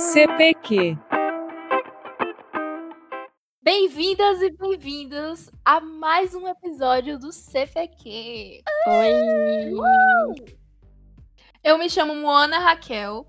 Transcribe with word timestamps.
CPQ. 0.00 0.96
Bem-vindas 3.62 4.40
e 4.40 4.50
bem-vindos 4.50 5.50
a 5.62 5.78
mais 5.78 6.34
um 6.34 6.48
episódio 6.48 7.18
do 7.18 7.30
CPQ. 7.30 8.62
Oi! 8.88 10.56
Eu 11.62 11.76
me 11.76 11.90
chamo 11.90 12.14
Moana 12.16 12.58
Raquel 12.58 13.26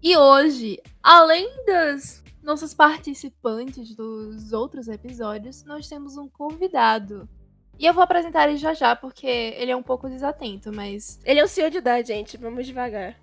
e 0.00 0.16
hoje, 0.16 0.80
além 1.02 1.48
das 1.66 2.22
nossas 2.44 2.72
participantes 2.72 3.96
dos 3.96 4.52
outros 4.52 4.86
episódios, 4.86 5.64
nós 5.64 5.88
temos 5.88 6.16
um 6.16 6.28
convidado. 6.28 7.28
E 7.76 7.84
eu 7.84 7.92
vou 7.92 8.04
apresentar 8.04 8.48
ele 8.48 8.56
já 8.56 8.72
já, 8.72 8.94
porque 8.94 9.26
ele 9.26 9.72
é 9.72 9.76
um 9.76 9.82
pouco 9.82 10.08
desatento, 10.08 10.72
mas. 10.72 11.18
Ele 11.24 11.40
é 11.40 11.44
o 11.44 11.48
senhor 11.48 11.70
de 11.70 11.78
idade, 11.78 12.08
gente. 12.08 12.36
Vamos 12.36 12.66
devagar. 12.66 13.20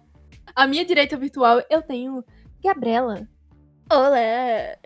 À 0.54 0.68
minha 0.68 0.84
direita 0.84 1.16
virtual 1.16 1.62
eu 1.70 1.82
tenho 1.82 2.24
Gabriela. 2.64 3.28
Olá! 3.92 4.78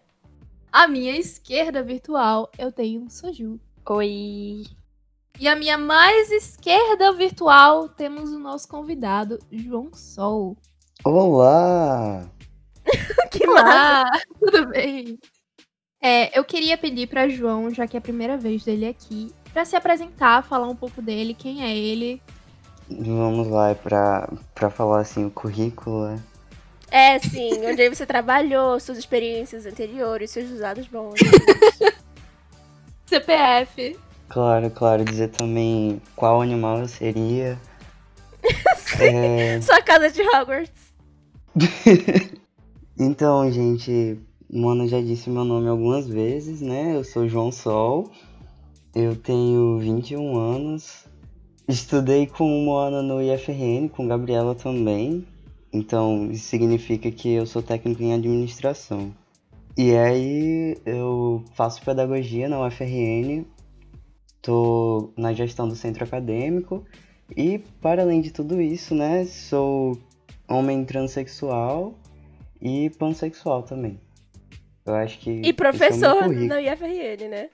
À 0.71 0.87
minha 0.87 1.17
esquerda 1.17 1.83
virtual 1.83 2.49
eu 2.57 2.71
tenho 2.71 3.09
Soju. 3.09 3.59
Oi! 3.89 4.63
E 5.37 5.45
à 5.45 5.57
minha 5.57 5.77
mais 5.77 6.31
esquerda 6.31 7.11
virtual 7.11 7.89
temos 7.89 8.31
o 8.31 8.39
nosso 8.39 8.65
convidado, 8.69 9.37
João 9.51 9.93
Sol. 9.93 10.55
Olá! 11.03 12.25
que 13.29 13.45
massa! 13.45 13.65
Olá, 13.67 14.11
tudo 14.39 14.67
bem? 14.67 15.19
É, 16.01 16.37
eu 16.37 16.45
queria 16.45 16.77
pedir 16.77 17.07
para 17.07 17.27
João, 17.27 17.69
já 17.71 17.85
que 17.85 17.97
é 17.97 17.99
a 17.99 18.01
primeira 18.01 18.37
vez 18.37 18.63
dele 18.63 18.87
aqui, 18.87 19.33
para 19.51 19.65
se 19.65 19.75
apresentar, 19.75 20.43
falar 20.43 20.69
um 20.69 20.75
pouco 20.75 21.01
dele, 21.01 21.33
quem 21.33 21.61
é 21.61 21.75
ele. 21.75 22.21
Vamos 22.89 23.49
lá, 23.49 23.71
é 23.71 23.75
pra, 23.75 24.29
pra 24.53 24.69
falar 24.69 25.01
assim 25.01 25.25
o 25.25 25.31
currículo, 25.31 26.07
né? 26.07 26.23
É, 26.91 27.19
sim. 27.19 27.65
Onde 27.65 27.81
aí 27.81 27.89
você 27.89 28.05
trabalhou, 28.05 28.79
suas 28.79 28.97
experiências 28.97 29.65
anteriores, 29.65 30.31
seus 30.31 30.49
usados 30.51 30.87
bons. 30.87 31.19
CPF. 33.05 33.97
Claro, 34.29 34.69
claro, 34.71 35.05
dizer 35.05 35.29
também 35.29 36.01
qual 36.15 36.41
animal 36.41 36.79
eu 36.79 36.87
seria. 36.87 37.59
É, 38.97 39.59
Sua 39.59 39.81
casa 39.81 40.09
de 40.09 40.21
Hogwarts. 40.21 40.93
Então, 42.97 43.51
gente, 43.51 44.17
Mona 44.49 44.87
já 44.87 45.01
disse 45.01 45.29
meu 45.29 45.43
nome 45.43 45.67
algumas 45.67 46.07
vezes, 46.07 46.61
né? 46.61 46.95
Eu 46.95 47.03
sou 47.03 47.27
João 47.27 47.51
Sol, 47.51 48.09
eu 48.95 49.17
tenho 49.17 49.77
21 49.79 50.37
anos, 50.37 51.03
estudei 51.67 52.25
com 52.25 52.47
Moana 52.63 53.01
no 53.01 53.21
IFRN, 53.21 53.89
com 53.89 54.07
Gabriela 54.07 54.55
também, 54.55 55.27
então 55.75 56.31
isso 56.31 56.45
significa 56.45 57.11
que 57.11 57.33
eu 57.33 57.45
sou 57.45 57.61
técnico 57.61 58.01
em 58.01 58.13
administração. 58.13 59.13
E 59.77 59.93
aí 59.95 60.77
eu 60.85 61.43
faço 61.53 61.81
pedagogia 61.81 62.47
na 62.47 62.65
UFRN, 62.65 63.43
tô 64.41 65.11
na 65.17 65.33
gestão 65.33 65.67
do 65.67 65.75
centro 65.75 66.03
acadêmico 66.05 66.85
e, 67.35 67.59
para 67.81 68.03
além 68.03 68.21
de 68.21 68.31
tudo 68.31 68.61
isso, 68.61 68.95
né, 68.95 69.25
sou 69.25 69.97
homem 70.47 70.85
transexual 70.85 71.93
e 72.61 72.89
pansexual 72.91 73.63
também. 73.63 73.99
Eu 74.85 74.95
acho 74.95 75.19
que. 75.19 75.41
E 75.41 75.49
é 75.49 75.53
professor 75.53 76.23
currículo. 76.23 76.47
no 76.47 76.59
IFRN, 76.59 77.27
né? 77.29 77.49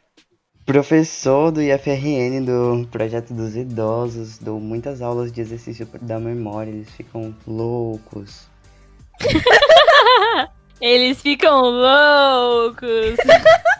Professor 0.65 1.51
do 1.51 1.61
IFRN, 1.61 2.45
do 2.45 2.87
Projeto 2.87 3.33
dos 3.33 3.55
Idosos, 3.55 4.37
dou 4.37 4.59
muitas 4.59 5.01
aulas 5.01 5.31
de 5.31 5.41
exercício 5.41 5.87
da 6.01 6.19
memória, 6.19 6.71
eles 6.71 6.89
ficam 6.91 7.35
loucos. 7.45 8.47
Eles 10.81 11.21
ficam 11.21 11.61
loucos. 11.61 13.16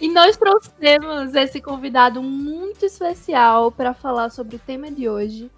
E 0.00 0.08
nós 0.08 0.36
trouxemos 0.36 1.34
esse 1.34 1.60
convidado 1.62 2.22
muito 2.22 2.84
especial 2.84 3.72
para 3.72 3.94
falar 3.94 4.28
sobre 4.28 4.56
o 4.56 4.58
tema 4.58 4.90
de 4.90 5.08
hoje, 5.08 5.50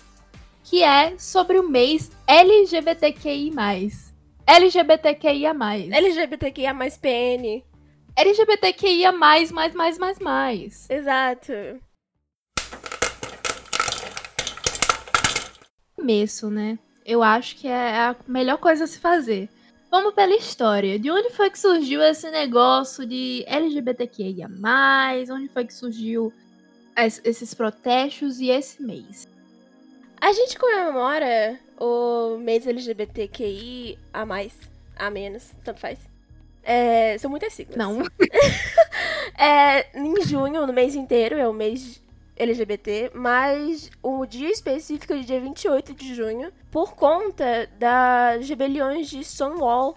que 0.62 0.84
é 0.84 1.18
sobre 1.18 1.58
o 1.58 1.68
mês 1.68 2.12
LGBTQI+. 2.28 3.50
LGBTQIA+. 4.46 5.52
LGBTQIA 5.90 6.74
mais 6.74 6.96
PN. 6.96 7.64
LGBTQIA+, 8.16 9.12
mais, 9.12 9.52
mais, 9.52 9.74
mais, 9.74 9.98
mais, 9.98 10.18
mais. 10.18 10.90
Exato. 10.90 11.52
Começo, 15.94 16.50
né? 16.50 16.78
Eu 17.04 17.22
acho 17.22 17.56
que 17.56 17.68
é 17.68 17.98
a 17.98 18.16
melhor 18.26 18.56
coisa 18.58 18.84
a 18.84 18.86
se 18.86 18.98
fazer. 18.98 19.48
Vamos 19.90 20.14
pela 20.14 20.34
história. 20.34 20.98
De 20.98 21.10
onde 21.10 21.30
foi 21.30 21.50
que 21.50 21.58
surgiu 21.58 22.02
esse 22.02 22.30
negócio 22.30 23.06
de 23.06 23.44
LGBTQIA+, 23.46 24.48
onde 25.30 25.48
foi 25.48 25.64
que 25.66 25.74
surgiu 25.74 26.32
es- 26.96 27.20
esses 27.24 27.52
protestos 27.54 28.40
e 28.40 28.48
esse 28.50 28.82
mês? 28.82 29.26
A 30.20 30.32
gente 30.32 30.58
comemora 30.58 31.58
o 31.78 32.38
mês 32.38 32.66
LGBTQI 32.66 33.98
a 34.12 34.24
mais, 34.24 34.58
a 34.96 35.10
menos, 35.10 35.50
tanto 35.62 35.78
faz. 35.80 35.98
É, 36.68 37.16
são 37.18 37.30
muitas 37.30 37.52
siglas. 37.52 37.76
Não. 37.76 37.98
É, 39.38 39.86
em 39.98 40.22
junho, 40.22 40.66
no 40.66 40.72
mês 40.72 40.94
inteiro, 40.94 41.36
é 41.36 41.46
o 41.46 41.52
mês 41.52 42.00
LGBT, 42.36 43.10
mas 43.14 43.90
o 44.02 44.24
dia 44.24 44.50
específico 44.50 45.12
é 45.12 45.18
dia 45.18 45.38
28 45.40 45.92
de 45.94 46.14
junho, 46.14 46.50
por 46.70 46.94
conta 46.94 47.68
das 47.78 48.48
rebeliões 48.48 49.08
de 49.10 49.22
Stonewall 49.22 49.96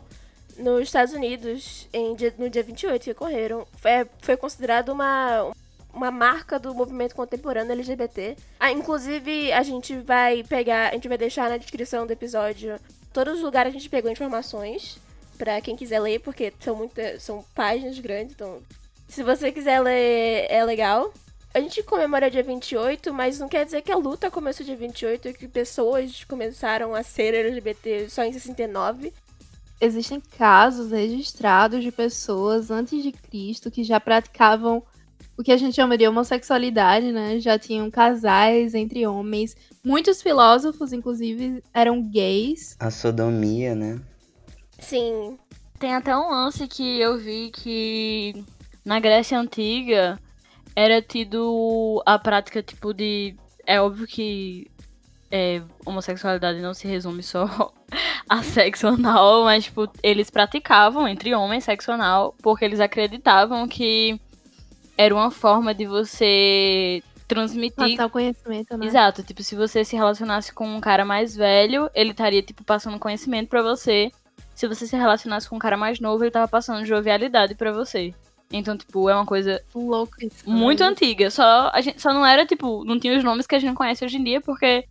nos 0.57 0.84
Estados 0.84 1.13
Unidos, 1.13 1.88
em 1.94 2.16
dia- 2.16 2.34
no 2.38 2.50
dia 2.50 2.63
28 2.63 3.03
que 3.03 3.12
ocorreram. 3.12 3.66
Foi, 3.78 3.91
foi 4.22 4.36
considerado 4.38 4.90
uma, 4.90 5.51
uma 5.94 6.12
marca 6.12 6.59
do 6.59 6.74
movimento 6.75 7.16
contemporâneo 7.16 7.72
LGBT. 7.72 8.36
Ah, 8.59 8.72
inclusive, 8.72 9.53
a 9.53 9.63
gente 9.63 9.96
vai 10.00 10.44
pegar, 10.44 10.90
a 10.90 10.94
gente 10.94 11.07
vai 11.07 11.18
deixar 11.18 11.50
na 11.50 11.57
descrição 11.57 12.06
do 12.06 12.12
episódio 12.12 12.78
todos 13.13 13.36
os 13.36 13.41
lugares 13.41 13.72
que 13.72 13.78
a 13.78 13.80
gente 13.80 13.90
pegou 13.90 14.12
informações. 14.12 14.97
Pra 15.39 15.59
quem 15.61 15.75
quiser 15.75 16.00
ler, 16.01 16.19
porque 16.19 16.53
são 16.59 16.75
muitas. 16.75 17.23
São 17.23 17.44
páginas 17.55 17.97
grandes, 17.97 18.35
então. 18.35 18.61
Se 19.07 19.23
você 19.23 19.51
quiser 19.51 19.79
ler, 19.79 20.45
é 20.50 20.63
legal. 20.63 21.11
A 21.51 21.59
gente 21.59 21.81
comemora 21.81 22.29
dia 22.29 22.44
28, 22.44 23.11
mas 23.11 23.39
não 23.39 23.50
quer 23.50 23.66
dizer 23.66 23.81
que 23.81 23.91
a 23.91 23.95
luta 23.95 24.29
começou 24.29 24.63
dia 24.63 24.75
28 24.75 25.29
e 25.29 25.33
que 25.33 25.47
pessoas 25.47 26.23
começaram 26.25 26.94
a 26.94 27.01
ser 27.01 27.33
LGBT 27.33 28.07
só 28.07 28.23
em 28.23 28.31
69. 28.31 29.11
Existem 29.81 30.22
casos 30.38 30.91
registrados 30.91 31.81
de 31.81 31.91
pessoas 31.91 32.69
antes 32.69 33.01
de 33.01 33.11
Cristo 33.11 33.71
que 33.71 33.83
já 33.83 34.00
praticavam 34.00 34.83
o 35.39 35.44
que 35.44 35.53
a 35.53 35.57
gente 35.57 35.73
chama 35.73 35.97
de 35.97 36.06
homossexualidade, 36.06 37.13
né? 37.13 37.39
Já 37.39 37.57
tinham 37.57 37.89
casais 37.89 38.75
entre 38.75 39.07
homens. 39.07 39.56
Muitos 39.81 40.21
filósofos, 40.21 40.91
inclusive, 40.91 41.63
eram 41.73 42.03
gays. 42.03 42.75
A 42.77 42.91
sodomia, 42.91 43.73
né? 43.73 44.01
Sim. 44.79 45.38
Tem 45.78 45.95
até 45.95 46.16
um 46.16 46.29
lance 46.29 46.67
que 46.67 47.00
eu 47.00 47.17
vi 47.17 47.51
que 47.51 48.44
na 48.84 49.00
Grécia 49.00 49.40
Antiga 49.40 50.19
era 50.75 51.01
tido 51.01 52.01
a 52.06 52.17
prática, 52.19 52.62
tipo, 52.62 52.94
de. 52.94 53.35
É 53.66 53.79
óbvio 53.79 54.07
que 54.07 54.69
é, 55.31 55.62
homossexualidade 55.85 56.59
não 56.59 56.73
se 56.73 56.88
resume 56.88 57.22
só 57.22 57.72
a 58.28 58.41
sexo 58.41 58.88
anal, 58.88 59.44
mas, 59.44 59.66
tipo, 59.66 59.88
eles 60.01 60.29
praticavam 60.29 61.07
entre 61.07 61.34
homens 61.35 61.63
sexo 61.63 61.91
anal 61.91 62.35
porque 62.41 62.66
eles 62.66 62.79
acreditavam 62.79 63.68
que 63.68 64.19
era 64.97 65.13
uma 65.13 65.31
forma 65.31 65.73
de 65.73 65.85
você 65.85 67.01
transmitir 67.27 67.75
Passar 67.75 68.07
o 68.07 68.09
conhecimento, 68.09 68.75
né? 68.75 68.88
Exato, 68.88 69.24
tipo, 69.24 69.44
se 69.44 69.56
você 69.56 69.86
se 69.86 69.95
relacionasse 69.95 70.51
com 70.51 70.68
um 70.68 70.81
cara 70.81 71.06
mais 71.06 71.36
velho, 71.36 71.89
ele 71.94 72.12
estaria, 72.12 72.42
tipo, 72.42 72.63
passando 72.63 72.98
conhecimento 72.98 73.48
pra 73.48 73.62
você. 73.62 74.12
Se 74.59 74.67
você 74.67 74.85
se 74.85 74.97
relacionasse 74.97 75.47
com 75.47 75.56
um 75.56 75.59
cara 75.59 75.77
mais 75.77 76.01
novo, 76.01 76.21
ele 76.21 76.31
tava 76.31 76.45
passando 76.45 76.85
jovialidade 76.85 77.56
pra 77.56 77.71
você. 77.71 78.13
Então, 78.51 78.75
tipo, 78.75 79.09
é 79.09 79.15
uma 79.15 79.25
coisa 79.25 79.63
isso. 80.21 80.50
muito 80.50 80.83
antiga. 80.83 81.31
Só, 81.31 81.71
a 81.73 81.79
gente, 81.79 82.01
só 82.01 82.13
não 82.13 82.25
era, 82.25 82.45
tipo, 82.45 82.83
não 82.83 83.00
tinha 83.00 83.17
os 83.17 83.23
nomes 83.23 83.47
que 83.47 83.56
a 83.56 83.59
gente 83.59 83.73
conhece 83.73 84.03
hoje 84.03 84.17
em 84.17 84.23
dia, 84.25 84.41
porque 84.41 84.83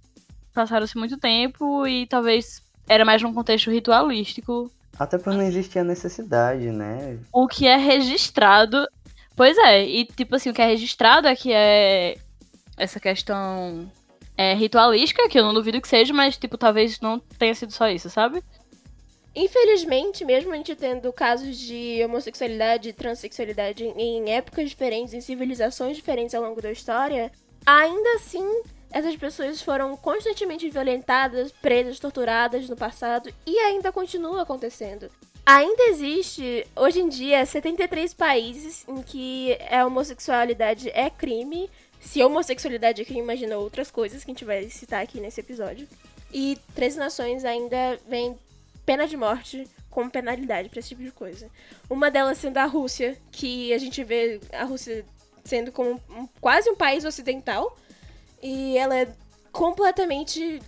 passaram-se 0.55 0.97
muito 0.97 1.19
tempo 1.19 1.87
e 1.87 2.07
talvez 2.07 2.63
era 2.89 3.05
mais 3.05 3.21
num 3.21 3.35
contexto 3.35 3.71
ritualístico. 3.71 4.73
Até 4.99 5.19
por 5.19 5.35
não 5.35 5.43
existir 5.43 5.81
a 5.81 5.85
necessidade, 5.85 6.71
né? 6.71 7.19
O 7.31 7.47
que 7.47 7.67
é 7.67 7.77
registrado. 7.77 8.89
Pois 9.37 9.59
é, 9.59 9.85
e 9.85 10.07
tipo 10.07 10.35
assim, 10.35 10.49
o 10.49 10.55
que 10.55 10.63
é 10.63 10.67
registrado 10.67 11.29
é 11.29 11.37
que 11.37 11.53
é 11.53 12.17
essa 12.75 12.99
questão 12.99 13.93
é, 14.35 14.55
ritualística, 14.55 15.29
que 15.29 15.39
eu 15.39 15.45
não 15.45 15.53
duvido 15.53 15.79
que 15.79 15.89
seja, 15.89 16.15
mas 16.15 16.39
tipo, 16.39 16.57
talvez 16.57 16.99
não 17.01 17.19
tenha 17.19 17.55
sido 17.55 17.71
só 17.71 17.87
isso, 17.91 18.09
sabe? 18.09 18.43
Infelizmente, 19.35 20.25
mesmo 20.25 20.53
a 20.53 20.57
gente 20.57 20.75
tendo 20.75 21.13
casos 21.13 21.57
de 21.57 22.03
homossexualidade 22.05 22.89
e 22.89 22.93
transexualidade 22.93 23.85
em 23.85 24.31
épocas 24.31 24.71
diferentes, 24.71 25.15
em 25.15 25.21
civilizações 25.21 25.97
diferentes 25.97 26.35
ao 26.35 26.43
longo 26.43 26.61
da 26.61 26.73
história, 26.73 27.31
ainda 27.65 28.15
assim 28.17 28.63
essas 28.91 29.15
pessoas 29.17 29.61
foram 29.61 29.97
constantemente 29.97 30.69
violentadas, 30.71 31.53
presas, 31.53 31.99
torturadas 31.99 32.69
no 32.69 32.77
passado 32.77 33.31
e 33.47 33.59
ainda 33.59 33.93
continua 33.93 34.43
acontecendo. 34.43 35.11
Ainda 35.45 35.85
existe, 35.85 36.67
hoje 36.77 37.01
em 37.01 37.09
dia, 37.09 37.45
73 37.45 38.13
países 38.15 38.85
em 38.87 39.03
que 39.03 39.57
a 39.71 39.87
homossexualidade 39.87 40.91
é 40.91 41.09
crime. 41.09 41.71
Se 42.01 42.23
homossexualidade 42.23 43.03
é 43.03 43.05
crime, 43.05 43.21
imagina 43.21 43.57
outras 43.57 43.91
coisas 43.91 44.25
que 44.25 44.31
a 44.31 44.35
gente 44.35 44.45
vai 44.45 44.69
citar 44.69 45.03
aqui 45.03 45.21
nesse 45.21 45.41
episódio. 45.41 45.89
E 46.33 46.59
três 46.75 46.97
nações 46.97 47.45
ainda 47.45 47.99
vêm 48.07 48.37
pena 48.89 49.07
de 49.07 49.19
morte 49.19 49.69
como 49.91 50.11
penalidade 50.11 50.71
para 50.71 50.79
esse 50.79 50.89
tipo 50.89 51.03
de 51.03 51.13
coisa. 51.13 51.51
Uma 51.91 52.11
delas 52.11 52.39
sendo 52.39 52.57
a 52.57 52.65
Rússia, 52.65 53.19
que 53.31 53.71
a 53.75 53.77
gente 53.77 54.03
vê 54.03 54.41
a 54.51 54.65
Rússia 54.65 55.05
sendo 55.45 55.71
como 55.71 56.01
um, 56.09 56.27
quase 56.41 56.71
um 56.71 56.75
país 56.75 57.05
ocidental. 57.05 57.77
E 58.43 58.79
ela 58.79 58.97
é 58.97 59.07
completamente 59.53 60.63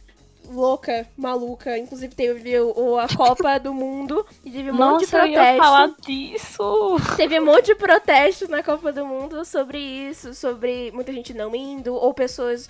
louca, 0.44 1.08
maluca. 1.16 1.78
Inclusive 1.78 2.14
teve 2.14 2.60
o, 2.60 2.98
a 2.98 3.08
Copa 3.08 3.58
do 3.58 3.72
Mundo 3.72 4.26
e 4.44 4.50
teve 4.50 4.70
um 4.70 4.74
Nossa, 4.74 4.92
monte 4.92 5.04
de 5.06 5.10
protesto. 5.10 5.38
eu 5.38 5.42
ia 5.42 5.56
falar 5.56 5.94
disso. 6.02 6.96
Teve 7.16 7.40
um 7.40 7.46
monte 7.46 7.66
de 7.66 7.74
protestos 7.74 8.50
na 8.50 8.62
Copa 8.62 8.92
do 8.92 9.06
Mundo 9.06 9.46
sobre 9.46 9.78
isso, 9.78 10.34
sobre 10.34 10.90
muita 10.92 11.10
gente 11.10 11.32
não 11.32 11.56
indo, 11.56 11.94
ou 11.94 12.12
pessoas, 12.12 12.68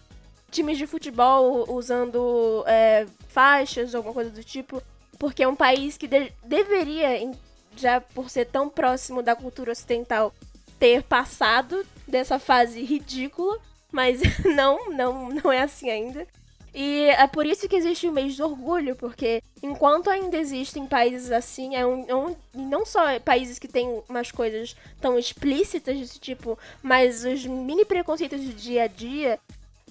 times 0.48 0.78
de 0.78 0.86
futebol 0.86 1.64
usando 1.74 2.62
é, 2.68 3.04
faixas, 3.26 3.96
alguma 3.96 4.14
coisa 4.14 4.30
do 4.30 4.44
tipo. 4.44 4.80
Porque 5.20 5.42
é 5.42 5.48
um 5.48 5.54
país 5.54 5.98
que 5.98 6.08
de 6.08 6.32
deveria, 6.42 7.30
já 7.76 8.00
por 8.00 8.30
ser 8.30 8.46
tão 8.46 8.70
próximo 8.70 9.22
da 9.22 9.36
cultura 9.36 9.70
ocidental, 9.70 10.34
ter 10.78 11.02
passado 11.02 11.86
dessa 12.08 12.38
fase 12.38 12.82
ridícula, 12.82 13.58
mas 13.92 14.20
não, 14.56 14.90
não, 14.90 15.28
não 15.28 15.52
é 15.52 15.60
assim 15.60 15.90
ainda. 15.90 16.26
E 16.72 17.04
é 17.10 17.26
por 17.26 17.44
isso 17.44 17.68
que 17.68 17.76
existe 17.76 18.08
o 18.08 18.12
mês 18.12 18.36
do 18.36 18.44
orgulho, 18.44 18.96
porque 18.96 19.42
enquanto 19.62 20.08
ainda 20.08 20.38
existem 20.38 20.86
países 20.86 21.30
assim, 21.30 21.74
é 21.74 21.84
um, 21.84 22.04
é 22.08 22.14
um, 22.14 22.34
não 22.54 22.86
só 22.86 23.18
países 23.20 23.58
que 23.58 23.68
têm 23.68 24.02
umas 24.08 24.30
coisas 24.30 24.74
tão 25.00 25.18
explícitas 25.18 25.98
desse 25.98 26.18
tipo, 26.18 26.58
mas 26.82 27.24
os 27.24 27.44
mini 27.44 27.84
preconceitos 27.84 28.40
do 28.40 28.54
dia 28.54 28.84
a 28.84 28.86
dia, 28.86 29.38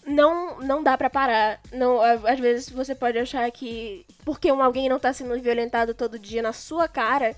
não, 0.06 0.60
não 0.60 0.84
dá 0.84 0.98
para 0.98 1.10
parar. 1.10 1.60
Não, 1.72 2.01
às 2.01 2.40
vezes 2.40 2.69
você 2.69 2.96
pode 2.96 3.18
achar 3.18 3.50
que 3.51 4.06
porque 4.25 4.51
um 4.51 4.62
alguém 4.62 4.90
não 4.90 5.00
tá 5.00 5.13
sendo 5.13 5.40
violentado 5.40 5.94
todo 5.94 6.19
dia 6.19 6.42
na 6.42 6.54
sua 6.54 6.88
cara, 6.88 7.36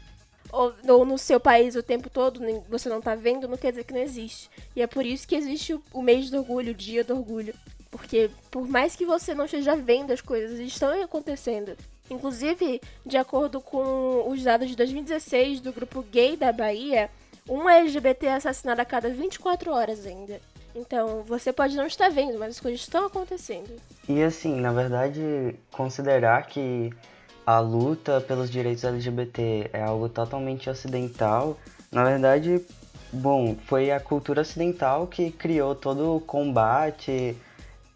ou, 0.51 0.73
ou, 0.87 1.05
no 1.05 1.17
seu 1.17 1.39
país 1.39 1.75
o 1.75 1.83
tempo 1.83 2.09
todo, 2.09 2.41
você 2.69 2.89
não 2.89 3.01
tá 3.01 3.15
vendo, 3.15 3.47
não 3.47 3.57
quer 3.57 3.71
dizer 3.71 3.85
que 3.85 3.93
não 3.93 4.01
existe. 4.01 4.49
E 4.75 4.81
é 4.81 4.87
por 4.87 5.05
isso 5.05 5.27
que 5.27 5.35
existe 5.35 5.73
o, 5.73 5.81
o 5.93 6.01
mês 6.01 6.29
do 6.29 6.37
orgulho, 6.37 6.71
o 6.71 6.75
dia 6.75 7.03
do 7.03 7.15
orgulho. 7.15 7.53
Porque 7.89 8.29
por 8.49 8.67
mais 8.67 8.95
que 8.95 9.05
você 9.05 9.33
não 9.33 9.45
esteja 9.45 9.75
vendo 9.75 10.11
as 10.11 10.21
coisas, 10.21 10.59
estão 10.59 11.01
acontecendo. 11.01 11.75
Inclusive, 12.09 12.81
de 13.05 13.17
acordo 13.17 13.61
com 13.61 14.29
os 14.29 14.43
dados 14.43 14.67
de 14.67 14.75
2016 14.75 15.61
do 15.61 15.71
grupo 15.71 16.01
gay 16.03 16.35
da 16.35 16.51
Bahia, 16.51 17.09
um 17.47 17.69
LGBT 17.69 18.27
é 18.27 18.33
assassinado 18.35 18.81
a 18.81 18.85
cada 18.85 19.09
24 19.09 19.71
horas 19.71 20.05
ainda. 20.05 20.41
Então, 20.75 21.23
você 21.23 21.51
pode 21.51 21.75
não 21.75 21.85
estar 21.85 22.09
vendo, 22.09 22.39
mas 22.39 22.51
as 22.51 22.59
coisas 22.59 22.81
estão 22.81 23.05
acontecendo. 23.05 23.69
E 24.07 24.21
assim, 24.23 24.59
na 24.59 24.71
verdade, 24.71 25.55
considerar 25.71 26.45
que 26.47 26.91
a 27.45 27.59
luta 27.59 28.21
pelos 28.21 28.49
direitos 28.49 28.83
LGBT 28.83 29.69
é 29.73 29.81
algo 29.81 30.07
totalmente 30.07 30.69
ocidental, 30.69 31.57
na 31.91 32.03
verdade, 32.03 32.65
bom, 33.11 33.55
foi 33.65 33.91
a 33.91 33.99
cultura 33.99 34.41
ocidental 34.41 35.07
que 35.07 35.31
criou 35.31 35.75
todo 35.75 36.15
o 36.15 36.21
combate 36.21 37.35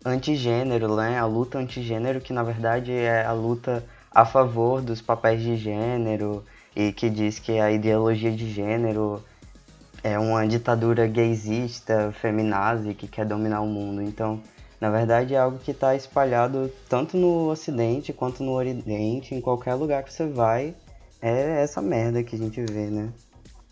antigênero, 0.03 0.95
né? 0.95 1.17
A 1.17 1.25
luta 1.25 1.57
antigênero, 1.57 2.19
que 2.19 2.33
na 2.33 2.43
verdade 2.43 2.91
é 2.91 3.25
a 3.25 3.31
luta 3.31 3.83
a 4.11 4.25
favor 4.25 4.81
dos 4.81 5.01
papéis 5.01 5.41
de 5.41 5.55
gênero 5.55 6.43
e 6.75 6.91
que 6.91 7.09
diz 7.09 7.39
que 7.39 7.59
a 7.59 7.71
ideologia 7.71 8.31
de 8.31 8.49
gênero 8.51 9.23
é 10.05 10.19
uma 10.19 10.47
ditadura 10.47 11.07
gaysista, 11.07 12.13
feminazi, 12.21 12.93
que 12.93 13.07
quer 13.07 13.25
dominar 13.25 13.61
o 13.61 13.65
mundo. 13.65 14.03
Então, 14.03 14.39
na 14.79 14.91
verdade, 14.91 15.33
é 15.33 15.39
algo 15.39 15.57
que 15.57 15.71
está 15.71 15.95
espalhado 15.95 16.71
tanto 16.87 17.17
no 17.17 17.49
Ocidente 17.49 18.13
quanto 18.13 18.43
no 18.43 18.51
Oriente, 18.51 19.33
em 19.33 19.41
qualquer 19.41 19.73
lugar 19.73 20.03
que 20.03 20.13
você 20.13 20.27
vai. 20.27 20.75
É 21.19 21.63
essa 21.63 21.81
merda 21.81 22.23
que 22.23 22.35
a 22.35 22.37
gente 22.37 22.61
vê, 22.61 22.85
né? 22.85 23.11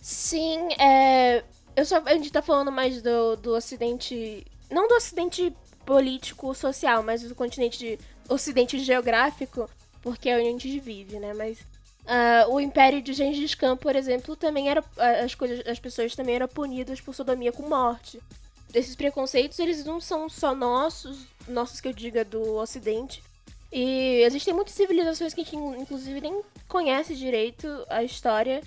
Sim, 0.01 0.69
é. 0.79 1.43
Eu 1.75 1.85
só, 1.85 2.01
a 2.03 2.13
gente 2.13 2.31
tá 2.31 2.41
falando 2.41 2.71
mais 2.71 2.99
do, 3.03 3.35
do 3.35 3.51
Ocidente. 3.51 4.43
Não 4.71 4.87
do 4.87 4.95
Ocidente 4.95 5.55
político, 5.85 6.55
social, 6.55 7.03
mas 7.03 7.21
do 7.21 7.35
continente 7.35 7.99
ocidente 8.27 8.79
geográfico, 8.79 9.69
porque 10.01 10.29
é 10.29 10.37
onde 10.37 10.47
a 10.47 10.51
gente 10.51 10.79
vive, 10.79 11.19
né? 11.19 11.31
Mas 11.35 11.59
uh, 12.05 12.53
o 12.53 12.59
Império 12.59 13.01
de 13.01 13.13
Gengis 13.13 13.55
Khan, 13.55 13.77
por 13.77 13.95
exemplo, 13.95 14.35
também 14.35 14.69
era 14.69 14.83
as 15.23 15.35
coisas, 15.35 15.65
as 15.67 15.79
pessoas 15.79 16.15
também 16.15 16.35
eram 16.35 16.47
punidas 16.47 17.01
por 17.01 17.13
sodomia 17.13 17.51
com 17.51 17.67
morte. 17.67 18.19
Esses 18.73 18.95
preconceitos, 18.95 19.59
eles 19.59 19.85
não 19.85 19.99
são 20.01 20.27
só 20.27 20.55
nossos, 20.55 21.27
nossos 21.47 21.79
que 21.79 21.87
eu 21.87 21.93
diga 21.93 22.25
do 22.25 22.55
Ocidente. 22.55 23.21
E 23.71 24.21
existem 24.23 24.53
muitas 24.53 24.73
civilizações 24.73 25.33
que 25.33 25.41
a 25.41 25.43
gente, 25.43 25.55
inclusive, 25.55 26.21
nem 26.21 26.41
conhece 26.67 27.15
direito 27.15 27.67
a 27.89 28.03
história 28.03 28.61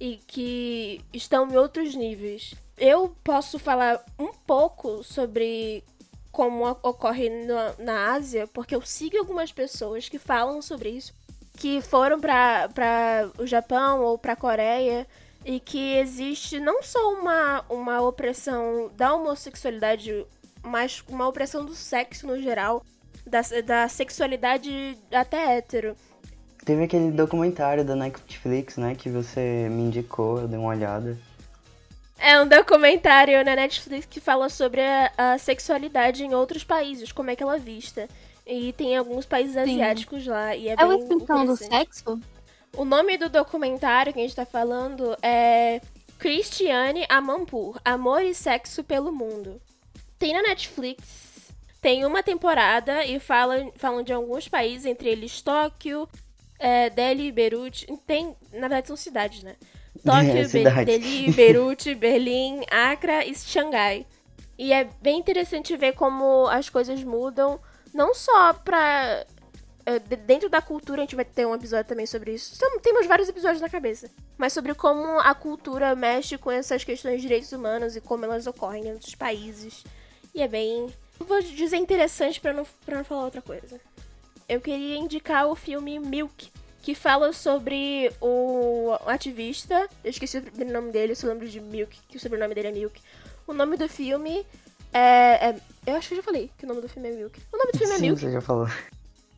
e 0.00 0.16
que 0.26 1.00
estão 1.12 1.48
em 1.48 1.56
outros 1.56 1.94
níveis. 1.94 2.54
Eu 2.76 3.16
posso 3.22 3.58
falar 3.58 4.04
um 4.18 4.32
pouco 4.32 5.02
sobre 5.02 5.84
como 6.32 6.68
ocorre 6.82 7.30
na, 7.30 7.74
na 7.78 8.12
Ásia, 8.12 8.48
porque 8.48 8.74
eu 8.74 8.82
sigo 8.82 9.16
algumas 9.18 9.52
pessoas 9.52 10.08
que 10.08 10.18
falam 10.18 10.60
sobre 10.60 10.90
isso, 10.90 11.14
que 11.56 11.80
foram 11.80 12.20
para 12.20 13.30
o 13.38 13.46
Japão 13.46 14.00
ou 14.02 14.18
para 14.18 14.32
a 14.32 14.36
Coreia 14.36 15.06
e 15.44 15.60
que 15.60 15.96
existe 15.96 16.58
não 16.58 16.82
só 16.82 17.12
uma, 17.12 17.64
uma 17.68 18.00
opressão 18.00 18.90
da 18.96 19.14
homossexualidade, 19.14 20.26
mas 20.62 21.02
uma 21.08 21.28
opressão 21.28 21.64
do 21.64 21.74
sexo 21.74 22.26
no 22.26 22.40
geral, 22.40 22.84
da, 23.26 23.40
da 23.64 23.88
sexualidade 23.88 24.98
até 25.12 25.56
hétero. 25.56 25.96
Teve 26.64 26.84
aquele 26.84 27.10
documentário 27.10 27.84
da 27.84 27.94
Netflix, 27.94 28.78
né, 28.78 28.94
que 28.94 29.10
você 29.10 29.68
me 29.70 29.82
indicou, 29.82 30.40
eu 30.40 30.48
dei 30.48 30.58
uma 30.58 30.70
olhada. 30.70 31.16
É 32.18 32.40
um 32.40 32.48
documentário 32.48 33.44
na 33.44 33.54
Netflix 33.54 34.06
que 34.06 34.20
fala 34.20 34.48
sobre 34.48 34.80
a, 34.80 35.12
a, 35.16 35.38
sexualidade 35.38 36.24
em 36.24 36.32
outros 36.32 36.64
países, 36.64 37.12
como 37.12 37.30
é 37.30 37.36
que 37.36 37.42
ela 37.42 37.56
é 37.56 37.58
vista. 37.58 38.08
E 38.46 38.72
tem 38.74 38.96
alguns 38.96 39.24
países 39.24 39.54
Sim. 39.54 39.60
asiáticos 39.60 40.26
lá. 40.26 40.54
E 40.54 40.68
é, 40.68 40.74
é 40.78 40.84
uma 40.84 40.96
explicação 40.96 41.46
do 41.46 41.56
sexo? 41.56 42.20
O 42.76 42.84
nome 42.84 43.16
do 43.16 43.28
documentário 43.28 44.12
que 44.12 44.18
a 44.18 44.22
gente 44.22 44.34
tá 44.34 44.44
falando 44.44 45.16
é 45.22 45.80
Christiane 46.18 47.06
Amanpour, 47.08 47.78
Amor 47.84 48.22
e 48.22 48.34
Sexo 48.34 48.82
pelo 48.82 49.12
Mundo. 49.12 49.60
Tem 50.18 50.32
na 50.32 50.42
Netflix, 50.42 51.52
tem 51.80 52.04
uma 52.04 52.22
temporada 52.22 53.04
e 53.04 53.20
falam, 53.20 53.72
falam 53.76 54.02
de 54.02 54.12
alguns 54.12 54.48
países, 54.48 54.86
entre 54.86 55.08
eles 55.08 55.40
Tóquio, 55.42 56.08
é, 56.58 56.88
Delhi, 56.90 57.30
Beirute. 57.30 57.86
Tem, 58.06 58.34
na 58.52 58.68
verdade 58.68 58.88
são 58.88 58.96
cidades, 58.96 59.42
né? 59.42 59.54
Tóquio, 60.04 60.68
é, 60.68 60.84
Delhi, 60.84 61.30
Beirute, 61.32 61.94
Berlim, 61.94 62.62
Accra 62.70 63.24
e 63.24 63.34
Xangai. 63.34 64.06
E 64.58 64.72
é 64.72 64.84
bem 65.02 65.18
interessante 65.18 65.76
ver 65.76 65.92
como 65.92 66.46
as 66.46 66.68
coisas 66.68 67.04
mudam, 67.04 67.60
não 67.94 68.12
só 68.12 68.52
pra. 68.52 69.24
É, 69.86 69.98
dentro 69.98 70.48
da 70.48 70.62
cultura, 70.62 71.02
a 71.02 71.04
gente 71.04 71.14
vai 71.14 71.24
ter 71.24 71.46
um 71.46 71.54
episódio 71.54 71.86
também 71.86 72.06
sobre 72.06 72.32
isso. 72.32 72.58
Temos 72.82 73.06
vários 73.06 73.28
episódios 73.28 73.60
na 73.60 73.68
cabeça. 73.68 74.10
Mas 74.36 74.52
sobre 74.52 74.74
como 74.74 75.20
a 75.20 75.34
cultura 75.34 75.94
mexe 75.94 76.36
com 76.36 76.50
essas 76.50 76.82
questões 76.82 77.16
de 77.16 77.22
direitos 77.22 77.52
humanos 77.52 77.94
e 77.94 78.00
como 78.00 78.24
elas 78.24 78.46
ocorrem 78.46 78.86
em 78.86 78.92
outros 78.92 79.14
países. 79.14 79.84
E 80.34 80.42
é 80.42 80.48
bem. 80.48 80.92
Vou 81.18 81.40
dizer 81.40 81.76
interessante 81.76 82.40
para 82.40 82.52
não, 82.52 82.66
pra 82.84 82.96
não 82.96 83.04
falar 83.04 83.24
outra 83.24 83.42
coisa. 83.42 83.80
Eu 84.48 84.60
queria 84.60 84.96
indicar 84.96 85.46
o 85.46 85.54
filme 85.54 85.98
Milk, 85.98 86.50
que 86.82 86.94
fala 86.94 87.32
sobre 87.32 88.10
o 88.20 88.92
ativista. 89.06 89.88
Eu 90.02 90.10
esqueci 90.10 90.38
o 90.38 90.64
nome 90.64 90.92
dele, 90.92 91.12
eu 91.12 91.16
só 91.16 91.26
lembro 91.26 91.48
de 91.48 91.60
Milk, 91.60 91.96
que 92.08 92.16
o 92.16 92.20
sobrenome 92.20 92.54
dele 92.54 92.68
é 92.68 92.72
Milk. 92.72 93.00
O 93.46 93.52
nome 93.52 93.76
do 93.76 93.88
filme 93.88 94.44
é, 94.92 95.50
é, 95.50 95.56
Eu 95.86 95.96
acho 95.96 96.08
que 96.08 96.14
eu 96.14 96.16
já 96.16 96.22
falei 96.22 96.50
que 96.56 96.64
o 96.64 96.68
nome 96.68 96.80
do 96.80 96.88
filme 96.88 97.08
é 97.08 97.12
Milk. 97.12 97.40
O 97.52 97.56
nome 97.56 97.72
do 97.72 97.78
filme 97.78 97.92
é 97.92 97.96
Sim, 97.98 98.04
é 98.04 98.06
Milk. 98.06 98.20
Você 98.20 98.32
já 98.32 98.40
falou. 98.40 98.66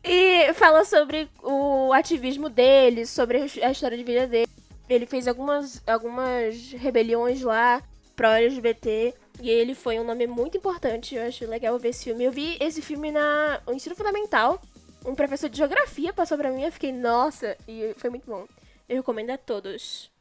E 0.03 0.53
fala 0.53 0.85
sobre 0.85 1.29
o 1.43 1.91
ativismo 1.93 2.49
dele, 2.49 3.05
sobre 3.05 3.39
a 3.61 3.71
história 3.71 3.97
de 3.97 4.03
vida 4.03 4.25
dele. 4.25 4.47
Ele 4.89 5.05
fez 5.05 5.27
algumas, 5.27 5.81
algumas 5.85 6.71
rebeliões 6.71 7.41
lá 7.41 7.83
pro 8.15 8.27
LGBT. 8.27 9.13
E 9.41 9.49
ele 9.49 9.75
foi 9.75 9.99
um 9.99 10.03
nome 10.03 10.25
muito 10.25 10.57
importante. 10.57 11.15
Eu 11.15 11.27
acho 11.27 11.45
legal 11.45 11.77
ver 11.77 11.89
esse 11.89 12.05
filme. 12.05 12.23
Eu 12.23 12.31
vi 12.31 12.57
esse 12.59 12.81
filme 12.81 13.11
na, 13.11 13.61
no 13.67 13.73
ensino 13.73 13.95
fundamental 13.95 14.61
um 15.07 15.15
professor 15.15 15.49
de 15.49 15.57
geografia 15.57 16.11
passou 16.11 16.37
pra 16.37 16.51
mim, 16.51 16.63
eu 16.63 16.71
fiquei, 16.71 16.91
nossa, 16.91 17.57
e 17.67 17.93
foi 17.97 18.09
muito 18.09 18.25
bom. 18.25 18.45
Eu 18.89 18.97
recomendo 18.97 19.29
a 19.29 19.37
todos. 19.37 20.11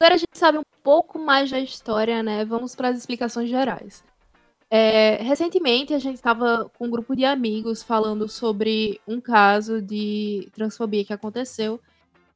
Agora 0.00 0.14
a 0.14 0.18
gente 0.18 0.36
sabe 0.36 0.58
um 0.58 0.64
pouco 0.82 1.18
mais 1.18 1.50
da 1.50 1.58
história, 1.58 2.22
né, 2.22 2.44
vamos 2.44 2.74
para 2.74 2.88
as 2.88 2.98
explicações 2.98 3.48
gerais. 3.48 4.04
É, 4.68 5.22
recentemente 5.22 5.94
a 5.94 5.98
gente 5.98 6.16
estava 6.16 6.70
com 6.76 6.86
um 6.86 6.90
grupo 6.90 7.14
de 7.14 7.24
amigos 7.24 7.82
falando 7.82 8.28
sobre 8.28 9.00
um 9.06 9.20
caso 9.20 9.80
de 9.80 10.48
transfobia 10.52 11.04
que 11.04 11.12
aconteceu. 11.12 11.80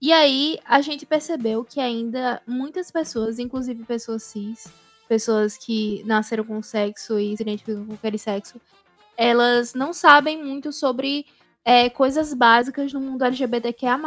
E 0.01 0.13
aí 0.13 0.59
a 0.65 0.81
gente 0.81 1.05
percebeu 1.05 1.65
que 1.65 1.81
ainda 1.81 2.41
muitas 2.47 2.91
pessoas, 2.91 3.39
inclusive 3.39 3.85
pessoas 3.85 4.23
cis, 4.23 4.73
pessoas 5.09 5.59
que 5.59 6.03
nasceram 6.07 6.45
com 6.45 6.63
sexo 6.63 7.19
e 7.19 7.37
se 7.37 7.43
identificam 7.43 7.85
com 7.85 7.95
aquele 7.95 8.17
sexo, 8.17 8.61
elas 9.17 9.75
não 9.75 9.93
sabem 9.93 10.43
muito 10.43 10.73
sobre 10.73 11.27
é, 11.65 11.91
coisas 11.91 12.33
básicas 12.33 12.93
no 12.93 13.01
mundo 13.01 13.25
LGBTQIA. 13.25 13.99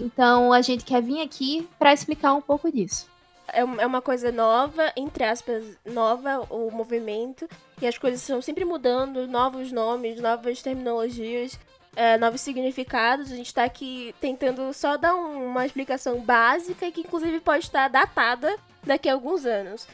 Então 0.00 0.52
a 0.52 0.60
gente 0.60 0.84
quer 0.84 1.02
vir 1.02 1.20
aqui 1.20 1.68
para 1.78 1.92
explicar 1.92 2.34
um 2.34 2.40
pouco 2.40 2.70
disso. 2.70 3.10
É, 3.48 3.60
é 3.60 3.86
uma 3.86 4.00
coisa 4.00 4.32
nova, 4.32 4.92
entre 4.96 5.24
aspas, 5.24 5.64
nova 5.84 6.46
o 6.48 6.70
movimento, 6.70 7.48
e 7.80 7.86
as 7.86 7.98
coisas 7.98 8.20
estão 8.20 8.40
sempre 8.40 8.64
mudando, 8.64 9.26
novos 9.26 9.70
nomes, 9.70 10.20
novas 10.20 10.62
terminologias, 10.62 11.58
é, 11.94 12.16
novos 12.16 12.40
significados. 12.40 13.30
A 13.30 13.36
gente 13.36 13.46
está 13.46 13.64
aqui 13.64 14.14
tentando 14.20 14.72
só 14.72 14.96
dar 14.96 15.14
um, 15.14 15.46
uma 15.46 15.66
explicação 15.66 16.20
básica 16.20 16.86
e 16.86 16.92
que 16.92 17.02
inclusive 17.02 17.40
pode 17.40 17.64
estar 17.64 17.88
datada 17.88 18.56
daqui 18.82 19.08
a 19.08 19.12
alguns 19.12 19.44
anos. 19.44 19.86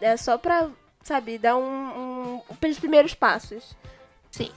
É 0.00 0.16
só 0.16 0.36
pra, 0.36 0.68
sabe, 1.02 1.38
dar 1.38 1.56
um, 1.56 1.62
um, 1.62 2.42
os 2.68 2.78
primeiros 2.78 3.14
passos. 3.14 3.74
Sim. 4.30 4.50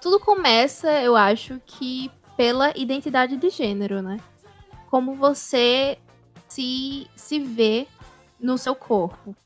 Tudo 0.00 0.20
começa, 0.20 0.90
eu 1.02 1.16
acho, 1.16 1.60
que 1.66 2.10
pela 2.36 2.72
identidade 2.76 3.36
de 3.36 3.50
gênero, 3.50 4.00
né? 4.00 4.18
Como 4.90 5.14
você 5.14 5.98
se, 6.48 7.06
se 7.14 7.38
vê 7.38 7.86
no 8.40 8.56
seu 8.56 8.74
corpo. 8.74 9.36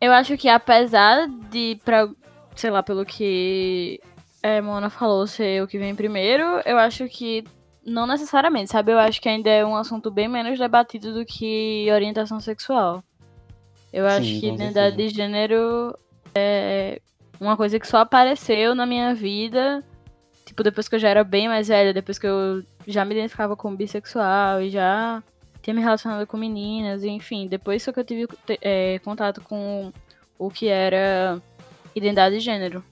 Eu 0.00 0.12
acho 0.12 0.36
que 0.36 0.48
apesar 0.48 1.28
de, 1.50 1.78
pra, 1.84 2.08
sei 2.54 2.70
lá, 2.70 2.82
pelo 2.82 3.04
que 3.04 4.00
é, 4.42 4.60
Mona 4.60 4.88
falou 4.90 5.26
ser 5.26 5.62
o 5.62 5.66
que 5.66 5.78
vem 5.78 5.94
primeiro, 5.94 6.44
eu 6.64 6.78
acho 6.78 7.06
que 7.08 7.44
não 7.84 8.06
necessariamente, 8.06 8.70
sabe? 8.70 8.92
Eu 8.92 8.98
acho 8.98 9.20
que 9.20 9.28
ainda 9.28 9.50
é 9.50 9.64
um 9.64 9.76
assunto 9.76 10.10
bem 10.10 10.28
menos 10.28 10.58
debatido 10.58 11.12
do 11.12 11.24
que 11.24 11.88
orientação 11.92 12.40
sexual. 12.40 13.02
Eu 13.92 14.08
Sim, 14.08 14.16
acho 14.16 14.40
que 14.40 14.48
identidade 14.48 14.96
de 14.96 15.08
gênero 15.08 15.96
é 16.34 17.00
uma 17.40 17.56
coisa 17.56 17.78
que 17.78 17.88
só 17.88 17.98
apareceu 17.98 18.74
na 18.74 18.86
minha 18.86 19.14
vida, 19.14 19.82
tipo, 20.44 20.62
depois 20.62 20.88
que 20.88 20.94
eu 20.94 20.98
já 20.98 21.08
era 21.08 21.24
bem 21.24 21.48
mais 21.48 21.68
velha, 21.68 21.92
depois 21.92 22.18
que 22.18 22.26
eu 22.26 22.62
já 22.86 23.04
me 23.04 23.14
identificava 23.14 23.56
como 23.56 23.76
bissexual 23.76 24.62
e 24.62 24.70
já 24.70 25.22
tinha 25.62 25.74
me 25.74 25.80
relacionado 25.80 26.26
com 26.26 26.36
meninas, 26.36 27.04
enfim, 27.04 27.46
depois 27.46 27.84
que 27.84 28.00
eu 28.00 28.04
tive 28.04 28.26
é, 28.60 28.98
contato 29.00 29.40
com 29.40 29.92
o 30.38 30.50
que 30.50 30.68
era 30.68 31.40
identidade 31.94 32.36
de 32.36 32.40
gênero. 32.40 32.82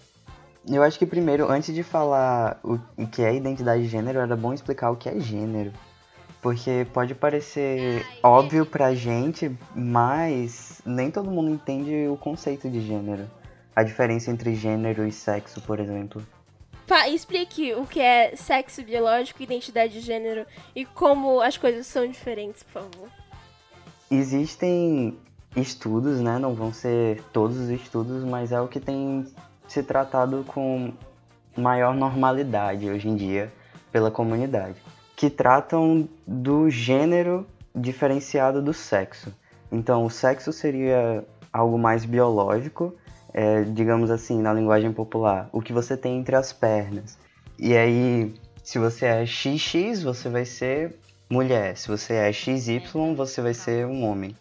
Eu 0.71 0.83
acho 0.83 0.99
que 0.99 1.07
primeiro, 1.07 1.50
antes 1.50 1.75
de 1.75 1.83
falar 1.83 2.61
o 2.62 3.07
que 3.07 3.23
é 3.23 3.35
identidade 3.35 3.83
de 3.83 3.88
gênero, 3.88 4.18
era 4.18 4.37
bom 4.37 4.52
explicar 4.52 4.90
o 4.90 4.97
que 4.97 5.09
é 5.09 5.18
gênero. 5.18 5.73
Porque 6.42 6.87
pode 6.92 7.14
parecer 7.14 8.07
óbvio 8.23 8.64
pra 8.64 8.95
gente, 8.95 9.50
mas 9.75 10.80
nem 10.85 11.11
todo 11.11 11.30
mundo 11.30 11.50
entende 11.50 12.07
o 12.07 12.16
conceito 12.16 12.71
de 12.71 12.80
gênero. 12.80 13.28
A 13.75 13.83
diferença 13.83 14.30
entre 14.30 14.54
gênero 14.54 15.07
e 15.07 15.11
sexo, 15.11 15.61
por 15.62 15.80
exemplo. 15.80 16.23
Explique 17.09 17.75
o 17.75 17.87
que 17.87 18.00
é 18.00 18.35
sexo 18.37 18.83
biológico, 18.83 19.42
identidade 19.42 19.92
de 19.92 20.00
gênero 20.00 20.47
e 20.75 20.85
como 20.85 21.40
as 21.40 21.57
coisas 21.57 21.87
são 21.87 22.07
diferentes, 22.07 22.62
por 22.62 22.83
favor. 22.83 23.09
Existem 24.11 25.18
estudos, 25.57 26.21
né? 26.21 26.38
Não 26.38 26.54
vão 26.54 26.73
ser 26.73 27.23
todos 27.33 27.59
os 27.59 27.68
estudos, 27.68 28.25
mas 28.25 28.52
é 28.52 28.61
o 28.61 28.68
que 28.68 28.80
tem 28.80 29.26
se 29.66 29.83
tratado 29.83 30.45
com 30.49 30.92
maior 31.57 31.95
normalidade 31.95 32.88
hoje 32.88 33.09
em 33.09 33.16
dia 33.16 33.52
pela 33.90 34.11
comunidade 34.11 34.80
que 35.18 35.28
tratam 35.28 36.09
do 36.25 36.71
gênero 36.71 37.45
diferenciado 37.75 38.62
do 38.62 38.73
sexo. 38.73 39.35
Então, 39.71 40.04
o 40.04 40.11
sexo 40.11 40.52
seria 40.52 41.25
algo 41.52 41.76
mais 41.76 42.04
biológico, 42.04 42.95
é, 43.38 43.62
digamos 43.62 44.11
assim, 44.11 44.42
na 44.42 44.52
linguagem 44.52 44.92
popular, 44.92 45.49
o 45.52 45.62
que 45.62 45.73
você 45.73 45.97
tem 45.97 46.18
entre 46.18 46.35
as 46.35 46.52
pernas. 46.52 47.16
E 47.57 47.76
aí, 47.76 48.35
se 48.64 48.80
você 48.80 49.07
é 49.07 49.25
XX, 49.25 50.02
você 50.02 50.28
vai 50.28 50.45
ser 50.45 50.99
mulher. 51.30 51.76
Se 51.76 51.87
você 51.87 52.14
é 52.14 52.33
XY, 52.33 52.80
você 53.16 53.40
vai 53.40 53.54
ser 53.54 53.87
um 53.87 54.04
homem. 54.04 54.35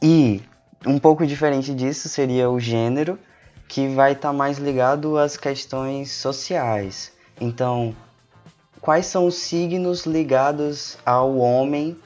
E 0.00 0.40
um 0.86 0.96
pouco 0.96 1.26
diferente 1.26 1.74
disso 1.74 2.08
seria 2.08 2.48
o 2.48 2.60
gênero, 2.60 3.18
que 3.66 3.88
vai 3.88 4.12
estar 4.12 4.28
tá 4.28 4.32
mais 4.32 4.58
ligado 4.58 5.18
às 5.18 5.36
questões 5.36 6.12
sociais. 6.12 7.12
Então, 7.40 7.96
quais 8.80 9.06
são 9.06 9.26
os 9.26 9.34
signos 9.34 10.06
ligados 10.06 10.96
ao 11.04 11.36
homem 11.36 11.96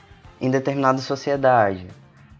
em 0.41 0.51
determinada 0.51 1.03
sociedade? 1.03 1.87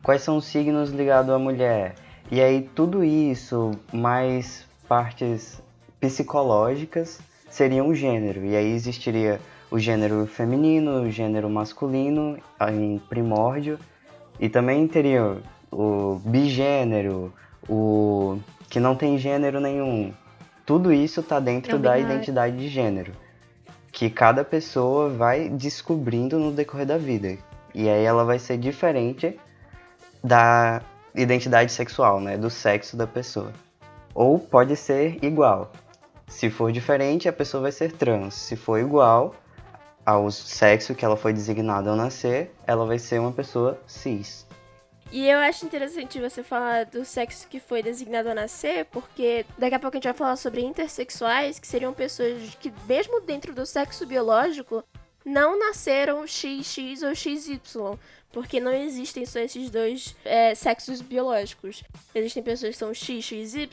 Quais 0.03 0.23
são 0.23 0.39
os 0.39 0.47
signos 0.47 0.89
ligados 0.89 1.35
à 1.35 1.39
mulher? 1.39 1.97
E 2.31 2.41
aí 2.41 2.69
tudo 2.75 3.03
isso, 3.03 3.73
mais 3.93 4.65
partes 4.89 5.61
psicológicas, 5.99 7.21
seriam 7.49 7.89
o 7.89 7.95
gênero. 7.95 8.45
E 8.45 8.55
aí 8.55 8.73
existiria 8.73 9.41
o 9.71 9.79
gênero 9.79 10.27
feminino, 10.27 11.03
o 11.03 11.11
gênero 11.11 11.49
masculino 11.51 12.39
em 12.73 12.99
primórdio, 13.09 13.79
e 14.39 14.49
também 14.49 14.87
teria 14.87 15.39
o 15.71 16.21
bigênero, 16.25 17.33
o 17.69 18.39
que 18.69 18.81
não 18.81 18.95
tem 18.95 19.19
gênero 19.19 19.61
nenhum. 19.61 20.13
Tudo 20.65 20.93
isso 20.93 21.21
está 21.21 21.41
dentro 21.41 21.79
da 21.79 21.99
identidade 21.99 22.57
de 22.57 22.69
gênero 22.69 23.13
que 23.93 24.09
cada 24.09 24.45
pessoa 24.45 25.09
vai 25.09 25.49
descobrindo 25.49 26.39
no 26.39 26.53
decorrer 26.53 26.87
da 26.87 26.97
vida. 26.97 27.37
E 27.75 27.89
aí 27.89 28.05
ela 28.05 28.25
vai 28.25 28.39
ser 28.39 28.57
diferente 28.57 29.39
da 30.23 30.81
identidade 31.15 31.73
sexual, 31.73 32.21
né, 32.21 32.37
do 32.37 32.51
sexo 32.51 32.97
da 32.97 33.07
pessoa. 33.07 33.53
Ou 34.15 34.39
pode 34.39 34.77
ser 34.77 35.23
igual. 35.25 35.73
Se 36.27 36.49
for 36.49 36.71
diferente, 36.71 37.29
a 37.29 37.33
pessoa 37.33 37.63
vai 37.63 37.73
ser 37.73 37.93
trans. 37.93 38.35
Se 38.35 38.57
for 38.57 38.79
igual 38.79 39.35
ao 40.05 40.31
sexo 40.31 40.95
que 40.95 41.05
ela 41.05 41.17
foi 41.17 41.33
designada 41.33 41.91
ao 41.91 41.97
nascer, 41.97 42.55
ela 42.67 42.87
vai 42.87 42.99
ser 42.99 43.19
uma 43.21 43.33
pessoa 43.33 43.81
cis. 43.87 44.47
E 45.13 45.29
eu 45.29 45.41
acho 45.41 45.67
interessante 45.67 46.21
você 46.21 46.41
falar 46.43 46.85
do 46.85 47.05
sexo 47.05 47.49
que 47.49 47.59
foi 47.59 47.83
designado 47.83 48.29
a 48.29 48.35
nascer, 48.35 48.85
porque 48.87 49.45
daqui 49.59 49.75
a 49.75 49.79
pouco 49.81 49.97
a 49.97 49.99
gente 49.99 50.05
vai 50.05 50.15
falar 50.15 50.37
sobre 50.37 50.63
intersexuais, 50.63 51.59
que 51.59 51.67
seriam 51.67 51.93
pessoas 51.93 52.57
que, 52.61 52.73
mesmo 52.89 53.21
dentro 53.21 53.53
do 53.53 53.67
sexo 53.67 54.07
biológico, 54.07 54.85
não 55.25 55.59
nasceram 55.59 56.25
XX 56.25 57.03
ou 57.03 57.15
XY, 57.15 57.61
porque 58.33 58.61
não 58.61 58.73
existem 58.73 59.27
só 59.27 59.41
esses 59.41 59.71
dois 59.71 60.15
é, 60.25 60.55
sexos 60.55 61.01
biológicos. 61.01 61.83
Existem 62.15 62.43
pessoas 62.43 62.73
que 62.75 62.79
são 62.79 62.95
X, 62.95 63.25
XY, 63.25 63.69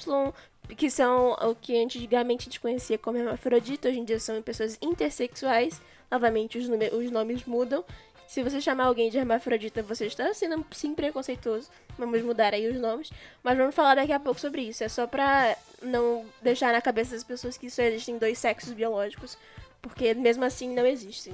que 0.76 0.90
são 0.90 1.34
o 1.34 1.56
que 1.56 1.82
antigamente 1.82 2.44
a 2.44 2.46
gente 2.46 2.60
conhecia 2.60 2.98
como 2.98 3.18
hermafrodita, 3.18 3.88
hoje 3.88 4.00
em 4.00 4.06
dia 4.06 4.20
são 4.20 4.42
pessoas 4.42 4.78
intersexuais. 4.82 5.82
Novamente, 6.10 6.58
os, 6.58 6.68
os 6.94 7.12
nomes 7.12 7.46
mudam. 7.46 7.84
Se 8.28 8.44
você 8.44 8.60
chamar 8.60 8.86
alguém 8.86 9.10
de 9.10 9.18
hermafrodita, 9.18 9.82
você 9.82 10.08
está 10.08 10.34
sendo 10.34 10.66
sim 10.72 10.94
preconceituoso. 10.94 11.70
Vamos 11.98 12.22
mudar 12.22 12.54
aí 12.54 12.68
os 12.68 12.78
nomes. 12.78 13.10
Mas 13.42 13.58
vamos 13.58 13.74
falar 13.74 13.96
daqui 13.96 14.12
a 14.12 14.20
pouco 14.20 14.40
sobre 14.40 14.64
isso. 14.64 14.84
É 14.84 14.90
só 14.90 15.08
pra 15.08 15.56
não 15.82 16.26
deixar 16.42 16.74
na 16.74 16.82
cabeça 16.82 17.14
das 17.14 17.24
pessoas 17.24 17.58
que 17.58 17.70
só 17.70 17.84
existem 17.84 18.18
dois 18.18 18.38
sexos 18.38 18.74
biológicos. 18.74 19.38
Porque 19.82 20.14
mesmo 20.14 20.44
assim 20.44 20.74
não 20.74 20.86
existem. 20.86 21.34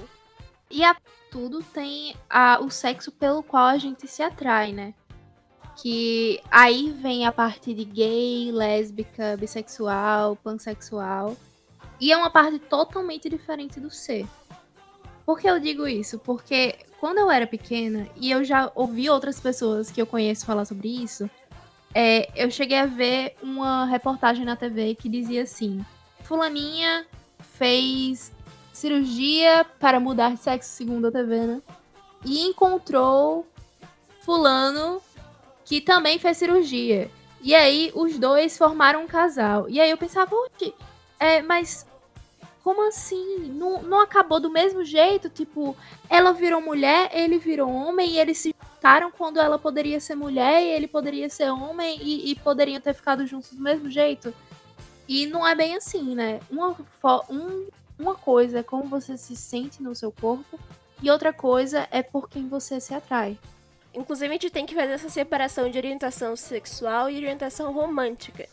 E 0.74 0.82
a 0.82 0.96
tudo 1.30 1.62
tem 1.62 2.16
a, 2.28 2.58
o 2.60 2.68
sexo 2.68 3.12
pelo 3.12 3.44
qual 3.44 3.66
a 3.66 3.78
gente 3.78 4.08
se 4.08 4.24
atrai, 4.24 4.72
né? 4.72 4.92
Que 5.80 6.40
aí 6.50 6.90
vem 6.90 7.24
a 7.24 7.30
parte 7.30 7.72
de 7.72 7.84
gay, 7.84 8.50
lésbica, 8.50 9.36
bissexual, 9.36 10.34
pansexual. 10.34 11.36
E 12.00 12.10
é 12.10 12.16
uma 12.16 12.28
parte 12.28 12.58
totalmente 12.58 13.28
diferente 13.28 13.78
do 13.78 13.88
ser. 13.88 14.26
Por 15.24 15.38
que 15.38 15.48
eu 15.48 15.60
digo 15.60 15.86
isso? 15.86 16.18
Porque 16.18 16.76
quando 16.98 17.18
eu 17.18 17.30
era 17.30 17.46
pequena, 17.46 18.08
e 18.16 18.32
eu 18.32 18.42
já 18.42 18.72
ouvi 18.74 19.08
outras 19.08 19.38
pessoas 19.38 19.92
que 19.92 20.02
eu 20.02 20.06
conheço 20.06 20.44
falar 20.44 20.64
sobre 20.64 20.88
isso, 20.88 21.30
é, 21.94 22.28
eu 22.34 22.50
cheguei 22.50 22.78
a 22.78 22.86
ver 22.86 23.36
uma 23.40 23.84
reportagem 23.84 24.44
na 24.44 24.56
TV 24.56 24.96
que 24.96 25.08
dizia 25.08 25.44
assim: 25.44 25.84
Fulaninha 26.24 27.06
fez 27.38 28.32
cirurgia 28.74 29.64
para 29.78 30.00
mudar 30.00 30.32
de 30.32 30.40
sexo, 30.40 30.70
segundo 30.70 31.06
a 31.06 31.12
TV, 31.12 31.46
né? 31.46 31.62
E 32.24 32.46
encontrou 32.46 33.46
Fulano 34.22 35.00
que 35.64 35.80
também 35.80 36.18
fez 36.18 36.36
cirurgia. 36.36 37.10
E 37.40 37.54
aí 37.54 37.92
os 37.94 38.18
dois 38.18 38.58
formaram 38.58 39.04
um 39.04 39.06
casal. 39.06 39.68
E 39.68 39.80
aí 39.80 39.90
eu 39.90 39.96
pensava, 39.96 40.34
é, 41.20 41.40
mas 41.40 41.86
como 42.64 42.88
assim? 42.88 43.50
Não, 43.52 43.82
não 43.82 44.00
acabou 44.00 44.40
do 44.40 44.50
mesmo 44.50 44.84
jeito? 44.84 45.28
Tipo, 45.28 45.76
ela 46.10 46.32
virou 46.32 46.60
mulher, 46.60 47.10
ele 47.12 47.38
virou 47.38 47.70
homem 47.70 48.12
e 48.12 48.18
eles 48.18 48.38
se 48.38 48.54
ficaram 48.74 49.10
quando 49.10 49.38
ela 49.38 49.58
poderia 49.58 50.00
ser 50.00 50.16
mulher 50.16 50.62
e 50.62 50.70
ele 50.70 50.88
poderia 50.88 51.28
ser 51.30 51.50
homem 51.50 51.98
e, 52.02 52.32
e 52.32 52.34
poderiam 52.36 52.80
ter 52.80 52.94
ficado 52.94 53.26
juntos 53.26 53.52
do 53.52 53.62
mesmo 53.62 53.88
jeito. 53.88 54.34
E 55.06 55.26
não 55.26 55.46
é 55.46 55.54
bem 55.54 55.76
assim, 55.76 56.14
né? 56.14 56.40
Uma, 56.50 56.74
um, 57.30 57.66
uma 57.98 58.14
coisa 58.14 58.60
é 58.60 58.62
como 58.62 58.84
você 58.84 59.16
se 59.16 59.36
sente 59.36 59.82
no 59.82 59.94
seu 59.94 60.10
corpo 60.10 60.58
e 61.02 61.10
outra 61.10 61.32
coisa 61.32 61.86
é 61.90 62.02
por 62.02 62.28
quem 62.28 62.48
você 62.48 62.80
se 62.80 62.94
atrai. 62.94 63.38
Inclusive, 63.92 64.28
a 64.28 64.32
gente 64.32 64.50
tem 64.50 64.66
que 64.66 64.74
fazer 64.74 64.92
essa 64.92 65.08
separação 65.08 65.70
de 65.70 65.78
orientação 65.78 66.34
sexual 66.34 67.08
e 67.08 67.16
orientação 67.16 67.72
romântica. 67.72 68.48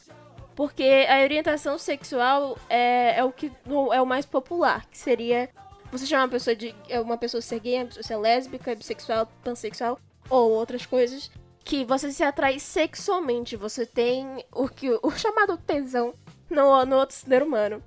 Porque 0.56 1.08
a 1.10 1.24
orientação 1.24 1.78
sexual 1.78 2.58
é, 2.70 3.18
é 3.18 3.24
o 3.24 3.32
que 3.32 3.52
é 3.92 4.02
o 4.02 4.06
mais 4.06 4.26
popular, 4.26 4.86
que 4.88 4.98
seria 4.98 5.50
você 5.92 6.06
chamar 6.06 6.26
uma 6.26 6.30
pessoa 6.30 6.56
de 6.56 6.76
é 6.88 7.00
uma 7.00 7.18
pessoa 7.18 7.42
ser 7.42 7.60
gay, 7.60 7.78
uma 7.78 7.86
pessoa 7.86 8.04
ser 8.04 8.18
lésbica, 8.18 8.76
bissexual, 8.76 9.28
pansexual 9.44 10.00
ou 10.30 10.52
outras 10.52 10.86
coisas 10.86 11.32
que 11.64 11.86
você 11.86 12.12
se 12.12 12.24
atrai 12.24 12.60
sexualmente, 12.60 13.56
você 13.56 13.86
tem 13.86 14.44
o 14.52 14.68
que 14.68 14.90
o 15.02 15.12
chamado 15.12 15.58
tesão 15.58 16.14
no, 16.50 16.86
no 16.86 16.98
outro 16.98 17.16
ser 17.16 17.44
humano. 17.44 17.82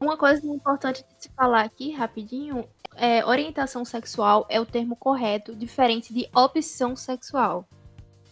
Uma 0.00 0.16
coisa 0.16 0.46
importante 0.46 1.04
de 1.04 1.24
se 1.24 1.30
falar 1.36 1.60
aqui, 1.60 1.90
rapidinho, 1.90 2.66
é 2.96 3.22
orientação 3.24 3.84
sexual 3.84 4.46
é 4.48 4.58
o 4.58 4.64
termo 4.64 4.96
correto, 4.96 5.54
diferente 5.54 6.14
de 6.14 6.26
opção 6.34 6.96
sexual. 6.96 7.68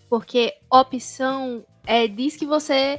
Porque 0.09 0.55
opção 0.71 1.63
é, 1.87 2.09
diz 2.09 2.37
que 2.37 2.47
você 2.47 2.99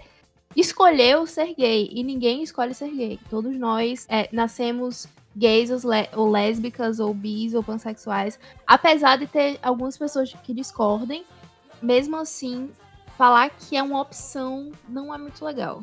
escolheu 0.55 1.25
ser 1.25 1.55
gay 1.55 1.89
e 1.91 2.03
ninguém 2.03 2.43
escolhe 2.43 2.75
ser 2.75 2.91
gay. 2.91 3.19
Todos 3.27 3.57
nós 3.57 4.05
é, 4.07 4.29
nascemos 4.31 5.07
gays 5.35 5.71
ou, 6.15 6.29
lésbicas 6.29 6.99
ou 6.99 7.11
bis 7.11 7.55
ou 7.55 7.63
pansexuais. 7.63 8.39
Apesar 8.67 9.17
de 9.17 9.25
ter 9.25 9.57
algumas 9.63 9.97
pessoas 9.97 10.31
que 10.43 10.53
discordem, 10.53 11.25
mesmo 11.81 12.17
assim, 12.17 12.69
falar 13.17 13.49
que 13.49 13.75
é 13.75 13.81
uma 13.81 13.99
opção 13.99 14.71
não 14.87 15.13
é 15.13 15.17
muito 15.17 15.43
legal 15.43 15.81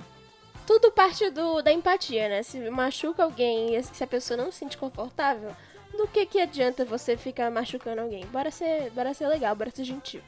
tudo 0.66 0.90
parte 0.90 1.30
do, 1.30 1.62
da 1.62 1.72
empatia, 1.72 2.28
né? 2.28 2.42
Se 2.42 2.58
machuca 2.70 3.22
alguém 3.22 3.76
e 3.76 3.82
se 3.82 4.02
a 4.02 4.06
pessoa 4.06 4.36
não 4.36 4.50
se 4.50 4.58
sente 4.58 4.76
confortável, 4.76 5.54
do 5.96 6.06
que 6.08 6.26
que 6.26 6.40
adianta 6.40 6.84
você 6.84 7.16
ficar 7.16 7.50
machucando 7.50 8.02
alguém? 8.02 8.26
Bora 8.26 8.50
ser, 8.50 8.90
bora 8.90 9.14
ser 9.14 9.28
legal, 9.28 9.54
bora 9.54 9.70
ser 9.70 9.84
gentil. 9.84 10.20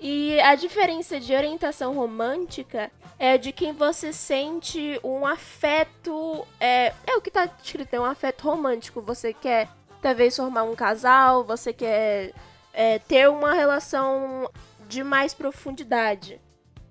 E 0.00 0.40
a 0.40 0.54
diferença 0.54 1.20
de 1.20 1.32
orientação 1.34 1.94
romântica 1.94 2.90
é 3.18 3.38
de 3.38 3.52
quem 3.52 3.72
você 3.72 4.12
sente 4.12 4.98
um 5.04 5.24
afeto. 5.24 6.46
É, 6.58 6.92
é 7.06 7.16
o 7.16 7.20
que 7.20 7.30
tá 7.30 7.48
escrito, 7.62 7.94
é 7.94 8.00
um 8.00 8.04
afeto 8.04 8.42
romântico. 8.42 9.00
Você 9.00 9.32
quer 9.32 9.68
talvez 10.00 10.34
formar 10.34 10.64
um 10.64 10.74
casal, 10.74 11.44
você 11.44 11.72
quer 11.72 12.32
é, 12.72 12.98
ter 12.98 13.28
uma 13.28 13.54
relação 13.54 14.50
de 14.88 15.04
mais 15.04 15.32
profundidade. 15.32 16.40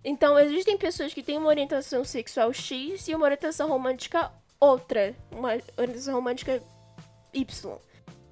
Então, 0.04 0.38
existem 0.40 0.78
pessoas 0.78 1.14
que 1.14 1.22
têm 1.22 1.38
uma 1.38 1.50
orientação 1.50 2.04
sexual 2.04 2.52
X 2.52 3.08
e 3.08 3.16
uma 3.16 3.26
orientação 3.26 3.70
romântica 3.70 4.32
outra. 4.60 5.16
Uma 5.32 5.58
orientação 5.78 6.16
romântica 6.16 6.62
Y. 7.34 7.78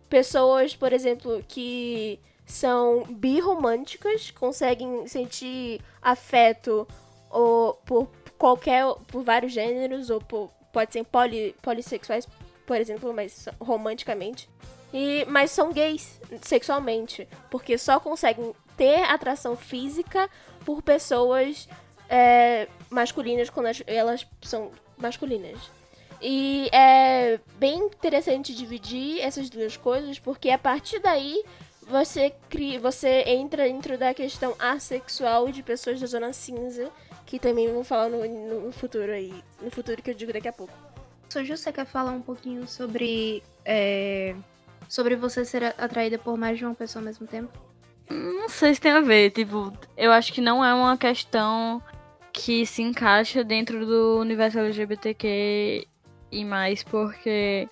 Pessoas, 0.10 0.76
por 0.76 0.92
exemplo, 0.92 1.44
que 1.48 2.20
são 2.46 3.04
birromânticas, 3.04 4.32
conseguem 4.32 5.08
sentir 5.08 5.82
afeto 6.02 6.88
ou 7.30 7.76
por 7.86 8.10
qualquer 8.40 8.84
por 9.08 9.22
vários 9.24 9.52
gêneros 9.52 10.10
ou 10.10 10.20
por, 10.20 10.50
pode 10.74 10.94
ser 10.94 11.04
poli, 11.04 11.56
polissexuais, 11.62 12.28
por 12.66 12.78
exemplo, 12.78 13.14
mas 13.14 13.48
romanticamente. 13.62 14.50
E 14.92 15.24
mas 15.28 15.52
são 15.52 15.72
gays 15.72 16.20
sexualmente, 16.42 17.28
porque 17.52 17.78
só 17.78 18.00
conseguem 18.00 18.54
ter 18.76 19.04
atração 19.04 19.56
física 19.56 20.28
por 20.66 20.82
pessoas 20.82 21.68
é, 22.10 22.68
masculinas 22.90 23.50
quando 23.50 23.70
elas 23.88 24.26
são 24.42 24.72
masculinas. 24.98 25.72
E 26.22 26.70
é 26.74 27.40
bem 27.58 27.80
interessante 27.80 28.54
dividir 28.54 29.22
essas 29.22 29.50
duas 29.50 29.78
coisas, 29.78 30.20
porque 30.20 30.50
a 30.50 30.58
partir 30.58 31.00
daí 31.00 31.44
você 31.88 32.34
cria, 32.50 32.80
você 32.80 33.24
entra 33.26 33.64
dentro 33.64 33.98
da 33.98 34.14
questão 34.14 34.54
assexual 34.60 35.50
de 35.50 35.64
pessoas 35.64 36.00
da 36.00 36.08
zona 36.08 36.34
cinza, 36.34 36.92
que 37.26 37.40
também 37.40 37.72
vou 37.72 37.84
falar 37.84 38.10
no, 38.10 38.66
no 38.66 38.72
futuro 38.72 39.12
aí, 39.12 39.34
no 39.62 39.72
futuro 39.72 40.02
que 40.02 40.12
eu 40.12 40.14
digo 40.14 40.34
daqui 40.34 40.48
a 40.48 40.54
pouco. 40.54 40.74
Soju, 41.30 41.56
você 41.56 41.72
quer 41.72 41.86
falar 41.86 42.12
um 42.12 42.22
pouquinho 42.22 42.68
sobre 42.68 43.44
é, 43.64 44.36
sobre 44.88 45.16
você 45.16 45.46
ser 45.46 45.64
atraída 45.64 46.18
por 46.18 46.36
mais 46.38 46.58
de 46.58 46.66
uma 46.66 46.76
pessoa 46.76 47.02
ao 47.02 47.06
mesmo 47.06 47.28
tempo? 47.28 47.69
Não 48.10 48.50
sei 48.50 48.74
se 48.74 48.82
tem 48.82 48.92
a 48.92 49.02
ver, 49.02 49.32
tipo, 49.32 49.72
eu 49.96 50.12
acho 50.12 50.34
que 50.34 50.42
não 50.42 50.66
é 50.66 50.74
uma 50.74 50.98
questão 50.98 51.82
que 52.34 52.66
se 52.66 52.82
encaixa 52.82 53.44
dentro 53.44 53.86
do 53.86 54.20
universo 54.20 54.60
LGBTQ 54.60 55.88
e 56.32 56.46
mais, 56.46 56.84
porque 56.84 57.68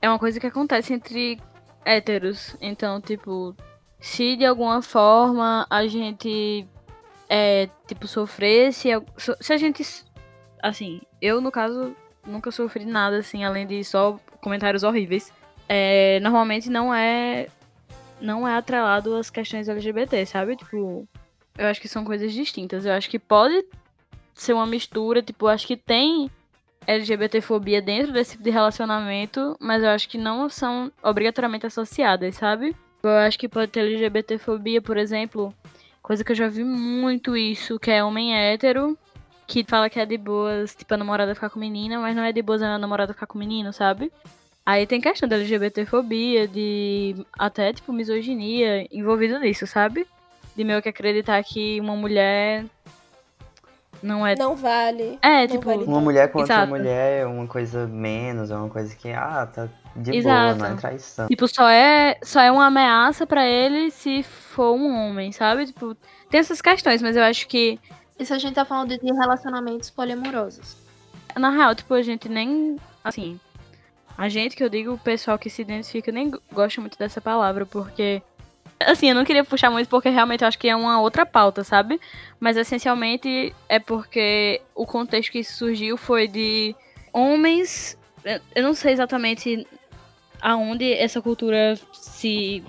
é 0.00 0.08
uma 0.08 0.18
coisa 0.18 0.38
que 0.38 0.46
acontece 0.46 0.92
entre 0.92 1.40
héteros. 1.84 2.54
Então, 2.60 3.00
tipo, 3.00 3.56
se 3.98 4.36
de 4.36 4.44
alguma 4.44 4.82
forma 4.82 5.66
a 5.70 5.86
gente 5.86 6.68
é, 7.28 7.68
tipo, 7.86 8.06
sofrer, 8.06 8.72
se, 8.72 8.88
se 9.40 9.52
a 9.52 9.56
gente. 9.56 9.84
Assim, 10.62 11.00
eu 11.20 11.40
no 11.40 11.52
caso 11.52 11.94
nunca 12.26 12.50
sofri 12.50 12.84
nada, 12.84 13.18
assim, 13.18 13.44
além 13.44 13.66
de 13.66 13.84
só 13.84 14.18
comentários 14.40 14.82
horríveis. 14.82 15.32
É, 15.68 16.18
normalmente 16.20 16.70
não 16.70 16.94
é 16.94 17.48
não 18.20 18.46
é 18.46 18.56
atrelado 18.56 19.14
às 19.16 19.30
questões 19.30 19.68
LGBT, 19.68 20.26
sabe? 20.26 20.56
Tipo, 20.56 21.06
eu 21.56 21.66
acho 21.66 21.80
que 21.80 21.88
são 21.88 22.04
coisas 22.04 22.32
distintas. 22.32 22.84
Eu 22.84 22.92
acho 22.92 23.08
que 23.08 23.18
pode 23.18 23.64
ser 24.34 24.52
uma 24.52 24.66
mistura, 24.66 25.22
tipo, 25.22 25.46
eu 25.46 25.50
acho 25.50 25.66
que 25.66 25.76
tem 25.76 26.30
LGBTfobia 26.86 27.82
dentro 27.82 28.12
desse 28.12 28.32
tipo 28.32 28.44
de 28.44 28.50
relacionamento, 28.50 29.56
mas 29.60 29.82
eu 29.82 29.90
acho 29.90 30.08
que 30.08 30.16
não 30.16 30.48
são 30.48 30.90
obrigatoriamente 31.02 31.66
associadas, 31.66 32.36
sabe? 32.36 32.74
Eu 33.02 33.10
acho 33.10 33.38
que 33.38 33.48
pode 33.48 33.70
ter 33.70 33.80
LGBTfobia, 33.80 34.80
por 34.80 34.96
exemplo, 34.96 35.54
coisa 36.02 36.24
que 36.24 36.32
eu 36.32 36.36
já 36.36 36.48
vi 36.48 36.64
muito 36.64 37.36
isso, 37.36 37.78
que 37.78 37.90
é 37.90 38.02
homem 38.02 38.34
hétero, 38.34 38.96
que 39.46 39.64
fala 39.64 39.90
que 39.90 40.00
é 40.00 40.06
de 40.06 40.16
boas, 40.16 40.74
tipo, 40.74 40.94
a 40.94 40.96
namorada 40.96 41.34
ficar 41.34 41.50
com 41.50 41.58
menina, 41.58 41.98
mas 41.98 42.16
não 42.16 42.22
é 42.22 42.32
de 42.32 42.42
boas 42.42 42.62
a 42.62 42.78
namorada 42.78 43.12
ficar 43.12 43.26
com 43.26 43.38
menino, 43.38 43.72
sabe? 43.72 44.10
Aí 44.68 44.86
tem 44.86 45.00
questão 45.00 45.26
da 45.26 45.36
LGBTfobia, 45.36 46.46
de 46.46 47.16
até, 47.38 47.72
tipo, 47.72 47.90
misoginia 47.90 48.86
envolvido 48.94 49.38
nisso, 49.38 49.66
sabe? 49.66 50.06
De 50.54 50.62
meio 50.62 50.82
que 50.82 50.90
acreditar 50.90 51.42
que 51.42 51.80
uma 51.80 51.96
mulher 51.96 52.66
não 54.02 54.26
é. 54.26 54.34
Não 54.36 54.54
vale. 54.54 55.18
É, 55.22 55.46
não 55.46 55.46
tipo. 55.46 55.64
Vale 55.64 55.84
uma 55.84 56.02
mulher 56.02 56.30
com 56.30 56.40
outra 56.40 56.66
mulher 56.66 57.22
é 57.22 57.26
uma 57.26 57.46
coisa 57.46 57.86
menos, 57.86 58.50
é 58.50 58.56
uma 58.56 58.68
coisa 58.68 58.94
que, 58.94 59.10
ah, 59.10 59.48
tá 59.50 59.70
de 59.96 60.14
Exato. 60.14 60.58
boa, 60.58 60.68
não 60.68 60.76
é 60.76 60.78
traição. 60.78 61.28
Tipo, 61.28 61.48
só 61.48 61.66
é, 61.66 62.18
só 62.22 62.38
é 62.42 62.52
uma 62.52 62.66
ameaça 62.66 63.26
para 63.26 63.46
ele 63.46 63.90
se 63.90 64.22
for 64.22 64.74
um 64.74 64.94
homem, 64.94 65.32
sabe? 65.32 65.64
Tipo, 65.64 65.96
tem 66.28 66.40
essas 66.40 66.60
questões, 66.60 67.00
mas 67.00 67.16
eu 67.16 67.22
acho 67.22 67.48
que. 67.48 67.80
Isso 68.18 68.34
a 68.34 68.38
gente 68.38 68.52
tá 68.52 68.66
falando 68.66 68.98
de 68.98 69.12
relacionamentos 69.14 69.88
poliamorosos. 69.88 70.76
Na 71.34 71.48
real, 71.48 71.74
tipo, 71.74 71.94
a 71.94 72.02
gente 72.02 72.28
nem. 72.28 72.76
Assim, 73.02 73.40
a 74.18 74.28
gente, 74.28 74.56
que 74.56 74.64
eu 74.64 74.68
digo, 74.68 74.94
o 74.94 74.98
pessoal 74.98 75.38
que 75.38 75.48
se 75.48 75.62
identifica, 75.62 76.10
nem 76.10 76.32
gosta 76.52 76.80
muito 76.80 76.98
dessa 76.98 77.20
palavra, 77.20 77.64
porque. 77.64 78.20
Assim, 78.80 79.08
eu 79.08 79.14
não 79.14 79.24
queria 79.24 79.44
puxar 79.44 79.70
muito 79.70 79.88
porque 79.88 80.08
realmente 80.08 80.42
eu 80.42 80.48
acho 80.48 80.58
que 80.58 80.68
é 80.68 80.74
uma 80.74 81.00
outra 81.00 81.24
pauta, 81.24 81.64
sabe? 81.64 82.00
Mas 82.38 82.56
essencialmente 82.56 83.54
é 83.68 83.78
porque 83.78 84.60
o 84.74 84.86
contexto 84.86 85.32
que 85.32 85.42
surgiu 85.42 85.96
foi 85.96 86.28
de 86.28 86.74
homens. 87.12 87.96
Eu 88.54 88.62
não 88.62 88.74
sei 88.74 88.92
exatamente 88.92 89.66
aonde 90.40 90.92
essa 90.92 91.20
cultura 91.20 91.76
se 91.92 92.62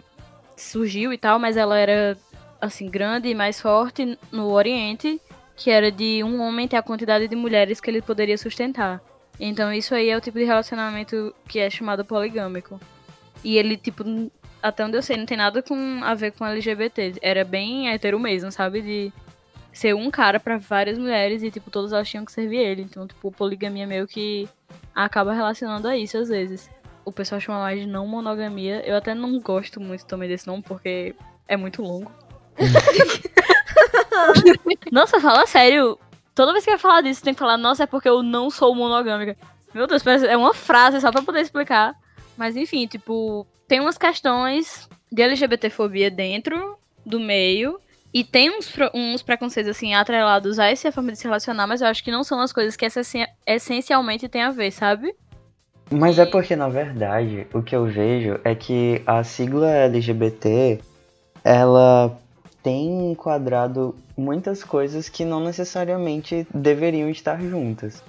surgiu 0.56 1.14
e 1.14 1.18
tal, 1.18 1.38
mas 1.38 1.58
ela 1.58 1.78
era 1.78 2.18
assim 2.60 2.90
grande 2.90 3.30
e 3.30 3.36
mais 3.36 3.62
forte 3.62 4.18
no 4.32 4.52
Oriente, 4.52 5.22
que 5.56 5.70
era 5.70 5.92
de 5.92 6.24
um 6.24 6.42
homem 6.42 6.68
ter 6.68 6.78
a 6.78 6.84
quantidade 6.84 7.28
de 7.28 7.36
mulheres 7.36 7.80
que 7.80 7.90
ele 7.90 8.02
poderia 8.02 8.38
sustentar. 8.38 9.00
Então 9.40 9.72
isso 9.72 9.96
aí 9.96 10.10
é 10.10 10.18
o 10.18 10.22
tipo 10.22 10.38
de 10.38 10.44
relacionamento 10.44 11.34
que 11.48 11.60
é 11.60 11.70
chamado 11.70 12.04
poligâmico. 12.04 12.80
E 13.44 13.58
ele, 13.58 13.78
tipo, 13.78 14.04
até 14.62 14.86
onde 14.86 14.98
eu 14.98 15.02
sei, 15.02 15.18
não 15.18 15.26
tem 15.26 15.38
nada 15.38 15.62
com, 15.62 16.02
a 16.04 16.14
ver 16.14 16.32
com 16.32 16.46
LGBT. 16.46 17.16
Era 17.22 17.46
bem 17.46 17.90
hétero 17.90 18.20
mesmo, 18.20 18.52
sabe? 18.52 18.82
De 18.82 19.14
ser 19.72 19.96
um 19.96 20.12
cara 20.12 20.40
para 20.40 20.58
várias 20.58 20.98
mulheres 20.98 21.42
e, 21.42 21.50
tipo, 21.50 21.72
todas 21.72 21.94
elas 21.94 22.10
tinham 22.10 22.26
que 22.26 22.32
servir 22.32 22.58
ele. 22.58 22.82
Então, 22.82 23.08
tipo, 23.08 23.32
poligamia 23.32 23.88
meio 23.88 24.08
que 24.08 24.48
acaba 24.94 25.34
relacionando 25.34 25.88
a 25.88 25.98
isso 25.98 26.18
às 26.18 26.28
vezes. 26.28 26.70
O 27.06 27.12
pessoal 27.12 27.40
chama 27.40 27.60
mais 27.60 27.80
de 27.80 27.88
não 27.88 28.06
monogamia. 28.06 28.86
Eu 28.86 28.98
até 28.98 29.16
não 29.16 29.40
gosto 29.40 29.80
muito 29.80 30.06
também 30.06 30.28
desse 30.28 30.48
nome 30.48 30.62
porque 30.62 31.16
é 31.48 31.56
muito 31.56 31.82
longo. 31.82 32.12
Nossa, 34.92 35.22
fala 35.22 35.48
sério. 35.48 35.98
Toda 36.40 36.54
vez 36.54 36.64
que 36.64 36.72
vai 36.72 36.80
falar 36.80 37.02
disso, 37.02 37.22
tem 37.22 37.34
que 37.34 37.40
falar, 37.40 37.58
nossa, 37.58 37.84
é 37.84 37.86
porque 37.86 38.08
eu 38.08 38.24
não 38.24 38.50
sou 38.50 38.74
monogâmica. 38.74 39.36
Meu 39.74 39.86
Deus, 39.86 40.02
é 40.24 40.38
uma 40.38 40.54
frase 40.54 41.02
só 41.02 41.12
pra 41.12 41.22
poder 41.22 41.42
explicar. 41.42 41.94
Mas 42.38 42.56
enfim, 42.56 42.88
tipo, 42.88 43.46
tem 43.68 43.82
umas 43.82 43.98
questões 43.98 44.88
de 45.12 45.22
LGBTfobia 45.22 46.10
dentro 46.10 46.78
do 47.06 47.20
meio. 47.20 47.78
E 48.14 48.24
tem 48.24 48.58
uns, 48.58 48.74
uns 48.94 49.22
preconceitos, 49.22 49.70
assim, 49.70 49.94
atrelados 49.94 50.60
a 50.60 50.68
essa 50.68 50.94
forma 50.94 51.12
de 51.12 51.18
se 51.18 51.26
relacionar, 51.26 51.68
mas 51.68 51.82
eu 51.82 51.88
acho 51.90 52.02
que 52.02 52.10
não 52.10 52.24
são 52.24 52.40
as 52.40 52.54
coisas 52.54 52.78
que 52.78 52.88
essencialmente 53.46 54.30
tem 54.30 54.44
a 54.44 54.50
ver, 54.50 54.72
sabe? 54.72 55.14
Mas 55.92 56.18
é 56.18 56.26
porque, 56.26 56.56
na 56.56 56.70
verdade, 56.70 57.48
o 57.54 57.62
que 57.62 57.76
eu 57.76 57.86
vejo 57.86 58.40
é 58.46 58.56
que 58.56 59.04
a 59.06 59.26
sigla 59.26 59.70
LGBT, 59.70 60.80
ela 61.44 62.18
tem 62.64 63.12
enquadrado 63.12 63.94
muitas 64.20 64.64
coisas 64.64 65.10
que 65.10 65.24
não 65.24 65.40
necessariamente 65.40 66.46
deveriam 66.54 67.10
estar 67.10 67.42
juntas. 67.42 68.04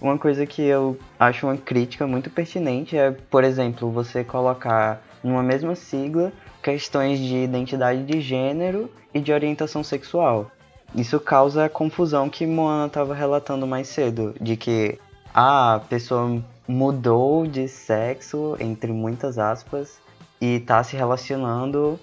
Uma 0.00 0.18
coisa 0.18 0.44
que 0.44 0.62
eu 0.62 0.98
acho 1.18 1.46
uma 1.46 1.56
crítica 1.56 2.06
muito 2.06 2.28
pertinente 2.28 2.96
é, 2.96 3.10
por 3.10 3.42
exemplo, 3.42 3.90
você 3.90 4.22
colocar 4.22 5.02
numa 5.22 5.42
mesma 5.42 5.74
sigla 5.74 6.32
questões 6.62 7.18
de 7.18 7.36
identidade 7.36 8.04
de 8.04 8.20
gênero 8.20 8.90
e 9.12 9.20
de 9.20 9.32
orientação 9.32 9.82
sexual. 9.82 10.50
Isso 10.94 11.18
causa 11.18 11.64
a 11.64 11.68
confusão 11.68 12.28
que 12.28 12.46
Moana 12.46 12.86
estava 12.86 13.14
relatando 13.14 13.66
mais 13.66 13.88
cedo, 13.88 14.34
de 14.40 14.56
que 14.56 14.98
a 15.34 15.80
pessoa 15.88 16.40
mudou 16.68 17.46
de 17.46 17.66
sexo, 17.66 18.56
entre 18.60 18.92
muitas 18.92 19.38
aspas, 19.38 19.98
e 20.40 20.56
está 20.56 20.82
se 20.84 20.96
relacionando 20.96 21.98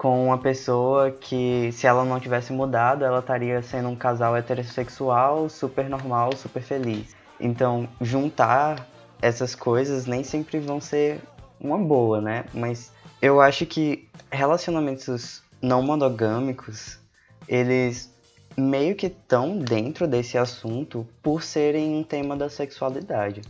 com 0.00 0.24
uma 0.24 0.38
pessoa 0.38 1.10
que, 1.10 1.70
se 1.72 1.86
ela 1.86 2.06
não 2.06 2.18
tivesse 2.18 2.54
mudado, 2.54 3.04
ela 3.04 3.18
estaria 3.18 3.60
sendo 3.60 3.90
um 3.90 3.94
casal 3.94 4.34
heterossexual, 4.34 5.46
super 5.50 5.90
normal, 5.90 6.34
super 6.34 6.62
feliz. 6.62 7.14
Então, 7.38 7.86
juntar 8.00 8.88
essas 9.20 9.54
coisas 9.54 10.06
nem 10.06 10.24
sempre 10.24 10.58
vão 10.58 10.80
ser 10.80 11.20
uma 11.60 11.76
boa, 11.76 12.18
né? 12.18 12.46
Mas 12.54 12.94
eu 13.20 13.42
acho 13.42 13.66
que 13.66 14.08
relacionamentos 14.32 15.42
não 15.60 15.82
monogâmicos, 15.82 16.98
eles 17.46 18.10
meio 18.56 18.96
que 18.96 19.08
estão 19.08 19.58
dentro 19.58 20.08
desse 20.08 20.38
assunto 20.38 21.06
por 21.22 21.42
serem 21.42 21.94
um 21.94 22.02
tema 22.02 22.34
da 22.34 22.48
sexualidade. 22.48 23.42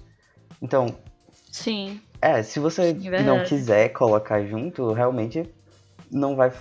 Então. 0.60 0.96
Sim. 1.52 2.00
É, 2.20 2.42
se 2.42 2.58
você 2.58 2.92
não 3.24 3.44
quiser 3.44 3.90
colocar 3.90 4.44
junto, 4.44 4.92
realmente 4.92 5.48
não 6.10 6.36
vai 6.36 6.52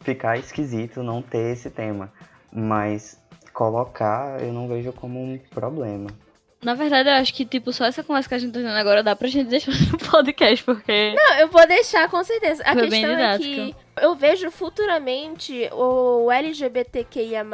ficar 0.00 0.38
esquisito 0.38 1.02
não 1.02 1.22
ter 1.22 1.52
esse 1.52 1.70
tema. 1.70 2.12
Mas 2.52 3.20
colocar 3.52 4.40
eu 4.42 4.52
não 4.52 4.68
vejo 4.68 4.92
como 4.92 5.22
um 5.22 5.38
problema. 5.38 6.08
Na 6.62 6.74
verdade, 6.74 7.08
eu 7.08 7.14
acho 7.14 7.32
que, 7.32 7.46
tipo, 7.46 7.72
só 7.72 7.86
essa 7.86 8.04
conversa 8.04 8.28
que 8.28 8.34
a 8.34 8.38
gente 8.38 8.52
tá 8.52 8.58
tendo 8.58 8.68
agora 8.68 9.02
dá 9.02 9.16
pra 9.16 9.28
gente 9.28 9.48
deixar 9.48 9.72
no 9.90 9.98
podcast, 9.98 10.62
porque. 10.62 11.14
Não, 11.14 11.38
eu 11.38 11.48
vou 11.48 11.66
deixar 11.66 12.08
com 12.10 12.22
certeza. 12.22 12.62
A 12.66 12.74
Foi 12.74 12.88
questão 12.88 13.18
é 13.18 13.38
que 13.38 13.74
eu 13.98 14.14
vejo 14.14 14.50
futuramente 14.50 15.70
o 15.72 16.30
LGBTQIA 16.30 17.46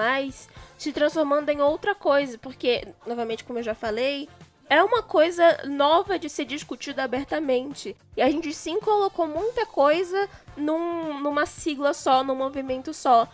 se 0.76 0.92
transformando 0.92 1.50
em 1.50 1.60
outra 1.60 1.94
coisa, 1.94 2.36
porque, 2.38 2.88
novamente, 3.06 3.44
como 3.44 3.60
eu 3.60 3.62
já 3.62 3.74
falei, 3.74 4.28
é 4.68 4.82
uma 4.82 5.02
coisa 5.02 5.62
nova 5.64 6.18
de 6.18 6.28
ser 6.28 6.44
discutida 6.44 7.04
abertamente. 7.04 7.96
E 8.16 8.22
a 8.22 8.30
gente 8.30 8.52
sim 8.52 8.80
colocou 8.80 9.26
muita 9.26 9.64
coisa 9.64 10.28
num, 10.56 11.20
numa 11.20 11.46
sigla 11.46 11.94
só, 11.94 12.24
num 12.24 12.34
movimento 12.34 12.92
só. 12.92 13.28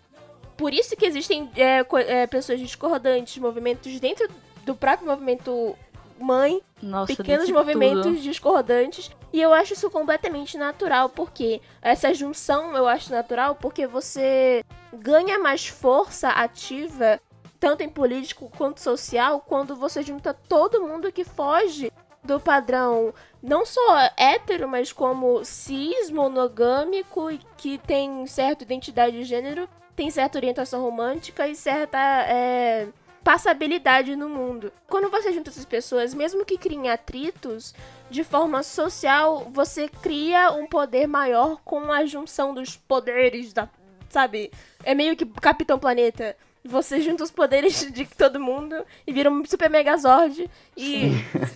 Por 0.57 0.73
isso 0.73 0.97
que 0.97 1.07
existem 1.07 1.51
é, 1.57 1.85
é, 2.07 2.27
pessoas 2.27 2.61
discordantes, 2.61 3.39
movimentos 3.39 3.99
dentro 3.99 4.29
do 4.65 4.75
próprio 4.75 5.09
movimento 5.09 5.77
mãe, 6.23 6.63
Nossa, 6.81 7.15
pequenos 7.17 7.51
movimentos 7.51 8.05
tudo. 8.05 8.21
discordantes. 8.21 9.11
E 9.33 9.41
eu 9.41 9.53
acho 9.53 9.73
isso 9.73 9.91
completamente 9.91 10.57
natural, 10.57 11.09
porque 11.09 11.61
essa 11.81 12.15
junção 12.15 12.77
eu 12.77 12.87
acho 12.87 13.11
natural 13.11 13.57
porque 13.57 13.87
você 13.87 14.63
ganha 14.93 15.39
mais 15.39 15.67
força 15.67 16.29
ativa, 16.29 17.21
tanto 17.63 17.85
em 17.85 17.89
político 17.89 18.51
quanto 18.59 18.81
social, 18.81 19.41
quando 19.41 19.77
você 19.77 20.03
junta 20.03 20.35
todo 20.35 20.83
mundo 20.83 21.13
que 21.13 21.23
foge 21.23 21.93
do 22.25 22.41
padrão 22.41 23.15
não 23.41 23.65
só 23.65 24.11
hétero, 24.17 24.69
mas 24.69 24.93
como 24.93 25.45
cis, 25.45 26.11
monogâmico, 26.11 27.31
e 27.31 27.39
que 27.57 27.79
tem 27.79 28.27
certa 28.27 28.65
identidade 28.65 29.17
de 29.17 29.23
gênero, 29.23 29.69
tem 29.95 30.11
certa 30.11 30.39
orientação 30.39 30.83
romântica 30.83 31.47
e 31.47 31.55
certa 31.55 31.99
é, 31.99 32.89
passabilidade 33.23 34.17
no 34.17 34.29
mundo. 34.29 34.73
Quando 34.89 35.09
você 35.09 35.33
junta 35.33 35.51
essas 35.51 35.65
pessoas, 35.65 36.15
mesmo 36.15 36.45
que 36.45 36.59
criem 36.59 36.91
atritos, 36.91 37.73
de 38.11 38.25
forma 38.25 38.65
social, 38.65 39.47
você 39.53 39.89
cria 39.89 40.51
um 40.51 40.67
poder 40.67 41.07
maior 41.07 41.61
com 41.65 41.93
a 41.93 42.05
junção 42.07 42.53
dos 42.53 42.77
poderes 42.77 43.53
da. 43.53 43.69
Sabe? 44.09 44.51
É 44.83 44.97
meio 44.97 45.17
que 45.17 45.25
Capitão 45.25 45.79
Planeta. 45.79 46.37
Você 46.65 47.01
junta 47.01 47.25
os 47.25 47.31
poderes 47.31 47.87
de 47.93 48.05
todo 48.07 48.41
mundo 48.41 48.77
e 49.07 49.13
vira 49.13 49.31
um 49.31 49.45
super 49.45 49.69
megazord 49.69 50.49
e 50.77 51.11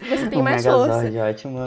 você 0.08 0.28
tem 0.28 0.42
mais 0.42 0.64
megazord, 0.64 1.12
força. 1.12 1.28
Ótimo. 1.28 1.58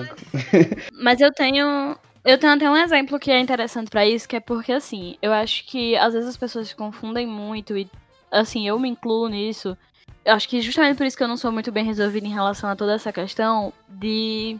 Mas 0.93 1.21
eu 1.21 1.31
tenho 1.33 1.95
eu 2.25 2.37
tenho 2.37 2.53
até 2.53 2.69
um 2.69 2.75
exemplo 2.75 3.17
que 3.17 3.31
é 3.31 3.39
interessante 3.39 3.89
para 3.89 4.05
isso, 4.05 4.27
que 4.27 4.35
é 4.35 4.39
porque 4.39 4.73
assim, 4.73 5.15
eu 5.21 5.31
acho 5.31 5.65
que 5.65 5.95
às 5.95 6.13
vezes 6.13 6.29
as 6.29 6.37
pessoas 6.37 6.67
se 6.67 6.75
confundem 6.75 7.25
muito 7.25 7.77
e 7.77 7.89
assim, 8.29 8.67
eu 8.67 8.77
me 8.77 8.89
incluo 8.89 9.27
nisso, 9.29 9.77
acho 10.25 10.47
que 10.47 10.61
justamente 10.61 10.97
por 10.97 11.05
isso 11.05 11.17
que 11.17 11.23
eu 11.23 11.27
não 11.27 11.37
sou 11.37 11.51
muito 11.51 11.71
bem 11.71 11.85
resolvida 11.85 12.27
em 12.27 12.33
relação 12.33 12.69
a 12.69 12.75
toda 12.75 12.93
essa 12.93 13.11
questão 13.11 13.73
de. 13.87 14.57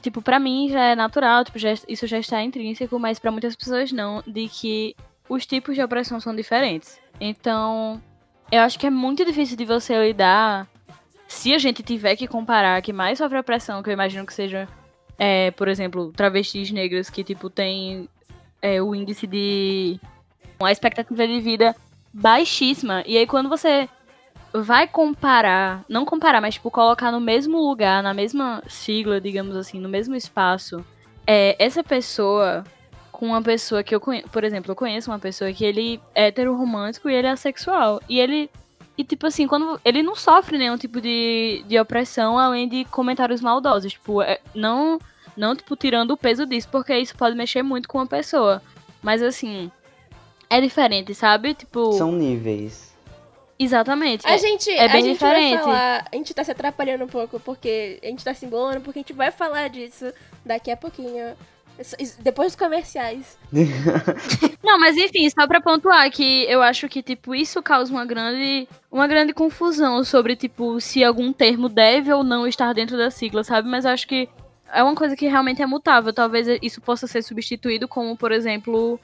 Tipo, 0.00 0.20
para 0.20 0.40
mim 0.40 0.68
já 0.68 0.80
é 0.80 0.96
natural, 0.96 1.44
tipo, 1.44 1.58
já, 1.58 1.72
isso 1.86 2.08
já 2.08 2.18
está 2.18 2.42
intrínseco, 2.42 2.98
mas 2.98 3.20
para 3.20 3.30
muitas 3.30 3.54
pessoas 3.54 3.92
não, 3.92 4.20
de 4.26 4.48
que 4.48 4.96
os 5.28 5.46
tipos 5.46 5.76
de 5.76 5.82
opressão 5.82 6.18
são 6.18 6.34
diferentes. 6.34 7.00
Então, 7.20 8.02
eu 8.52 8.60
acho 8.60 8.78
que 8.78 8.86
é 8.86 8.90
muito 8.90 9.24
difícil 9.24 9.56
de 9.56 9.64
você 9.64 9.98
lidar 10.06 10.68
se 11.26 11.54
a 11.54 11.58
gente 11.58 11.82
tiver 11.82 12.14
que 12.14 12.28
comparar 12.28 12.82
que 12.82 12.92
mais 12.92 13.16
sofre 13.16 13.38
opressão, 13.38 13.82
que 13.82 13.88
eu 13.88 13.94
imagino 13.94 14.26
que 14.26 14.34
seja, 14.34 14.68
é, 15.18 15.50
por 15.52 15.68
exemplo, 15.68 16.12
travestis 16.14 16.70
negras 16.70 17.08
que, 17.08 17.24
tipo, 17.24 17.48
tem 17.48 18.06
é, 18.60 18.82
o 18.82 18.94
índice 18.94 19.26
de. 19.26 19.98
uma 20.60 20.70
expectativa 20.70 21.26
de 21.26 21.40
vida 21.40 21.74
baixíssima. 22.12 23.02
E 23.06 23.16
aí, 23.16 23.26
quando 23.26 23.48
você 23.48 23.88
vai 24.52 24.86
comparar, 24.86 25.82
não 25.88 26.04
comparar, 26.04 26.42
mas 26.42 26.54
tipo 26.54 26.70
colocar 26.70 27.10
no 27.10 27.20
mesmo 27.20 27.58
lugar, 27.58 28.02
na 28.02 28.12
mesma 28.12 28.62
sigla, 28.68 29.18
digamos 29.18 29.56
assim, 29.56 29.80
no 29.80 29.88
mesmo 29.88 30.14
espaço, 30.14 30.84
é 31.26 31.56
essa 31.58 31.82
pessoa 31.82 32.62
com 33.22 33.28
uma 33.28 33.40
pessoa 33.40 33.84
que 33.84 33.94
eu 33.94 34.00
conheço, 34.00 34.28
por 34.30 34.42
exemplo, 34.42 34.72
eu 34.72 34.74
conheço 34.74 35.08
uma 35.08 35.18
pessoa 35.20 35.52
que 35.52 35.64
ele 35.64 36.00
é 36.12 36.26
heteroromântico 36.26 37.08
e 37.08 37.14
ele 37.14 37.28
é 37.28 37.30
assexual. 37.30 38.02
E 38.08 38.18
ele 38.18 38.50
e 38.98 39.04
tipo 39.04 39.28
assim, 39.28 39.46
quando 39.46 39.80
ele 39.84 40.02
não 40.02 40.16
sofre 40.16 40.58
nenhum 40.58 40.76
tipo 40.76 41.00
de, 41.00 41.64
de 41.68 41.78
opressão 41.78 42.36
além 42.36 42.68
de 42.68 42.84
comentários 42.86 43.40
maldosos, 43.40 43.92
tipo, 43.92 44.20
é, 44.22 44.40
não 44.52 44.98
não 45.36 45.54
tipo 45.54 45.76
tirando 45.76 46.10
o 46.10 46.16
peso 46.16 46.44
disso, 46.44 46.68
porque 46.68 46.98
isso 46.98 47.16
pode 47.16 47.36
mexer 47.36 47.62
muito 47.62 47.88
com 47.88 47.98
uma 47.98 48.08
pessoa. 48.08 48.60
Mas 49.00 49.22
assim, 49.22 49.70
é 50.50 50.60
diferente, 50.60 51.14
sabe? 51.14 51.54
Tipo, 51.54 51.92
são 51.92 52.10
níveis. 52.10 52.92
Exatamente. 53.56 54.26
A 54.26 54.32
é, 54.32 54.38
gente, 54.38 54.68
é 54.68 54.88
bem 54.88 55.00
a 55.00 55.00
gente 55.00 55.12
diferente. 55.12 55.54
vai 55.54 55.62
falar, 55.62 56.08
a 56.10 56.16
gente 56.16 56.34
tá 56.34 56.42
se 56.42 56.50
atrapalhando 56.50 57.04
um 57.04 57.08
pouco 57.08 57.38
porque 57.38 58.00
a 58.02 58.06
gente 58.06 58.24
tá 58.24 58.34
se 58.34 58.46
embolando, 58.46 58.80
porque 58.80 58.98
a 58.98 59.02
gente 59.02 59.12
vai 59.12 59.30
falar 59.30 59.68
disso 59.68 60.12
daqui 60.44 60.72
a 60.72 60.76
pouquinho. 60.76 61.36
Depois 62.20 62.52
dos 62.52 62.56
comerciais. 62.56 63.38
Não, 64.62 64.78
mas 64.78 64.96
enfim, 64.96 65.28
só 65.28 65.46
pra 65.46 65.60
pontuar 65.60 66.10
que 66.10 66.44
eu 66.44 66.62
acho 66.62 66.88
que, 66.88 67.02
tipo, 67.02 67.34
isso 67.34 67.62
causa 67.62 67.92
uma 67.92 68.04
grande, 68.04 68.68
uma 68.90 69.06
grande 69.06 69.32
confusão 69.32 70.04
sobre, 70.04 70.36
tipo, 70.36 70.80
se 70.80 71.02
algum 71.02 71.32
termo 71.32 71.68
deve 71.68 72.12
ou 72.12 72.22
não 72.22 72.46
estar 72.46 72.72
dentro 72.72 72.96
da 72.96 73.10
sigla, 73.10 73.42
sabe? 73.42 73.68
Mas 73.68 73.84
acho 73.84 74.06
que 74.06 74.28
é 74.72 74.82
uma 74.82 74.94
coisa 74.94 75.16
que 75.16 75.26
realmente 75.26 75.62
é 75.62 75.66
mutável. 75.66 76.12
Talvez 76.12 76.46
isso 76.62 76.80
possa 76.80 77.06
ser 77.06 77.22
substituído 77.22 77.88
como, 77.88 78.16
por 78.16 78.32
exemplo, 78.32 78.98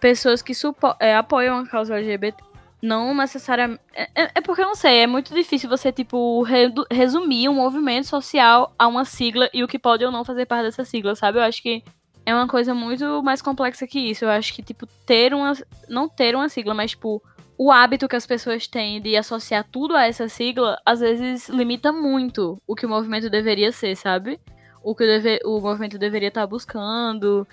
pessoas 0.00 0.42
que 0.42 0.52
é, 0.98 1.14
apoiam 1.14 1.58
a 1.58 1.66
causa 1.66 1.96
LGBT, 1.96 2.42
não 2.82 3.14
necessariamente. 3.14 3.80
É, 3.94 4.08
é, 4.14 4.30
é, 4.34 4.40
porque 4.40 4.62
eu 4.62 4.66
não 4.66 4.74
sei, 4.74 4.98
é 5.02 5.06
muito 5.06 5.32
difícil 5.32 5.70
você, 5.70 5.92
tipo, 5.92 6.44
resumir 6.90 7.48
um 7.48 7.54
movimento 7.54 8.08
social 8.08 8.74
a 8.76 8.88
uma 8.88 9.04
sigla 9.04 9.48
e 9.54 9.62
o 9.62 9.68
que 9.68 9.78
pode 9.78 10.04
ou 10.04 10.10
não 10.10 10.24
fazer 10.24 10.46
parte 10.46 10.64
dessa 10.64 10.84
sigla, 10.84 11.14
sabe? 11.14 11.38
Eu 11.38 11.42
acho 11.42 11.62
que 11.62 11.84
é 12.24 12.34
uma 12.34 12.46
coisa 12.46 12.74
muito 12.74 13.22
mais 13.22 13.42
complexa 13.42 13.86
que 13.86 13.98
isso. 13.98 14.24
Eu 14.24 14.30
acho 14.30 14.54
que, 14.54 14.62
tipo, 14.62 14.86
ter 15.06 15.34
uma. 15.34 15.52
Não 15.88 16.08
ter 16.08 16.34
uma 16.34 16.48
sigla, 16.48 16.74
mas, 16.74 16.92
tipo, 16.92 17.22
o 17.58 17.70
hábito 17.70 18.08
que 18.08 18.16
as 18.16 18.26
pessoas 18.26 18.66
têm 18.66 19.00
de 19.00 19.16
associar 19.16 19.66
tudo 19.70 19.96
a 19.96 20.06
essa 20.06 20.28
sigla, 20.28 20.80
às 20.84 21.00
vezes 21.00 21.48
limita 21.48 21.92
muito 21.92 22.60
o 22.66 22.74
que 22.74 22.86
o 22.86 22.88
movimento 22.88 23.28
deveria 23.28 23.72
ser, 23.72 23.96
sabe? 23.96 24.40
O 24.82 24.94
que 24.94 25.04
o, 25.04 25.06
deve, 25.06 25.40
o 25.44 25.60
movimento 25.60 25.98
deveria 25.98 26.28
estar 26.28 26.46
buscando. 26.46 27.46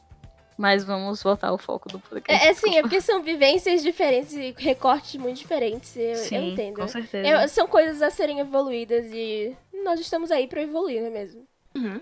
Mas 0.57 0.83
vamos 0.83 1.23
voltar 1.23 1.47
ao 1.47 1.57
foco 1.57 1.87
do 1.87 1.99
podcast. 1.99 2.45
É, 2.45 2.49
é 2.49 2.53
sim, 2.53 2.77
é 2.77 2.81
porque 2.81 2.99
são 2.99 3.23
vivências 3.23 3.81
diferentes 3.81 4.33
e 4.33 4.53
recortes 4.57 5.15
muito 5.15 5.37
diferentes. 5.37 5.95
Eu, 5.95 6.15
sim, 6.15 6.35
eu 6.35 6.43
entendo. 6.43 6.75
Com 6.75 6.87
certeza. 6.87 7.25
Eu, 7.25 7.47
são 7.47 7.65
coisas 7.65 8.01
a 8.01 8.09
serem 8.09 8.39
evoluídas 8.39 9.05
e 9.05 9.55
nós 9.85 10.01
estamos 10.01 10.31
aí 10.31 10.47
para 10.47 10.61
evoluir, 10.61 10.99
não 10.99 11.07
é 11.07 11.11
mesmo? 11.11 11.47
Uhum. 11.77 12.01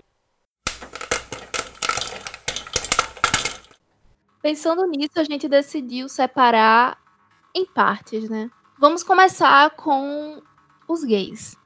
Pensando 4.42 4.86
nisso, 4.86 5.18
a 5.18 5.24
gente 5.24 5.48
decidiu 5.48 6.08
separar 6.08 6.98
em 7.54 7.64
partes, 7.66 8.28
né? 8.28 8.50
Vamos 8.78 9.02
começar 9.02 9.70
com 9.70 10.40
os 10.88 11.02
gays. 11.04 11.56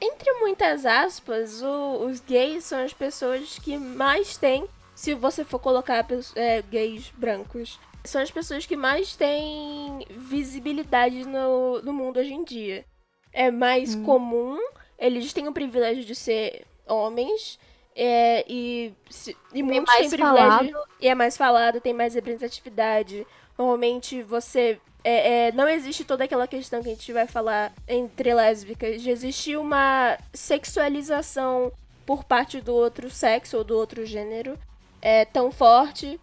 Entre 0.00 0.32
muitas 0.34 0.86
aspas, 0.86 1.60
o- 1.60 2.06
os 2.06 2.20
gays 2.20 2.64
são 2.64 2.82
as 2.84 2.94
pessoas 2.94 3.58
que 3.58 3.76
mais 3.76 4.36
têm, 4.36 4.66
se 4.94 5.12
você 5.14 5.44
for 5.44 5.58
colocar 5.58 6.06
é, 6.34 6.62
gays 6.62 7.12
brancos, 7.16 7.78
são 8.04 8.22
as 8.22 8.30
pessoas 8.30 8.64
que 8.64 8.76
mais 8.76 9.14
têm 9.16 10.06
visibilidade 10.10 11.26
no, 11.26 11.82
no 11.82 11.92
mundo 11.92 12.18
hoje 12.20 12.32
em 12.32 12.44
dia. 12.44 12.84
É 13.32 13.50
mais 13.50 13.94
Hum. 13.94 14.04
comum, 14.04 14.58
eles 14.98 15.32
têm 15.32 15.46
o 15.48 15.52
privilégio 15.52 16.04
de 16.04 16.14
ser 16.14 16.64
homens, 16.86 17.58
é, 18.00 18.44
e, 18.48 18.92
se- 19.10 19.36
e 19.52 19.60
muitos 19.62 19.86
mais 19.86 20.08
têm 20.08 20.10
privilégio. 20.10 20.78
E 21.00 21.08
é 21.08 21.14
mais 21.16 21.36
falado, 21.36 21.80
tem 21.80 21.92
mais 21.92 22.14
representatividade. 22.14 23.26
Normalmente 23.58 24.22
você. 24.22 24.78
é, 25.02 25.48
é, 25.48 25.52
não 25.52 25.68
existe 25.68 26.04
toda 26.04 26.22
aquela 26.24 26.46
questão 26.46 26.80
que 26.80 26.88
a 26.88 26.92
gente 26.92 27.12
vai 27.12 27.26
falar 27.26 27.72
entre 27.88 28.32
lésbicas, 28.32 29.02
de 29.02 29.10
existir 29.10 29.56
uma 29.58 30.16
sexualização 30.32 31.72
por 32.06 32.24
parte 32.24 32.60
do 32.60 32.72
outro 32.74 33.10
sexo 33.10 33.58
ou 33.58 33.64
do 33.64 33.76
outro 33.76 34.06
gênero 34.06 34.56
é 35.02 35.24
tão 35.24 35.50
forte. 35.50 36.18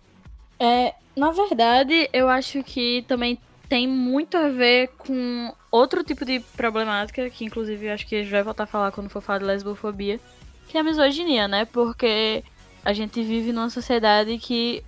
É, 0.59 0.93
na 1.15 1.31
verdade, 1.31 2.09
eu 2.13 2.27
acho 2.29 2.63
que 2.63 3.03
também 3.07 3.37
tem 3.69 3.87
muito 3.87 4.37
a 4.37 4.49
ver 4.49 4.89
com 4.97 5.53
outro 5.71 6.03
tipo 6.03 6.23
de 6.25 6.39
problemática, 6.55 7.29
que 7.29 7.43
inclusive 7.45 7.87
eu 7.87 7.93
acho 7.93 8.07
que 8.07 8.15
a 8.15 8.21
gente 8.21 8.31
vai 8.31 8.43
voltar 8.43 8.63
a 8.63 8.67
falar 8.67 8.91
quando 8.91 9.09
for 9.09 9.21
falar 9.21 9.39
de 9.39 9.45
lesbofobia, 9.45 10.19
que 10.67 10.77
é 10.77 10.81
a 10.81 10.83
misoginia, 10.83 11.47
né? 11.47 11.65
Porque 11.65 12.43
a 12.83 12.93
gente 12.93 13.23
vive 13.23 13.51
numa 13.51 13.69
sociedade 13.69 14.37
que 14.37 14.83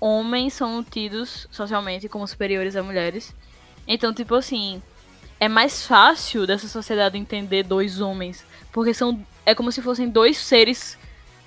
homens 0.00 0.54
são 0.54 0.82
tidos 0.82 1.46
socialmente 1.50 2.08
como 2.08 2.26
superiores 2.26 2.76
a 2.76 2.82
mulheres. 2.82 3.34
Então, 3.86 4.14
tipo 4.14 4.34
assim, 4.34 4.82
é 5.38 5.48
mais 5.48 5.86
fácil 5.86 6.46
dessa 6.46 6.68
sociedade 6.68 7.18
entender 7.18 7.62
dois 7.62 8.00
homens, 8.00 8.44
porque 8.72 8.94
são 8.94 9.24
é 9.44 9.54
como 9.54 9.72
se 9.72 9.82
fossem 9.82 10.08
dois 10.08 10.36
seres 10.38 10.98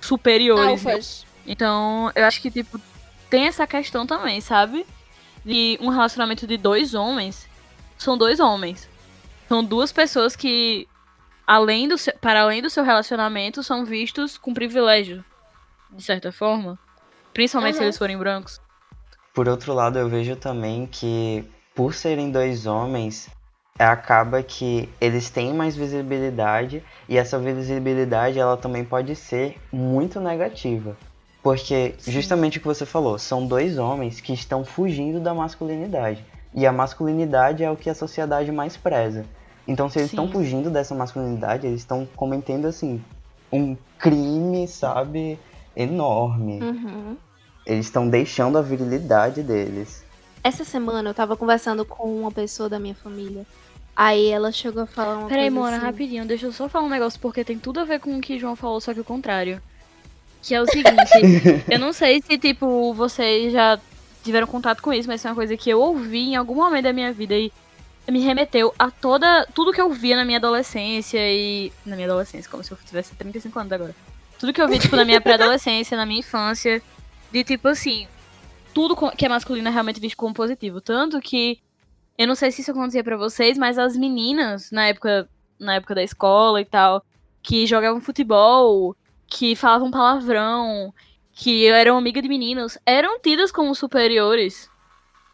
superiores. 0.01 0.85
Alfas. 0.85 1.25
Então, 1.45 2.11
eu 2.15 2.25
acho 2.25 2.41
que, 2.41 2.51
tipo, 2.51 2.79
tem 3.29 3.45
essa 3.45 3.65
questão 3.65 4.05
também, 4.05 4.41
sabe? 4.41 4.85
De 5.45 5.77
um 5.81 5.89
relacionamento 5.89 6.45
de 6.47 6.57
dois 6.57 6.93
homens. 6.93 7.47
São 7.97 8.17
dois 8.17 8.39
homens. 8.39 8.89
São 9.47 9.63
duas 9.63 9.91
pessoas 9.91 10.35
que, 10.35 10.87
além 11.45 11.87
do 11.87 11.97
seu, 11.97 12.13
para 12.19 12.41
além 12.41 12.61
do 12.61 12.69
seu 12.69 12.83
relacionamento, 12.83 13.63
são 13.63 13.85
vistos 13.85 14.37
com 14.37 14.53
privilégio, 14.53 15.23
de 15.91 16.03
certa 16.03 16.31
forma. 16.31 16.77
Principalmente 17.33 17.73
se 17.75 17.79
Aham. 17.79 17.85
eles 17.85 17.97
forem 17.97 18.17
brancos. 18.17 18.61
Por 19.33 19.47
outro 19.47 19.73
lado, 19.73 19.97
eu 19.97 20.07
vejo 20.07 20.35
também 20.35 20.85
que, 20.85 21.43
por 21.73 21.93
serem 21.93 22.31
dois 22.31 22.67
homens, 22.67 23.29
acaba 23.77 24.43
que 24.43 24.87
eles 25.01 25.29
têm 25.29 25.53
mais 25.53 25.75
visibilidade 25.75 26.83
e 27.09 27.17
essa 27.17 27.39
visibilidade 27.39 28.37
ela 28.37 28.55
também 28.55 28.85
pode 28.85 29.15
ser 29.15 29.59
muito 29.71 30.19
negativa. 30.19 30.95
Porque, 31.41 31.95
justamente 32.07 32.57
o 32.57 32.61
que 32.61 32.67
você 32.67 32.85
falou, 32.85 33.17
são 33.17 33.45
dois 33.45 33.77
homens 33.77 34.21
que 34.21 34.31
estão 34.33 34.63
fugindo 34.63 35.19
da 35.19 35.33
masculinidade. 35.33 36.23
E 36.53 36.65
a 36.67 36.71
masculinidade 36.71 37.63
é 37.63 37.71
o 37.71 37.75
que 37.75 37.89
a 37.89 37.95
sociedade 37.95 38.51
mais 38.51 38.77
preza. 38.77 39.25
Então, 39.67 39.89
se 39.89 39.99
eles 39.99 40.11
estão 40.11 40.29
fugindo 40.29 40.69
dessa 40.69 40.93
masculinidade, 40.93 41.67
eles 41.67 41.79
estão 41.81 42.07
cometendo, 42.15 42.65
assim, 42.65 43.01
um 43.51 43.77
crime, 43.97 44.67
sabe, 44.67 45.39
enorme. 45.75 46.59
Uhum. 46.61 47.17
Eles 47.65 47.85
estão 47.85 48.09
deixando 48.09 48.57
a 48.57 48.61
virilidade 48.61 49.41
deles. 49.41 50.03
Essa 50.43 50.65
semana 50.65 51.09
eu 51.09 51.13
tava 51.13 51.37
conversando 51.37 51.85
com 51.85 52.19
uma 52.19 52.31
pessoa 52.31 52.67
da 52.67 52.77
minha 52.77 52.95
família. 52.95 53.45
Aí 53.95 54.27
ela 54.29 54.51
chegou 54.51 54.83
a 54.83 54.85
falar 54.87 55.17
uma 55.17 55.29
Peraí, 55.29 55.49
coisa 55.49 55.59
Mona, 55.59 55.77
assim. 55.77 55.85
rapidinho, 55.85 56.25
deixa 56.25 56.47
eu 56.47 56.51
só 56.51 56.67
falar 56.67 56.85
um 56.85 56.89
negócio, 56.89 57.19
porque 57.19 57.43
tem 57.43 57.57
tudo 57.57 57.79
a 57.79 57.85
ver 57.85 57.99
com 57.99 58.17
o 58.17 58.21
que 58.21 58.35
o 58.35 58.39
João 58.39 58.55
falou, 58.55 58.81
só 58.81 58.93
que 58.93 58.99
o 58.99 59.03
contrário. 59.03 59.61
Que 60.41 60.55
é 60.55 60.61
o 60.61 60.65
seguinte, 60.65 61.63
eu 61.71 61.79
não 61.79 61.93
sei 61.93 62.21
se, 62.21 62.37
tipo, 62.37 62.93
vocês 62.93 63.53
já 63.53 63.79
tiveram 64.23 64.47
contato 64.47 64.81
com 64.81 64.91
isso, 64.91 65.07
mas 65.07 65.21
isso 65.21 65.27
é 65.27 65.31
uma 65.31 65.35
coisa 65.35 65.55
que 65.55 65.69
eu 65.69 65.79
ouvi 65.79 66.31
em 66.31 66.35
algum 66.35 66.55
momento 66.55 66.83
da 66.83 66.93
minha 66.93 67.13
vida 67.13 67.35
e 67.35 67.51
me 68.11 68.19
remeteu 68.19 68.73
a 68.77 68.91
toda. 68.91 69.45
Tudo 69.53 69.71
que 69.71 69.81
eu 69.81 69.89
via 69.89 70.15
na 70.15 70.25
minha 70.25 70.37
adolescência 70.37 71.19
e. 71.19 71.71
Na 71.85 71.95
minha 71.95 72.07
adolescência, 72.07 72.49
como 72.49 72.63
se 72.63 72.71
eu 72.71 72.77
tivesse 72.85 73.15
35 73.15 73.59
anos 73.59 73.71
agora. 73.71 73.95
Tudo 74.39 74.51
que 74.51 74.61
eu 74.61 74.67
vi, 74.67 74.79
tipo, 74.79 74.95
na 74.95 75.05
minha 75.05 75.19
pré-adolescência, 75.21 75.95
na 75.95 76.05
minha 76.05 76.19
infância, 76.19 76.81
de 77.31 77.43
tipo 77.43 77.67
assim. 77.67 78.07
Tudo 78.73 78.95
que 79.11 79.25
é 79.25 79.29
masculino 79.29 79.67
é 79.67 79.71
realmente 79.71 79.99
visto 79.99 80.17
como 80.17 80.33
positivo. 80.33 80.81
Tanto 80.81 81.19
que. 81.21 81.59
Eu 82.17 82.27
não 82.27 82.35
sei 82.35 82.51
se 82.51 82.61
isso 82.61 82.71
acontecia 82.71 83.03
pra 83.03 83.17
vocês, 83.17 83.57
mas 83.57 83.79
as 83.79 83.97
meninas, 83.97 84.69
na 84.69 84.87
época, 84.87 85.27
na 85.59 85.75
época 85.75 85.95
da 85.95 86.03
escola 86.03 86.61
e 86.61 86.65
tal, 86.65 87.03
que 87.41 87.65
jogavam 87.65 87.99
futebol, 87.99 88.95
que 89.25 89.55
falavam 89.55 89.89
palavrão, 89.89 90.93
que 91.31 91.65
eram 91.67 91.97
amigas 91.97 92.21
de 92.21 92.29
meninos, 92.29 92.77
eram 92.85 93.19
tidas 93.19 93.51
como 93.51 93.73
superiores. 93.73 94.69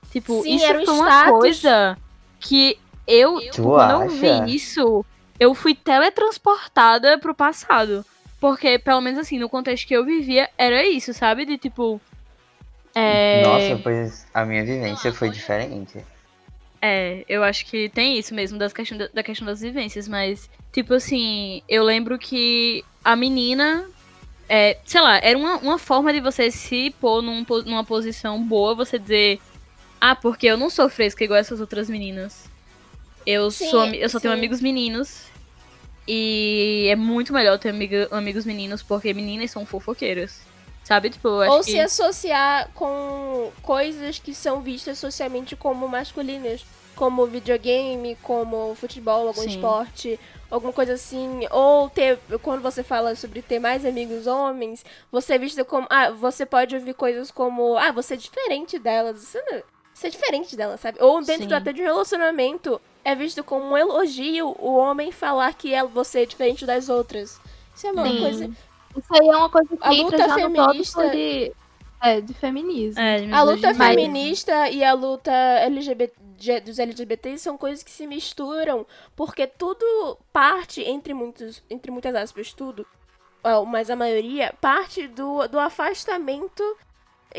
Tipo, 0.10 0.41
Sim, 0.41 0.55
isso 0.55 0.65
era 0.65 0.79
um 0.79 0.95
uma 0.95 1.29
coisa 1.32 1.97
que 2.39 2.78
eu, 3.08 3.39
tipo, 3.39 3.56
Tu 3.56 3.63
quando 3.63 3.91
eu 3.91 4.02
acha? 4.02 4.45
vi 4.45 4.56
isso, 4.56 5.06
eu 5.39 5.54
fui 5.54 5.73
teletransportada 5.73 7.17
pro 7.17 7.34
passado. 7.34 8.06
Porque, 8.39 8.80
pelo 8.80 9.02
menos 9.02 9.19
assim, 9.19 9.38
no 9.38 9.49
contexto 9.49 9.86
que 9.88 9.93
eu 9.93 10.06
vivia, 10.06 10.49
era 10.58 10.86
isso, 10.86 11.13
sabe? 11.13 11.45
De 11.45 11.58
tipo. 11.58 11.99
É... 12.95 13.41
Nossa, 13.43 13.82
pois 13.84 14.25
a 14.34 14.45
minha 14.45 14.63
vivência 14.63 15.12
foi 15.12 15.30
diferente. 15.30 16.04
É, 16.82 17.25
eu 17.28 17.43
acho 17.43 17.65
que 17.65 17.89
tem 17.89 18.17
isso 18.17 18.34
mesmo 18.34 18.58
das 18.58 18.71
questão, 18.71 18.97
da 19.13 19.21
questão 19.21 19.45
das 19.45 19.60
vivências, 19.60 20.08
mas, 20.08 20.49
tipo 20.71 20.93
assim, 20.93 21.62
eu 21.67 21.84
lembro 21.84 22.17
que 22.17 22.86
a 23.04 23.17
menina, 23.17 23.86
é, 24.47 24.78
sei 24.86 25.02
lá, 25.02 25.17
era 25.17 25.38
uma, 25.38 25.58
uma 25.58 25.78
forma 25.78 26.13
de 26.13 26.21
você 26.21 26.49
se 26.49 26.89
pôr 26.91 27.21
num 27.21 27.45
numa 27.65 27.84
posição 27.84 28.41
boa, 28.41 28.73
você 28.73 28.97
dizer, 28.97 29.41
ah, 30.00 30.16
porque 30.16 30.48
eu 30.48 30.58
não 30.58 30.70
sou 30.70 30.90
fresca 30.90 31.24
igual 31.24 31.40
essas 31.40 31.60
outras 31.60 31.90
meninas. 31.90 32.46
Eu, 33.26 33.52
Sim, 33.52 33.70
sou, 33.70 33.86
eu 33.86 34.10
só 34.10 34.20
tenho 34.20 34.34
sim. 34.34 34.38
amigos 34.40 34.62
meninos. 34.62 35.30
E 36.08 36.88
é 36.90 36.96
muito 36.96 37.32
melhor 37.32 37.60
ter 37.60 37.70
amiga, 37.70 38.08
amigos 38.10 38.46
meninos, 38.46 38.82
porque 38.82 39.14
meninas 39.14 39.52
são 39.52 39.66
fofoqueiras. 39.66 40.42
Sabe? 40.84 41.12
Tipo, 41.12 41.30
Ou 41.30 41.60
que... 41.60 41.72
se 41.72 41.80
associar 41.80 42.70
com 42.74 43.52
coisas 43.62 44.18
que 44.18 44.34
são 44.34 44.62
vistas 44.62 44.98
socialmente 44.98 45.56
como 45.56 45.88
masculinas. 45.88 46.66
Como 46.96 47.28
videogame, 47.28 48.18
como 48.24 48.76
futebol, 48.76 49.28
algum 49.28 49.44
Sim. 49.44 49.52
esporte, 49.52 50.20
alguma 50.52 50.74
coisa 50.74 50.94
assim. 50.94 51.48
Ou 51.50 51.90
ter, 51.90 52.20
quando 52.42 52.62
você 52.62 52.84
fala 52.84 53.16
sobre 53.16 53.42
ter 53.42 53.58
mais 53.58 53.86
amigos 53.86 54.28
homens, 54.28 54.84
você 55.10 55.36
é 55.36 55.38
visto 55.38 55.64
como. 55.64 55.88
Ah, 55.90 56.10
você 56.10 56.46
pode 56.46 56.76
ouvir 56.76 56.94
coisas 56.96 57.32
como. 57.32 57.78
Ah, 57.78 57.92
você 57.94 58.16
é 58.16 58.18
diferente 58.18 58.78
delas. 58.78 59.20
Você, 59.20 59.42
não, 59.50 59.62
é 60.08 60.10
diferente 60.10 60.56
delas, 60.56 60.80
sabe? 60.80 60.98
Ou 61.02 61.22
dentro 61.24 61.48
Sim. 61.50 61.54
até 61.54 61.72
de 61.74 61.82
um 61.82 61.86
relacionamento, 61.86 62.80
é 63.04 63.16
visto 63.16 63.44
como 63.44 63.66
um 63.66 63.78
elogio 63.78 64.56
o 64.60 64.76
homem 64.76 65.12
falar 65.12 65.54
que 65.54 65.74
é, 65.74 65.84
você 65.84 66.22
é 66.22 66.26
diferente 66.26 66.66
das 66.66 66.90
outras. 66.90 67.40
Isso 67.76 67.88
é 67.88 67.92
uma 67.92 68.08
Sim. 68.08 68.20
coisa. 68.20 68.46
Isso 68.46 69.14
aí 69.14 69.28
é 69.28 69.36
uma 69.38 69.50
coisa 69.50 69.68
que 69.70 69.78
A 69.82 69.92
luta 69.92 70.34
feminista- 70.34 71.10
de, 71.10 71.52
é, 72.02 72.22
de 72.22 72.34
feminismo. 72.34 73.00
É, 73.02 73.22
de 73.22 73.34
A 73.34 73.44
luta 73.44 73.74
feminista 73.74 74.70
e 74.70 74.84
a 74.84 74.94
luta 74.94 75.32
LGBT, 75.32 76.14
dos 76.66 76.80
LGBTs 76.80 77.40
são 77.44 77.58
coisas 77.58 77.84
que 77.84 77.92
se 77.92 78.08
misturam, 78.08 78.86
porque 79.16 79.46
tudo 79.46 80.18
parte, 80.34 80.82
entre, 80.82 81.14
muitos, 81.14 81.62
entre 81.70 81.92
muitas 81.92 82.16
aspas, 82.16 82.54
tudo, 82.54 82.86
mas 83.68 83.90
a 83.90 83.96
maioria, 83.96 84.54
parte 84.60 85.08
do, 85.08 85.48
do 85.48 85.60
afastamento 85.60 86.64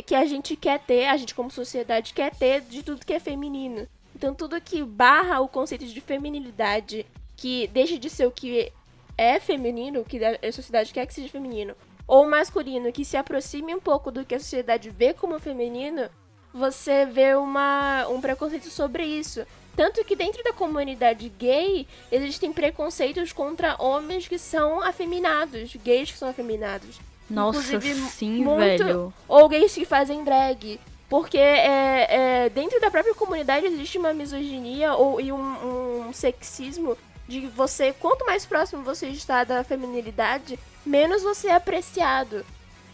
que 0.05 0.15
a 0.15 0.25
gente 0.25 0.57
quer 0.57 0.79
ter, 0.81 1.07
a 1.07 1.17
gente 1.17 1.35
como 1.35 1.51
sociedade 1.51 2.15
quer 2.15 2.35
ter 2.35 2.61
de 2.61 2.83
tudo 2.83 3.05
que 3.05 3.13
é 3.13 3.21
feminino. 3.21 3.89
Então 4.15 4.35
tudo 4.35 4.61
que 4.61 4.83
barra 4.85 5.41
o 5.41 5.49
conceito 5.49 5.87
de 5.87 6.01
feminilidade, 6.01 7.07
que 7.37 7.67
deixa 7.69 7.99
de 7.99 8.11
ser 8.11 8.27
o 8.27 8.31
que 8.31 8.73
é 9.17 9.41
feminino, 9.41 10.01
o 10.01 10.05
que 10.05 10.21
a 10.25 10.53
sociedade 10.53 10.93
quer 10.93 11.07
que 11.07 11.15
seja 11.15 11.29
feminino, 11.29 11.75
ou 12.07 12.29
masculino 12.29 12.93
que 12.93 13.05
se 13.05 13.17
aproxime 13.17 13.75
um 13.75 13.81
pouco 13.81 14.11
do 14.11 14.25
que 14.25 14.35
a 14.35 14.41
sociedade 14.41 14.91
vê 14.91 15.13
como 15.13 15.39
feminino, 15.39 16.09
você 16.53 17.07
vê 17.07 17.35
uma, 17.35 18.07
um 18.09 18.21
preconceito 18.21 18.69
sobre 18.71 19.05
isso. 19.05 19.47
Tanto 19.77 20.05
que 20.05 20.17
dentro 20.17 20.43
da 20.43 20.53
comunidade 20.53 21.29
gay 21.39 21.87
existem 22.11 22.53
preconceitos 22.53 23.33
contra 23.33 23.81
homens 23.81 24.27
que 24.27 24.39
são 24.39 24.83
afeminados, 24.83 25.75
gays 25.77 26.11
que 26.11 26.19
são 26.19 26.29
afeminados. 26.29 26.99
Nossa, 27.31 27.77
Inclusive, 27.77 28.01
sim, 28.11 28.45
muito- 28.45 28.85
velho. 28.85 29.15
Ou 29.29 29.49
gays 29.49 29.73
que 29.73 29.85
fazem 29.85 30.25
drag. 30.25 30.81
Porque 31.09 31.39
é, 31.39 32.45
é, 32.45 32.49
dentro 32.51 32.81
da 32.81 32.91
própria 32.91 33.15
comunidade 33.15 33.67
existe 33.67 33.99
uma 33.99 34.13
misoginia 34.13 34.95
ou, 34.95 35.21
e 35.21 35.33
um, 35.33 36.07
um 36.09 36.13
sexismo 36.13 36.97
de 37.27 37.47
você, 37.49 37.93
quanto 37.93 38.25
mais 38.27 38.45
próximo 38.47 38.83
você 38.83 39.09
está 39.09 39.43
da 39.45 39.65
feminilidade, 39.65 40.59
menos 40.85 41.23
você 41.23 41.49
é 41.49 41.55
apreciado. 41.55 42.45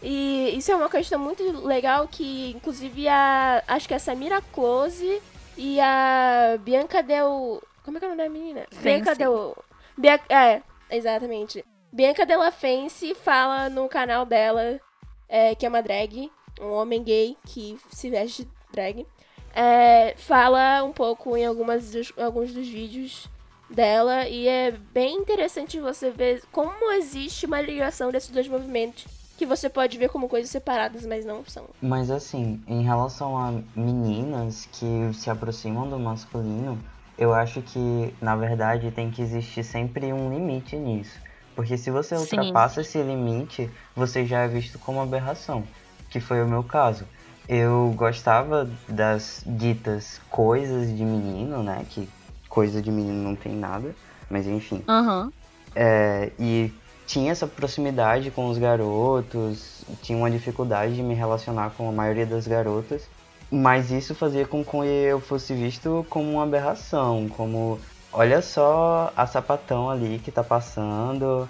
E 0.03 0.55
isso 0.57 0.71
é 0.71 0.77
uma 0.77 0.89
questão 0.89 1.19
muito 1.19 1.43
legal 1.67 2.07
que, 2.07 2.53
inclusive, 2.57 3.09
a, 3.09 3.63
acho 3.67 3.89
que 3.89 3.95
a 3.95 3.99
Samira 3.99 4.41
Close 4.53 5.21
E 5.57 5.81
a 5.81 6.59
Bianca 6.61 7.03
Del. 7.03 7.63
Como 7.83 7.97
é 7.97 8.01
que 8.01 8.05
é 8.05 8.09
o 8.09 8.11
nome 8.11 8.23
da 8.23 8.29
menina? 8.29 8.67
Bianca 8.83 9.15
Del. 9.15 9.57
Bia... 9.97 10.21
É, 10.29 10.61
exatamente. 10.91 11.65
Bianca 11.97 12.27
Della 12.27 12.51
Fence 12.51 13.15
fala 13.15 13.71
no 13.71 13.89
canal 13.89 14.27
dela, 14.27 14.79
é, 15.27 15.55
que 15.55 15.65
é 15.65 15.69
uma 15.71 15.83
drag, 15.83 16.31
um 16.61 16.73
homem 16.73 17.03
gay 17.03 17.35
que 17.47 17.79
se 17.91 18.11
veste 18.11 18.45
de 18.45 18.51
drag. 18.71 19.07
é, 19.55 20.15
fala 20.19 20.85
um 20.85 20.93
pouco 20.93 21.35
em 21.39 21.47
algumas 21.47 21.93
dos- 21.93 22.13
alguns 22.19 22.53
dos 22.53 22.69
vídeos 22.69 23.27
dela 23.71 24.29
e 24.29 24.47
é 24.47 24.71
bem 24.71 25.15
interessante 25.17 25.81
você 25.81 26.11
ver 26.11 26.43
como 26.53 26.93
existe 26.93 27.47
uma 27.47 27.63
ligação 27.63 28.11
desses 28.13 28.29
dois 28.29 28.47
movimentos 28.47 29.07
que 29.39 29.47
você 29.47 29.71
pode 29.71 29.97
ver 29.97 30.11
como 30.11 30.29
coisas 30.29 30.51
separadas, 30.51 31.07
mas 31.07 31.25
não 31.25 31.43
são. 31.47 31.65
Mas 31.81 32.11
assim, 32.11 32.63
em 32.69 32.83
relação 32.83 33.39
a 33.39 33.55
meninas 33.75 34.69
que 34.71 35.15
se 35.15 35.31
aproximam 35.31 35.89
do 35.89 35.99
masculino, 35.99 36.79
eu 37.17 37.33
acho 37.33 37.63
que, 37.63 38.13
na 38.21 38.37
verdade, 38.37 38.91
tem 38.91 39.11
que 39.11 39.23
existir 39.23 39.65
sempre 39.65 40.13
um 40.13 40.29
limite 40.31 40.77
nisso. 40.77 41.19
Porque 41.57 41.79
se 41.79 41.91
você 41.91 42.15
Sim. 42.15 42.21
ultrapassa 42.21 42.83
esse 42.83 43.03
limite, 43.03 43.71
você 43.97 44.27
já 44.27 44.43
é 44.43 44.49
visto 44.49 44.79
como 44.79 45.01
aberração, 45.01 45.67
que 46.11 46.21
foi 46.21 46.43
o 46.43 46.47
meu 46.47 46.63
caso. 46.63 47.09
Eu 47.49 47.95
gostava 47.97 48.69
das 48.87 49.43
ditas 49.47 50.21
coisas 50.29 50.95
de 50.95 51.03
menino, 51.03 51.63
né? 51.63 51.87
Que 51.89 52.07
coisa 52.49 52.83
de 52.83 52.93
menino 52.93 53.23
não 53.23 53.35
tem 53.35 53.55
nada, 53.55 53.97
mas 54.29 54.47
enfim. 54.47 54.85
Aham. 54.87 55.33
É, 55.75 56.31
e 56.39 56.71
tinha 57.07 57.33
essa 57.33 57.47
proximidade 57.47 58.31
com 58.31 58.47
os 58.49 58.59
garotos, 58.59 59.83
tinha 60.03 60.19
uma 60.19 60.31
dificuldade 60.31 60.95
de 60.95 61.03
me 61.03 61.15
relacionar 61.15 61.71
com 61.71 61.89
a 61.89 61.93
maioria 61.93 62.27
das 62.27 62.47
garotas, 62.47 63.09
mas 63.51 63.91
isso 63.91 64.15
fazia 64.15 64.47
com 64.47 64.65
que 64.65 64.77
eu 64.77 65.21
fosse 65.21 65.55
visto 65.55 66.05
como 66.11 66.33
uma 66.33 66.43
aberração, 66.43 67.29
como 67.29 67.81
olha 68.17 68.41
só 68.41 69.13
a 69.15 69.27
sapatão 69.27 69.91
ali 69.91 70.19
que 70.19 70.33
tá 70.33 70.43
passando, 70.43 71.47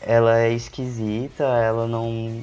ela 0.00 0.38
é 0.38 0.52
esquisita, 0.52 1.42
ela 1.42 1.88
não 1.88 2.40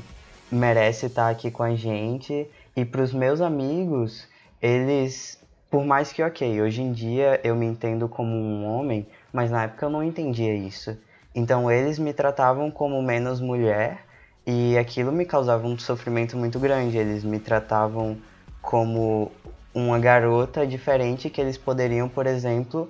merece 0.51 1.05
estar 1.05 1.29
aqui 1.29 1.49
com 1.49 1.63
a 1.63 1.73
gente. 1.73 2.49
E 2.75 2.83
pros 2.83 3.13
meus 3.13 3.39
amigos, 3.39 4.27
eles, 4.61 5.41
por 5.69 5.85
mais 5.85 6.11
que 6.11 6.21
ok, 6.21 6.61
hoje 6.61 6.81
em 6.81 6.91
dia 6.91 7.39
eu 7.45 7.55
me 7.55 7.65
entendo 7.65 8.09
como 8.09 8.35
um 8.35 8.65
homem, 8.65 9.07
mas 9.31 9.49
na 9.49 9.63
época 9.63 9.85
eu 9.85 9.89
não 9.89 10.03
entendia 10.03 10.53
isso. 10.53 10.97
Então 11.33 11.71
eles 11.71 11.97
me 11.97 12.11
tratavam 12.13 12.69
como 12.69 13.01
menos 13.01 13.39
mulher 13.39 13.99
e 14.45 14.77
aquilo 14.77 15.13
me 15.13 15.23
causava 15.23 15.65
um 15.65 15.79
sofrimento 15.79 16.35
muito 16.35 16.59
grande. 16.59 16.97
Eles 16.97 17.23
me 17.23 17.39
tratavam 17.39 18.17
como 18.61 19.31
uma 19.73 19.97
garota 19.97 20.67
diferente 20.67 21.29
que 21.29 21.39
eles 21.39 21.57
poderiam, 21.57 22.09
por 22.09 22.27
exemplo, 22.27 22.89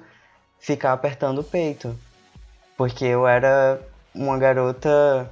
ficar 0.62 0.93
apertando 0.93 1.39
o 1.39 1.43
peito. 1.43 1.97
Porque 2.78 3.04
eu 3.04 3.28
era 3.28 3.82
uma 4.15 4.38
garota 4.38 5.30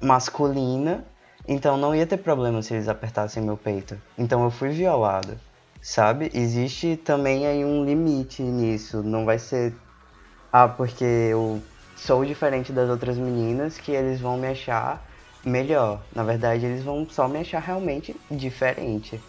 masculina, 0.00 1.04
então 1.48 1.76
não 1.76 1.94
ia 1.94 2.06
ter 2.06 2.18
problema 2.18 2.60
se 2.60 2.74
eles 2.74 2.88
apertassem 2.88 3.42
meu 3.42 3.56
peito. 3.56 3.98
Então 4.18 4.44
eu 4.44 4.50
fui 4.50 4.70
violado, 4.70 5.38
sabe? 5.80 6.30
Existe 6.34 6.96
também 6.96 7.46
aí 7.46 7.64
um 7.64 7.84
limite 7.84 8.42
nisso. 8.42 9.02
Não 9.02 9.24
vai 9.24 9.38
ser 9.38 9.74
ah, 10.52 10.68
porque 10.68 11.04
eu 11.04 11.62
sou 11.96 12.24
diferente 12.24 12.72
das 12.72 12.90
outras 12.90 13.16
meninas 13.16 13.78
que 13.78 13.92
eles 13.92 14.20
vão 14.20 14.36
me 14.36 14.48
achar 14.48 15.02
melhor. 15.44 16.02
Na 16.14 16.22
verdade, 16.22 16.66
eles 16.66 16.84
vão 16.84 17.06
só 17.08 17.26
me 17.26 17.38
achar 17.38 17.60
realmente 17.60 18.14
diferente. 18.30 19.20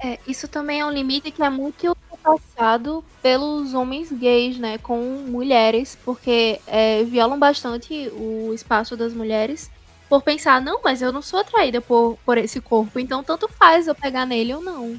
É, 0.00 0.18
isso 0.26 0.46
também 0.46 0.80
é 0.80 0.86
um 0.86 0.90
limite 0.90 1.30
que 1.30 1.42
é 1.42 1.50
muito 1.50 1.96
ultrapassado 2.32 3.04
pelos 3.22 3.74
homens 3.74 4.10
gays, 4.12 4.58
né, 4.58 4.78
com 4.78 4.98
mulheres, 5.26 5.98
porque 6.04 6.60
é, 6.66 7.02
violam 7.04 7.38
bastante 7.38 8.10
o 8.14 8.52
espaço 8.54 8.96
das 8.96 9.12
mulheres 9.12 9.70
por 10.08 10.22
pensar, 10.22 10.60
não, 10.60 10.80
mas 10.82 11.02
eu 11.02 11.12
não 11.12 11.20
sou 11.20 11.40
atraída 11.40 11.80
por, 11.80 12.18
por 12.24 12.38
esse 12.38 12.60
corpo, 12.60 12.98
então 12.98 13.22
tanto 13.22 13.46
faz 13.46 13.86
eu 13.86 13.94
pegar 13.94 14.24
nele 14.24 14.54
ou 14.54 14.62
não. 14.62 14.98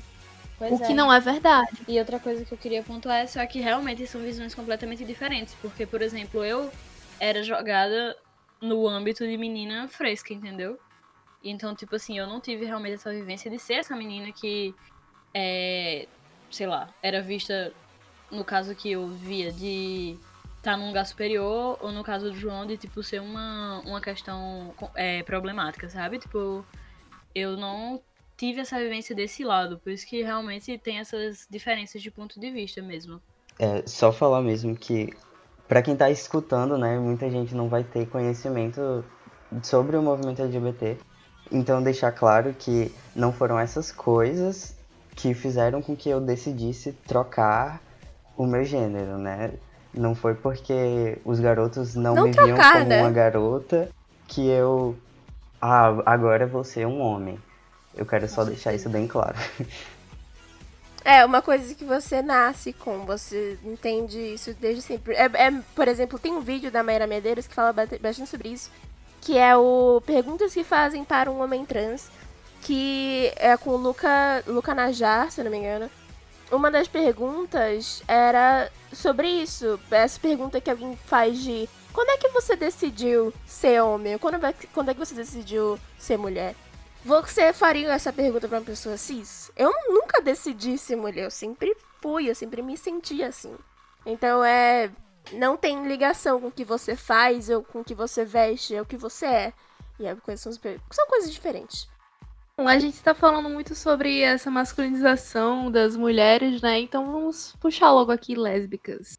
Pois 0.60 0.74
o 0.74 0.78
que 0.78 0.92
é. 0.92 0.96
não 0.96 1.12
é 1.12 1.20
verdade. 1.22 1.78
E 1.88 1.98
outra 1.98 2.20
coisa 2.20 2.44
que 2.44 2.52
eu 2.52 2.58
queria 2.58 2.84
pontuar 2.84 3.20
é 3.20 3.26
só 3.26 3.44
que 3.46 3.62
realmente 3.62 4.06
são 4.06 4.20
visões 4.22 4.54
completamente 4.54 5.06
diferentes. 5.06 5.56
Porque, 5.62 5.86
por 5.86 6.02
exemplo, 6.02 6.44
eu 6.44 6.70
era 7.18 7.42
jogada 7.42 8.15
no 8.62 8.86
âmbito 8.86 9.26
de 9.26 9.38
menina 9.38 9.88
fresca, 9.88 10.34
entendeu? 10.34 10.78
Então, 11.42 11.74
tipo 11.74 11.96
assim, 11.96 12.20
eu 12.20 12.28
não 12.28 12.42
tive 12.42 12.65
realmente 12.65 12.96
essa 12.96 13.10
vivência 13.10 13.50
de 13.50 13.58
ser 13.58 13.76
essa 13.76 13.96
menina 13.96 14.34
que, 14.34 14.76
é, 15.34 16.10
sei 16.52 16.68
lá, 16.68 16.90
era 17.02 17.22
vista, 17.22 17.72
no 18.32 18.44
caso 18.44 18.76
que 18.76 18.92
eu 18.92 19.08
via, 19.08 19.52
de 19.52 20.18
estar 20.58 20.78
num 20.78 20.88
lugar 20.88 21.06
superior, 21.06 21.78
ou 21.82 21.92
no 21.92 22.04
caso 22.04 22.32
do 22.32 22.36
João, 22.36 22.66
de, 22.66 22.78
tipo, 22.78 23.02
ser 23.02 23.22
uma, 23.22 23.82
uma 23.86 24.02
questão 24.02 24.74
é, 24.96 25.24
problemática, 25.24 25.90
sabe? 25.90 26.20
Tipo, 26.20 26.66
eu 27.34 27.56
não 27.56 28.02
tive 28.38 28.62
essa 28.62 28.78
vivência 28.78 29.16
desse 29.16 29.44
lado, 29.44 29.80
por 29.80 29.92
isso 29.92 30.08
que 30.08 30.24
realmente 30.24 30.78
tem 30.78 31.00
essas 31.00 31.46
diferenças 31.50 32.02
de 32.02 32.10
ponto 32.10 32.40
de 32.40 32.52
vista 32.52 32.82
mesmo. 32.82 33.22
É 33.58 33.84
só 33.86 34.14
falar 34.14 34.42
mesmo 34.42 34.76
que, 34.76 35.10
pra 35.68 35.82
quem 35.82 35.96
tá 35.96 36.10
escutando, 36.10 36.78
né, 36.78 36.98
muita 36.98 37.30
gente 37.30 37.54
não 37.54 37.68
vai 37.68 37.84
ter 37.84 38.08
conhecimento 38.08 39.04
sobre 39.62 39.98
o 39.98 40.02
movimento 40.02 40.42
LGBT. 40.42 40.98
Então, 41.52 41.82
deixar 41.82 42.12
claro 42.12 42.54
que 42.58 42.94
não 43.16 43.34
foram 43.34 43.60
essas 43.60 43.92
coisas 43.92 44.79
que 45.15 45.34
fizeram 45.34 45.82
com 45.82 45.95
que 45.95 46.10
eu 46.10 46.22
decidisse 46.22 46.93
trocar 47.08 47.82
o 48.38 48.45
meu 48.45 48.63
gênero, 48.63 49.17
né? 49.17 49.52
Não 49.93 50.15
foi 50.15 50.36
porque 50.36 51.19
os 51.26 51.39
garotos 51.39 51.95
não, 51.95 52.15
Não 52.15 52.24
me 52.26 52.32
viam 52.32 52.48
trocar, 52.48 52.74
como 52.74 52.86
né? 52.86 53.02
uma 53.02 53.12
garota 53.12 53.89
que 54.28 54.48
eu. 54.48 54.95
Ah, 55.62 55.89
agora 56.06 56.48
vou 56.48 56.63
ser 56.63 56.86
um 56.88 57.02
homem. 57.02 57.38
Eu 57.95 58.06
quero 58.06 58.28
só 58.30 58.45
deixar 58.45 58.74
isso 58.74 58.89
bem 58.89 59.08
claro. 59.08 59.36
É, 61.04 61.26
uma 61.26 61.41
coisa 61.41 61.74
que 61.74 61.86
você 61.86 62.22
nasce 62.22 62.74
com, 62.74 63.06
você 63.06 63.58
entende 63.63 64.19
isso 64.19 64.54
desde 64.54 64.82
sempre. 64.82 65.13
É, 65.15 65.26
é, 65.34 65.52
por 65.74 65.88
exemplo, 65.88 66.19
tem 66.19 66.34
um 66.34 66.41
vídeo 66.41 66.69
da 66.69 66.84
Mayra 66.84 67.08
Medeiros 67.08 67.48
que 67.48 67.56
fala 67.56 67.74
bastante 67.74 68.28
sobre 68.28 68.50
isso, 68.50 68.69
que 69.22 69.38
é 69.38 69.56
o 69.56 70.02
Perguntas 70.06 70.54
que 70.54 70.63
fazem 70.63 71.04
para 71.04 71.32
um 71.32 71.41
homem 71.41 71.65
trans, 71.65 72.10
que 72.62 73.32
é 73.36 73.56
com 73.58 73.72
o 73.72 73.78
Luca, 73.78 74.43
Luca 74.48 74.76
Najar, 74.76 75.32
se 75.32 75.43
não 75.43 75.52
me 75.52 75.58
engano. 75.58 75.89
Uma 76.52 76.72
das 76.72 76.88
perguntas 76.88 78.02
era 78.08 78.72
sobre 78.91 79.28
isso. 79.28 79.80
Essa 79.91 80.19
pergunta 80.19 80.60
que 80.60 80.69
alguém 80.69 80.95
faz 81.06 81.39
de 81.39 81.69
quando 81.93 82.10
é 82.10 82.17
que 82.17 82.30
você 82.30 82.56
decidiu 82.56 83.34
ser 83.45 83.82
homem? 83.82 84.17
Quando 84.17 84.39
quando 84.74 84.89
é 84.89 84.93
que 84.93 85.00
você 85.00 85.13
decidiu 85.13 85.80
ser 85.98 86.17
mulher? 86.17 86.56
Você 87.04 87.54
faria 87.54 87.91
essa 87.93 88.12
pergunta 88.12 88.48
pra 88.48 88.60
uma 88.60 88.65
pessoa 88.65 88.98
cis? 88.98 89.52
Eu 89.56 89.72
nunca 89.88 90.22
decidi 90.22 90.78
ser 90.78 90.95
mulher, 90.95 91.26
eu 91.26 91.32
sempre 91.32 91.76
fui, 92.02 92.30
eu 92.30 92.36
sempre 92.36 92.62
me 92.62 92.78
senti 92.78 93.24
assim. 93.24 93.56
Então 94.06 94.43
é. 94.43 94.91
Não 95.34 95.56
tem 95.56 95.88
ligação 95.88 96.41
com 96.41 96.48
o 96.48 96.52
que 96.52 96.65
você 96.65 96.95
faz, 96.95 97.50
ou 97.50 97.63
com 97.63 97.82
o 97.82 97.84
que 97.84 97.93
você 97.93 98.26
veste, 98.26 98.74
é 98.74 98.82
o 98.82 98.86
que 98.86 98.98
você 98.98 99.26
é. 99.26 99.54
E 100.00 100.08
é 100.08 100.15
são, 100.38 100.52
são 100.54 101.08
coisas 101.08 101.32
diferentes. 101.32 101.88
Bom, 102.60 102.67
a 102.67 102.78
gente 102.78 103.02
tá 103.02 103.15
falando 103.15 103.48
muito 103.48 103.74
sobre 103.74 104.19
essa 104.19 104.52
masculinização 104.52 105.72
das 105.72 105.95
mulheres, 105.95 106.62
né? 106.62 106.78
Então 106.82 107.10
vamos 107.10 107.56
puxar 107.58 107.89
logo 107.89 108.12
aqui 108.12 108.36
lésbicas. 108.36 109.17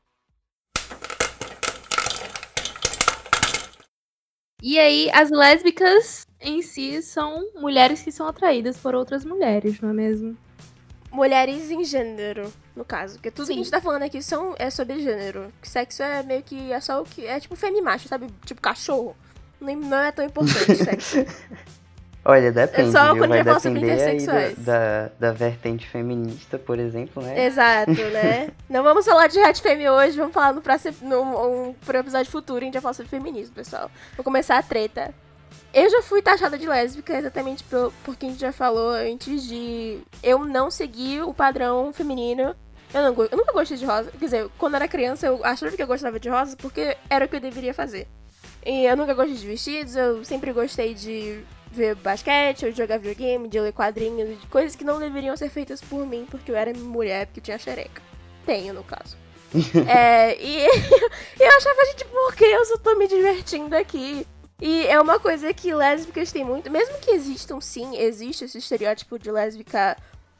E 4.63 4.79
aí, 4.79 5.11
as 5.15 5.31
lésbicas 5.31 6.27
em 6.39 6.61
si 6.61 7.01
são 7.01 7.43
mulheres 7.55 8.03
que 8.03 8.13
são 8.13 8.29
atraídas 8.29 8.77
por 8.77 8.95
outras 8.95 9.25
mulheres, 9.25 9.81
não 9.81 9.89
é 9.89 9.95
mesmo? 9.95 10.37
Mulheres 11.11 11.71
em 11.71 11.83
gênero, 11.83 12.53
no 12.77 12.85
caso. 12.85 13.15
Porque 13.15 13.31
tudo 13.31 13.47
que 13.47 13.53
a 13.53 13.55
Sim. 13.55 13.63
gente 13.63 13.71
tá 13.71 13.81
falando 13.81 14.03
aqui 14.03 14.21
são, 14.21 14.55
é 14.59 14.69
sobre 14.69 15.01
gênero. 15.01 15.51
Sexo 15.63 16.03
é 16.03 16.23
meio 16.23 16.43
que. 16.43 16.71
É 16.71 16.79
só 16.79 17.01
o 17.01 17.07
que. 17.07 17.25
É 17.25 17.41
tipo 17.41 17.57
femimacho, 17.57 18.07
sabe? 18.07 18.27
Tipo 18.45 18.61
cachorro. 18.61 19.17
Não 19.59 19.97
é 19.97 20.13
tão 20.13 20.27
importante 20.27 20.77
sexo. 20.77 21.25
Olha, 22.25 22.53
depende, 22.53 22.93
só 22.93 23.17
quando 23.17 23.31
Vai 23.31 23.43
fala 23.43 23.61
sobre 23.61 23.81
intersexuais. 23.81 24.59
da, 24.59 25.05
da, 25.05 25.11
da 25.19 25.33
vertente 25.33 25.87
feminista, 25.89 26.59
por 26.59 26.79
exemplo, 26.79 27.23
né? 27.23 27.47
Exato, 27.47 27.93
né? 27.93 28.51
Não 28.69 28.83
vamos 28.83 29.07
falar 29.07 29.27
de 29.27 29.41
Hat 29.41 29.61
Femme 29.61 29.89
hoje, 29.89 30.19
vamos 30.19 30.35
falar 30.35 30.53
no 30.53 30.61
próximo 30.61 30.97
no, 31.01 31.23
um, 31.23 31.73
pro 31.73 31.97
episódio 31.97 32.31
futuro, 32.31 32.61
a 32.61 32.65
gente 32.65 32.75
vai 32.75 32.83
falar 32.83 32.95
sobre 32.95 33.09
feminismo, 33.09 33.55
pessoal. 33.55 33.91
Vou 34.17 34.25
começar 34.25 34.59
a 34.59 34.63
treta. 34.63 35.15
Eu 35.73 35.89
já 35.89 36.03
fui 36.03 36.21
taxada 36.21 36.59
de 36.59 36.67
lésbica 36.67 37.17
exatamente 37.17 37.65
por, 37.65 37.93
porque 38.05 38.27
a 38.27 38.29
gente 38.29 38.41
já 38.41 38.53
falou 38.53 38.91
antes 38.91 39.45
de 39.45 40.01
eu 40.23 40.45
não 40.45 40.71
seguir 40.71 41.23
o 41.23 41.33
padrão 41.33 41.91
feminino. 41.93 42.55
Eu, 42.93 43.03
não, 43.03 43.25
eu 43.31 43.37
nunca 43.37 43.53
gostei 43.53 43.79
de 43.79 43.87
rosa. 43.87 44.11
Quer 44.11 44.25
dizer, 44.25 44.51
quando 44.59 44.75
eu 44.75 44.77
era 44.77 44.89
criança, 44.89 45.27
eu 45.29 45.43
achava 45.45 45.75
que 45.75 45.83
eu 45.83 45.87
gostava 45.87 46.19
de 46.21 46.29
rosa 46.29 46.57
porque 46.57 46.97
era 47.09 47.25
o 47.25 47.29
que 47.29 47.37
eu 47.37 47.41
deveria 47.41 47.73
fazer. 47.73 48.07
E 48.67 48.85
eu 48.85 48.97
nunca 48.97 49.15
gostei 49.15 49.37
de 49.37 49.47
vestidos, 49.47 49.97
eu 49.97 50.23
sempre 50.25 50.53
gostei 50.53 50.93
de 50.93 51.43
ver 51.71 51.95
basquete, 51.95 52.67
ou 52.67 52.73
de 52.73 52.79
jogar 52.79 52.99
videogame, 52.99 53.49
de 53.49 53.61
ler 53.61 53.73
quadrinhos, 53.73 54.41
de 54.41 54.47
coisas 54.49 54.75
que 54.75 54.85
não 54.85 54.99
deveriam 54.99 55.37
ser 55.37 55.49
feitas 55.49 55.81
por 55.81 56.07
mim, 56.07 56.27
porque 56.31 56.51
eu 56.51 56.57
era 56.57 56.73
mulher, 56.75 57.27
porque 57.27 57.41
tinha 57.41 57.59
xereca. 57.59 58.03
Tenho, 58.45 58.75
no 58.75 58.83
caso. 58.83 59.17
é, 59.89 60.37
e 60.41 60.65
eu 61.39 61.49
achava, 61.57 61.85
gente, 61.87 62.05
por 62.07 62.35
que 62.35 62.45
eu 62.45 62.65
só 62.65 62.79
tô 62.79 62.97
me 62.97 63.07
divertindo 63.07 63.77
aqui? 63.77 64.27
E 64.61 64.87
é 64.87 65.01
uma 65.01 65.19
coisa 65.19 65.53
que 65.55 65.73
lésbicas 65.73 66.31
têm 66.31 66.45
muito. 66.45 66.71
Mesmo 66.71 66.99
que 66.99 67.11
existam, 67.13 67.61
sim, 67.61 67.97
existe 67.97 68.45
esse 68.45 68.59
estereótipo 68.59 69.19
de 69.19 69.31
lésbica 69.31 69.97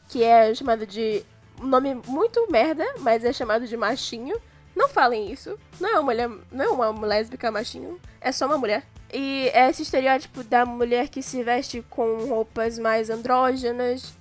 que 0.09 0.23
é 0.23 0.55
chamado 0.55 0.87
de. 0.87 1.25
Um 1.61 1.67
nome 1.67 1.95
muito 2.07 2.51
merda, 2.51 2.85
mas 3.01 3.25
é 3.25 3.33
chamado 3.33 3.67
de 3.67 3.77
machinho. 3.77 4.41
Não 4.75 4.89
falem 4.89 5.31
isso. 5.31 5.59
Não 5.79 5.89
é 5.89 5.93
uma 5.95 6.03
mulher. 6.03 6.31
Não 6.51 6.85
é 6.85 6.89
uma 6.89 7.07
lésbica 7.07 7.51
machinho. 7.51 8.01
É 8.21 8.31
só 8.31 8.47
uma 8.47 8.59
mulher. 8.59 8.85
E 9.13 9.51
esse 9.55 9.83
estereótipo 9.83 10.43
da 10.45 10.65
mulher 10.65 11.09
que 11.09 11.23
se 11.23 11.43
veste 11.43 11.85
com 11.91 12.27
roupas 12.27 12.79
mais 12.79 13.11
andrógenas. 13.11 14.15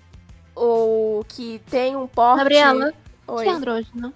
Ou 0.55 1.23
que 1.25 1.61
tem 1.69 1.95
um 1.95 2.07
porte. 2.07 2.39
Gabriela, 2.39 2.93
Oi. 3.27 3.43
que 3.43 3.49
é 3.49 3.53
andrógeno? 3.53 4.13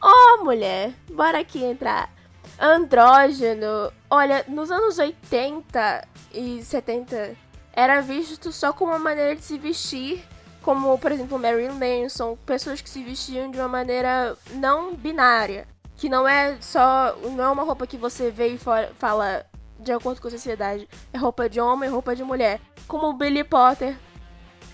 Ó, 0.00 0.44
mulher, 0.44 0.92
bora 1.10 1.40
aqui 1.40 1.64
entrar. 1.64 2.12
Andrógeno, 2.58 3.92
olha, 4.08 4.44
nos 4.46 4.70
anos 4.70 4.98
80 4.98 6.08
e 6.32 6.62
70 6.62 7.36
era 7.72 8.00
visto 8.00 8.52
só 8.52 8.72
como 8.72 8.92
uma 8.92 8.98
maneira 8.98 9.34
de 9.34 9.42
se 9.42 9.58
vestir, 9.58 10.24
como, 10.62 10.96
por 10.98 11.10
exemplo, 11.10 11.38
Marilyn 11.38 11.72
Manson, 11.72 12.36
pessoas 12.46 12.80
que 12.80 12.88
se 12.88 13.02
vestiam 13.02 13.50
de 13.50 13.58
uma 13.58 13.68
maneira 13.68 14.36
não 14.52 14.94
binária, 14.94 15.66
que 15.96 16.08
não 16.08 16.26
é 16.28 16.56
só, 16.60 17.16
não 17.32 17.44
é 17.44 17.48
uma 17.48 17.64
roupa 17.64 17.86
que 17.86 17.96
você 17.96 18.30
vê 18.30 18.48
e 18.48 18.58
fala 18.58 19.44
de 19.84 19.92
acordo 19.92 20.20
com 20.20 20.28
a 20.28 20.30
sociedade, 20.30 20.88
é 21.12 21.18
roupa 21.18 21.48
de 21.48 21.60
homem, 21.60 21.88
roupa 21.88 22.16
de 22.16 22.24
mulher, 22.24 22.60
como 22.88 23.06
o 23.08 23.12
Billy 23.12 23.44
Potter. 23.44 23.96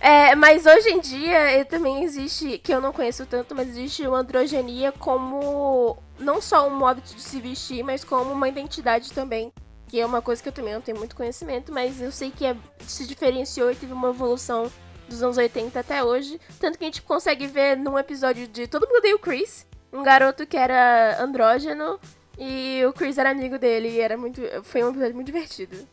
É, 0.00 0.34
mas 0.34 0.64
hoje 0.64 0.88
em 0.88 0.98
dia 1.00 1.62
também 1.66 2.02
existe, 2.02 2.56
que 2.56 2.72
eu 2.72 2.80
não 2.80 2.92
conheço 2.92 3.26
tanto, 3.26 3.54
mas 3.54 3.68
existe 3.68 4.06
uma 4.06 4.20
androgenia 4.20 4.92
como 4.92 5.98
não 6.18 6.40
só 6.40 6.66
um 6.66 6.74
modo 6.74 7.02
de 7.02 7.20
se 7.20 7.38
vestir, 7.38 7.82
mas 7.82 8.02
como 8.02 8.32
uma 8.32 8.48
identidade 8.48 9.12
também. 9.12 9.52
Que 9.88 10.00
é 10.00 10.06
uma 10.06 10.22
coisa 10.22 10.42
que 10.42 10.48
eu 10.48 10.52
também 10.52 10.72
não 10.72 10.80
tenho 10.80 10.96
muito 10.96 11.16
conhecimento, 11.16 11.70
mas 11.72 12.00
eu 12.00 12.10
sei 12.12 12.30
que 12.30 12.46
é- 12.46 12.56
se 12.86 13.06
diferenciou 13.06 13.70
e 13.70 13.74
teve 13.74 13.92
uma 13.92 14.08
evolução 14.08 14.70
dos 15.08 15.22
anos 15.22 15.36
80 15.36 15.80
até 15.80 16.02
hoje. 16.02 16.40
Tanto 16.58 16.78
que 16.78 16.84
a 16.84 16.86
gente 16.86 17.02
consegue 17.02 17.46
ver 17.46 17.76
num 17.76 17.98
episódio 17.98 18.46
de 18.46 18.66
Todo 18.68 18.88
Mundo 18.88 19.04
o 19.14 19.18
Chris, 19.18 19.66
um 19.92 20.02
garoto 20.02 20.46
que 20.46 20.56
era 20.56 21.20
andrógeno 21.20 21.98
e 22.40 22.82
o 22.86 22.92
Chris 22.94 23.18
era 23.18 23.30
amigo 23.30 23.58
dele 23.58 23.90
e 23.90 24.00
era 24.00 24.16
muito. 24.16 24.40
Foi 24.62 24.82
um 24.82 24.88
episódio 24.88 25.14
muito 25.14 25.26
divertido. 25.26 25.86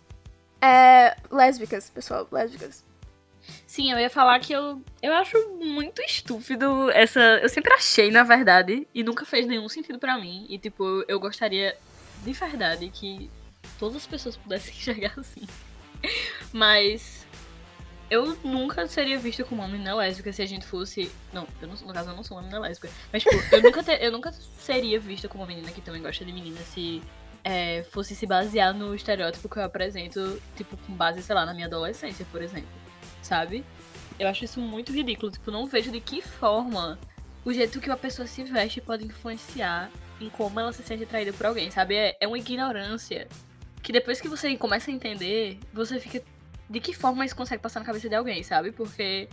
É. 0.62 1.18
Lésbicas, 1.30 1.89
pessoal, 1.89 2.26
lésbicas. 2.32 2.86
Sim, 3.66 3.91
eu 3.91 4.00
ia 4.00 4.10
falar 4.10 4.39
que 4.39 4.54
eu, 4.54 4.82
eu 5.02 5.14
acho 5.14 5.38
muito 5.60 6.02
estúpido 6.02 6.89
essa. 6.91 7.20
Eu 7.20 7.50
sempre 7.50 7.74
achei, 7.74 8.10
na 8.10 8.24
verdade, 8.24 8.88
e 8.93 9.04
nunca 9.04 9.26
fez 9.26 9.45
nenhum 9.45 9.68
sentido 9.68 10.00
pra 10.00 10.18
mim. 10.18 10.45
E, 10.48 10.58
tipo, 10.58 11.04
eu 11.06 11.20
gostaria 11.20 11.78
de 12.24 12.32
verdade 12.32 12.89
que 12.93 13.30
todas 13.78 13.98
as 13.98 14.08
pessoas 14.08 14.38
pudessem 14.38 14.72
enxergar 14.76 15.14
assim. 15.18 15.45
Mas 16.54 17.26
eu 18.10 18.38
nunca 18.43 18.88
seria 18.88 19.18
vista 19.18 19.43
como 19.43 19.62
uma 19.62 19.68
menina 19.68 19.95
lésbica 19.95 20.32
se 20.32 20.41
a 20.41 20.45
gente 20.45 20.66
fosse. 20.66 21.12
Não, 21.34 21.47
eu 21.62 21.68
não, 21.68 21.76
no 21.76 21.93
caso 21.93 22.10
eu 22.10 22.16
não 22.16 22.24
sou 22.24 22.38
uma 22.38 22.43
menina 22.43 22.60
lésbica. 22.60 22.89
Mas, 23.12 23.24
tipo, 23.24 23.36
eu 23.53 23.62
nunca, 23.62 23.93
eu 23.93 24.12
nunca 24.12 24.32
seria 24.32 24.99
vista 24.99 25.28
como 25.28 25.43
uma 25.43 25.47
menina 25.47 25.72
que 25.72 25.82
também 25.82 26.01
gosta 26.01 26.24
de 26.24 26.32
menina 26.32 26.60
se 26.62 27.01
é, 27.43 27.84
fosse 27.91 28.16
se 28.16 28.26
basear 28.26 28.74
no 28.74 28.95
estereótipo 28.95 29.49
que 29.49 29.58
eu 29.58 29.64
apresento, 29.64 30.41
tipo, 30.55 30.78
com 30.78 30.93
base, 30.93 31.22
sei 31.22 31.36
lá, 31.36 31.45
na 31.45 31.53
minha 31.53 31.68
adolescência, 31.68 32.26
por 32.32 32.41
exemplo. 32.41 32.70
Sabe? 33.22 33.64
Eu 34.20 34.28
acho 34.28 34.45
isso 34.45 34.60
muito 34.60 34.91
ridículo. 34.91 35.32
Tipo, 35.32 35.51
não 35.51 35.66
vejo 35.66 35.91
de 35.91 35.99
que 35.99 36.22
forma 36.22 36.97
o 37.43 37.53
jeito 37.53 37.80
que 37.80 37.89
uma 37.89 37.97
pessoa 37.97 38.28
se 38.28 38.43
veste 38.43 38.82
pode 38.82 39.05
influenciar 39.05 39.89
em 40.20 40.30
como 40.30 40.60
ela 40.60 40.74
se 40.74 40.84
sente 40.84 41.03
atraída 41.03 41.32
por 41.34 41.45
alguém, 41.45 41.70
sabe? 41.72 41.95
É, 41.95 42.18
é 42.20 42.28
uma 42.28 42.38
ignorância 42.38 43.28
que 43.82 43.93
depois 43.93 44.20
que 44.20 44.28
você 44.28 44.55
começa 44.58 44.91
a 44.91 44.93
entender, 44.93 45.60
você 45.74 45.99
fica. 45.99 46.22
De 46.70 46.80
que 46.80 46.93
forma 46.93 47.26
isso 47.26 47.36
consegue 47.36 47.61
passar 47.61 47.80
na 47.80 47.86
cabeça 47.86 48.09
de 48.09 48.15
alguém, 48.15 48.43
sabe? 48.43 48.72
Porque. 48.72 49.28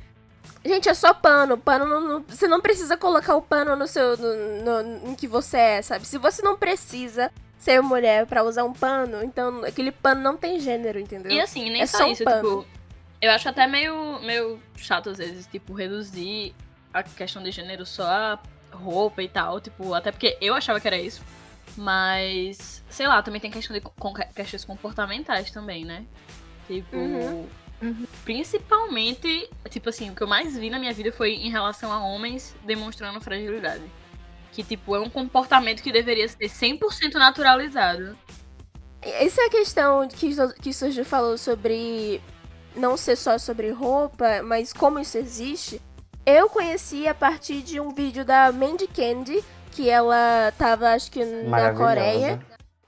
Gente, 0.65 0.89
é 0.89 0.95
só 0.95 1.13
pano. 1.15 1.57
Pano 1.59 1.85
não, 1.87 2.01
não- 2.01 2.25
você 2.29 2.47
não 2.47 2.61
precisa 2.61 2.97
colocar 2.97 3.35
o 3.35 3.43
pano 3.43 3.75
no 3.77 3.87
seu. 3.87 4.17
No, 4.17 4.83
no- 4.83 5.11
em 5.11 5.15
que 5.15 5.27
você 5.27 5.57
é, 5.57 5.83
sabe? 5.83 6.07
Se 6.07 6.19
você 6.19 6.43
não 6.43 6.57
precisa 6.57 7.33
ser 7.59 7.81
mulher 7.81 8.27
pra 8.27 8.45
usar 8.45 8.63
um 8.65 8.73
pano, 8.73 9.23
então 9.25 9.65
aquele 9.65 9.91
pano 9.91 10.21
não 10.21 10.37
tem 10.37 10.61
gênero, 10.61 10.99
entendeu? 11.01 11.33
E 11.33 11.41
assim, 11.41 11.71
nem 11.71 11.81
É 11.83 11.87
só, 11.87 11.99
só 11.99 12.05
um 12.07 12.13
isso, 12.13 12.23
pano. 12.25 12.43
tipo. 12.63 12.67
Eu 13.23 13.31
acho 13.31 13.49
até 13.49 13.67
meio, 13.67 14.21
meio 14.21 14.61
chato 14.77 15.09
às 15.11 15.17
vezes, 15.17 15.47
tipo, 15.47 15.73
reduzir 15.73 16.55
a 16.93 17.03
questão 17.03 17.43
de 17.43 17.51
gênero 17.51 17.87
só 17.87 18.05
a 18.07 18.39
roupa 18.71 19.23
e 19.23 19.29
tal. 19.29 19.61
Tipo, 19.61 19.95
até 19.95 20.13
porque 20.13 20.37
eu 20.43 20.55
achava 20.55 20.79
que 20.79 20.87
era 20.87 20.99
isso. 20.99 21.23
Mas, 21.89 22.83
sei 22.89 23.07
lá, 23.07 23.23
também 23.23 23.41
tem 23.41 23.51
questão 23.51 23.75
de 23.75 23.81
com- 23.81 24.13
questões 24.35 24.65
comportamentais 24.65 25.51
também, 25.51 25.85
né? 25.85 26.05
Tipo. 26.67 26.97
Uhum. 26.97 27.47
Uhum. 27.83 28.07
Principalmente, 28.25 29.51
tipo 29.69 29.91
assim, 29.91 30.11
o 30.11 30.15
que 30.15 30.23
eu 30.23 30.27
mais 30.27 30.57
vi 30.57 30.71
na 30.71 30.79
minha 30.79 30.93
vida 30.93 31.13
foi 31.13 31.35
em 31.35 31.51
relação 31.51 31.93
a 31.93 32.03
homens 32.03 32.55
demonstrando 32.65 33.21
fragilidade. 33.21 33.83
Que, 34.53 34.63
tipo, 34.63 34.97
é 34.97 35.01
um 35.01 35.11
comportamento 35.11 35.83
que 35.83 35.93
deveria 35.93 36.27
ser 36.29 36.49
100% 36.49 37.15
naturalizado. 37.15 38.17
Essa 39.03 39.43
é 39.43 39.47
a 39.47 39.51
questão 39.51 40.09
que, 40.09 40.35
que 40.63 40.73
Sujo 40.73 41.05
falou 41.05 41.37
sobre 41.37 42.23
não 42.75 42.97
ser 42.97 43.17
só 43.17 43.37
sobre 43.37 43.71
roupa, 43.71 44.43
mas 44.43 44.73
como 44.73 44.99
isso 44.99 45.19
existe. 45.19 45.81
Eu 46.25 46.49
conheci 46.49 47.07
a 47.07 47.15
partir 47.15 47.61
de 47.63 47.79
um 47.79 47.91
vídeo 47.91 48.25
da 48.25 48.51
Mandy 48.51 48.87
Candy, 48.87 49.45
que 49.73 49.91
ela 49.91 50.53
tava, 50.57 50.91
acho 50.95 51.11
que, 51.11 51.23
na. 51.23 51.75
Coreia. 51.75 52.41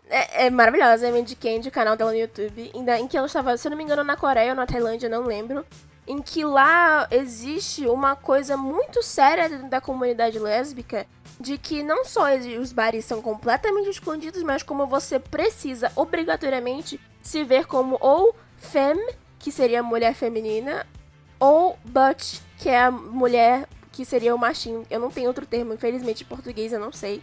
É, 0.09 0.47
é 0.47 0.51
maravilhosa, 0.51 1.09
a 1.09 1.13
Mandy 1.13 1.35
Candy, 1.35 1.69
o 1.69 1.73
canal 1.73 1.97
dela 1.97 2.13
no 2.13 2.19
YouTube. 2.19 2.71
Ainda, 2.75 2.99
em 2.99 3.09
que 3.09 3.17
ela 3.17 3.27
estava, 3.27 3.57
se 3.57 3.67
eu 3.67 3.71
não 3.71 3.77
me 3.77 3.85
engano, 3.85 4.05
na 4.05 4.17
Coreia 4.17 4.51
ou 4.51 4.57
na 4.57 4.67
Tailândia, 4.67 5.09
não 5.09 5.25
lembro. 5.25 5.65
Em 6.07 6.23
que 6.23 6.45
lá 6.45 7.09
existe 7.11 7.87
uma 7.87 8.15
coisa 8.15 8.57
muito 8.57 9.03
séria 9.03 9.49
da 9.49 9.81
comunidade 9.81 10.39
lésbica 10.39 11.07
de 11.39 11.59
que 11.59 11.83
não 11.83 12.05
só 12.05 12.35
os 12.61 12.73
bares 12.73 13.05
são 13.05 13.21
completamente 13.21 13.91
escondidos, 13.91 14.43
mas 14.43 14.63
como 14.63 14.87
você 14.87 15.19
precisa 15.19 15.91
obrigatoriamente 15.97 17.01
se 17.21 17.43
ver 17.43 17.67
como 17.67 17.99
ou 18.01 18.35
femme, 18.57 19.05
que 19.39 19.51
seria 19.51 19.81
a 19.81 19.83
mulher 19.83 20.15
feminina, 20.15 20.87
ou 21.39 21.79
butch, 21.85 22.41
que 22.59 22.69
é 22.69 22.85
a 22.85 22.91
mulher 22.91 23.69
que 23.93 24.05
seria 24.05 24.35
o 24.35 24.39
machinho. 24.39 24.85
Eu 24.89 25.01
não 25.01 25.11
tenho 25.11 25.29
outro 25.29 25.45
termo, 25.45 25.75
infelizmente 25.75 26.23
em 26.23 26.27
português 26.27 26.73
eu 26.73 26.81
não 26.81 26.93
sei. 26.93 27.23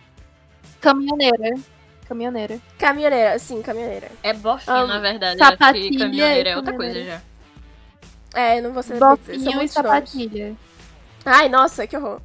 Caminhoneira. 0.82 1.56
Caminhoneira. 2.08 2.60
Caminhoneira, 2.78 3.40
sim, 3.40 3.62
caminhoneira. 3.62 4.12
É 4.22 4.34
bofinho, 4.34 4.76
Ah, 4.76 4.86
na 4.88 5.00
verdade. 5.00 5.40
eu 5.40 5.46
acho 5.46 5.58
que 5.58 5.64
sapatilha 5.64 6.00
caminhoneira 6.00 6.50
e 6.50 6.52
é 6.52 6.56
outra 6.58 6.74
coisa 6.76 7.04
já. 7.04 7.22
É, 8.34 8.58
eu 8.60 8.64
não 8.64 8.74
vou 8.74 8.84
saber 8.84 9.00
dizer, 9.00 9.06
são 9.06 9.16
Bofinho 9.18 9.52
e 9.52 9.56
muitos 9.56 9.76
nomes. 9.76 10.10
sapatilha. 10.10 10.56
Ai, 11.26 11.50
nossa, 11.50 11.88
que 11.88 11.96
horror. 11.96 12.20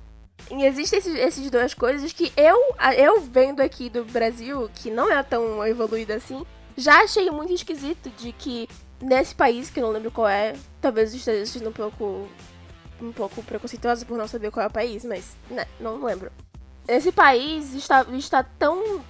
E 0.51 0.64
existem 0.64 0.99
esses, 0.99 1.14
esses 1.14 1.51
duas 1.51 1.74
coisas 1.74 2.12
que 2.12 2.33
eu, 2.37 2.74
a- 2.79 2.95
eu 2.95 3.20
vendo 3.20 3.61
aqui 3.61 3.91
do 3.91 4.05
Brasil, 4.05 4.70
que 4.74 4.91
não 4.91 5.11
é 5.12 5.22
tão 5.22 5.64
evoluído 5.66 6.12
assim, 6.14 6.45
já 6.76 7.03
achei 7.03 7.31
muito 7.31 7.53
esquisito 7.53 8.09
de 8.16 8.33
que 8.33 8.68
nesse 9.01 9.35
país, 9.35 9.68
que 9.70 9.79
eu 9.79 9.85
não 9.85 9.93
lembro 9.93 10.11
qual 10.11 10.26
é, 10.29 10.55
talvez 10.81 11.12
eu 11.12 11.18
esteja 11.18 11.45
sendo 11.47 11.68
um 11.68 11.72
pouco, 11.72 12.29
um 13.03 13.12
pouco 13.12 13.43
preconceituosa 13.43 14.07
por 14.07 14.16
não 14.16 14.26
saber 14.26 14.51
qual 14.51 14.64
é 14.64 14.68
o 14.68 14.72
país, 14.72 15.05
mas 15.05 15.37
né, 15.51 15.66
não 15.79 16.03
lembro. 16.03 16.33
Esse 16.89 17.12
país 17.12 17.74
está, 17.74 18.07
está 18.14 18.43
tão. 18.43 19.05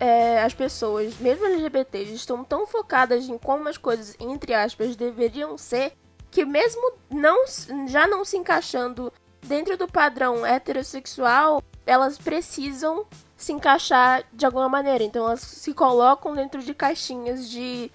É, 0.00 0.42
as 0.42 0.54
pessoas, 0.54 1.14
mesmo 1.18 1.44
LGBTs, 1.44 2.14
estão 2.14 2.42
tão 2.42 2.66
focadas 2.66 3.28
em 3.28 3.36
como 3.38 3.68
as 3.68 3.76
coisas, 3.76 4.16
entre 4.18 4.54
aspas, 4.54 4.96
deveriam 4.96 5.56
ser, 5.58 5.92
que 6.30 6.44
mesmo 6.44 6.92
não, 7.10 7.44
já 7.86 8.06
não 8.06 8.24
se 8.24 8.36
encaixando 8.36 9.12
dentro 9.42 9.76
do 9.76 9.86
padrão 9.86 10.44
heterossexual, 10.44 11.62
elas 11.86 12.16
precisam 12.18 13.04
se 13.36 13.52
encaixar 13.52 14.24
de 14.32 14.46
alguma 14.46 14.68
maneira. 14.68 15.04
Então 15.04 15.26
elas 15.26 15.40
se 15.40 15.74
colocam 15.74 16.34
dentro 16.34 16.62
de 16.62 16.72
caixinhas 16.74 17.48
de, 17.48 17.90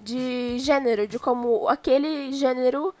de 0.00 0.58
gênero, 0.58 1.06
de 1.06 1.18
como 1.18 1.68
aquele 1.68 2.32
gênero 2.32 2.94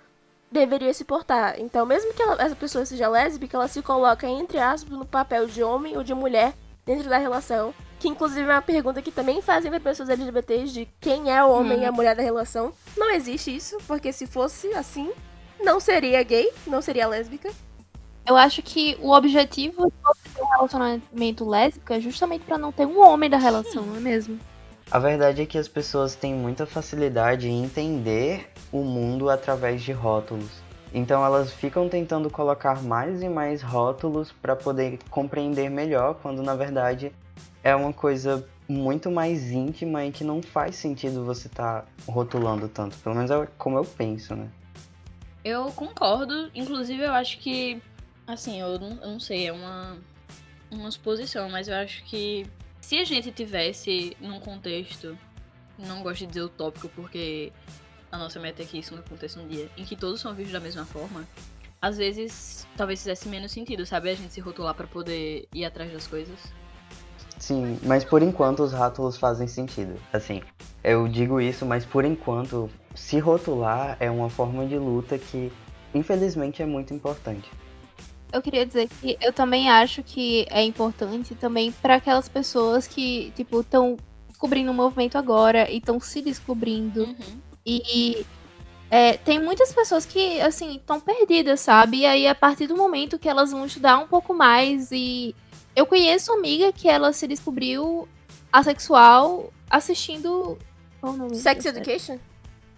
deveria 0.50 0.92
se 0.92 1.04
portar. 1.04 1.58
Então, 1.58 1.86
mesmo 1.86 2.12
que 2.12 2.22
ela- 2.22 2.42
essa 2.42 2.54
pessoa 2.56 2.84
seja 2.84 3.08
lésbica, 3.08 3.56
ela 3.56 3.68
se 3.68 3.80
coloca, 3.82 4.26
entre 4.26 4.58
aspas, 4.58 4.92
no 4.98 5.06
papel 5.06 5.46
de 5.46 5.62
homem 5.62 5.96
ou 5.96 6.02
de 6.02 6.12
mulher 6.12 6.52
dentro 6.84 7.08
da 7.08 7.16
relação. 7.18 7.72
Que 8.02 8.08
inclusive 8.08 8.50
é 8.50 8.54
uma 8.54 8.60
pergunta 8.60 9.00
que 9.00 9.12
também 9.12 9.40
fazem 9.40 9.70
para 9.70 9.78
pessoas 9.78 10.08
LGBTs 10.08 10.72
de 10.72 10.88
quem 11.00 11.30
é 11.30 11.44
o 11.44 11.52
homem 11.52 11.82
e 11.82 11.84
a 11.84 11.92
mulher 11.92 12.16
da 12.16 12.22
relação. 12.24 12.72
Não 12.96 13.08
existe 13.12 13.54
isso, 13.54 13.78
porque 13.86 14.12
se 14.12 14.26
fosse 14.26 14.74
assim, 14.74 15.12
não 15.62 15.78
seria 15.78 16.20
gay, 16.24 16.50
não 16.66 16.82
seria 16.82 17.06
lésbica. 17.06 17.48
Eu 18.26 18.36
acho 18.36 18.60
que 18.60 18.98
o 19.00 19.12
objetivo 19.12 19.86
de 19.86 19.92
você 20.02 20.28
ter 20.34 20.42
um 20.42 20.48
relacionamento 20.48 21.48
lésbico 21.48 21.92
é 21.92 22.00
justamente 22.00 22.44
pra 22.44 22.58
não 22.58 22.72
ter 22.72 22.86
um 22.86 23.00
homem 23.00 23.30
da 23.30 23.38
relação, 23.38 23.86
não 23.86 23.96
é 23.96 24.00
mesmo? 24.00 24.36
A 24.90 24.98
verdade 24.98 25.42
é 25.42 25.46
que 25.46 25.56
as 25.56 25.68
pessoas 25.68 26.16
têm 26.16 26.34
muita 26.34 26.66
facilidade 26.66 27.48
em 27.48 27.62
entender 27.62 28.50
o 28.72 28.82
mundo 28.82 29.30
através 29.30 29.80
de 29.80 29.92
rótulos. 29.92 30.50
Então 30.92 31.24
elas 31.24 31.52
ficam 31.52 31.88
tentando 31.88 32.28
colocar 32.28 32.82
mais 32.82 33.22
e 33.22 33.28
mais 33.28 33.62
rótulos 33.62 34.32
para 34.32 34.56
poder 34.56 34.98
compreender 35.08 35.70
melhor, 35.70 36.16
quando 36.20 36.42
na 36.42 36.56
verdade 36.56 37.12
é 37.62 37.74
uma 37.74 37.92
coisa 37.92 38.46
muito 38.68 39.10
mais 39.10 39.50
íntima 39.50 40.04
e 40.04 40.12
que 40.12 40.24
não 40.24 40.42
faz 40.42 40.76
sentido 40.76 41.24
você 41.24 41.46
estar 41.46 41.82
tá 41.82 41.86
rotulando 42.10 42.68
tanto. 42.68 42.96
Pelo 42.98 43.14
menos 43.14 43.30
é 43.30 43.46
como 43.58 43.76
eu 43.76 43.84
penso, 43.84 44.34
né? 44.34 44.48
Eu 45.44 45.66
concordo. 45.72 46.50
Inclusive, 46.54 47.02
eu 47.02 47.12
acho 47.12 47.38
que. 47.38 47.80
Assim, 48.26 48.60
eu 48.60 48.78
não, 48.78 48.90
eu 49.02 49.08
não 49.08 49.20
sei, 49.20 49.48
é 49.48 49.52
uma, 49.52 49.98
uma 50.70 50.90
suposição, 50.90 51.50
mas 51.50 51.66
eu 51.66 51.74
acho 51.74 52.04
que 52.04 52.46
se 52.80 52.98
a 52.98 53.04
gente 53.04 53.30
tivesse 53.32 54.16
num 54.20 54.40
contexto. 54.40 55.16
Não 55.78 56.02
gosto 56.02 56.20
de 56.20 56.26
dizer 56.26 56.42
utópico 56.42 56.88
porque 56.90 57.50
a 58.12 58.18
nossa 58.18 58.38
meta 58.38 58.62
é 58.62 58.66
que 58.66 58.78
isso 58.78 58.94
não 58.94 59.00
aconteça 59.00 59.40
um 59.40 59.48
dia, 59.48 59.68
em 59.76 59.84
que 59.84 59.96
todos 59.96 60.20
são 60.20 60.34
vistos 60.34 60.52
da 60.52 60.60
mesma 60.60 60.84
forma, 60.84 61.26
às 61.80 61.96
vezes 61.96 62.68
talvez 62.76 63.00
fizesse 63.00 63.26
menos 63.26 63.50
sentido, 63.50 63.84
sabe? 63.86 64.10
A 64.10 64.14
gente 64.14 64.32
se 64.32 64.40
rotular 64.40 64.74
para 64.74 64.86
poder 64.86 65.48
ir 65.52 65.64
atrás 65.64 65.90
das 65.90 66.06
coisas. 66.06 66.38
Sim, 67.42 67.76
mas 67.82 68.04
por 68.04 68.22
enquanto 68.22 68.60
os 68.62 68.72
rótulos 68.72 69.16
fazem 69.16 69.48
sentido. 69.48 70.00
Assim, 70.12 70.40
eu 70.84 71.08
digo 71.08 71.40
isso, 71.40 71.66
mas 71.66 71.84
por 71.84 72.04
enquanto 72.04 72.70
se 72.94 73.18
rotular 73.18 73.96
é 73.98 74.08
uma 74.08 74.30
forma 74.30 74.64
de 74.64 74.78
luta 74.78 75.18
que 75.18 75.50
infelizmente 75.92 76.62
é 76.62 76.66
muito 76.66 76.94
importante. 76.94 77.50
Eu 78.32 78.40
queria 78.40 78.64
dizer 78.64 78.88
que 78.88 79.18
eu 79.20 79.32
também 79.32 79.68
acho 79.68 80.04
que 80.04 80.46
é 80.50 80.62
importante 80.62 81.34
também 81.34 81.72
para 81.72 81.96
aquelas 81.96 82.28
pessoas 82.28 82.86
que, 82.86 83.32
tipo, 83.34 83.60
estão 83.60 83.96
descobrindo 84.28 84.70
o 84.70 84.74
movimento 84.74 85.18
agora 85.18 85.68
e 85.68 85.78
estão 85.78 85.98
se 85.98 86.22
descobrindo. 86.22 87.06
Uhum. 87.06 87.40
E 87.66 88.24
é, 88.88 89.14
tem 89.16 89.42
muitas 89.42 89.72
pessoas 89.72 90.06
que, 90.06 90.40
assim, 90.40 90.76
estão 90.76 91.00
perdidas, 91.00 91.58
sabe? 91.58 91.98
E 91.98 92.06
aí, 92.06 92.28
a 92.28 92.36
partir 92.36 92.68
do 92.68 92.76
momento 92.76 93.18
que 93.18 93.28
elas 93.28 93.50
vão 93.50 93.66
estudar 93.66 93.98
um 93.98 94.06
pouco 94.06 94.32
mais 94.32 94.92
e. 94.92 95.34
Eu 95.74 95.86
conheço 95.86 96.32
uma 96.32 96.38
amiga 96.38 96.72
que 96.72 96.88
ela 96.88 97.12
se 97.12 97.26
descobriu 97.26 98.08
assexual 98.52 99.52
assistindo. 99.70 100.58
Qual 101.00 101.14
o 101.14 101.16
nome? 101.16 101.36
Sex 101.36 101.64
Education? 101.64 102.18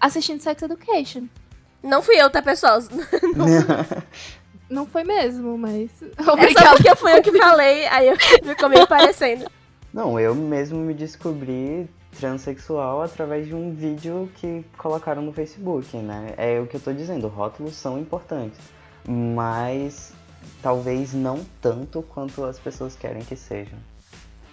Assistindo 0.01 0.41
Sex 0.41 0.63
Education. 0.63 1.25
Não 1.83 2.01
fui 2.01 2.17
eu, 2.17 2.31
tá, 2.31 2.41
pessoal? 2.41 2.79
Não, 3.37 3.47
não 4.71 4.87
foi 4.87 5.05
mesmo, 5.05 5.59
mas. 5.59 5.91
Obrigada. 6.19 6.67
É 6.67 6.71
só 6.71 6.77
porque 6.77 6.95
fui 6.97 7.13
eu 7.13 7.23
que 7.23 7.39
falei, 7.39 7.87
aí 7.87 8.09
eu 8.09 8.17
ficou 8.43 8.69
meio 8.69 8.87
parecendo. 8.87 9.51
Não, 9.93 10.19
eu 10.19 10.35
mesmo 10.35 10.79
me 10.79 10.95
descobri 10.95 11.89
transexual 12.19 13.03
através 13.03 13.47
de 13.47 13.55
um 13.55 13.73
vídeo 13.75 14.31
que 14.37 14.65
colocaram 14.79 15.23
no 15.23 15.33
Facebook, 15.33 15.97
né? 15.97 16.35
É 16.37 16.61
o 16.61 16.67
que 16.67 16.77
eu 16.77 16.81
tô 16.81 16.93
dizendo, 16.93 17.29
rótulos 17.29 17.75
são 17.75 17.99
importantes, 17.99 18.59
mas 19.07 20.13
talvez 20.63 21.13
não 21.13 21.45
tanto 21.61 22.03
quanto 22.03 22.45
as 22.45 22.59
pessoas 22.59 22.95
querem 22.97 23.23
que 23.25 23.37
sejam. 23.37 23.79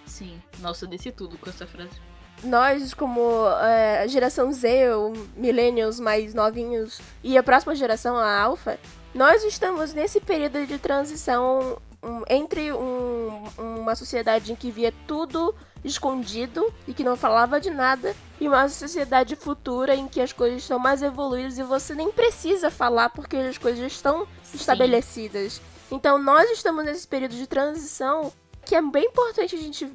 Sim, 0.06 0.40
nossa, 0.60 0.84
eu 0.84 0.90
disse 0.90 1.10
tudo 1.10 1.38
com 1.38 1.48
essa 1.48 1.66
frase. 1.66 2.00
Nós, 2.44 2.92
como 2.92 3.46
é, 3.62 4.02
a 4.02 4.06
geração 4.06 4.52
Z, 4.52 4.92
ou 4.94 5.12
millennials 5.36 6.00
mais 6.00 6.34
novinhos, 6.34 7.00
e 7.22 7.38
a 7.38 7.42
próxima 7.42 7.74
geração, 7.74 8.16
a 8.16 8.40
alfa, 8.40 8.78
nós 9.14 9.44
estamos 9.44 9.94
nesse 9.94 10.20
período 10.20 10.66
de 10.66 10.78
transição 10.78 11.78
um, 12.02 12.22
entre 12.28 12.72
um, 12.72 13.44
uma 13.58 13.94
sociedade 13.94 14.52
em 14.52 14.56
que 14.56 14.70
via 14.70 14.92
tudo 15.06 15.54
escondido 15.84 16.72
e 16.86 16.94
que 16.94 17.04
não 17.04 17.16
falava 17.16 17.60
de 17.60 17.70
nada, 17.70 18.14
e 18.40 18.48
uma 18.48 18.68
sociedade 18.68 19.36
futura 19.36 19.94
em 19.94 20.06
que 20.08 20.20
as 20.20 20.32
coisas 20.32 20.62
estão 20.62 20.78
mais 20.78 21.02
evoluídas 21.02 21.58
e 21.58 21.62
você 21.62 21.94
nem 21.94 22.10
precisa 22.10 22.70
falar 22.70 23.10
porque 23.10 23.36
as 23.36 23.58
coisas 23.58 23.92
estão 23.92 24.26
Sim. 24.42 24.56
estabelecidas. 24.56 25.60
Então 25.92 26.16
nós 26.16 26.50
estamos 26.50 26.86
nesse 26.86 27.06
período 27.06 27.34
de 27.34 27.46
transição 27.46 28.32
que 28.64 28.74
é 28.74 28.80
bem 28.80 29.04
importante 29.04 29.54
a 29.54 29.58
gente 29.58 29.92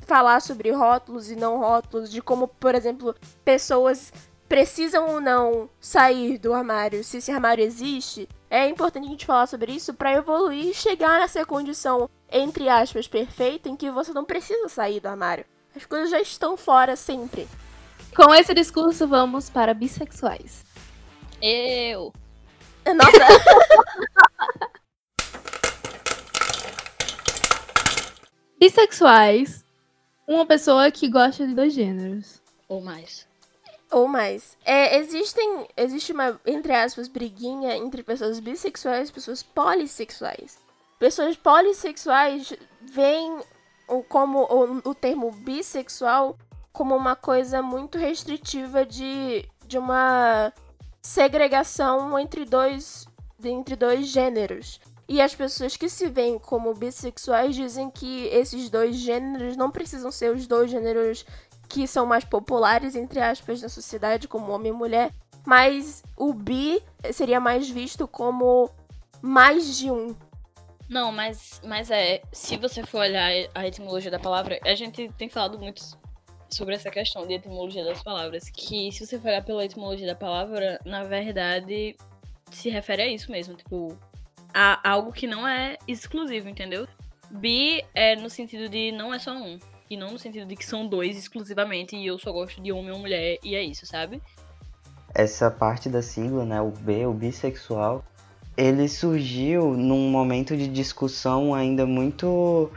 falar 0.00 0.40
sobre 0.40 0.72
rótulos 0.72 1.30
e 1.30 1.36
não 1.36 1.58
rótulos, 1.58 2.10
de 2.10 2.20
como, 2.20 2.48
por 2.48 2.74
exemplo, 2.74 3.14
pessoas 3.44 4.12
precisam 4.48 5.06
ou 5.06 5.20
não 5.20 5.68
sair 5.78 6.38
do 6.38 6.52
armário, 6.54 7.04
se 7.04 7.18
esse 7.18 7.30
armário 7.30 7.62
existe, 7.62 8.26
é 8.50 8.66
importante 8.66 9.06
a 9.06 9.10
gente 9.10 9.26
falar 9.26 9.46
sobre 9.46 9.72
isso 9.72 9.92
para 9.94 10.14
evoluir 10.14 10.68
e 10.68 10.74
chegar 10.74 11.20
nessa 11.20 11.44
condição, 11.44 12.08
entre 12.32 12.68
aspas, 12.68 13.06
perfeita, 13.06 13.68
em 13.68 13.76
que 13.76 13.90
você 13.90 14.12
não 14.12 14.24
precisa 14.24 14.68
sair 14.68 14.98
do 14.98 15.06
armário. 15.06 15.44
As 15.76 15.84
coisas 15.84 16.10
já 16.10 16.20
estão 16.20 16.56
fora 16.56 16.96
sempre. 16.96 17.46
Com 18.16 18.34
esse 18.34 18.54
discurso, 18.54 19.06
vamos 19.06 19.50
para 19.50 19.74
bissexuais. 19.74 20.64
Eu. 21.40 22.12
Nossa. 22.86 24.68
bissexuais. 28.58 29.64
Uma 30.26 30.44
pessoa 30.44 30.90
que 30.90 31.08
gosta 31.08 31.46
de 31.46 31.54
dois 31.54 31.72
gêneros. 31.72 32.42
Ou 32.68 32.80
mais. 32.82 33.26
Ou 33.90 34.06
mais. 34.06 34.58
É, 34.64 34.98
existem, 34.98 35.66
existe 35.76 36.12
uma, 36.12 36.38
entre 36.46 36.74
aspas, 36.74 37.08
briguinha 37.08 37.74
entre 37.76 38.02
pessoas 38.02 38.38
bissexuais 38.38 39.08
e 39.08 39.12
pessoas 39.12 39.42
polissexuais. 39.42 40.58
Pessoas 40.98 41.36
polissexuais 41.36 42.52
veem 42.82 43.40
o, 43.88 44.02
como 44.02 44.40
o, 44.40 44.90
o 44.90 44.94
termo 44.94 45.30
bissexual 45.32 46.36
como 46.72 46.94
uma 46.94 47.16
coisa 47.16 47.60
muito 47.60 47.98
restritiva 47.98 48.86
de, 48.86 49.44
de 49.66 49.76
uma 49.76 50.52
segregação 51.02 52.16
entre 52.18 52.44
dois, 52.44 53.06
entre 53.42 53.74
dois 53.74 54.06
gêneros. 54.06 54.80
E 55.08 55.22
as 55.22 55.34
pessoas 55.34 55.74
que 55.76 55.88
se 55.88 56.08
veem 56.08 56.38
como 56.38 56.74
bissexuais 56.74 57.56
dizem 57.56 57.90
que 57.90 58.26
esses 58.26 58.68
dois 58.68 58.94
gêneros 58.96 59.56
não 59.56 59.70
precisam 59.70 60.12
ser 60.12 60.34
os 60.34 60.46
dois 60.46 60.70
gêneros 60.70 61.24
que 61.68 61.86
são 61.86 62.04
mais 62.04 62.24
populares, 62.24 62.94
entre 62.94 63.20
aspas, 63.20 63.62
na 63.62 63.68
sociedade, 63.68 64.28
como 64.28 64.52
homem 64.52 64.70
e 64.70 64.74
mulher, 64.74 65.10
mas 65.46 66.02
o 66.16 66.32
bi 66.32 66.82
seria 67.12 67.40
mais 67.40 67.68
visto 67.68 68.06
como 68.06 68.70
mais 69.22 69.78
de 69.78 69.90
um. 69.90 70.14
Não, 70.88 71.12
mas, 71.12 71.60
mas 71.64 71.90
é, 71.90 72.22
se 72.32 72.56
você 72.56 72.82
for 72.82 73.00
olhar 73.00 73.30
a 73.54 73.66
etimologia 73.66 74.10
da 74.10 74.18
palavra, 74.18 74.58
a 74.64 74.74
gente 74.74 75.10
tem 75.16 75.28
falado 75.28 75.58
muito 75.58 75.82
sobre 76.50 76.74
essa 76.74 76.90
questão 76.90 77.26
de 77.26 77.34
etimologia 77.34 77.84
das 77.84 78.02
palavras, 78.02 78.48
que 78.48 78.90
se 78.92 79.06
você 79.06 79.18
for 79.18 79.28
olhar 79.28 79.44
pela 79.44 79.64
etimologia 79.64 80.06
da 80.06 80.14
palavra, 80.14 80.80
na 80.84 81.04
verdade 81.04 81.96
se 82.50 82.70
refere 82.70 83.02
a 83.02 83.06
isso 83.06 83.30
mesmo, 83.30 83.54
tipo, 83.54 83.98
a 84.52 84.88
algo 84.88 85.12
que 85.12 85.26
não 85.26 85.46
é 85.46 85.76
exclusivo, 85.86 86.48
entendeu? 86.48 86.86
Bi 87.30 87.84
é 87.94 88.16
no 88.16 88.30
sentido 88.30 88.68
de 88.68 88.92
não 88.92 89.12
é 89.12 89.18
só 89.18 89.32
um. 89.32 89.58
E 89.90 89.96
não 89.96 90.12
no 90.12 90.18
sentido 90.18 90.46
de 90.46 90.56
que 90.56 90.64
são 90.64 90.86
dois 90.86 91.16
exclusivamente 91.16 91.96
e 91.96 92.06
eu 92.06 92.18
só 92.18 92.30
gosto 92.32 92.60
de 92.60 92.70
homem 92.72 92.92
ou 92.92 92.98
mulher 92.98 93.38
e 93.42 93.54
é 93.54 93.62
isso, 93.62 93.86
sabe? 93.86 94.20
Essa 95.14 95.50
parte 95.50 95.88
da 95.88 96.02
sigla, 96.02 96.44
né, 96.44 96.60
o 96.60 96.70
B, 96.70 97.06
o 97.06 97.12
bissexual, 97.12 98.04
ele 98.56 98.88
surgiu 98.88 99.74
num 99.74 100.10
momento 100.10 100.56
de 100.56 100.68
discussão 100.68 101.54
ainda 101.54 101.86
muito 101.86 102.70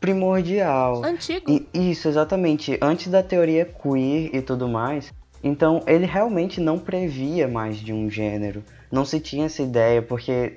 primordial. 0.00 1.04
Antigo. 1.04 1.50
E, 1.50 1.90
isso, 1.90 2.08
exatamente. 2.08 2.78
Antes 2.80 3.08
da 3.08 3.22
teoria 3.22 3.64
queer 3.64 4.34
e 4.34 4.40
tudo 4.40 4.68
mais. 4.68 5.12
Então, 5.42 5.82
ele 5.86 6.06
realmente 6.06 6.60
não 6.60 6.78
previa 6.78 7.46
mais 7.46 7.78
de 7.78 7.92
um 7.92 8.08
gênero. 8.08 8.64
Não 8.90 9.04
se 9.04 9.20
tinha 9.20 9.46
essa 9.46 9.62
ideia, 9.62 10.00
porque 10.00 10.56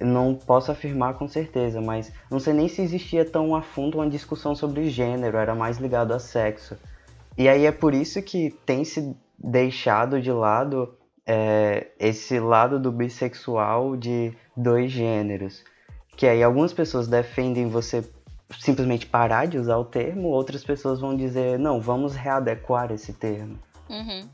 não 0.00 0.34
posso 0.34 0.72
afirmar 0.72 1.14
com 1.14 1.28
certeza, 1.28 1.80
mas 1.80 2.12
não 2.30 2.40
sei 2.40 2.52
nem 2.52 2.68
se 2.68 2.82
existia 2.82 3.24
tão 3.24 3.54
a 3.54 3.62
fundo 3.62 3.98
uma 3.98 4.08
discussão 4.08 4.54
sobre 4.54 4.88
gênero, 4.90 5.36
era 5.36 5.54
mais 5.54 5.78
ligado 5.78 6.12
a 6.12 6.18
sexo. 6.18 6.76
E 7.36 7.48
aí 7.48 7.66
é 7.66 7.72
por 7.72 7.94
isso 7.94 8.22
que 8.22 8.50
tem 8.64 8.84
se 8.84 9.16
deixado 9.38 10.20
de 10.20 10.30
lado 10.30 10.94
é, 11.26 11.88
esse 11.98 12.38
lado 12.38 12.78
do 12.78 12.92
bissexual 12.92 13.96
de 13.96 14.32
dois 14.56 14.90
gêneros. 14.90 15.64
Que 16.16 16.26
aí 16.26 16.42
algumas 16.42 16.72
pessoas 16.72 17.08
defendem 17.08 17.68
você 17.68 18.04
simplesmente 18.60 19.06
parar 19.06 19.46
de 19.46 19.58
usar 19.58 19.76
o 19.78 19.84
termo, 19.84 20.28
outras 20.28 20.62
pessoas 20.64 21.00
vão 21.00 21.16
dizer, 21.16 21.58
não, 21.58 21.80
vamos 21.80 22.14
readequar 22.14 22.92
esse 22.92 23.12
termo. 23.12 23.58
Uhum. 23.88 24.28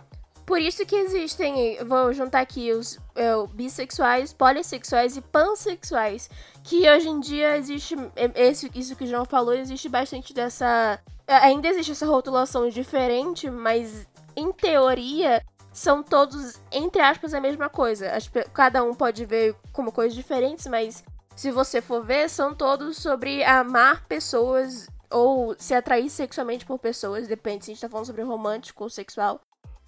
Por 0.50 0.60
isso 0.60 0.84
que 0.84 0.96
existem, 0.96 1.78
vou 1.84 2.12
juntar 2.12 2.40
aqui 2.40 2.72
os 2.72 2.98
é, 3.14 3.30
bissexuais, 3.54 4.32
polissexuais 4.32 5.16
e 5.16 5.20
pansexuais. 5.20 6.28
Que 6.64 6.90
hoje 6.90 7.08
em 7.08 7.20
dia 7.20 7.56
existe, 7.56 7.94
é, 8.16 8.48
esse, 8.48 8.68
isso 8.74 8.96
que 8.96 9.04
o 9.04 9.06
João 9.06 9.24
falou, 9.24 9.54
existe 9.54 9.88
bastante 9.88 10.34
dessa. 10.34 10.98
É, 11.24 11.36
ainda 11.36 11.68
existe 11.68 11.92
essa 11.92 12.04
rotulação 12.04 12.68
diferente, 12.68 13.48
mas 13.48 14.08
em 14.34 14.50
teoria 14.50 15.40
são 15.72 16.02
todos, 16.02 16.60
entre 16.72 17.00
aspas, 17.00 17.32
a 17.32 17.40
mesma 17.40 17.68
coisa. 17.68 18.10
Cada 18.52 18.82
um 18.82 18.92
pode 18.92 19.24
ver 19.24 19.54
como 19.72 19.92
coisas 19.92 20.16
diferentes, 20.16 20.66
mas 20.66 21.04
se 21.36 21.52
você 21.52 21.80
for 21.80 22.04
ver, 22.04 22.28
são 22.28 22.56
todos 22.56 22.96
sobre 22.96 23.44
amar 23.44 24.04
pessoas 24.08 24.88
ou 25.12 25.54
se 25.56 25.74
atrair 25.74 26.10
sexualmente 26.10 26.66
por 26.66 26.80
pessoas, 26.80 27.28
depende 27.28 27.64
se 27.64 27.70
a 27.70 27.74
gente 27.74 27.82
tá 27.82 27.88
falando 27.88 28.06
sobre 28.06 28.22
romântico 28.24 28.82
ou 28.82 28.90
sexual. 28.90 29.40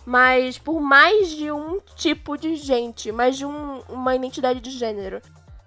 Mas 0.05 0.59
por 0.59 0.80
mais 0.80 1.30
de 1.30 1.50
um 1.50 1.80
tipo 1.96 2.36
de 2.36 2.57
gente, 2.57 3.12
mais 3.12 3.36
de 3.36 3.46
um, 3.46 3.80
uma 3.88 4.14
identidade 4.14 4.61
de 4.61 4.70
gênero, 4.70 5.20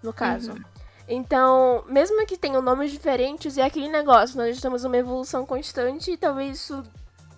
no 0.03 0.13
caso. 0.13 0.51
Uhum. 0.51 0.63
Então, 1.07 1.83
mesmo 1.87 2.25
que 2.25 2.37
tenham 2.37 2.61
nomes 2.61 2.91
diferentes, 2.91 3.57
é 3.57 3.63
aquele 3.63 3.87
negócio, 3.87 4.37
nós 4.37 4.55
estamos 4.55 4.83
numa 4.83 4.97
evolução 4.97 5.45
constante 5.45 6.11
e 6.11 6.17
talvez 6.17 6.57
isso 6.57 6.83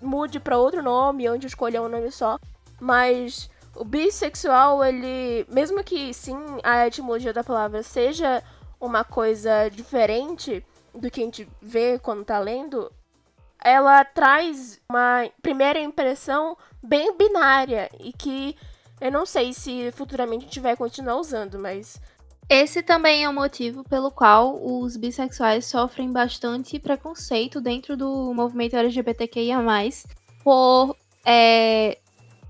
mude 0.01 0.39
para 0.39 0.57
outro 0.57 0.81
nome, 0.81 1.29
onde 1.29 1.47
escolher 1.47 1.81
um 1.81 1.89
nome 1.89 2.11
só, 2.11 2.39
mas 2.79 3.49
o 3.75 3.83
bissexual, 3.83 4.83
ele, 4.83 5.45
mesmo 5.49 5.83
que 5.83 6.13
sim, 6.13 6.37
a 6.63 6.87
etimologia 6.87 7.33
da 7.33 7.43
palavra 7.43 7.83
seja 7.83 8.41
uma 8.79 9.03
coisa 9.03 9.69
diferente 9.69 10.65
do 10.93 11.11
que 11.11 11.21
a 11.21 11.23
gente 11.25 11.47
vê 11.61 11.99
quando 11.99 12.23
tá 12.23 12.39
lendo, 12.39 12.91
ela 13.63 14.03
traz 14.05 14.79
uma 14.89 15.29
primeira 15.41 15.79
impressão 15.79 16.57
bem 16.81 17.17
binária 17.17 17.89
e 17.99 18.13
que 18.13 18.55
eu 18.99 19.11
não 19.11 19.25
sei 19.25 19.53
se 19.53 19.91
futuramente 19.91 20.43
a 20.43 20.47
gente 20.47 20.59
vai 20.59 20.75
continuar 20.75 21.17
usando, 21.17 21.59
mas. 21.59 21.99
Esse 22.49 22.81
também 22.81 23.25
é 23.25 23.29
o 23.29 23.33
motivo 23.33 23.83
pelo 23.83 24.09
qual 24.09 24.57
os 24.63 24.95
bissexuais 24.95 25.65
sofrem 25.65 26.09
bastante 26.13 26.79
preconceito 26.79 27.59
dentro 27.59 27.97
do 27.97 28.33
movimento 28.33 28.77
LGBTQIA, 28.77 29.57
por 30.45 30.95
é, 31.25 31.99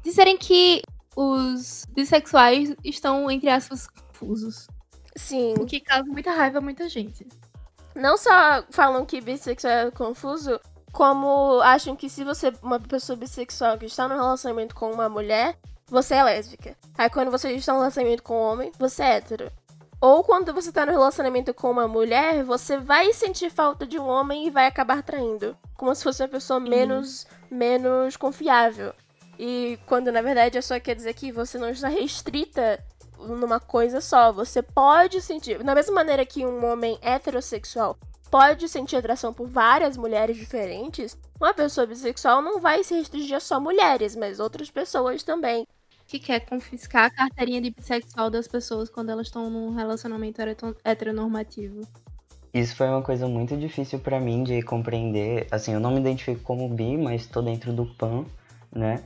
dizerem 0.04 0.38
que 0.38 0.84
os 1.16 1.84
bissexuais 1.90 2.76
estão, 2.84 3.30
entre 3.32 3.50
aspas, 3.50 3.88
confusos. 3.88 4.68
Sim. 5.16 5.56
O 5.60 5.66
que 5.66 5.80
causa 5.80 6.06
muita 6.06 6.32
raiva 6.32 6.60
a 6.60 6.62
muita 6.62 6.88
gente. 6.88 7.28
Não 7.96 8.16
só 8.18 8.64
falam 8.70 9.04
que 9.04 9.20
bissexual 9.20 9.74
é 9.74 9.90
confuso, 9.90 10.60
como 10.92 11.60
acham 11.62 11.96
que 11.96 12.10
se 12.10 12.24
você 12.24 12.48
é 12.48 12.54
uma 12.62 12.80
pessoa 12.80 13.16
bissexual 13.16 13.78
que 13.78 13.86
está 13.86 14.08
num 14.08 14.16
relacionamento 14.16 14.76
com 14.76 14.92
uma 14.92 15.10
mulher, 15.10 15.58
você 15.88 16.16
é 16.16 16.24
lésbica. 16.24 16.76
Aí 16.98 17.10
quando 17.10 17.32
você 17.32 17.52
está 17.52 17.74
num 17.74 17.80
relacionamento 17.80 18.24
com 18.24 18.36
um 18.36 18.52
homem, 18.52 18.72
você 18.78 19.04
é 19.04 19.16
hétero. 19.18 19.52
Ou 20.00 20.24
quando 20.24 20.54
você 20.54 20.70
está 20.70 20.86
no 20.86 20.92
relacionamento 20.92 21.54
com 21.54 21.72
uma 21.72 21.88
mulher, 21.88 22.44
você 22.44 22.78
vai 22.78 23.12
sentir 23.14 23.50
falta 23.50 23.86
de 23.86 23.98
um 23.98 24.08
homem 24.08 24.46
e 24.46 24.52
vai 24.52 24.68
acabar 24.68 25.02
traindo. 25.02 25.58
Como 25.76 25.94
se 25.96 26.04
fosse 26.04 26.22
uma 26.22 26.30
pessoa 26.30 26.60
menos, 26.60 27.26
menos 27.50 28.16
confiável. 28.16 28.94
E 29.40 29.80
quando 29.88 30.12
na 30.12 30.22
verdade 30.22 30.58
é 30.58 30.62
só 30.62 30.80
quer 30.80 30.96
dizer 30.96 31.14
que 31.14 31.32
você 31.32 31.58
não 31.58 31.70
está 31.70 31.88
restrita 31.88 32.84
numa 33.20 33.60
coisa 33.60 34.00
só. 34.00 34.32
Você 34.32 34.62
pode 34.62 35.20
sentir. 35.22 35.64
Da 35.64 35.74
mesma 35.74 35.96
maneira 35.96 36.26
que 36.26 36.46
um 36.46 36.64
homem 36.66 37.00
heterossexual 37.02 37.98
pode 38.30 38.68
sentir 38.70 38.96
atração 38.96 39.34
por 39.34 39.48
várias 39.48 39.98
mulheres 39.98 40.38
diferentes, 40.38 41.18
uma 41.40 41.54
pessoa 41.54 41.88
bissexual 41.88 42.42
não 42.42 42.60
vai 42.60 42.84
se 42.84 42.94
restringir 42.96 43.36
a 43.36 43.40
só 43.40 43.60
mulheres, 43.60 44.16
mas 44.16 44.40
outras 44.40 44.70
pessoas 44.70 45.24
também. 45.24 45.66
Que 46.06 46.20
quer 46.20 46.42
confiscar 46.42 47.06
a 47.06 47.10
carteirinha 47.10 47.62
de 47.62 47.70
bissexual 47.70 48.30
das 48.30 48.48
pessoas 48.48 48.90
quando 48.90 49.10
elas 49.10 49.28
estão 49.28 49.50
num 49.50 49.76
relacionamento 49.76 50.42
heteronormativo. 50.84 51.82
Isso 52.54 52.76
foi 52.76 52.88
uma 52.88 53.02
coisa 53.02 53.28
muito 53.28 53.58
difícil 53.58 54.00
para 54.00 54.20
mim 54.20 54.44
de 54.44 54.62
compreender. 54.62 55.48
Assim, 55.52 55.74
eu 55.74 55.80
não 55.80 55.92
me 55.92 56.00
identifico 56.00 56.42
como 56.42 56.70
bi, 56.70 56.98
mas 56.98 57.22
estou 57.22 57.44
dentro 57.44 57.74
do 57.74 57.86
PAN, 57.86 58.26
né? 58.72 59.04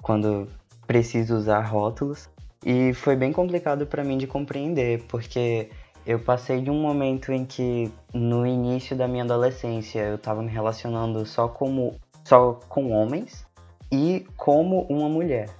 Quando 0.00 0.48
preciso 0.86 1.36
usar 1.36 1.60
rótulos. 1.60 2.28
E 2.64 2.94
foi 2.94 3.14
bem 3.14 3.32
complicado 3.32 3.86
para 3.86 4.02
mim 4.02 4.16
de 4.16 4.26
compreender, 4.26 5.04
porque 5.08 5.70
eu 6.08 6.18
passei 6.18 6.62
de 6.62 6.70
um 6.70 6.80
momento 6.80 7.30
em 7.30 7.44
que 7.44 7.92
no 8.14 8.46
início 8.46 8.96
da 8.96 9.06
minha 9.06 9.24
adolescência 9.24 10.00
eu 10.00 10.14
estava 10.14 10.42
me 10.42 10.48
relacionando 10.48 11.26
só 11.26 11.48
como 11.48 12.00
só 12.24 12.54
com 12.66 12.92
homens 12.92 13.46
e 13.92 14.26
como 14.34 14.86
uma 14.88 15.06
mulher. 15.06 15.50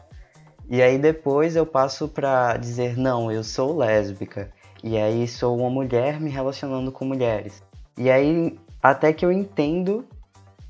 E 0.67 0.81
aí 0.81 0.97
depois 0.97 1.55
eu 1.55 1.67
passo 1.67 2.09
para 2.09 2.57
dizer 2.57 2.97
não, 2.97 3.31
eu 3.31 3.45
sou 3.45 3.77
lésbica. 3.77 4.51
E 4.83 4.97
aí 4.97 5.29
sou 5.29 5.55
uma 5.55 5.69
mulher 5.69 6.19
me 6.19 6.31
relacionando 6.31 6.91
com 6.91 7.05
mulheres. 7.05 7.63
E 7.95 8.11
aí 8.11 8.59
até 8.83 9.13
que 9.13 9.27
eu 9.27 9.31
entendo 9.31 10.07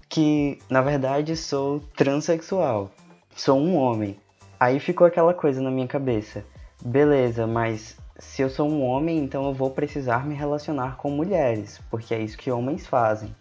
que 0.09 0.59
na 0.68 0.83
verdade 0.83 1.37
sou 1.37 1.79
transexual. 1.97 2.91
Sou 3.37 3.57
um 3.57 3.76
homem. 3.76 4.16
Aí 4.59 4.81
ficou 4.81 5.07
aquela 5.07 5.33
coisa 5.33 5.62
na 5.62 5.70
minha 5.70 5.87
cabeça. 5.87 6.45
Beleza, 6.85 7.47
mas 7.47 7.97
se 8.19 8.43
eu 8.43 8.51
sou 8.51 8.69
um 8.69 8.83
homem, 8.85 9.19
então 9.19 9.47
eu 9.47 9.55
vou 9.55 9.71
precisar 9.71 10.27
me 10.27 10.35
relacionar 10.35 10.97
com 10.97 11.11
mulheres, 11.11 11.81
porque 11.91 12.14
é 12.14 12.21
isso 12.21 12.37
que 12.37 12.51
homens 12.51 12.87
fazem. 12.87 13.35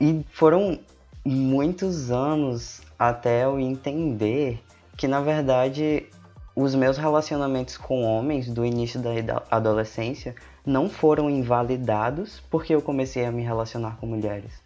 E 0.00 0.24
foram 0.30 0.78
muitos 1.24 2.10
anos 2.10 2.82
até 2.98 3.44
eu 3.44 3.60
entender 3.60 4.62
que, 4.96 5.06
na 5.06 5.20
verdade, 5.20 6.06
os 6.54 6.74
meus 6.74 6.98
relacionamentos 6.98 7.76
com 7.76 8.02
homens 8.02 8.48
do 8.48 8.64
início 8.64 9.00
da 9.00 9.42
adolescência 9.50 10.34
não 10.66 10.88
foram 10.88 11.30
invalidados 11.30 12.42
porque 12.50 12.74
eu 12.74 12.82
comecei 12.82 13.24
a 13.24 13.30
me 13.30 13.42
relacionar 13.42 13.96
com 13.98 14.06
mulheres. 14.06 14.60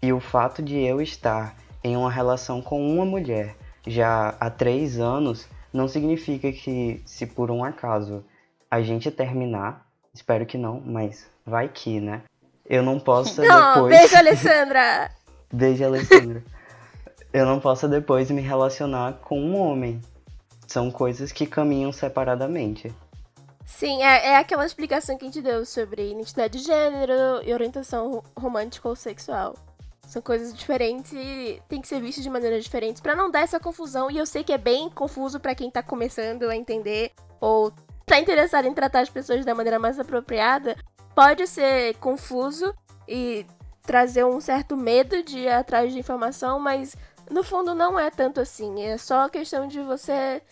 E 0.00 0.12
o 0.12 0.20
fato 0.20 0.62
de 0.62 0.78
eu 0.78 1.00
estar 1.00 1.54
em 1.82 1.96
uma 1.96 2.10
relação 2.10 2.62
com 2.62 2.86
uma 2.86 3.04
mulher 3.04 3.54
já 3.86 4.34
há 4.40 4.48
três 4.48 4.98
anos 4.98 5.46
não 5.72 5.86
significa 5.88 6.50
que, 6.50 7.02
se 7.04 7.26
por 7.26 7.50
um 7.50 7.62
acaso 7.62 8.24
a 8.74 8.82
gente 8.82 9.08
terminar, 9.08 9.86
espero 10.12 10.44
que 10.44 10.58
não, 10.58 10.82
mas 10.84 11.30
vai 11.46 11.68
que, 11.68 12.00
né? 12.00 12.22
Eu 12.66 12.82
não 12.82 12.98
posso 12.98 13.40
não, 13.40 13.74
depois. 13.74 13.96
Beijo, 13.96 14.16
Alessandra! 14.18 15.10
beijo, 15.52 15.84
Alessandra. 15.84 16.42
eu 17.32 17.46
não 17.46 17.60
posso 17.60 17.86
depois 17.86 18.28
me 18.32 18.40
relacionar 18.40 19.20
com 19.22 19.40
um 19.40 19.56
homem. 19.56 20.00
São 20.66 20.90
coisas 20.90 21.30
que 21.30 21.46
caminham 21.46 21.92
separadamente. 21.92 22.92
Sim, 23.64 24.02
é, 24.02 24.30
é 24.30 24.36
aquela 24.38 24.66
explicação 24.66 25.16
que 25.16 25.24
a 25.24 25.28
gente 25.28 25.40
deu 25.40 25.64
sobre 25.64 26.10
identidade 26.10 26.58
de 26.58 26.64
gênero 26.64 27.42
e 27.44 27.52
orientação 27.52 28.24
romântica 28.36 28.88
ou 28.88 28.96
sexual. 28.96 29.54
São 30.04 30.20
coisas 30.20 30.52
diferentes 30.52 31.12
e 31.12 31.62
tem 31.68 31.80
que 31.80 31.86
ser 31.86 32.00
vistas 32.00 32.24
de 32.24 32.30
maneiras 32.30 32.64
diferentes 32.64 33.00
para 33.00 33.14
não 33.14 33.30
dar 33.30 33.42
essa 33.42 33.60
confusão. 33.60 34.10
E 34.10 34.18
eu 34.18 34.26
sei 34.26 34.42
que 34.42 34.52
é 34.52 34.58
bem 34.58 34.90
confuso 34.90 35.38
para 35.38 35.54
quem 35.54 35.70
tá 35.70 35.82
começando 35.82 36.48
a 36.50 36.56
entender 36.56 37.12
ou 37.40 37.72
tá 38.06 38.18
interessado 38.18 38.66
em 38.66 38.74
tratar 38.74 39.00
as 39.00 39.10
pessoas 39.10 39.44
da 39.44 39.54
maneira 39.54 39.78
mais 39.78 39.98
apropriada, 39.98 40.76
pode 41.14 41.46
ser 41.46 41.94
confuso 41.96 42.74
e 43.08 43.46
trazer 43.82 44.24
um 44.24 44.40
certo 44.40 44.76
medo 44.76 45.22
de 45.22 45.40
ir 45.40 45.48
atrás 45.48 45.92
de 45.92 45.98
informação, 45.98 46.58
mas 46.58 46.96
no 47.30 47.42
fundo 47.42 47.74
não 47.74 47.98
é 47.98 48.10
tanto 48.10 48.40
assim. 48.40 48.82
É 48.82 48.98
só 48.98 49.28
questão 49.28 49.66
de 49.66 49.80
você 49.80 50.42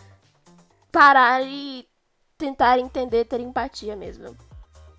parar 0.91 1.43
e 1.43 1.87
tentar 2.37 2.79
entender, 2.79 3.25
ter 3.25 3.41
empatia 3.41 3.97
mesmo. 3.97 4.37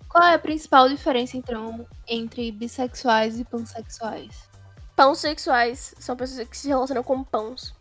Qual 0.08 0.22
é 0.22 0.34
a 0.34 0.38
principal 0.38 0.88
diferença, 0.88 1.36
então, 1.36 1.86
entre 2.06 2.50
bissexuais 2.52 3.38
e 3.38 3.44
pansexuais? 3.44 4.48
Pansexuais 4.94 5.94
são 5.98 6.16
pessoas 6.16 6.48
que 6.48 6.56
se 6.56 6.68
relacionam 6.68 7.02
com 7.02 7.24
pães. 7.24 7.74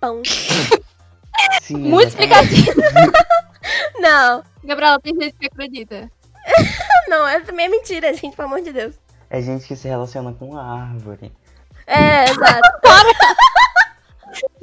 Pães. 0.00 0.28
Sim, 1.62 1.76
Muito 1.76 2.08
explicativo. 2.08 2.72
Não. 3.98 4.42
Gabriela, 4.64 5.00
tem 5.00 5.14
gente 5.14 5.36
que 5.38 5.46
acredita. 5.46 6.10
não, 7.08 7.26
é 7.26 7.40
também 7.40 7.66
é 7.66 7.68
mentira, 7.68 8.12
gente, 8.12 8.36
pelo 8.36 8.48
amor 8.48 8.62
de 8.62 8.72
Deus. 8.72 8.98
É 9.30 9.40
gente 9.40 9.66
que 9.66 9.76
se 9.76 9.88
relaciona 9.88 10.32
com 10.32 10.56
a 10.56 10.82
árvore. 10.82 11.32
É, 11.86 12.24
exato. 12.24 12.68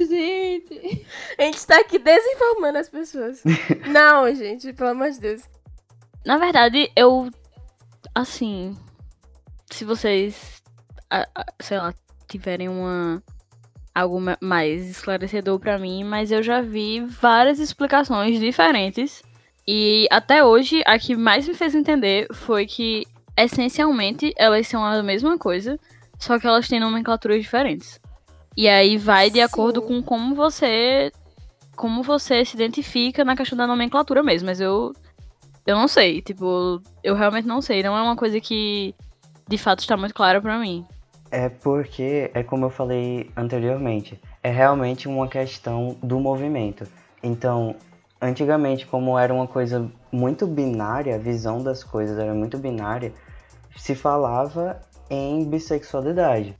gente. 0.00 1.06
A 1.38 1.42
gente 1.42 1.66
tá 1.66 1.78
aqui 1.80 1.98
desinformando 1.98 2.78
as 2.78 2.88
pessoas. 2.88 3.42
não, 3.86 4.32
gente, 4.34 4.72
pelo 4.72 4.90
amor 4.90 5.10
de 5.10 5.20
Deus. 5.20 5.42
Na 6.24 6.38
verdade, 6.38 6.90
eu. 6.96 7.30
Assim. 8.14 8.76
Se 9.70 9.84
vocês. 9.84 10.62
Sei 11.60 11.76
lá, 11.76 11.92
tiverem 12.26 12.68
uma 12.68 13.22
algo 13.94 14.18
mais 14.40 14.88
esclarecedor 14.88 15.58
para 15.58 15.78
mim, 15.78 16.04
mas 16.04 16.32
eu 16.32 16.42
já 16.42 16.60
vi 16.60 17.00
várias 17.00 17.58
explicações 17.58 18.38
diferentes. 18.40 19.22
E 19.66 20.08
até 20.10 20.44
hoje, 20.44 20.82
a 20.86 20.98
que 20.98 21.14
mais 21.14 21.46
me 21.46 21.54
fez 21.54 21.74
entender 21.74 22.26
foi 22.32 22.66
que, 22.66 23.06
essencialmente, 23.36 24.32
elas 24.36 24.66
são 24.66 24.84
a 24.84 25.02
mesma 25.02 25.38
coisa, 25.38 25.78
só 26.18 26.38
que 26.38 26.46
elas 26.46 26.68
têm 26.68 26.80
nomenclaturas 26.80 27.40
diferentes. 27.40 28.00
E 28.56 28.68
aí 28.68 28.96
vai 28.96 29.30
de 29.30 29.36
Sim. 29.36 29.42
acordo 29.42 29.82
com 29.82 30.02
como 30.02 30.34
você 30.34 31.10
como 31.74 32.02
você 32.02 32.44
se 32.44 32.54
identifica 32.54 33.24
na 33.24 33.34
questão 33.34 33.56
da 33.56 33.66
nomenclatura 33.66 34.22
mesmo, 34.22 34.46
mas 34.46 34.60
eu 34.60 34.92
eu 35.66 35.76
não 35.76 35.88
sei, 35.88 36.20
tipo, 36.20 36.80
eu 37.02 37.14
realmente 37.14 37.46
não 37.46 37.60
sei, 37.62 37.82
não 37.82 37.96
é 37.96 38.02
uma 38.02 38.16
coisa 38.16 38.40
que 38.40 38.94
de 39.48 39.56
fato 39.56 39.80
está 39.80 39.96
muito 39.96 40.14
clara 40.14 40.40
para 40.40 40.58
mim. 40.58 40.84
É 41.32 41.48
porque, 41.48 42.30
é 42.34 42.42
como 42.42 42.66
eu 42.66 42.70
falei 42.70 43.30
anteriormente, 43.34 44.20
é 44.42 44.50
realmente 44.50 45.08
uma 45.08 45.26
questão 45.26 45.96
do 46.02 46.20
movimento. 46.20 46.86
Então, 47.22 47.74
antigamente, 48.20 48.86
como 48.86 49.18
era 49.18 49.32
uma 49.32 49.46
coisa 49.46 49.90
muito 50.12 50.46
binária, 50.46 51.14
a 51.14 51.18
visão 51.18 51.62
das 51.62 51.82
coisas 51.82 52.18
era 52.18 52.34
muito 52.34 52.58
binária, 52.58 53.14
se 53.74 53.94
falava 53.94 54.78
em 55.08 55.42
bissexualidade. 55.48 56.54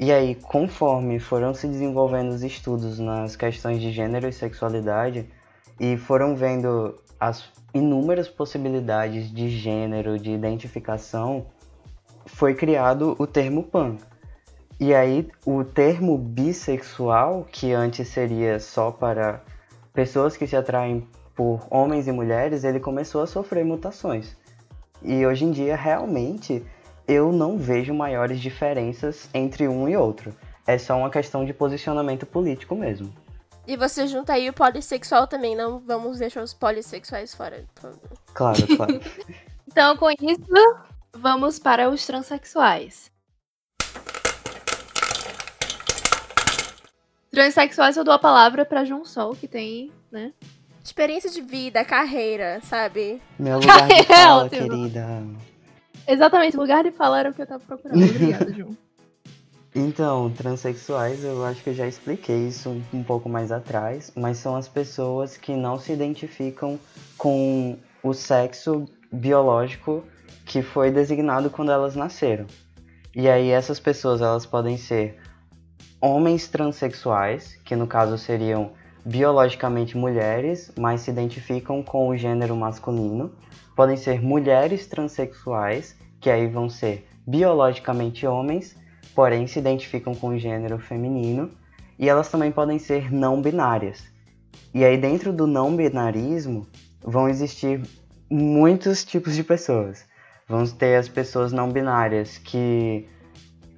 E 0.00 0.10
aí, 0.10 0.34
conforme 0.34 1.20
foram 1.20 1.54
se 1.54 1.68
desenvolvendo 1.68 2.30
os 2.30 2.42
estudos 2.42 2.98
nas 2.98 3.36
questões 3.36 3.80
de 3.80 3.92
gênero 3.92 4.26
e 4.28 4.32
sexualidade, 4.32 5.24
e 5.78 5.96
foram 5.96 6.34
vendo 6.34 7.00
as 7.20 7.44
inúmeras 7.72 8.28
possibilidades 8.28 9.30
de 9.32 9.48
gênero, 9.48 10.18
de 10.18 10.32
identificação, 10.32 11.46
foi 12.26 12.54
criado 12.54 13.14
o 13.18 13.26
termo 13.26 13.62
pan. 13.62 13.96
E 14.78 14.92
aí, 14.92 15.30
o 15.46 15.62
termo 15.62 16.18
bissexual, 16.18 17.46
que 17.50 17.72
antes 17.72 18.08
seria 18.08 18.58
só 18.58 18.90
para 18.90 19.40
pessoas 19.92 20.36
que 20.36 20.46
se 20.46 20.56
atraem 20.56 21.06
por 21.34 21.66
homens 21.70 22.08
e 22.08 22.12
mulheres, 22.12 22.64
ele 22.64 22.80
começou 22.80 23.22
a 23.22 23.26
sofrer 23.26 23.64
mutações. 23.64 24.36
E 25.02 25.24
hoje 25.24 25.44
em 25.44 25.50
dia, 25.50 25.76
realmente, 25.76 26.64
eu 27.06 27.32
não 27.32 27.58
vejo 27.58 27.92
maiores 27.92 28.40
diferenças 28.40 29.28
entre 29.32 29.68
um 29.68 29.88
e 29.88 29.96
outro. 29.96 30.34
É 30.66 30.78
só 30.78 30.96
uma 30.96 31.10
questão 31.10 31.44
de 31.44 31.52
posicionamento 31.52 32.24
político 32.24 32.74
mesmo. 32.74 33.12
E 33.66 33.76
você 33.76 34.06
junta 34.06 34.34
aí 34.34 34.48
o 34.48 34.52
polissexual 34.52 35.26
também, 35.26 35.56
não 35.56 35.78
vamos 35.78 36.18
deixar 36.18 36.42
os 36.42 36.52
polissexuais 36.52 37.34
fora. 37.34 37.64
Claro, 38.32 38.76
claro. 38.76 39.00
então, 39.66 39.96
com 39.96 40.10
isso, 40.10 40.42
vamos 41.14 41.58
para 41.58 41.88
os 41.88 42.04
transexuais. 42.04 43.10
Transsexuais 47.30 47.96
eu 47.96 48.04
dou 48.04 48.14
a 48.14 48.18
palavra 48.18 48.64
para 48.64 48.84
João 48.84 49.04
Sol, 49.04 49.34
que 49.34 49.48
tem, 49.48 49.90
né? 50.10 50.32
Experiência 50.84 51.30
de 51.30 51.40
vida, 51.40 51.84
carreira, 51.84 52.60
sabe? 52.62 53.20
Meu 53.38 53.58
lugar 53.58 53.88
de 53.88 54.02
fala, 54.04 54.48
querida. 54.48 55.06
Exatamente, 56.06 56.56
lugar 56.56 56.84
de 56.84 56.92
fala 56.92 57.18
era 57.18 57.30
o 57.30 57.34
que 57.34 57.42
eu 57.42 57.46
tava 57.46 57.64
procurando. 57.64 58.04
Obrigada, 58.04 58.52
João. 58.52 58.76
Então, 59.74 60.30
transexuais, 60.30 61.24
eu 61.24 61.44
acho 61.44 61.60
que 61.64 61.70
eu 61.70 61.74
já 61.74 61.88
expliquei 61.88 62.46
isso 62.46 62.80
um 62.92 63.02
pouco 63.02 63.28
mais 63.28 63.50
atrás, 63.50 64.12
mas 64.14 64.38
são 64.38 64.54
as 64.54 64.68
pessoas 64.68 65.36
que 65.36 65.56
não 65.56 65.80
se 65.80 65.92
identificam 65.92 66.78
com 67.18 67.76
o 68.00 68.14
sexo 68.14 68.86
biológico 69.10 70.04
que 70.44 70.62
foi 70.62 70.90
designado 70.90 71.50
quando 71.50 71.72
elas 71.72 71.96
nasceram. 71.96 72.46
E 73.14 73.28
aí 73.28 73.50
essas 73.50 73.78
pessoas, 73.78 74.20
elas 74.20 74.44
podem 74.44 74.76
ser 74.76 75.16
homens 76.00 76.48
transexuais, 76.48 77.56
que 77.64 77.74
no 77.74 77.86
caso 77.86 78.18
seriam 78.18 78.72
biologicamente 79.04 79.96
mulheres, 79.96 80.72
mas 80.78 81.02
se 81.02 81.10
identificam 81.10 81.82
com 81.82 82.08
o 82.08 82.16
gênero 82.16 82.56
masculino. 82.56 83.32
Podem 83.76 83.96
ser 83.96 84.20
mulheres 84.22 84.86
transexuais, 84.86 85.96
que 86.20 86.30
aí 86.30 86.46
vão 86.46 86.68
ser 86.68 87.06
biologicamente 87.26 88.26
homens, 88.26 88.76
porém 89.14 89.46
se 89.46 89.58
identificam 89.58 90.14
com 90.14 90.28
o 90.28 90.38
gênero 90.38 90.78
feminino. 90.78 91.50
E 91.98 92.08
elas 92.08 92.28
também 92.28 92.50
podem 92.50 92.78
ser 92.78 93.12
não 93.12 93.40
binárias. 93.40 94.04
E 94.72 94.84
aí, 94.84 94.96
dentro 94.98 95.32
do 95.32 95.46
não 95.46 95.76
binarismo, 95.76 96.66
vão 97.00 97.28
existir 97.28 97.80
muitos 98.28 99.04
tipos 99.04 99.36
de 99.36 99.44
pessoas. 99.44 100.04
Vamos 100.48 100.72
ter 100.72 100.96
as 100.96 101.08
pessoas 101.08 101.52
não 101.52 101.70
binárias 101.70 102.36
que 102.36 103.08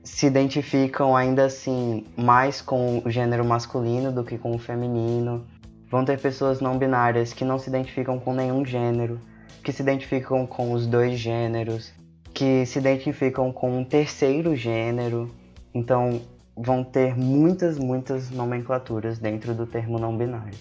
se 0.03 0.27
identificam 0.27 1.17
ainda 1.17 1.45
assim 1.45 2.05
mais 2.17 2.61
com 2.61 3.03
o 3.05 3.11
gênero 3.11 3.45
masculino 3.45 4.11
do 4.11 4.25
que 4.25 4.37
com 4.37 4.55
o 4.55 4.59
feminino. 4.59 5.47
Vão 5.89 6.05
ter 6.05 6.19
pessoas 6.21 6.61
não 6.61 6.77
binárias 6.77 7.33
que 7.33 7.45
não 7.45 7.59
se 7.59 7.69
identificam 7.69 8.19
com 8.19 8.35
nenhum 8.35 8.65
gênero, 8.65 9.21
que 9.63 9.73
se 9.73 9.83
identificam 9.83 10.47
com 10.47 10.73
os 10.73 10.87
dois 10.87 11.19
gêneros, 11.19 11.93
que 12.35 12.67
se 12.67 12.79
identificam 12.79 13.53
com 13.53 13.79
um 13.79 13.85
terceiro 13.85 14.57
gênero. 14.57 15.31
Então, 15.73 16.21
vão 16.57 16.83
ter 16.83 17.17
muitas, 17.17 17.79
muitas 17.79 18.31
nomenclaturas 18.31 19.19
dentro 19.19 19.55
do 19.55 19.67
termo 19.67 19.99
não 19.99 20.17
binário. 20.17 20.59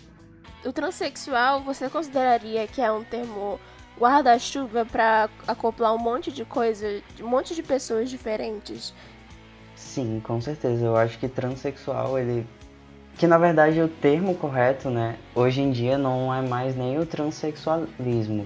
O 0.64 0.72
transexual, 0.74 1.64
você 1.64 1.90
consideraria 1.90 2.68
que 2.68 2.82
é 2.82 2.92
um 2.92 3.04
termo 3.04 3.60
guarda-chuva 4.00 4.86
para 4.86 5.30
acoplar 5.48 5.94
um 5.94 5.98
monte 5.98 6.32
de 6.32 6.44
coisa, 6.46 7.02
um 7.22 7.28
monte 7.28 7.56
de 7.56 7.64
pessoas 7.64 8.10
diferentes? 8.10 8.94
Sim, 9.76 10.22
com 10.24 10.40
certeza. 10.42 10.86
Eu 10.86 10.96
acho 10.96 11.18
que 11.20 11.28
transexual, 11.28 12.18
ele. 12.18 12.46
Que 13.18 13.28
na 13.28 13.38
verdade 13.38 13.82
o 13.82 13.88
termo 13.88 14.36
correto, 14.36 14.90
né? 14.90 15.18
Hoje 15.34 15.62
em 15.62 15.72
dia 15.72 15.98
não 15.98 16.34
é 16.34 16.42
mais 16.42 16.76
nem 16.76 17.00
o 17.00 17.06
transexualismo, 17.06 18.46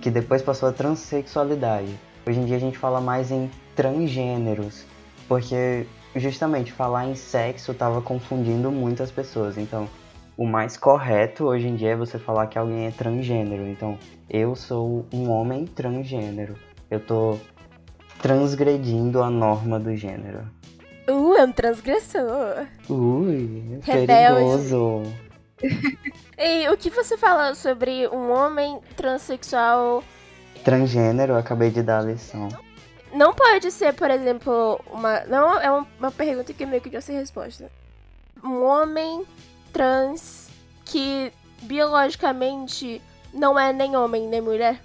que 0.00 0.08
depois 0.08 0.40
passou 0.40 0.68
a 0.68 0.72
transexualidade. 0.72 1.98
Hoje 2.24 2.38
em 2.38 2.44
dia 2.44 2.56
a 2.56 2.60
gente 2.60 2.78
fala 2.78 3.00
mais 3.00 3.32
em 3.32 3.50
transgêneros, 3.74 4.84
porque 5.26 5.84
justamente 6.14 6.72
falar 6.72 7.06
em 7.06 7.16
sexo 7.16 7.72
estava 7.72 8.00
confundindo 8.00 8.70
muitas 8.70 9.10
pessoas. 9.10 9.58
Então, 9.58 9.88
o 10.36 10.46
mais 10.46 10.76
correto 10.76 11.44
hoje 11.44 11.68
em 11.68 11.76
dia 11.76 11.90
é 11.90 11.96
você 11.96 12.18
falar 12.18 12.46
que 12.46 12.58
alguém 12.58 12.86
é 12.86 12.90
transgênero. 12.90 13.66
Então, 13.66 13.98
eu 14.28 14.56
sou 14.56 15.06
um 15.12 15.30
homem 15.30 15.66
transgênero. 15.66 16.56
Eu 16.90 17.00
tô 17.00 17.38
transgredindo 18.20 19.22
a 19.22 19.30
norma 19.30 19.78
do 19.78 19.94
gênero. 19.94 20.48
Uh, 21.08 21.34
é 21.34 21.44
um 21.44 21.52
transgressor. 21.52 22.66
Ui, 22.88 23.80
perigoso. 23.84 25.02
e 26.38 26.68
o 26.68 26.76
que 26.76 26.90
você 26.90 27.16
fala 27.16 27.54
sobre 27.54 28.08
um 28.08 28.30
homem 28.30 28.80
transexual? 28.96 30.02
Transgênero, 30.64 31.36
acabei 31.36 31.70
de 31.70 31.82
dar 31.82 32.00
a 32.00 32.02
lição. 32.02 32.48
Não 33.12 33.34
pode 33.34 33.70
ser, 33.70 33.92
por 33.94 34.10
exemplo, 34.10 34.80
uma. 34.90 35.20
Não 35.26 35.60
é 35.60 35.70
uma 35.70 36.10
pergunta 36.10 36.52
que 36.52 36.66
meio 36.66 36.82
que 36.82 36.90
já 36.90 37.00
sei 37.00 37.16
resposta. 37.16 37.70
Um 38.42 38.64
homem 38.64 39.24
trans 39.74 40.48
que 40.84 41.32
biologicamente 41.62 43.02
não 43.32 43.58
é 43.58 43.72
nem 43.72 43.96
homem 43.96 44.28
nem 44.28 44.40
mulher. 44.40 44.80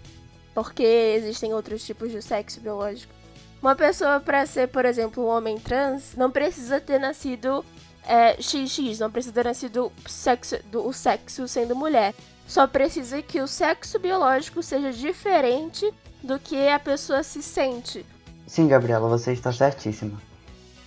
Porque 0.53 0.83
existem 0.83 1.53
outros 1.53 1.85
tipos 1.85 2.11
de 2.11 2.21
sexo 2.21 2.59
biológico. 2.59 3.13
Uma 3.61 3.75
pessoa, 3.75 4.19
para 4.19 4.45
ser, 4.45 4.67
por 4.67 4.83
exemplo, 4.85 5.23
um 5.23 5.27
homem 5.27 5.57
trans, 5.59 6.15
não 6.17 6.31
precisa 6.31 6.81
ter 6.81 6.99
nascido 6.99 7.63
é, 8.05 8.41
XX, 8.41 8.99
não 8.99 9.11
precisa 9.11 9.33
ter 9.33 9.45
nascido 9.45 9.91
sexo, 10.07 10.57
do, 10.71 10.87
o 10.87 10.91
sexo 10.91 11.47
sendo 11.47 11.75
mulher. 11.75 12.13
Só 12.47 12.65
precisa 12.65 13.21
que 13.21 13.39
o 13.39 13.47
sexo 13.47 13.99
biológico 13.99 14.63
seja 14.63 14.91
diferente 14.91 15.93
do 16.23 16.39
que 16.39 16.67
a 16.67 16.79
pessoa 16.79 17.21
se 17.21 17.43
sente. 17.43 18.05
Sim, 18.47 18.67
Gabriela, 18.67 19.07
você 19.07 19.33
está 19.33 19.51
certíssima. 19.53 20.19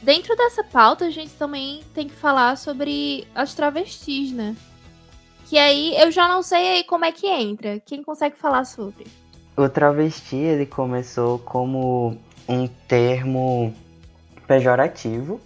Dentro 0.02 0.34
dessa 0.36 0.64
pauta, 0.64 1.06
a 1.06 1.10
gente 1.10 1.30
também 1.34 1.80
tem 1.94 2.08
que 2.08 2.14
falar 2.14 2.56
sobre 2.56 3.26
as 3.34 3.54
travestis, 3.54 4.32
né? 4.32 4.56
Que 5.46 5.56
aí 5.56 5.94
eu 5.96 6.10
já 6.10 6.26
não 6.26 6.42
sei 6.42 6.68
aí 6.68 6.84
como 6.84 7.04
é 7.04 7.12
que 7.12 7.28
entra. 7.28 7.78
Quem 7.78 8.02
consegue 8.02 8.36
falar 8.36 8.64
sobre? 8.64 9.06
O 9.56 9.68
travesti, 9.68 10.34
ele 10.34 10.66
começou 10.66 11.38
como 11.38 12.18
um 12.48 12.66
termo 12.88 13.72
pejorativo 14.46 15.40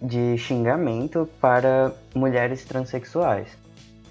de 0.00 0.38
xingamento 0.38 1.28
para 1.40 1.92
mulheres 2.14 2.64
transexuais. 2.64 3.48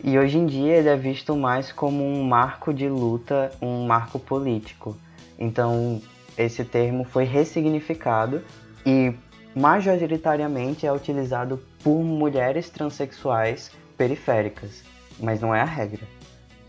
E 0.03 0.19
hoje 0.19 0.37
em 0.37 0.45
dia 0.45 0.75
ele 0.75 0.89
é 0.89 0.95
visto 0.95 1.35
mais 1.35 1.71
como 1.71 2.03
um 2.03 2.23
marco 2.23 2.71
de 2.71 2.87
luta, 2.87 3.51
um 3.59 3.87
marco 3.87 4.19
político. 4.19 4.95
Então 5.39 5.99
esse 6.37 6.63
termo 6.63 7.03
foi 7.03 7.23
ressignificado 7.23 8.43
e 8.85 9.13
majoritariamente 9.57 10.85
é 10.85 10.91
utilizado 10.91 11.61
por 11.83 12.03
mulheres 12.03 12.69
transexuais 12.69 13.71
periféricas, 13.97 14.83
mas 15.19 15.41
não 15.41 15.53
é 15.53 15.61
a 15.61 15.65
regra. 15.65 16.07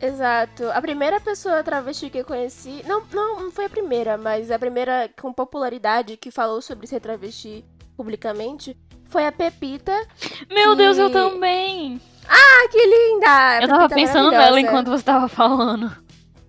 Exato. 0.00 0.70
A 0.70 0.80
primeira 0.80 1.20
pessoa 1.20 1.62
travesti 1.62 2.08
que 2.08 2.18
eu 2.18 2.24
conheci. 2.24 2.82
Não, 2.86 3.02
não, 3.12 3.42
não 3.42 3.50
foi 3.50 3.64
a 3.64 3.70
primeira, 3.70 4.16
mas 4.16 4.50
a 4.50 4.58
primeira 4.58 5.10
com 5.20 5.32
popularidade 5.32 6.16
que 6.16 6.30
falou 6.30 6.62
sobre 6.62 6.86
ser 6.86 7.00
travesti 7.00 7.64
publicamente 7.96 8.76
foi 9.06 9.26
a 9.26 9.32
Pepita. 9.32 9.92
Meu 10.48 10.70
que... 10.70 10.76
Deus, 10.76 10.98
eu 10.98 11.10
também! 11.10 12.00
Ah, 12.28 12.68
que 12.70 12.78
linda! 12.78 13.62
Eu 13.62 13.68
tava 13.68 13.88
pensando 13.88 14.30
nela 14.30 14.60
enquanto 14.60 14.90
você 14.90 15.02
tava 15.02 15.28
falando. 15.28 15.90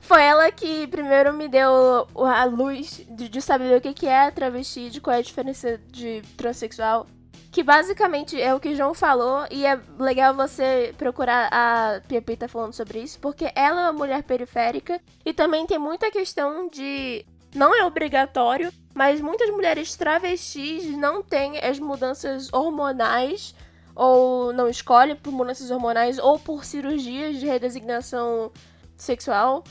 Foi 0.10 0.24
ela 0.24 0.51
que 0.51 0.88
primeiro 0.88 1.32
me 1.32 1.47
deu 1.47 2.07
a 2.16 2.43
luz 2.43 3.05
de, 3.12 3.30
de 3.30 3.39
saber 3.39 3.78
o 3.78 3.80
que, 3.80 3.93
que 3.93 4.07
é 4.07 4.32
travesti, 4.32 4.89
de 4.89 4.99
qual 4.99 5.16
é 5.16 5.20
a 5.20 5.22
diferença 5.22 5.78
de 5.91 6.24
transexual 6.36 7.05
que 7.51 7.62
basicamente 7.62 8.39
é 8.39 8.53
o 8.53 8.60
que 8.60 8.70
o 8.70 8.76
João 8.76 8.93
falou, 8.93 9.45
e 9.49 9.66
é 9.66 9.80
legal 9.99 10.36
você 10.36 10.93
procurar 10.97 11.49
a 11.51 12.01
Pepita 12.07 12.47
falando 12.47 12.74
sobre 12.74 12.99
isso, 12.99 13.20
porque 13.20 13.51
ela 13.55 13.82
é 13.82 13.84
uma 13.86 13.93
mulher 13.93 14.24
periférica 14.24 14.99
e 15.26 15.32
também 15.32 15.66
tem 15.68 15.78
muita 15.78 16.12
questão 16.12 16.68
de. 16.70 17.24
Não 17.53 17.74
é 17.76 17.84
obrigatório, 17.86 18.72
mas 18.95 19.22
muitas 19.22 19.49
mulheres 19.51 19.95
travestis 19.95 20.86
não 20.95 21.22
têm 21.22 21.60
as 21.60 21.80
mudanças 21.80 22.51
hormonais, 22.51 23.53
ou 23.95 24.53
não 24.53 24.68
escolhem 24.68 25.16
por 25.16 25.32
mudanças 25.32 25.70
hormonais, 25.70 26.18
ou 26.18 26.39
por 26.39 26.66
cirurgias 26.66 27.39
de 27.39 27.45
redesignação 27.45 28.51
sexual. 28.95 29.64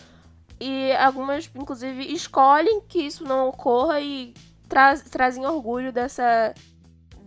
E 0.61 0.92
algumas, 0.92 1.50
inclusive, 1.54 2.12
escolhem 2.12 2.80
que 2.88 3.00
isso 3.00 3.24
não 3.24 3.48
ocorra 3.48 4.00
e 4.00 4.34
tra 4.68 4.96
trazem 4.98 5.46
orgulho 5.46 5.92
dessa 5.92 6.54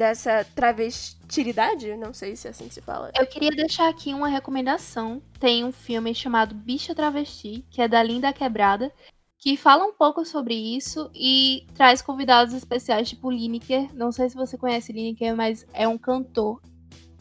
dessa 0.02 0.44
travestilidade, 0.56 1.96
não 1.96 2.12
sei 2.12 2.36
se 2.36 2.48
é 2.48 2.50
assim 2.50 2.68
que 2.68 2.74
se 2.74 2.82
fala. 2.82 3.12
Eu 3.16 3.28
queria 3.28 3.52
deixar 3.52 3.88
aqui 3.88 4.14
uma 4.16 4.28
recomendação. 4.28 5.22
Tem 5.40 5.64
um 5.64 5.72
filme 5.72 6.16
chamado 6.16 6.56
Bicha 6.56 6.96
Travesti, 6.96 7.64
que 7.70 7.84
é 7.84 7.88
da 7.88 8.02
Linda 8.02 8.34
Quebrada, 8.34 8.92
que 9.38 9.56
fala 9.56 9.86
um 9.86 9.94
pouco 9.94 10.26
sobre 10.26 10.56
isso 10.56 11.12
e 11.14 11.68
traz 11.76 12.02
convidados 12.02 12.56
especiais, 12.56 13.10
tipo 13.10 13.30
Lineker. 13.30 13.94
Não 13.94 14.12
sei 14.12 14.28
se 14.28 14.36
você 14.36 14.58
conhece 14.58 14.92
Lineker, 14.92 15.36
mas 15.36 15.68
é 15.72 15.88
um 15.88 16.00
cantor. 16.00 16.60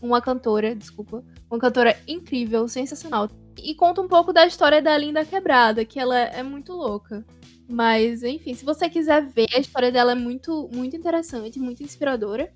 Uma 0.01 0.23
cantora, 0.23 0.75
desculpa. 0.75 1.23
Uma 1.51 1.61
cantora 1.61 1.99
incrível, 2.09 2.67
sensacional. 2.67 3.29
E 3.63 3.75
conta 3.75 4.01
um 4.01 4.09
pouco 4.09 4.33
da 4.33 4.47
história 4.47 4.81
da 4.81 4.97
Linda 4.97 5.25
Quebrada, 5.25 5.85
que 5.85 5.99
ela 5.99 6.19
é 6.19 6.43
muito 6.43 6.73
louca. 6.73 7.25
Mas, 7.69 8.23
enfim, 8.23 8.53
se 8.55 8.65
você 8.65 8.89
quiser 8.89 9.25
ver, 9.25 9.47
a 9.55 9.61
história 9.61 9.93
dela 9.93 10.13
é 10.13 10.15
muito, 10.17 10.69
muito 10.75 10.97
interessante, 10.97 11.59
muito 11.61 11.83
inspiradora. 11.83 12.53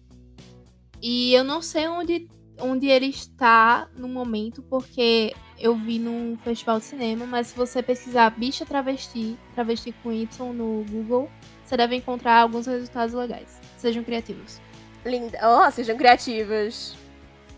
E 1.00 1.32
eu 1.32 1.44
não 1.44 1.62
sei 1.62 1.86
onde, 1.86 2.28
onde 2.58 2.88
ele 2.88 3.06
está 3.06 3.88
no 3.96 4.08
momento, 4.08 4.62
porque 4.62 5.32
eu 5.58 5.76
vi 5.76 5.98
num 5.98 6.36
festival 6.38 6.78
de 6.78 6.86
cinema, 6.86 7.26
mas 7.26 7.48
se 7.48 7.56
você 7.56 7.82
pesquisar 7.82 8.30
bicha 8.30 8.66
travesti, 8.66 9.36
travesti 9.54 9.92
com 10.02 10.12
Y 10.12 10.52
no 10.52 10.84
Google, 10.90 11.30
você 11.64 11.76
deve 11.76 11.94
encontrar 11.94 12.40
alguns 12.40 12.66
resultados 12.66 13.14
legais. 13.14 13.60
Sejam 13.76 14.02
criativos. 14.02 14.60
Linda. 15.04 15.38
Ó, 15.42 15.66
oh, 15.66 15.70
sejam 15.70 15.96
criativas. 15.96 16.96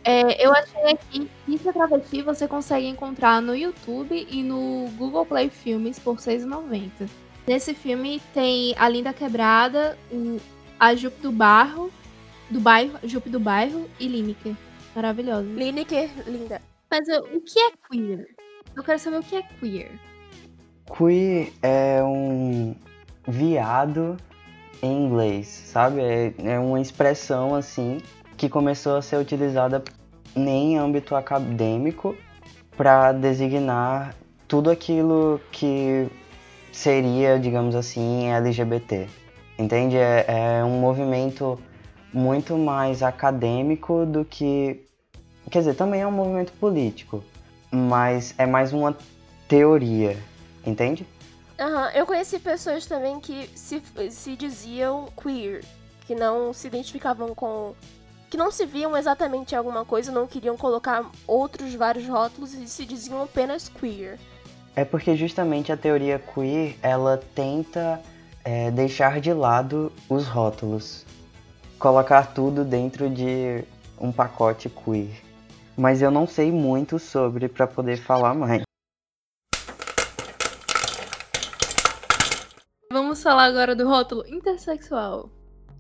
É, 0.08 0.46
eu 0.46 0.52
achei 0.52 0.92
aqui 0.92 1.28
Bicha 1.48 1.72
Travesti 1.72 2.22
você 2.22 2.46
consegue 2.46 2.86
encontrar 2.86 3.42
no 3.42 3.56
YouTube 3.56 4.24
e 4.30 4.40
no 4.40 4.88
Google 4.96 5.26
Play 5.26 5.50
Filmes 5.50 5.98
por 5.98 6.14
R$ 6.14 6.20
6,90. 6.20 7.08
Nesse 7.44 7.74
filme 7.74 8.22
tem 8.32 8.72
a 8.78 8.88
Linda 8.88 9.12
Quebrada, 9.12 9.98
o, 10.12 10.40
a 10.78 10.94
Jupe 10.94 11.20
do 11.20 11.32
Barro, 11.32 11.90
do 12.48 12.60
bairro, 12.60 12.96
Jupe 13.02 13.28
do 13.28 13.40
Bairro 13.40 13.90
e 13.98 14.06
Lineker. 14.06 14.54
Maravilhosa. 14.94 15.48
Lineker, 15.48 16.08
linda. 16.24 16.62
Mas 16.88 17.08
eu, 17.08 17.24
o 17.24 17.40
que 17.40 17.58
é 17.58 17.72
queer? 17.90 18.28
Eu 18.76 18.84
quero 18.84 19.00
saber 19.00 19.18
o 19.18 19.22
que 19.24 19.34
é 19.34 19.42
queer. 19.42 19.90
Queer 20.96 21.52
é 21.62 22.00
um 22.04 22.76
viado 23.26 24.16
em 24.80 25.06
inglês, 25.06 25.48
sabe? 25.48 26.00
É, 26.00 26.32
é 26.44 26.60
uma 26.60 26.80
expressão 26.80 27.56
assim 27.56 27.98
que 28.36 28.48
começou 28.48 28.96
a 28.96 29.02
ser 29.02 29.16
utilizada 29.16 29.82
em 30.34 30.78
âmbito 30.78 31.14
acadêmico 31.14 32.16
para 32.76 33.12
designar 33.12 34.14
tudo 34.46 34.70
aquilo 34.70 35.40
que 35.50 36.08
seria, 36.72 37.38
digamos 37.38 37.74
assim, 37.74 38.28
LGBT. 38.28 39.08
Entende? 39.58 39.96
É, 39.96 40.58
é 40.58 40.64
um 40.64 40.78
movimento 40.78 41.58
muito 42.12 42.56
mais 42.56 43.02
acadêmico 43.02 44.04
do 44.04 44.24
que. 44.24 44.84
Quer 45.50 45.60
dizer, 45.60 45.74
também 45.74 46.00
é 46.00 46.06
um 46.06 46.12
movimento 46.12 46.52
político, 46.52 47.24
mas 47.70 48.34
é 48.36 48.46
mais 48.46 48.72
uma 48.72 48.96
teoria, 49.48 50.16
entende? 50.64 51.06
Uhum. 51.58 51.88
Eu 51.94 52.04
conheci 52.04 52.38
pessoas 52.38 52.84
também 52.84 53.18
que 53.20 53.48
se, 53.54 53.82
se 54.10 54.36
diziam 54.36 55.08
queer, 55.16 55.64
que 56.06 56.14
não 56.14 56.52
se 56.52 56.66
identificavam 56.66 57.34
com. 57.34 57.74
Que 58.36 58.38
não 58.38 58.50
se 58.50 58.66
viam 58.66 58.94
exatamente 58.94 59.54
em 59.54 59.56
alguma 59.56 59.82
coisa, 59.82 60.12
não 60.12 60.26
queriam 60.26 60.58
colocar 60.58 61.10
outros 61.26 61.74
vários 61.74 62.06
rótulos 62.06 62.52
e 62.52 62.68
se 62.68 62.84
diziam 62.84 63.22
apenas 63.22 63.66
queer. 63.66 64.18
É 64.74 64.84
porque 64.84 65.16
justamente 65.16 65.72
a 65.72 65.76
teoria 65.76 66.18
queer 66.18 66.76
ela 66.82 67.16
tenta 67.34 67.98
é, 68.44 68.70
deixar 68.70 69.22
de 69.22 69.32
lado 69.32 69.90
os 70.06 70.26
rótulos, 70.26 71.06
colocar 71.78 72.34
tudo 72.34 72.62
dentro 72.62 73.08
de 73.08 73.64
um 73.98 74.12
pacote 74.12 74.68
queer. 74.68 75.22
Mas 75.74 76.02
eu 76.02 76.10
não 76.10 76.26
sei 76.26 76.52
muito 76.52 76.98
sobre 76.98 77.48
para 77.48 77.66
poder 77.66 77.96
falar 77.96 78.34
mais. 78.34 78.60
Vamos 82.92 83.22
falar 83.22 83.44
agora 83.44 83.74
do 83.74 83.88
rótulo 83.88 84.26
intersexual. 84.26 85.30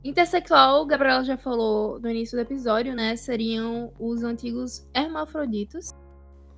Intersexual, 0.08 0.82
o 0.82 0.86
Gabriel 0.86 1.24
já 1.24 1.36
falou 1.36 1.98
no 1.98 2.08
início 2.08 2.36
do 2.36 2.42
episódio, 2.42 2.94
né? 2.94 3.16
Seriam 3.16 3.92
os 3.98 4.22
antigos 4.22 4.86
hermafroditos, 4.94 5.92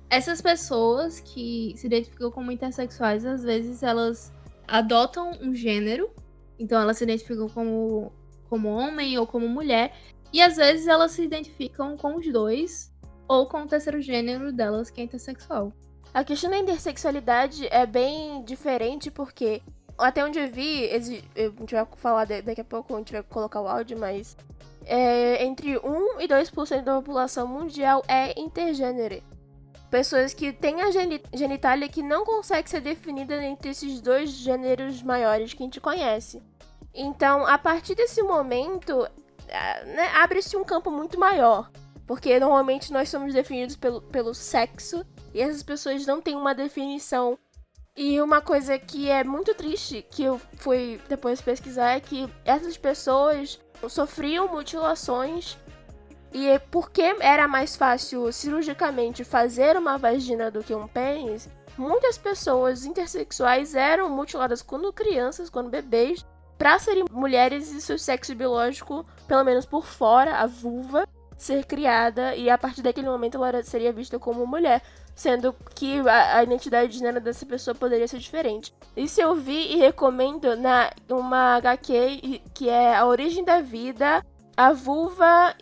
essas 0.09 0.41
pessoas 0.41 1.19
que 1.19 1.73
se 1.75 1.85
identificam 1.87 2.31
como 2.31 2.51
intersexuais, 2.51 3.25
às 3.25 3.43
vezes 3.43 3.83
elas 3.83 4.33
adotam 4.67 5.31
um 5.41 5.53
gênero, 5.53 6.09
então 6.57 6.81
elas 6.81 6.97
se 6.97 7.03
identificam 7.03 7.47
como, 7.47 8.11
como 8.49 8.69
homem 8.69 9.17
ou 9.17 9.27
como 9.27 9.47
mulher, 9.47 9.93
e 10.33 10.41
às 10.41 10.57
vezes 10.57 10.87
elas 10.87 11.11
se 11.11 11.23
identificam 11.23 11.95
com 11.95 12.17
os 12.17 12.31
dois, 12.31 12.91
ou 13.27 13.47
com 13.47 13.63
o 13.63 13.67
terceiro 13.67 14.01
gênero 14.01 14.51
delas, 14.51 14.89
que 14.89 15.01
é 15.01 15.03
intersexual. 15.03 15.71
A 16.11 16.23
questão 16.23 16.49
da 16.49 16.57
intersexualidade 16.57 17.67
é 17.67 17.85
bem 17.85 18.43
diferente 18.43 19.11
porque, 19.11 19.61
até 19.99 20.23
onde 20.23 20.39
eu 20.39 20.49
vi, 20.49 20.89
a 20.91 20.99
gente 20.99 21.73
vai 21.73 21.87
falar 21.97 22.25
daqui 22.25 22.61
a 22.61 22.65
pouco, 22.65 22.93
a 22.93 22.97
gente 22.97 23.11
vai 23.11 23.23
colocar 23.23 23.61
o 23.61 23.67
áudio, 23.67 23.97
mas 23.97 24.35
é, 24.85 25.43
entre 25.43 25.77
1 25.77 26.21
e 26.21 26.27
2% 26.27 26.83
da 26.83 26.95
população 26.95 27.47
mundial 27.47 28.03
é 28.07 28.39
intergênero 28.39 29.21
pessoas 29.89 30.33
que 30.33 30.53
têm 30.53 30.81
a 30.81 30.91
genitália 31.33 31.89
que 31.89 32.01
não 32.01 32.23
consegue 32.23 32.69
ser 32.69 32.81
definida 32.81 33.43
entre 33.43 33.71
esses 33.71 33.99
dois 33.99 34.29
gêneros 34.29 35.01
maiores 35.01 35.53
que 35.53 35.63
a 35.63 35.65
gente 35.65 35.81
conhece. 35.81 36.41
Então, 36.93 37.45
a 37.45 37.57
partir 37.57 37.95
desse 37.95 38.21
momento, 38.21 39.07
né, 39.85 40.07
abre-se 40.15 40.55
um 40.55 40.63
campo 40.63 40.91
muito 40.91 41.19
maior. 41.19 41.69
Porque 42.05 42.39
normalmente 42.39 42.91
nós 42.91 43.09
somos 43.09 43.33
definidos 43.33 43.75
pelo, 43.75 44.01
pelo 44.01 44.33
sexo 44.33 45.05
e 45.33 45.41
essas 45.41 45.61
pessoas 45.61 46.05
não 46.07 46.19
têm 46.21 46.35
uma 46.35 46.55
definição. 46.55 47.37
E 48.01 48.21
uma 48.21 48.39
coisa 48.39 48.79
que 48.79 49.09
é 49.09 49.25
muito 49.25 49.53
triste, 49.53 50.05
que 50.09 50.23
eu 50.23 50.39
fui 50.55 51.01
depois 51.09 51.41
pesquisar, 51.41 51.89
é 51.89 51.99
que 51.99 52.29
essas 52.45 52.77
pessoas 52.77 53.59
sofriam 53.89 54.47
mutilações 54.47 55.57
e 56.31 56.57
porque 56.71 57.13
era 57.19 57.45
mais 57.45 57.75
fácil 57.75 58.31
cirurgicamente 58.31 59.25
fazer 59.25 59.75
uma 59.75 59.97
vagina 59.97 60.49
do 60.49 60.63
que 60.63 60.73
um 60.73 60.87
pênis, 60.87 61.49
muitas 61.77 62.17
pessoas 62.17 62.85
intersexuais 62.85 63.75
eram 63.75 64.09
mutiladas 64.09 64.61
quando 64.61 64.93
crianças, 64.93 65.49
quando 65.49 65.69
bebês, 65.69 66.25
para 66.57 66.79
serem 66.79 67.03
mulheres 67.11 67.69
e 67.73 67.81
seu 67.81 67.99
sexo 67.99 68.33
biológico, 68.33 69.05
pelo 69.27 69.43
menos 69.43 69.65
por 69.65 69.85
fora, 69.85 70.37
a 70.37 70.45
vulva, 70.47 71.05
ser 71.39 71.65
criada 71.65 72.35
e 72.35 72.49
a 72.49 72.57
partir 72.57 72.81
daquele 72.81 73.07
momento 73.07 73.43
ela 73.43 73.63
seria 73.63 73.93
vista 73.93 74.19
como 74.19 74.45
mulher, 74.45 74.81
sendo 75.15 75.55
que 75.73 75.97
a, 76.07 76.37
a, 76.37 76.43
identidade 76.43 76.91
de 76.91 76.99
gênero 76.99 77.21
dessa 77.21 77.45
pessoa 77.45 77.73
poderia 77.73 78.07
ser 78.09 78.19
diferente. 78.19 78.73
Isso 78.95 79.21
eu 79.21 79.33
vi 79.33 79.73
e 79.73 79.77
recomendo 79.77 80.57
na 80.57 80.91
uma 81.09 81.55
HQ 81.55 82.41
que 82.53 82.67
é 82.67 82.93
A 82.93 83.05
Origem 83.05 83.45
da 83.45 83.61
Vida, 83.61 84.23
a 84.55 84.73
vulva 84.73 85.55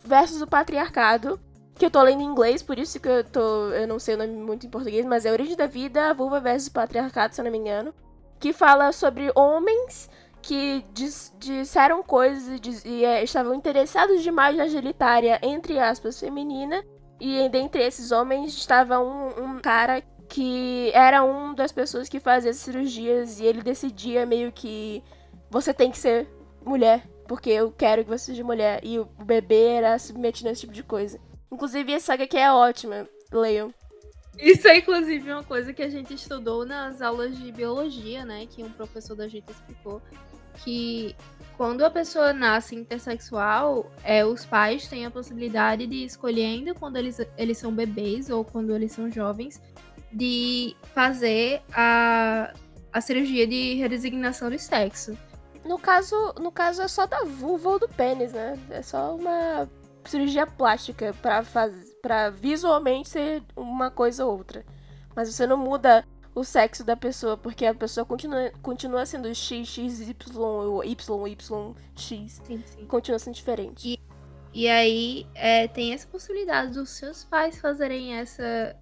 versus 0.00 0.40
o 0.40 0.46
patriarcado, 0.46 1.38
que 1.74 1.84
eu 1.84 1.90
tô 1.90 2.00
lendo 2.02 2.22
em 2.22 2.26
inglês, 2.26 2.62
por 2.62 2.78
isso 2.78 2.98
que 2.98 3.08
eu 3.08 3.22
tô. 3.22 3.68
Eu 3.68 3.86
não 3.86 3.98
sei 3.98 4.14
o 4.14 4.18
nome 4.18 4.32
muito 4.32 4.66
em 4.66 4.70
português, 4.70 5.04
mas 5.04 5.26
é 5.26 5.28
a 5.28 5.32
Origem 5.32 5.56
da 5.56 5.66
Vida, 5.66 6.08
a 6.08 6.14
Vulva 6.14 6.40
versus 6.40 6.68
o 6.68 6.72
Patriarcado, 6.72 7.34
se 7.34 7.40
eu 7.40 7.44
não 7.44 7.52
me 7.52 7.58
engano. 7.58 7.92
Que 8.40 8.52
fala 8.52 8.92
sobre 8.92 9.30
homens 9.34 10.08
que 10.42 10.84
dis, 10.92 11.32
disseram 11.38 12.02
coisas 12.02 12.60
e, 12.84 12.88
e 12.88 13.04
é, 13.04 13.22
estavam 13.22 13.54
interessados 13.54 14.22
demais 14.22 14.56
na 14.56 14.66
genitária, 14.66 15.38
entre 15.42 15.78
aspas, 15.78 16.18
feminina. 16.18 16.84
E 17.20 17.48
dentre 17.48 17.82
esses 17.82 18.10
homens 18.10 18.52
estava 18.52 18.98
um, 18.98 19.28
um 19.44 19.60
cara 19.60 20.02
que 20.28 20.90
era 20.92 21.22
um 21.22 21.54
das 21.54 21.70
pessoas 21.70 22.08
que 22.08 22.18
fazia 22.18 22.52
cirurgias 22.52 23.38
e 23.38 23.44
ele 23.44 23.62
decidia 23.62 24.26
meio 24.26 24.50
que 24.50 25.02
você 25.50 25.72
tem 25.72 25.90
que 25.90 25.98
ser 25.98 26.26
mulher 26.64 27.06
porque 27.32 27.48
eu 27.48 27.72
quero 27.72 28.04
que 28.04 28.10
você 28.10 28.26
seja 28.26 28.44
mulher. 28.44 28.80
E 28.82 28.98
o 28.98 29.04
bebê 29.04 29.68
era 29.68 29.98
submetido 29.98 30.50
a 30.50 30.52
esse 30.52 30.62
tipo 30.62 30.72
de 30.74 30.82
coisa. 30.82 31.18
Inclusive, 31.50 31.92
essa 31.92 32.06
saga 32.06 32.24
aqui 32.24 32.36
é 32.36 32.52
ótima. 32.52 33.08
Leiam. 33.32 33.72
Isso 34.38 34.68
é, 34.68 34.76
inclusive, 34.76 35.32
uma 35.32 35.42
coisa 35.42 35.72
que 35.72 35.82
a 35.82 35.88
gente 35.88 36.12
estudou 36.12 36.66
nas 36.66 37.00
aulas 37.00 37.36
de 37.36 37.50
biologia, 37.50 38.24
né? 38.24 38.46
Que 38.46 38.62
um 38.62 38.70
professor 38.70 39.14
da 39.14 39.28
gente 39.28 39.50
explicou. 39.50 40.02
Que 40.58 41.16
quando 41.56 41.84
a 41.84 41.90
pessoa 41.90 42.32
nasce 42.32 42.74
intersexual, 42.74 43.90
é, 44.02 44.24
os 44.24 44.44
pais 44.44 44.88
têm 44.88 45.06
a 45.06 45.10
possibilidade 45.10 45.86
de 45.86 46.04
escolher, 46.04 46.44
ainda 46.44 46.74
quando 46.74 46.96
eles, 46.96 47.20
eles 47.36 47.58
são 47.58 47.72
bebês 47.72 48.30
ou 48.30 48.44
quando 48.44 48.74
eles 48.74 48.92
são 48.92 49.10
jovens, 49.10 49.60
de 50.12 50.76
fazer 50.94 51.62
a, 51.72 52.52
a 52.92 53.00
cirurgia 53.00 53.46
de 53.46 53.74
redesignação 53.74 54.50
de 54.50 54.58
sexo. 54.58 55.16
No 55.64 55.78
caso, 55.78 56.16
no 56.40 56.50
caso 56.50 56.82
é 56.82 56.88
só 56.88 57.06
da 57.06 57.24
vulva 57.24 57.70
ou 57.70 57.78
do 57.78 57.88
pênis, 57.88 58.32
né? 58.32 58.58
É 58.70 58.82
só 58.82 59.14
uma 59.14 59.68
cirurgia 60.04 60.46
plástica 60.46 61.14
para 61.22 61.44
fazer 61.44 61.92
para 62.02 62.30
visualmente 62.30 63.08
ser 63.08 63.42
uma 63.56 63.88
coisa 63.88 64.26
ou 64.26 64.36
outra. 64.36 64.66
Mas 65.14 65.32
você 65.32 65.46
não 65.46 65.56
muda 65.56 66.04
o 66.34 66.42
sexo 66.44 66.82
da 66.84 66.96
pessoa, 66.96 67.36
porque 67.36 67.64
a 67.66 67.74
pessoa 67.74 68.04
continua, 68.06 68.50
continua 68.62 69.04
sendo 69.06 69.34
X, 69.34 69.68
X, 69.68 70.00
Y, 70.00 70.38
ou 70.38 70.82
Y, 70.84 71.26
Y, 71.28 71.74
X. 71.96 72.40
Sim, 72.44 72.62
sim. 72.66 72.86
Continua 72.86 73.18
sendo 73.18 73.34
diferente. 73.34 73.88
E- 73.88 74.00
E 74.54 74.68
aí 74.68 75.26
é, 75.34 75.66
tem 75.66 75.94
essa 75.94 76.06
possibilidade 76.06 76.74
dos 76.74 76.90
seus 76.90 77.24
pais 77.24 77.58
fazerem 77.58 78.14
essa 78.14 78.76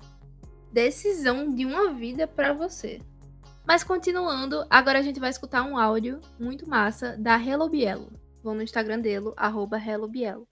decisão 0.72 1.54
de 1.54 1.64
uma 1.64 1.92
vida 1.92 2.26
pra 2.26 2.52
você. 2.52 3.00
Mas 3.64 3.84
continuando, 3.84 4.64
agora 4.68 4.98
a 4.98 5.02
gente 5.02 5.20
vai 5.20 5.30
escutar 5.30 5.62
um 5.62 5.78
áudio 5.78 6.20
muito 6.38 6.68
massa 6.68 7.16
da 7.16 7.36
Hello 7.40 7.68
Bielo. 7.68 8.10
Vão 8.42 8.54
no 8.54 8.62
Instagram 8.62 8.98
dele, 9.00 9.32
arroba 9.36 9.78
Hello 9.78 10.08
Bielo. 10.08 10.46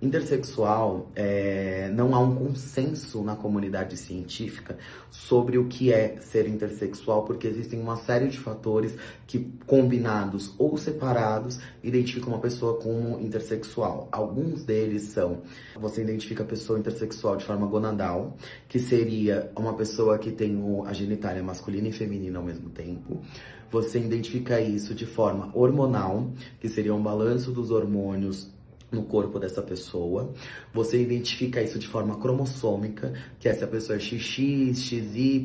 Intersexual, 0.00 1.10
é, 1.16 1.90
não 1.92 2.14
há 2.14 2.20
um 2.20 2.36
consenso 2.36 3.20
na 3.24 3.34
comunidade 3.34 3.96
científica 3.96 4.78
sobre 5.10 5.58
o 5.58 5.66
que 5.66 5.92
é 5.92 6.20
ser 6.20 6.46
intersexual, 6.46 7.24
porque 7.24 7.48
existem 7.48 7.80
uma 7.80 7.96
série 7.96 8.28
de 8.28 8.38
fatores 8.38 8.96
que, 9.26 9.40
combinados 9.66 10.54
ou 10.56 10.78
separados, 10.78 11.58
identificam 11.82 12.28
uma 12.28 12.38
pessoa 12.38 12.78
como 12.80 13.18
intersexual. 13.18 14.08
Alguns 14.12 14.62
deles 14.62 15.02
são: 15.02 15.42
você 15.74 16.00
identifica 16.00 16.44
a 16.44 16.46
pessoa 16.46 16.78
intersexual 16.78 17.36
de 17.36 17.44
forma 17.44 17.66
gonadal, 17.66 18.36
que 18.68 18.78
seria 18.78 19.50
uma 19.56 19.74
pessoa 19.74 20.16
que 20.16 20.30
tem 20.30 20.62
a 20.86 20.92
genitália 20.92 21.42
masculina 21.42 21.88
e 21.88 21.92
feminina 21.92 22.38
ao 22.38 22.44
mesmo 22.44 22.70
tempo. 22.70 23.20
Você 23.68 23.98
identifica 23.98 24.60
isso 24.60 24.94
de 24.94 25.04
forma 25.04 25.50
hormonal, 25.52 26.30
que 26.60 26.68
seria 26.68 26.94
um 26.94 27.02
balanço 27.02 27.50
dos 27.50 27.72
hormônios 27.72 28.56
no 28.90 29.02
corpo 29.02 29.38
dessa 29.38 29.62
pessoa. 29.62 30.32
Você 30.72 31.00
identifica 31.00 31.62
isso 31.62 31.78
de 31.78 31.86
forma 31.86 32.18
cromossômica, 32.18 33.12
que 33.38 33.48
é 33.48 33.54
se 33.54 33.62
a 33.62 33.68
pessoa 33.68 33.96
é 33.96 34.00
XX, 34.00 34.78
XY, 34.78 35.44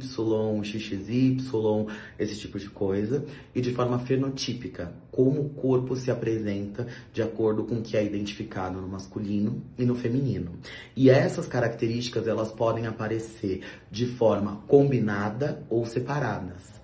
XXY, 0.63 1.87
esse 2.17 2.37
tipo 2.37 2.57
de 2.57 2.69
coisa. 2.69 3.25
E 3.53 3.61
de 3.61 3.71
forma 3.73 3.99
fenotípica, 3.99 4.93
como 5.11 5.41
o 5.41 5.49
corpo 5.49 5.95
se 5.95 6.09
apresenta 6.09 6.87
de 7.11 7.21
acordo 7.21 7.63
com 7.63 7.75
o 7.75 7.81
que 7.81 7.97
é 7.97 8.03
identificado 8.03 8.79
no 8.79 8.87
masculino 8.87 9.61
e 9.77 9.85
no 9.85 9.95
feminino. 9.95 10.51
E 10.95 11.09
essas 11.09 11.47
características, 11.47 12.27
elas 12.27 12.51
podem 12.51 12.87
aparecer 12.87 13.61
de 13.91 14.05
forma 14.05 14.63
combinada 14.67 15.63
ou 15.69 15.85
separadas. 15.85 16.81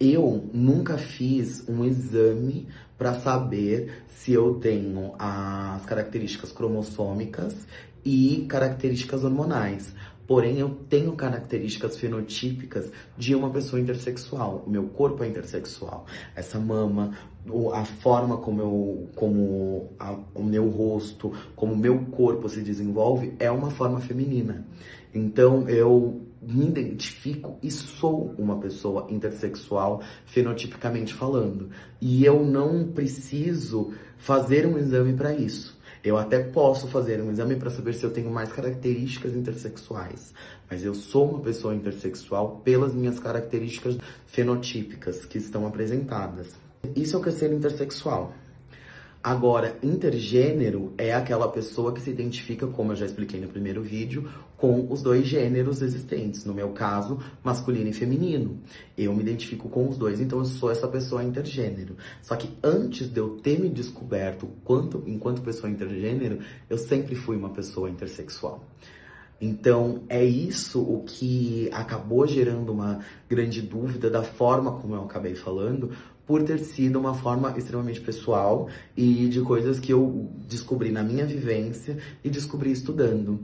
Eu 0.00 0.48
nunca 0.54 0.96
fiz 0.96 1.68
um 1.68 1.84
exame 1.84 2.68
para 2.98 3.14
saber 3.14 4.02
se 4.08 4.32
eu 4.32 4.56
tenho 4.56 5.14
as 5.18 5.86
características 5.86 6.50
cromossômicas 6.50 7.66
e 8.04 8.44
características 8.48 9.22
hormonais. 9.24 9.94
Porém, 10.26 10.58
eu 10.58 10.68
tenho 10.90 11.12
características 11.12 11.96
fenotípicas 11.96 12.92
de 13.16 13.34
uma 13.34 13.48
pessoa 13.48 13.80
intersexual. 13.80 14.62
O 14.66 14.70
meu 14.70 14.84
corpo 14.88 15.24
é 15.24 15.28
intersexual. 15.28 16.04
Essa 16.36 16.58
mama, 16.58 17.16
a 17.72 17.84
forma 17.86 18.36
como, 18.36 18.60
eu, 18.60 19.08
como 19.14 19.88
a- 19.98 20.18
o 20.34 20.42
meu 20.42 20.68
rosto, 20.68 21.32
como 21.56 21.72
o 21.72 21.76
meu 21.78 21.98
corpo 22.10 22.46
se 22.46 22.60
desenvolve 22.60 23.32
é 23.38 23.50
uma 23.50 23.70
forma 23.70 24.00
feminina. 24.02 24.66
Então, 25.14 25.66
eu 25.66 26.27
me 26.48 26.66
identifico 26.66 27.58
e 27.62 27.70
sou 27.70 28.34
uma 28.38 28.58
pessoa 28.58 29.06
intersexual, 29.10 30.02
fenotipicamente 30.24 31.12
falando. 31.12 31.68
E 32.00 32.24
eu 32.24 32.42
não 32.42 32.88
preciso 32.88 33.92
fazer 34.16 34.66
um 34.66 34.78
exame 34.78 35.12
para 35.12 35.34
isso. 35.34 35.78
Eu 36.02 36.16
até 36.16 36.42
posso 36.42 36.88
fazer 36.88 37.20
um 37.20 37.30
exame 37.30 37.56
para 37.56 37.68
saber 37.68 37.92
se 37.92 38.04
eu 38.04 38.10
tenho 38.10 38.30
mais 38.30 38.50
características 38.50 39.34
intersexuais, 39.34 40.32
mas 40.70 40.82
eu 40.82 40.94
sou 40.94 41.28
uma 41.28 41.40
pessoa 41.40 41.74
intersexual 41.74 42.62
pelas 42.64 42.94
minhas 42.94 43.18
características 43.18 43.98
fenotípicas 44.26 45.26
que 45.26 45.36
estão 45.36 45.66
apresentadas. 45.66 46.54
Isso 46.96 47.16
é 47.16 47.18
o 47.18 47.22
que 47.22 47.28
é 47.28 47.32
ser 47.32 47.52
intersexual. 47.52 48.32
Agora, 49.22 49.76
intergênero 49.82 50.94
é 50.96 51.12
aquela 51.12 51.48
pessoa 51.48 51.92
que 51.92 52.00
se 52.00 52.08
identifica, 52.08 52.66
como 52.68 52.92
eu 52.92 52.96
já 52.96 53.04
expliquei 53.04 53.40
no 53.40 53.48
primeiro 53.48 53.82
vídeo, 53.82 54.30
com 54.58 54.92
os 54.92 55.00
dois 55.00 55.24
gêneros 55.24 55.80
existentes. 55.80 56.44
No 56.44 56.52
meu 56.52 56.70
caso, 56.70 57.18
masculino 57.42 57.88
e 57.88 57.92
feminino. 57.92 58.58
Eu 58.96 59.14
me 59.14 59.22
identifico 59.22 59.68
com 59.68 59.88
os 59.88 59.96
dois, 59.96 60.20
então 60.20 60.40
eu 60.40 60.44
sou 60.44 60.70
essa 60.70 60.88
pessoa 60.88 61.22
intergênero. 61.22 61.96
Só 62.20 62.34
que 62.36 62.50
antes 62.62 63.08
de 63.08 63.20
eu 63.20 63.36
ter 63.36 63.58
me 63.58 63.70
descoberto 63.70 64.48
quanto, 64.64 65.02
enquanto 65.06 65.40
pessoa 65.40 65.70
intergênero, 65.70 66.40
eu 66.68 66.76
sempre 66.76 67.14
fui 67.14 67.36
uma 67.36 67.50
pessoa 67.50 67.88
intersexual. 67.88 68.64
Então, 69.40 70.02
é 70.08 70.24
isso 70.24 70.82
o 70.82 71.04
que 71.04 71.70
acabou 71.72 72.26
gerando 72.26 72.72
uma 72.72 72.98
grande 73.28 73.62
dúvida 73.62 74.10
da 74.10 74.24
forma 74.24 74.72
como 74.72 74.96
eu 74.96 75.04
acabei 75.04 75.36
falando, 75.36 75.92
por 76.28 76.42
ter 76.42 76.58
sido 76.58 77.00
uma 77.00 77.14
forma 77.14 77.56
extremamente 77.56 78.02
pessoal 78.02 78.68
e 78.94 79.26
de 79.28 79.40
coisas 79.40 79.80
que 79.80 79.90
eu 79.90 80.30
descobri 80.46 80.92
na 80.92 81.02
minha 81.02 81.24
vivência 81.24 81.96
e 82.22 82.28
descobri 82.28 82.70
estudando. 82.70 83.40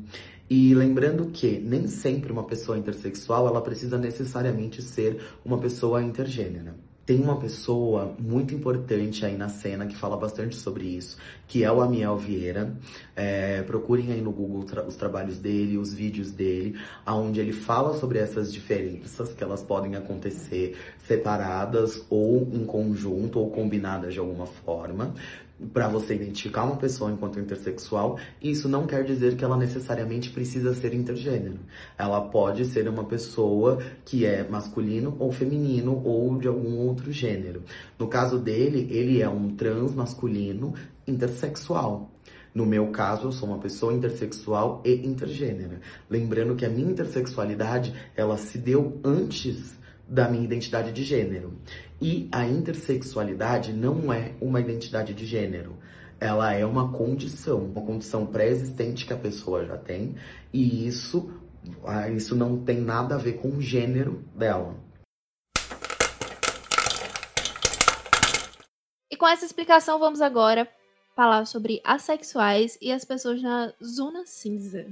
E 0.50 0.74
lembrando 0.74 1.30
que 1.32 1.58
nem 1.58 1.86
sempre 1.88 2.30
uma 2.30 2.44
pessoa 2.44 2.76
intersexual 2.76 3.48
ela 3.48 3.62
precisa 3.62 3.96
necessariamente 3.96 4.82
ser 4.82 5.18
uma 5.42 5.56
pessoa 5.56 6.02
intergênera. 6.02 6.76
Tem 7.06 7.20
uma 7.20 7.36
pessoa 7.38 8.14
muito 8.18 8.54
importante 8.54 9.26
aí 9.26 9.36
na 9.36 9.50
cena 9.50 9.86
que 9.86 9.94
fala 9.94 10.16
bastante 10.16 10.56
sobre 10.56 10.86
isso, 10.86 11.18
que 11.46 11.62
é 11.62 11.70
o 11.70 11.82
Amiel 11.82 12.16
Vieira. 12.16 12.74
É, 13.14 13.60
procurem 13.62 14.10
aí 14.10 14.22
no 14.22 14.32
Google 14.32 14.64
tra- 14.64 14.82
os 14.84 14.96
trabalhos 14.96 15.38
dele, 15.38 15.76
os 15.76 15.92
vídeos 15.92 16.30
dele, 16.30 16.78
onde 17.06 17.40
ele 17.40 17.52
fala 17.52 17.92
sobre 17.98 18.18
essas 18.18 18.50
diferenças 18.50 19.34
que 19.34 19.44
elas 19.44 19.62
podem 19.62 19.96
acontecer 19.96 20.78
separadas 21.06 22.06
ou 22.08 22.48
em 22.50 22.64
conjunto 22.64 23.38
ou 23.38 23.50
combinadas 23.50 24.14
de 24.14 24.18
alguma 24.18 24.46
forma 24.46 25.12
para 25.72 25.88
você 25.88 26.14
identificar 26.14 26.64
uma 26.64 26.76
pessoa 26.76 27.10
enquanto 27.10 27.38
intersexual, 27.38 28.18
isso 28.42 28.68
não 28.68 28.86
quer 28.86 29.04
dizer 29.04 29.36
que 29.36 29.44
ela 29.44 29.56
necessariamente 29.56 30.30
precisa 30.30 30.74
ser 30.74 30.92
intergênero. 30.94 31.60
Ela 31.96 32.20
pode 32.20 32.64
ser 32.64 32.88
uma 32.88 33.04
pessoa 33.04 33.78
que 34.04 34.26
é 34.26 34.46
masculino 34.48 35.16
ou 35.18 35.30
feminino 35.30 36.02
ou 36.04 36.36
de 36.38 36.48
algum 36.48 36.76
outro 36.78 37.12
gênero. 37.12 37.62
No 37.98 38.08
caso 38.08 38.38
dele, 38.38 38.88
ele 38.90 39.22
é 39.22 39.28
um 39.28 39.50
trans 39.54 39.94
masculino 39.94 40.74
intersexual. 41.06 42.10
No 42.52 42.64
meu 42.66 42.88
caso, 42.88 43.28
eu 43.28 43.32
sou 43.32 43.48
uma 43.48 43.58
pessoa 43.58 43.92
intersexual 43.92 44.80
e 44.84 45.06
intergênera. 45.06 45.80
Lembrando 46.08 46.54
que 46.54 46.64
a 46.64 46.68
minha 46.68 46.90
intersexualidade, 46.90 47.92
ela 48.16 48.36
se 48.36 48.58
deu 48.58 49.00
antes 49.04 49.76
da 50.08 50.28
minha 50.28 50.44
identidade 50.44 50.92
de 50.92 51.02
gênero. 51.02 51.54
E 52.00 52.28
a 52.32 52.46
intersexualidade 52.46 53.72
não 53.72 54.12
é 54.12 54.34
uma 54.40 54.60
identidade 54.60 55.14
de 55.14 55.24
gênero. 55.24 55.76
Ela 56.20 56.52
é 56.52 56.64
uma 56.64 56.92
condição, 56.92 57.58
uma 57.64 57.82
condição 57.82 58.26
pré-existente 58.26 59.06
que 59.06 59.12
a 59.12 59.16
pessoa 59.16 59.64
já 59.64 59.76
tem, 59.76 60.16
e 60.52 60.86
isso, 60.86 61.32
ah, 61.84 62.08
isso 62.08 62.34
não 62.34 62.62
tem 62.64 62.80
nada 62.80 63.14
a 63.14 63.18
ver 63.18 63.34
com 63.34 63.48
o 63.48 63.60
gênero 63.60 64.24
dela. 64.34 64.76
E 69.10 69.16
com 69.16 69.26
essa 69.26 69.44
explicação, 69.44 69.98
vamos 69.98 70.20
agora 70.20 70.68
falar 71.14 71.46
sobre 71.46 71.80
assexuais 71.84 72.76
e 72.82 72.90
as 72.90 73.04
pessoas 73.04 73.40
na 73.40 73.72
zona 73.82 74.24
cinza. 74.26 74.86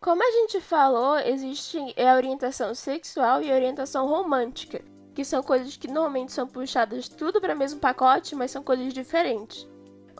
Como 0.00 0.22
a 0.22 0.30
gente 0.30 0.60
falou, 0.60 1.18
existe 1.18 1.78
a 1.98 2.14
orientação 2.14 2.74
sexual 2.74 3.42
e 3.42 3.50
a 3.50 3.54
orientação 3.54 4.06
romântica, 4.06 4.84
que 5.14 5.24
são 5.24 5.42
coisas 5.42 5.76
que 5.76 5.86
normalmente 5.86 6.32
são 6.32 6.46
puxadas 6.46 7.08
tudo 7.08 7.40
para 7.40 7.54
o 7.54 7.58
mesmo 7.58 7.78
pacote, 7.78 8.34
mas 8.34 8.50
são 8.50 8.62
coisas 8.62 8.92
diferentes. 8.92 9.66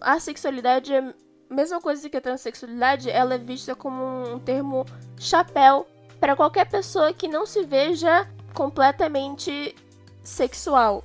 A 0.01 0.21
sexualidade 0.21 0.93
é 0.93 0.99
a 0.99 1.15
mesma 1.51 1.81
coisa 1.81 2.09
que 2.09 2.17
a 2.17 2.21
transexualidade, 2.21 3.11
ela 3.11 3.35
é 3.35 3.39
vista 3.39 3.75
como 3.75 4.35
um 4.35 4.39
termo 4.39 4.87
chapéu 5.19 5.87
para 6.21 6.37
qualquer 6.37 6.69
pessoa 6.71 7.13
que 7.13 7.29
não 7.29 7.45
se 7.45 7.65
veja 7.65 8.29
completamente 8.55 9.75
sexual, 10.23 11.05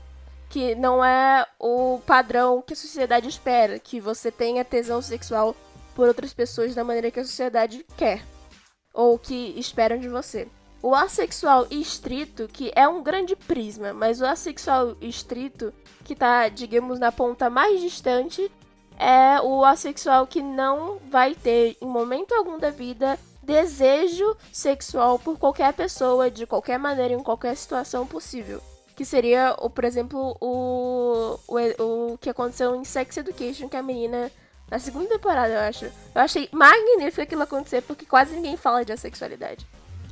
que 0.49 0.75
não 0.75 1.03
é 1.03 1.45
o 1.59 1.99
padrão 2.05 2.61
que 2.61 2.73
a 2.73 2.77
sociedade 2.77 3.27
espera, 3.27 3.79
que 3.79 3.99
você 3.99 4.31
tenha 4.31 4.63
tesão 4.63 5.01
sexual 5.01 5.55
por 5.95 6.07
outras 6.07 6.33
pessoas 6.33 6.75
da 6.75 6.83
maneira 6.83 7.11
que 7.11 7.19
a 7.19 7.25
sociedade 7.25 7.85
quer 7.97 8.23
ou 8.93 9.17
que 9.17 9.53
esperam 9.59 9.97
de 9.97 10.07
você. 10.07 10.47
O 10.81 10.95
assexual 10.95 11.67
estrito, 11.69 12.47
que 12.47 12.71
é 12.75 12.87
um 12.87 13.03
grande 13.03 13.35
prisma, 13.35 13.93
mas 13.93 14.21
o 14.21 14.25
assexual 14.25 14.95
estrito, 15.01 15.73
que 16.05 16.15
tá, 16.15 16.47
digamos, 16.47 16.99
na 16.99 17.11
ponta 17.11 17.49
mais 17.49 17.81
distante, 17.81 18.49
é 18.97 19.41
o 19.41 19.65
assexual 19.65 20.25
que 20.25 20.41
não 20.41 20.97
vai 21.09 21.35
ter, 21.35 21.77
em 21.81 21.87
momento 21.87 22.33
algum 22.33 22.57
da 22.57 22.69
vida, 22.69 23.19
desejo 23.43 24.37
sexual 24.53 25.19
por 25.19 25.37
qualquer 25.37 25.73
pessoa, 25.73 26.31
de 26.31 26.45
qualquer 26.45 26.79
maneira, 26.79 27.13
em 27.13 27.23
qualquer 27.23 27.55
situação 27.55 28.05
possível. 28.07 28.61
Que 28.95 29.03
seria, 29.03 29.55
por 29.73 29.83
exemplo, 29.83 30.37
o, 30.39 31.39
o, 31.47 32.13
o 32.13 32.17
que 32.17 32.29
aconteceu 32.29 32.75
em 32.75 32.83
Sex 32.83 33.17
Education, 33.17 33.67
que 33.67 33.77
a 33.77 33.83
menina 33.83 34.31
na 34.69 34.77
segunda 34.77 35.09
temporada, 35.09 35.53
eu 35.53 35.61
acho. 35.61 35.85
Eu 35.85 36.21
achei 36.21 36.47
magnífico 36.51 37.21
aquilo 37.21 37.41
acontecer, 37.41 37.81
porque 37.81 38.05
quase 38.05 38.35
ninguém 38.35 38.55
fala 38.55 38.85
de 38.85 38.93
assexualidade. 38.93 39.65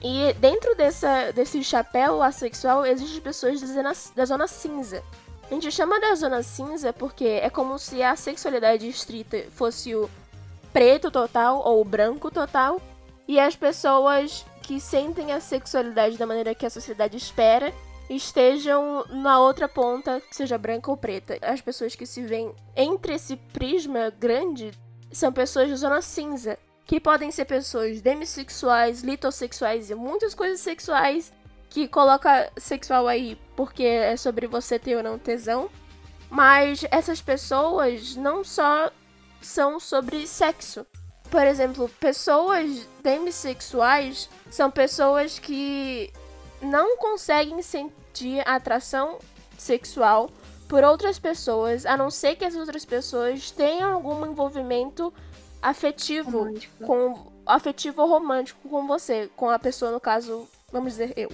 E 0.03 0.33
dentro 0.33 0.75
dessa, 0.75 1.31
desse 1.31 1.63
chapéu 1.63 2.21
assexual, 2.21 2.85
existem 2.85 3.21
pessoas 3.21 3.59
da 3.59 3.67
zona, 3.67 3.93
da 4.15 4.25
zona 4.25 4.47
cinza. 4.47 5.03
A 5.49 5.53
gente 5.53 5.71
chama 5.71 5.99
da 5.99 6.13
zona 6.13 6.43
cinza 6.43 6.93
porque 6.93 7.25
é 7.25 7.49
como 7.49 7.79
se 7.79 8.03
a 8.03 8.15
sexualidade 8.15 8.87
estrita 8.87 9.45
fosse 9.51 9.95
o 9.95 10.09
preto 10.73 11.09
total 11.09 11.61
ou 11.65 11.81
o 11.81 11.85
branco 11.85 12.29
total. 12.29 12.81
E 13.27 13.39
as 13.39 13.55
pessoas 13.55 14.45
que 14.61 14.79
sentem 14.79 15.31
a 15.31 15.39
sexualidade 15.39 16.17
da 16.17 16.25
maneira 16.25 16.53
que 16.53 16.65
a 16.65 16.69
sociedade 16.69 17.17
espera 17.17 17.73
estejam 18.09 19.05
na 19.09 19.39
outra 19.39 19.67
ponta, 19.67 20.21
seja 20.31 20.57
branca 20.57 20.91
ou 20.91 20.97
preta. 20.97 21.37
As 21.41 21.61
pessoas 21.61 21.95
que 21.95 22.05
se 22.05 22.21
veem 22.21 22.53
entre 22.75 23.15
esse 23.15 23.35
prisma 23.35 24.09
grande 24.09 24.71
são 25.11 25.31
pessoas 25.31 25.69
da 25.69 25.75
zona 25.75 26.01
cinza, 26.01 26.57
que 26.87 27.01
podem 27.01 27.29
ser 27.29 27.43
pessoas 27.43 28.01
demissexuais, 28.01 29.01
litossexuais 29.01 29.89
e 29.89 29.95
muitas 29.95 30.33
coisas 30.33 30.61
sexuais 30.61 31.33
que 31.69 31.85
coloca 31.85 32.49
sexual 32.57 33.09
aí 33.09 33.37
porque 33.57 33.83
é 33.83 34.15
sobre 34.15 34.47
você 34.47 34.79
ter 34.79 34.95
ou 34.95 35.03
não 35.03 35.19
tesão. 35.19 35.69
Mas 36.29 36.85
essas 36.89 37.21
pessoas 37.21 38.15
não 38.15 38.43
só 38.43 38.89
são 39.41 39.79
sobre 39.79 40.25
sexo. 40.25 40.85
Por 41.29 41.45
exemplo, 41.45 41.89
pessoas 41.99 42.87
demissexuais 43.03 44.29
são 44.49 44.71
pessoas 44.71 45.39
que 45.39 46.11
não 46.61 46.97
conseguem 46.97 47.61
sentir 47.61 48.41
atração 48.47 49.19
sexual 49.57 50.29
por 50.69 50.83
outras 50.83 51.19
pessoas, 51.19 51.85
a 51.85 51.95
não 51.95 52.09
ser 52.09 52.35
que 52.35 52.45
as 52.45 52.55
outras 52.55 52.85
pessoas 52.85 53.51
tenham 53.51 53.93
algum 53.93 54.25
envolvimento 54.25 55.13
afetivo 55.61 56.39
Romântico. 56.39 56.85
com 56.85 57.31
afetivo 57.45 58.01
ou 58.01 58.09
romântico 58.09 58.67
com 58.69 58.85
você, 58.87 59.29
com 59.35 59.49
a 59.49 59.57
pessoa 59.57 59.91
no 59.91 59.99
caso, 59.99 60.47
vamos 60.71 60.93
dizer 60.93 61.13
eu. 61.15 61.31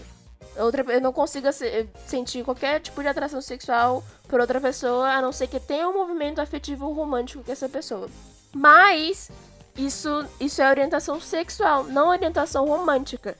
Outra, 0.57 0.83
eu 0.93 1.01
não 1.01 1.11
consigo 1.11 1.51
se- 1.51 1.87
sentir 2.05 2.43
qualquer 2.43 2.79
tipo 2.79 3.01
de 3.01 3.07
atração 3.07 3.41
sexual 3.41 4.03
por 4.27 4.39
outra 4.39 4.61
pessoa, 4.61 5.09
a 5.09 5.21
não 5.21 5.31
ser 5.31 5.47
que 5.47 5.59
tenha 5.59 5.89
um 5.89 5.93
movimento 5.93 6.39
afetivo 6.39 6.85
ou 6.85 6.93
romântico 6.93 7.43
com 7.43 7.51
essa 7.51 7.67
pessoa. 7.67 8.07
Mas 8.53 9.31
isso, 9.75 10.25
isso 10.39 10.61
é 10.61 10.69
orientação 10.69 11.19
sexual, 11.19 11.85
não 11.85 12.09
orientação 12.09 12.65
romântica. 12.67 13.35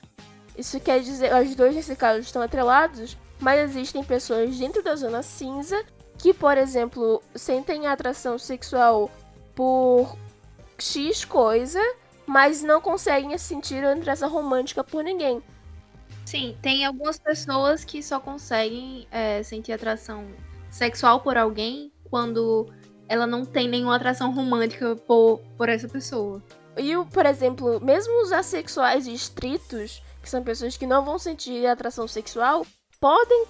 Isso 0.58 0.80
quer 0.80 1.00
dizer, 1.02 1.32
os 1.36 1.56
dois 1.56 1.76
nesse 1.76 1.96
caso 1.96 2.20
estão 2.22 2.42
atrelados, 2.42 3.16
mas 3.40 3.60
existem 3.60 4.04
pessoas 4.04 4.58
dentro 4.58 4.82
da 4.82 4.96
zona 4.96 5.22
cinza 5.22 5.84
que, 6.18 6.34
por 6.34 6.58
exemplo, 6.58 7.22
sentem 7.36 7.86
atração 7.86 8.40
sexual 8.40 9.12
por 9.54 10.16
X 10.78 11.26
coisa, 11.26 11.80
mas 12.26 12.62
não 12.62 12.82
conseguem 12.82 13.38
sentir 13.38 13.84
atração 13.84 14.30
romântica 14.30 14.84
por 14.84 15.04
ninguém. 15.04 15.42
Sim, 16.26 16.58
tem 16.62 16.86
algumas 16.86 17.20
pessoas 17.20 17.84
que 17.84 18.02
só 18.02 18.20
conseguem 18.20 19.08
é, 19.12 19.44
sentir 19.44 19.74
atração 19.74 20.26
sexual 20.70 21.20
por 21.20 21.38
alguém 21.38 21.92
quando 22.10 22.68
ela 23.08 23.28
não 23.28 23.46
tem 23.46 23.68
nenhuma 23.68 23.96
atração 23.96 24.34
romântica 24.34 24.96
por, 24.96 25.40
por 25.58 25.70
essa 25.70 25.88
pessoa. 25.88 26.42
E, 26.78 26.94
por 27.12 27.26
exemplo, 27.26 27.80
mesmo 27.80 28.24
os 28.24 28.32
assexuais 28.32 29.06
estritos, 29.06 30.02
que 30.22 30.30
são 30.30 30.44
pessoas 30.44 30.78
que 30.78 30.88
não 30.88 31.04
vão 31.06 31.20
sentir 31.20 31.66
atração 31.68 32.08
sexual, 32.08 32.66
podem 33.00 33.46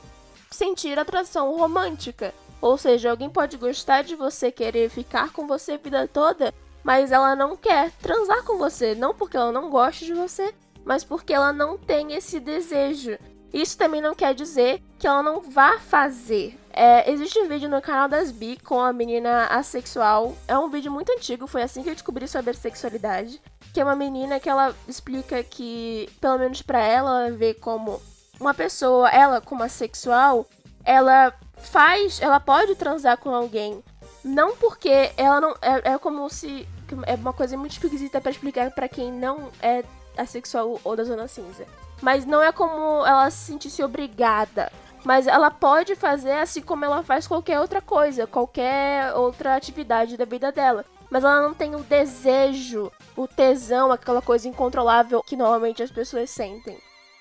sentir 0.52 1.00
atração 1.00 1.56
romântica. 1.58 2.34
Ou 2.60 2.78
seja, 2.78 3.12
alguém 3.12 3.30
pode 3.30 3.58
gostar 3.58 4.04
de 4.04 4.16
você, 4.16 4.52
querer 4.52 4.90
ficar 4.90 5.32
com 5.32 5.48
você 5.48 5.74
a 5.74 5.78
vida 5.78 6.08
toda, 6.08 6.54
mas 6.84 7.12
ela 7.12 7.36
não 7.36 7.56
quer 7.56 7.92
transar 8.02 8.44
com 8.44 8.58
você. 8.58 8.94
Não 8.94 9.14
porque 9.14 9.38
ela 9.38 9.52
não 9.52 9.70
gosta 9.70 10.06
de 10.06 10.14
você, 10.14 10.54
mas 10.84 11.04
porque 11.04 11.34
ela 11.34 11.54
não 11.54 11.78
tem 11.78 12.14
esse 12.14 12.40
desejo. 12.40 13.18
Isso 13.54 13.78
também 13.78 14.02
não 14.02 14.16
quer 14.16 14.34
dizer 14.34 14.82
que 14.98 15.06
ela 15.06 15.22
não 15.22 15.42
vá 15.42 15.80
fazer. 15.80 16.60
É, 16.72 17.12
existe 17.12 17.38
um 17.40 17.48
vídeo 17.48 17.70
no 17.70 17.82
canal 17.84 18.10
das 18.10 18.32
Bi 18.32 18.58
com 18.58 18.82
a 18.82 18.92
menina 18.92 19.46
assexual. 19.46 20.36
É 20.48 20.58
um 20.58 20.70
vídeo 20.70 20.92
muito 20.92 21.12
antigo, 21.12 21.46
foi 21.46 21.62
assim 21.62 21.84
que 21.84 21.90
eu 21.90 21.94
descobri 21.94 22.28
sobre 22.28 22.50
a 22.50 22.56
sexualidade. 22.56 23.40
Que 23.72 23.80
é 23.80 23.84
uma 23.84 23.96
menina 23.96 24.40
que 24.40 24.50
ela 24.50 24.76
explica 24.88 25.44
que, 25.44 26.10
pelo 26.20 26.40
menos 26.40 26.64
pra 26.64 26.80
ela, 26.80 27.30
vê 27.32 27.54
como 27.54 28.02
uma 28.40 28.56
pessoa, 28.56 29.08
ela 29.10 29.40
como 29.40 29.62
assexual, 29.62 30.48
ela 30.84 31.32
faz, 31.58 32.20
ela 32.22 32.40
pode 32.40 32.76
transar 32.76 33.18
com 33.18 33.34
alguém. 33.34 33.84
Não 34.24 34.56
porque 34.56 35.12
ela 35.16 35.40
não. 35.40 35.52
É, 35.62 35.94
é 35.94 35.98
como 35.98 36.30
se. 36.30 36.68
É 37.06 37.16
uma 37.16 37.34
coisa 37.34 37.58
muito 37.58 37.74
esquisita 37.74 38.22
pra 38.22 38.32
explicar 38.32 38.72
pra 38.72 38.88
quem 38.88 39.12
não 39.12 39.50
é 39.62 39.84
assexual 40.18 40.80
ou 40.84 40.96
da 40.96 41.04
zona 41.04 41.28
cinza. 41.28 41.66
Mas 42.02 42.26
não 42.26 42.42
é 42.42 42.52
como 42.52 43.06
ela 43.06 43.30
se 43.30 43.52
sentisse 43.52 43.84
obrigada. 43.84 44.72
Mas 45.04 45.28
ela 45.28 45.52
pode 45.52 45.96
fazer 45.96 46.34
assim 46.34 46.62
como 46.62 46.86
ela 46.86 47.04
faz 47.04 47.28
qualquer 47.28 47.60
outra 47.60 47.82
coisa, 47.82 48.26
qualquer 48.26 49.14
outra 49.14 49.56
atividade 49.56 50.16
da 50.16 50.26
vida 50.26 50.52
dela. 50.52 50.86
Mas 51.10 51.24
ela 51.24 51.42
não 51.42 51.54
tem 51.54 51.76
o 51.76 51.84
desejo, 51.84 52.92
o 53.16 53.28
tesão, 53.28 53.92
aquela 53.92 54.22
coisa 54.22 54.48
incontrolável 54.48 55.22
que 55.22 55.36
normalmente 55.36 55.84
as 55.84 55.92
pessoas 55.92 56.30
sentem. 56.30 56.78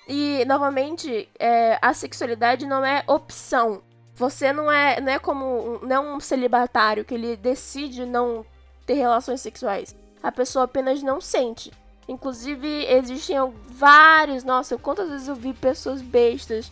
E, 0.07 0.43
novamente, 0.45 1.29
é, 1.39 1.77
a 1.81 1.93
sexualidade 1.93 2.65
não 2.65 2.83
é 2.83 3.03
opção. 3.07 3.81
Você 4.15 4.51
não 4.51 4.71
é, 4.71 4.99
não 5.01 5.11
é 5.11 5.19
como 5.19 5.79
não 5.81 5.95
é 5.95 6.15
um 6.15 6.19
celibatário 6.19 7.03
que 7.03 7.13
ele 7.13 7.35
decide 7.35 8.05
não 8.05 8.45
ter 8.85 8.93
relações 8.93 9.41
sexuais. 9.41 9.95
A 10.21 10.31
pessoa 10.31 10.65
apenas 10.65 11.01
não 11.01 11.19
sente. 11.19 11.71
Inclusive, 12.07 12.85
existem 12.85 13.37
vários. 13.65 14.43
Nossa, 14.43 14.77
quantas 14.77 15.09
vezes 15.09 15.27
eu 15.27 15.35
vi 15.35 15.53
pessoas 15.53 16.01
bestas, 16.01 16.71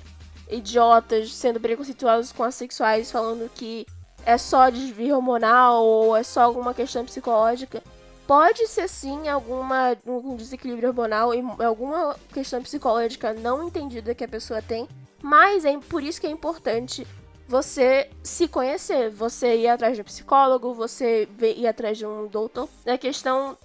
idiotas, 0.50 1.34
sendo 1.34 1.60
preconceituosas 1.60 2.32
com 2.32 2.44
assexuais, 2.44 3.12
falando 3.12 3.50
que 3.54 3.86
é 4.26 4.38
só 4.38 4.70
desvio 4.70 5.16
hormonal 5.16 5.84
ou 5.84 6.16
é 6.16 6.24
só 6.24 6.42
alguma 6.42 6.74
questão 6.74 7.06
psicológica. 7.06 7.82
Pode 8.28 8.68
ser 8.68 8.88
sim 8.88 9.28
alguma 9.28 9.98
um 10.06 10.36
desequilíbrio 10.36 10.90
hormonal 10.90 11.34
e 11.34 11.44
alguma 11.64 12.16
questão 12.34 12.62
psicológica 12.62 13.34
não 13.34 13.68
entendida 13.68 14.16
que 14.16 14.24
a 14.24 14.28
pessoa 14.28 14.62
tem, 14.62 14.88
mas 15.22 15.66
é 15.66 15.78
por 15.78 16.04
isso 16.04 16.22
que 16.22 16.28
é 16.28 16.30
importante 16.30 17.06
você 17.52 18.10
se 18.24 18.48
conhecer, 18.48 19.10
você 19.10 19.58
ir 19.58 19.68
atrás 19.68 19.96
de 19.96 20.02
um 20.02 20.06
psicólogo, 20.06 20.74
você 20.74 21.28
ir 21.42 21.68
atrás 21.68 21.98
de 21.98 22.06
um 22.06 22.26
doutor. 22.28 22.70
É 22.86 22.98
questão 22.98 23.58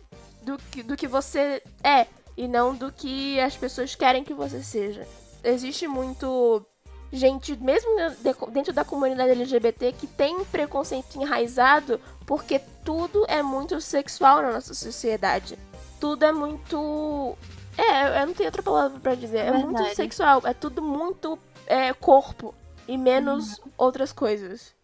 do 0.42 0.58
que, 0.58 0.82
do 0.82 0.96
que 0.96 1.06
você 1.06 1.62
é 1.84 2.06
e 2.36 2.48
não 2.48 2.74
do 2.74 2.90
que 2.90 3.38
as 3.38 3.56
pessoas 3.56 3.94
querem 3.94 4.24
que 4.24 4.34
você 4.34 4.60
seja. 4.60 5.06
Existe 5.44 5.86
muito 5.86 6.66
gente, 7.12 7.56
mesmo 7.56 7.88
de- 8.20 8.50
dentro 8.52 8.72
da 8.72 8.84
comunidade 8.84 9.30
LGBT, 9.30 9.92
que 9.92 10.08
tem 10.08 10.44
preconceito 10.46 11.22
enraizado 11.22 12.00
porque 12.26 12.60
tudo 12.84 13.24
é 13.28 13.40
muito 13.40 13.80
sexual 13.80 14.42
na 14.42 14.52
nossa 14.52 14.74
sociedade. 14.74 15.56
Tudo 16.00 16.24
é 16.24 16.32
muito. 16.32 17.38
É, 17.78 18.20
eu 18.20 18.26
não 18.26 18.34
tenho 18.34 18.48
outra 18.48 18.62
palavra 18.64 18.98
pra 18.98 19.14
dizer. 19.14 19.38
É, 19.46 19.52
muito 19.52 19.74
Verdade. 19.76 19.94
sexual. 19.94 20.42
É 20.44 20.52
tudo 20.52 20.82
muito 20.82 21.38
é, 21.68 21.92
corpo 21.92 22.52
e 22.88 22.96
menos 22.96 23.60
outras 23.76 24.12
coisas. 24.12 24.74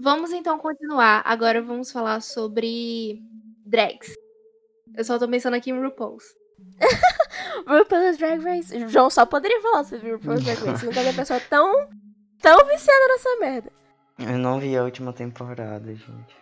Vamos 0.00 0.32
então 0.32 0.58
continuar. 0.58 1.22
Agora 1.24 1.60
vamos 1.60 1.90
falar 1.90 2.20
sobre 2.20 3.20
drags. 3.66 4.14
Eu 4.96 5.04
só 5.04 5.18
tô 5.18 5.28
pensando 5.28 5.54
aqui 5.54 5.70
em 5.70 5.80
RuPaul's. 5.80 6.24
RuPaul's 7.66 8.16
Drag 8.16 8.42
Race. 8.42 8.76
O 8.76 8.88
João 8.88 9.10
só 9.10 9.26
poderia 9.26 9.60
falar 9.60 9.84
sobre 9.84 10.12
RuPaul's 10.12 10.44
Drag 10.44 10.58
Race. 10.64 10.86
Nunca 10.86 11.00
vi 11.02 11.08
uma 11.08 11.14
pessoa 11.14 11.40
tão, 11.40 11.88
tão 12.40 12.66
viciada 12.66 13.08
nessa 13.08 13.36
merda. 13.40 13.72
Eu 14.18 14.38
não 14.38 14.58
vi 14.58 14.76
a 14.76 14.82
última 14.82 15.12
temporada, 15.12 15.94
gente. 15.94 16.36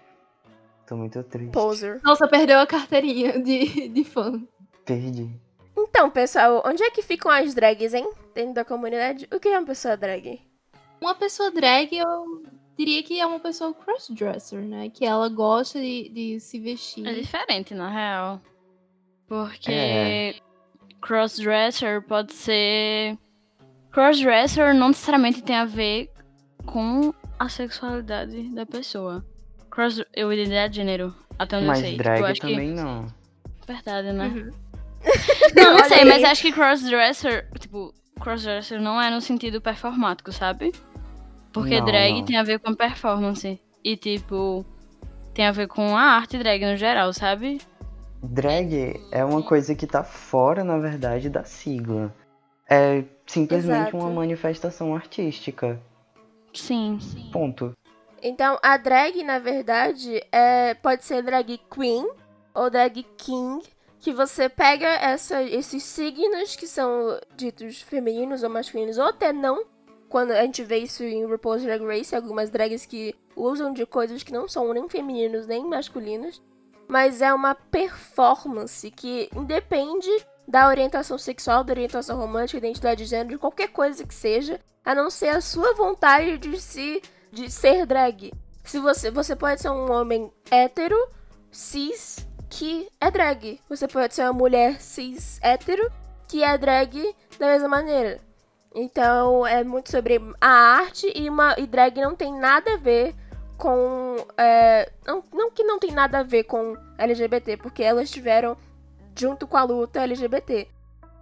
Tô 0.86 0.96
muito 0.96 1.22
triste. 1.24 1.52
Poser. 1.52 2.00
Nossa, 2.02 2.28
perdeu 2.28 2.58
a 2.58 2.66
carteirinha 2.66 3.42
de, 3.42 3.88
de 3.88 4.04
fã. 4.04 4.40
Perdi. 4.84 5.45
Então, 5.76 6.10
pessoal, 6.10 6.62
onde 6.64 6.82
é 6.82 6.90
que 6.90 7.02
ficam 7.02 7.30
as 7.30 7.54
drags, 7.54 7.92
hein? 7.94 8.10
Dentro 8.34 8.54
da 8.54 8.64
comunidade? 8.64 9.28
O 9.32 9.38
que 9.38 9.48
é 9.48 9.58
uma 9.58 9.66
pessoa 9.66 9.96
drag? 9.96 10.40
Uma 11.00 11.14
pessoa 11.14 11.50
drag, 11.50 11.94
eu 11.96 12.42
diria 12.78 13.02
que 13.02 13.20
é 13.20 13.26
uma 13.26 13.38
pessoa 13.40 13.74
crossdresser, 13.74 14.60
né? 14.60 14.88
Que 14.88 15.04
ela 15.04 15.28
gosta 15.28 15.78
de, 15.80 16.08
de 16.08 16.40
se 16.40 16.58
vestir. 16.58 17.06
É 17.06 17.12
diferente, 17.12 17.74
na 17.74 17.90
real. 17.90 18.40
Porque 19.28 19.70
É. 19.72 20.34
crossdresser 21.00 22.02
pode 22.02 22.32
ser. 22.32 23.18
Crossdresser 23.90 24.74
não 24.74 24.88
necessariamente 24.88 25.42
tem 25.42 25.56
a 25.56 25.64
ver 25.64 26.10
com 26.64 27.12
a 27.38 27.48
sexualidade 27.48 28.48
da 28.54 28.64
pessoa. 28.66 29.24
Cross. 29.70 30.02
Eu 30.14 30.32
identidade 30.32 30.72
de 30.74 30.80
gênero, 30.80 31.14
até 31.38 31.56
onde 31.58 31.66
Mas 31.66 31.78
eu 31.80 31.84
sei. 31.84 31.90
Tipo, 31.92 32.02
drag 32.02 32.20
eu 32.20 32.26
acho 32.26 32.40
também 32.40 32.70
não. 32.74 33.06
que. 33.06 33.26
Verdade, 33.72 34.12
né? 34.12 34.26
Uhum. 34.28 34.50
Não, 35.54 35.74
não 35.74 35.84
sei, 35.84 36.04
mas 36.04 36.22
acho 36.24 36.42
que 36.42 36.52
crossdresser, 36.52 37.48
tipo, 37.58 37.94
crossdresser 38.20 38.80
não 38.80 39.00
é 39.00 39.10
no 39.10 39.20
sentido 39.20 39.60
performático, 39.60 40.32
sabe? 40.32 40.72
Porque 41.52 41.78
Não, 41.78 41.86
drag 41.86 42.12
não. 42.14 42.24
tem 42.24 42.36
a 42.36 42.42
ver 42.42 42.58
com 42.58 42.74
performance. 42.74 43.58
E, 43.82 43.96
tipo, 43.96 44.64
tem 45.32 45.46
a 45.46 45.52
ver 45.52 45.68
com 45.68 45.96
a 45.96 46.02
arte 46.02 46.36
drag 46.38 46.64
no 46.64 46.76
geral, 46.76 47.12
sabe? 47.12 47.60
Drag 48.22 49.00
é 49.12 49.24
uma 49.24 49.42
coisa 49.42 49.74
que 49.74 49.86
tá 49.86 50.02
fora, 50.02 50.64
na 50.64 50.78
verdade, 50.78 51.30
da 51.30 51.44
sigla. 51.44 52.12
É 52.68 53.04
simplesmente 53.26 53.88
Exato. 53.88 53.96
uma 53.96 54.10
manifestação 54.10 54.94
artística. 54.94 55.80
Sim. 56.52 56.98
Ponto. 57.32 57.72
Então, 58.22 58.58
a 58.62 58.76
drag, 58.76 59.22
na 59.22 59.38
verdade, 59.38 60.22
é, 60.32 60.74
pode 60.74 61.04
ser 61.04 61.22
drag 61.22 61.60
queen 61.70 62.08
ou 62.54 62.70
drag 62.70 63.04
king, 63.16 63.62
que 64.00 64.12
você 64.12 64.48
pega 64.48 64.86
essa, 64.86 65.42
esses 65.42 65.82
signos 65.82 66.54
que 66.56 66.66
são 66.66 67.18
ditos 67.36 67.80
femininos 67.82 68.42
ou 68.42 68.50
masculinos, 68.50 68.98
ou 68.98 69.04
até 69.04 69.32
não. 69.32 69.64
Quando 70.08 70.30
a 70.30 70.42
gente 70.42 70.62
vê 70.62 70.78
isso 70.78 71.02
em 71.02 71.24
RuPaul's 71.24 71.62
Drag 71.62 71.84
Race, 71.84 72.14
algumas 72.14 72.50
drags 72.50 72.86
que 72.86 73.14
usam 73.34 73.72
de 73.72 73.84
coisas 73.84 74.22
que 74.22 74.32
não 74.32 74.46
são 74.48 74.72
nem 74.72 74.88
femininos 74.88 75.46
nem 75.46 75.64
masculinos. 75.64 76.42
Mas 76.88 77.20
é 77.20 77.34
uma 77.34 77.54
performance 77.54 78.88
que 78.92 79.28
independe 79.34 80.08
da 80.46 80.68
orientação 80.68 81.18
sexual, 81.18 81.64
da 81.64 81.72
orientação 81.72 82.16
romântica, 82.16 82.58
identidade 82.58 83.02
de 83.02 83.10
gênero, 83.10 83.30
de 83.30 83.38
qualquer 83.38 83.68
coisa 83.68 84.06
que 84.06 84.14
seja, 84.14 84.60
a 84.84 84.94
não 84.94 85.10
ser 85.10 85.28
a 85.28 85.40
sua 85.40 85.74
vontade 85.74 86.38
de 86.38 86.60
se 86.60 87.02
de 87.32 87.50
ser 87.50 87.84
drag. 87.84 88.32
Se 88.62 88.78
você 88.78 89.10
você 89.10 89.34
pode 89.34 89.60
ser 89.60 89.70
um 89.70 89.90
homem 89.90 90.32
hétero, 90.50 90.96
cis, 91.50 92.26
que 92.56 92.88
é 93.00 93.10
drag. 93.10 93.60
Você 93.68 93.86
pode 93.86 94.14
ser 94.14 94.22
uma 94.22 94.32
mulher 94.32 94.80
cis 94.80 95.38
hétero 95.42 95.90
que 96.26 96.42
é 96.42 96.56
drag 96.56 97.14
da 97.38 97.46
mesma 97.48 97.68
maneira. 97.68 98.18
Então 98.74 99.46
é 99.46 99.62
muito 99.62 99.90
sobre 99.90 100.20
a 100.40 100.48
arte 100.48 101.12
e 101.14 101.28
uma 101.28 101.54
e 101.58 101.66
drag 101.66 102.00
não 102.00 102.14
tem 102.14 102.32
nada 102.38 102.74
a 102.74 102.76
ver 102.76 103.14
com 103.56 104.16
é, 104.36 104.90
não, 105.06 105.22
não 105.32 105.50
que 105.50 105.62
não 105.64 105.78
tem 105.78 105.92
nada 105.92 106.18
a 106.18 106.22
ver 106.22 106.44
com 106.44 106.76
LGBT, 106.98 107.58
porque 107.58 107.82
elas 107.82 108.04
estiveram 108.04 108.56
junto 109.14 109.46
com 109.46 109.56
a 109.56 109.62
luta 109.62 110.00
LGBT. 110.00 110.68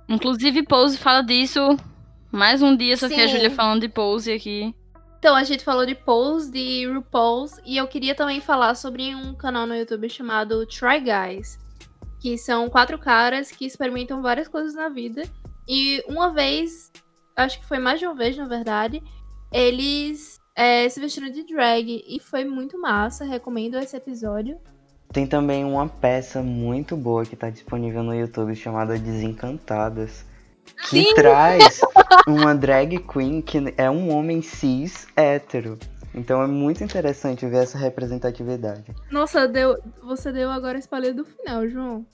Inclusive, 0.08 0.64
Pose 0.64 0.98
fala 0.98 1.22
disso. 1.22 1.76
Mais 2.30 2.60
um 2.62 2.76
dia, 2.76 2.96
só 2.96 3.08
que 3.08 3.14
a 3.14 3.28
Sim. 3.28 3.34
Júlia 3.34 3.50
falando 3.50 3.82
de 3.82 3.88
Pose 3.88 4.32
aqui. 4.32 4.74
Então, 5.24 5.34
a 5.34 5.42
gente 5.42 5.64
falou 5.64 5.86
de 5.86 5.94
Pose, 5.94 6.52
de 6.52 6.86
RuPaul's, 6.86 7.58
e 7.64 7.78
eu 7.78 7.88
queria 7.88 8.14
também 8.14 8.42
falar 8.42 8.74
sobre 8.74 9.14
um 9.14 9.34
canal 9.34 9.66
no 9.66 9.74
YouTube 9.74 10.06
chamado 10.10 10.66
Try 10.66 11.00
Guys, 11.00 11.58
que 12.20 12.36
são 12.36 12.68
quatro 12.68 12.98
caras 12.98 13.50
que 13.50 13.64
experimentam 13.64 14.20
várias 14.20 14.48
coisas 14.48 14.74
na 14.74 14.90
vida. 14.90 15.22
E 15.66 16.04
uma 16.06 16.30
vez, 16.30 16.92
acho 17.34 17.58
que 17.58 17.64
foi 17.64 17.78
mais 17.78 17.98
de 17.98 18.06
uma 18.06 18.14
vez, 18.14 18.36
na 18.36 18.46
verdade, 18.46 19.02
eles 19.50 20.38
é, 20.54 20.86
se 20.90 21.00
vestiram 21.00 21.30
de 21.30 21.42
drag 21.44 22.04
e 22.06 22.20
foi 22.20 22.44
muito 22.44 22.78
massa. 22.78 23.24
Recomendo 23.24 23.78
esse 23.78 23.96
episódio. 23.96 24.58
Tem 25.10 25.26
também 25.26 25.64
uma 25.64 25.88
peça 25.88 26.42
muito 26.42 26.98
boa 26.98 27.24
que 27.24 27.34
tá 27.34 27.48
disponível 27.48 28.02
no 28.02 28.14
YouTube 28.14 28.54
chamada 28.54 28.98
Desencantadas. 28.98 30.26
Que 30.88 31.14
traz 31.14 31.80
uma 32.26 32.54
drag 32.54 32.98
queen 32.98 33.40
que 33.40 33.74
é 33.76 33.90
um 33.90 34.14
homem 34.14 34.42
cis 34.42 35.06
hétero. 35.16 35.78
Então 36.14 36.40
é 36.42 36.46
muito 36.46 36.84
interessante 36.84 37.46
ver 37.46 37.64
essa 37.64 37.76
representatividade. 37.76 38.84
Nossa, 39.10 39.48
deu, 39.48 39.76
você 40.02 40.30
deu 40.30 40.50
agora 40.50 40.78
spoiler 40.78 41.12
do 41.12 41.24
final, 41.24 41.68
João. 41.68 42.06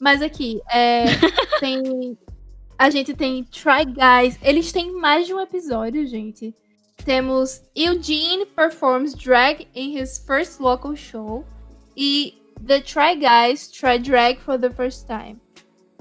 Mas 0.00 0.22
aqui, 0.22 0.60
é, 0.72 1.04
tem. 1.60 2.16
A 2.78 2.90
gente 2.90 3.14
tem 3.14 3.44
Try 3.44 3.84
Guys. 3.84 4.38
Eles 4.42 4.72
têm 4.72 4.92
mais 4.92 5.26
de 5.26 5.34
um 5.34 5.40
episódio, 5.40 6.06
gente. 6.06 6.54
Temos 7.04 7.62
Eugene 7.76 8.46
performs 8.46 9.14
drag 9.14 9.68
in 9.74 9.96
his 9.98 10.18
first 10.18 10.58
local 10.58 10.96
show. 10.96 11.44
E 11.96 12.34
The 12.66 12.80
Try 12.80 13.16
Guys 13.16 13.70
try 13.70 13.98
drag 13.98 14.40
for 14.40 14.58
the 14.58 14.70
first 14.70 15.06
time. 15.06 15.40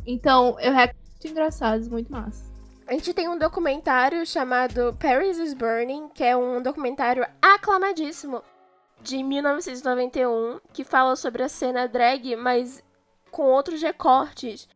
Então, 0.05 0.57
eu 0.59 0.71
recomendo 0.71 1.00
muito 1.21 1.27
engraçados, 1.27 1.87
muito 1.87 2.11
massa. 2.11 2.51
A 2.87 2.93
gente 2.93 3.13
tem 3.13 3.29
um 3.29 3.37
documentário 3.37 4.25
chamado 4.25 4.97
Paris 4.99 5.37
is 5.37 5.53
Burning, 5.53 6.09
que 6.09 6.23
é 6.23 6.35
um 6.35 6.61
documentário 6.61 7.23
aclamadíssimo 7.39 8.41
de 9.01 9.21
1991, 9.21 10.59
que 10.73 10.83
fala 10.83 11.15
sobre 11.15 11.43
a 11.43 11.49
cena 11.49 11.87
drag, 11.87 12.35
mas 12.35 12.83
com 13.29 13.43
outros 13.43 13.81
recortes. 13.81 14.67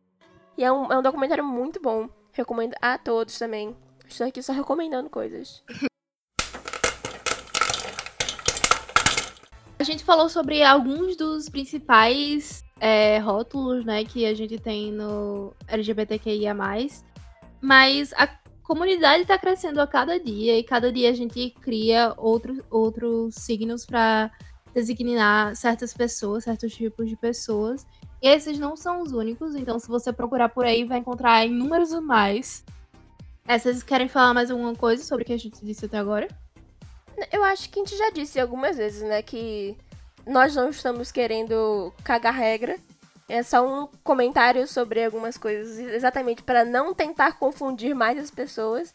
E 0.56 0.62
é 0.62 0.70
um, 0.70 0.90
é 0.92 0.96
um 0.96 1.02
documentário 1.02 1.44
muito 1.44 1.80
bom. 1.80 2.08
Recomendo 2.32 2.74
a 2.80 2.96
todos 2.96 3.36
também. 3.38 3.76
Estou 4.06 4.26
aqui 4.26 4.40
só 4.40 4.52
recomendando 4.52 5.10
coisas. 5.10 5.64
A 9.78 9.82
gente 9.82 10.04
falou 10.04 10.28
sobre 10.28 10.62
alguns 10.62 11.16
dos 11.16 11.48
principais 11.48 12.65
é, 12.80 13.18
rótulos, 13.18 13.84
né, 13.84 14.04
que 14.04 14.26
a 14.26 14.34
gente 14.34 14.58
tem 14.58 14.92
no 14.92 15.54
LGBTQIA+. 15.66 16.54
Mas 17.60 18.12
a 18.14 18.26
comunidade 18.62 19.22
está 19.22 19.38
crescendo 19.38 19.80
a 19.80 19.86
cada 19.86 20.18
dia 20.18 20.58
e 20.58 20.64
cada 20.64 20.92
dia 20.92 21.10
a 21.10 21.14
gente 21.14 21.50
cria 21.60 22.12
outros 22.16 22.60
outros 22.70 23.34
signos 23.36 23.86
para 23.86 24.30
designar 24.74 25.56
certas 25.56 25.94
pessoas, 25.94 26.44
certos 26.44 26.74
tipos 26.74 27.08
de 27.08 27.16
pessoas. 27.16 27.86
E 28.20 28.28
esses 28.28 28.58
não 28.58 28.76
são 28.76 29.02
os 29.02 29.12
únicos, 29.12 29.54
então 29.54 29.78
se 29.78 29.88
você 29.88 30.12
procurar 30.12 30.48
por 30.48 30.64
aí 30.64 30.84
vai 30.84 30.98
encontrar 30.98 31.46
inúmeros 31.46 31.92
mais. 32.00 32.64
É, 33.48 33.58
vocês 33.58 33.82
querem 33.82 34.08
falar 34.08 34.34
mais 34.34 34.50
alguma 34.50 34.74
coisa 34.74 35.02
sobre 35.04 35.22
o 35.22 35.26
que 35.26 35.32
a 35.32 35.38
gente 35.38 35.64
disse 35.64 35.86
até 35.86 35.98
agora? 35.98 36.26
Eu 37.32 37.44
acho 37.44 37.70
que 37.70 37.80
a 37.80 37.84
gente 37.84 37.96
já 37.96 38.10
disse 38.10 38.38
algumas 38.38 38.76
vezes, 38.76 39.02
né, 39.02 39.22
que 39.22 39.76
nós 40.26 40.54
não 40.54 40.70
estamos 40.70 41.12
querendo 41.12 41.92
cagar 42.02 42.34
regra. 42.34 42.76
É 43.28 43.42
só 43.42 43.66
um 43.66 43.88
comentário 44.04 44.66
sobre 44.68 45.04
algumas 45.04 45.36
coisas, 45.36 45.78
exatamente 45.78 46.42
para 46.42 46.64
não 46.64 46.94
tentar 46.94 47.38
confundir 47.38 47.94
mais 47.94 48.18
as 48.18 48.30
pessoas. 48.30 48.92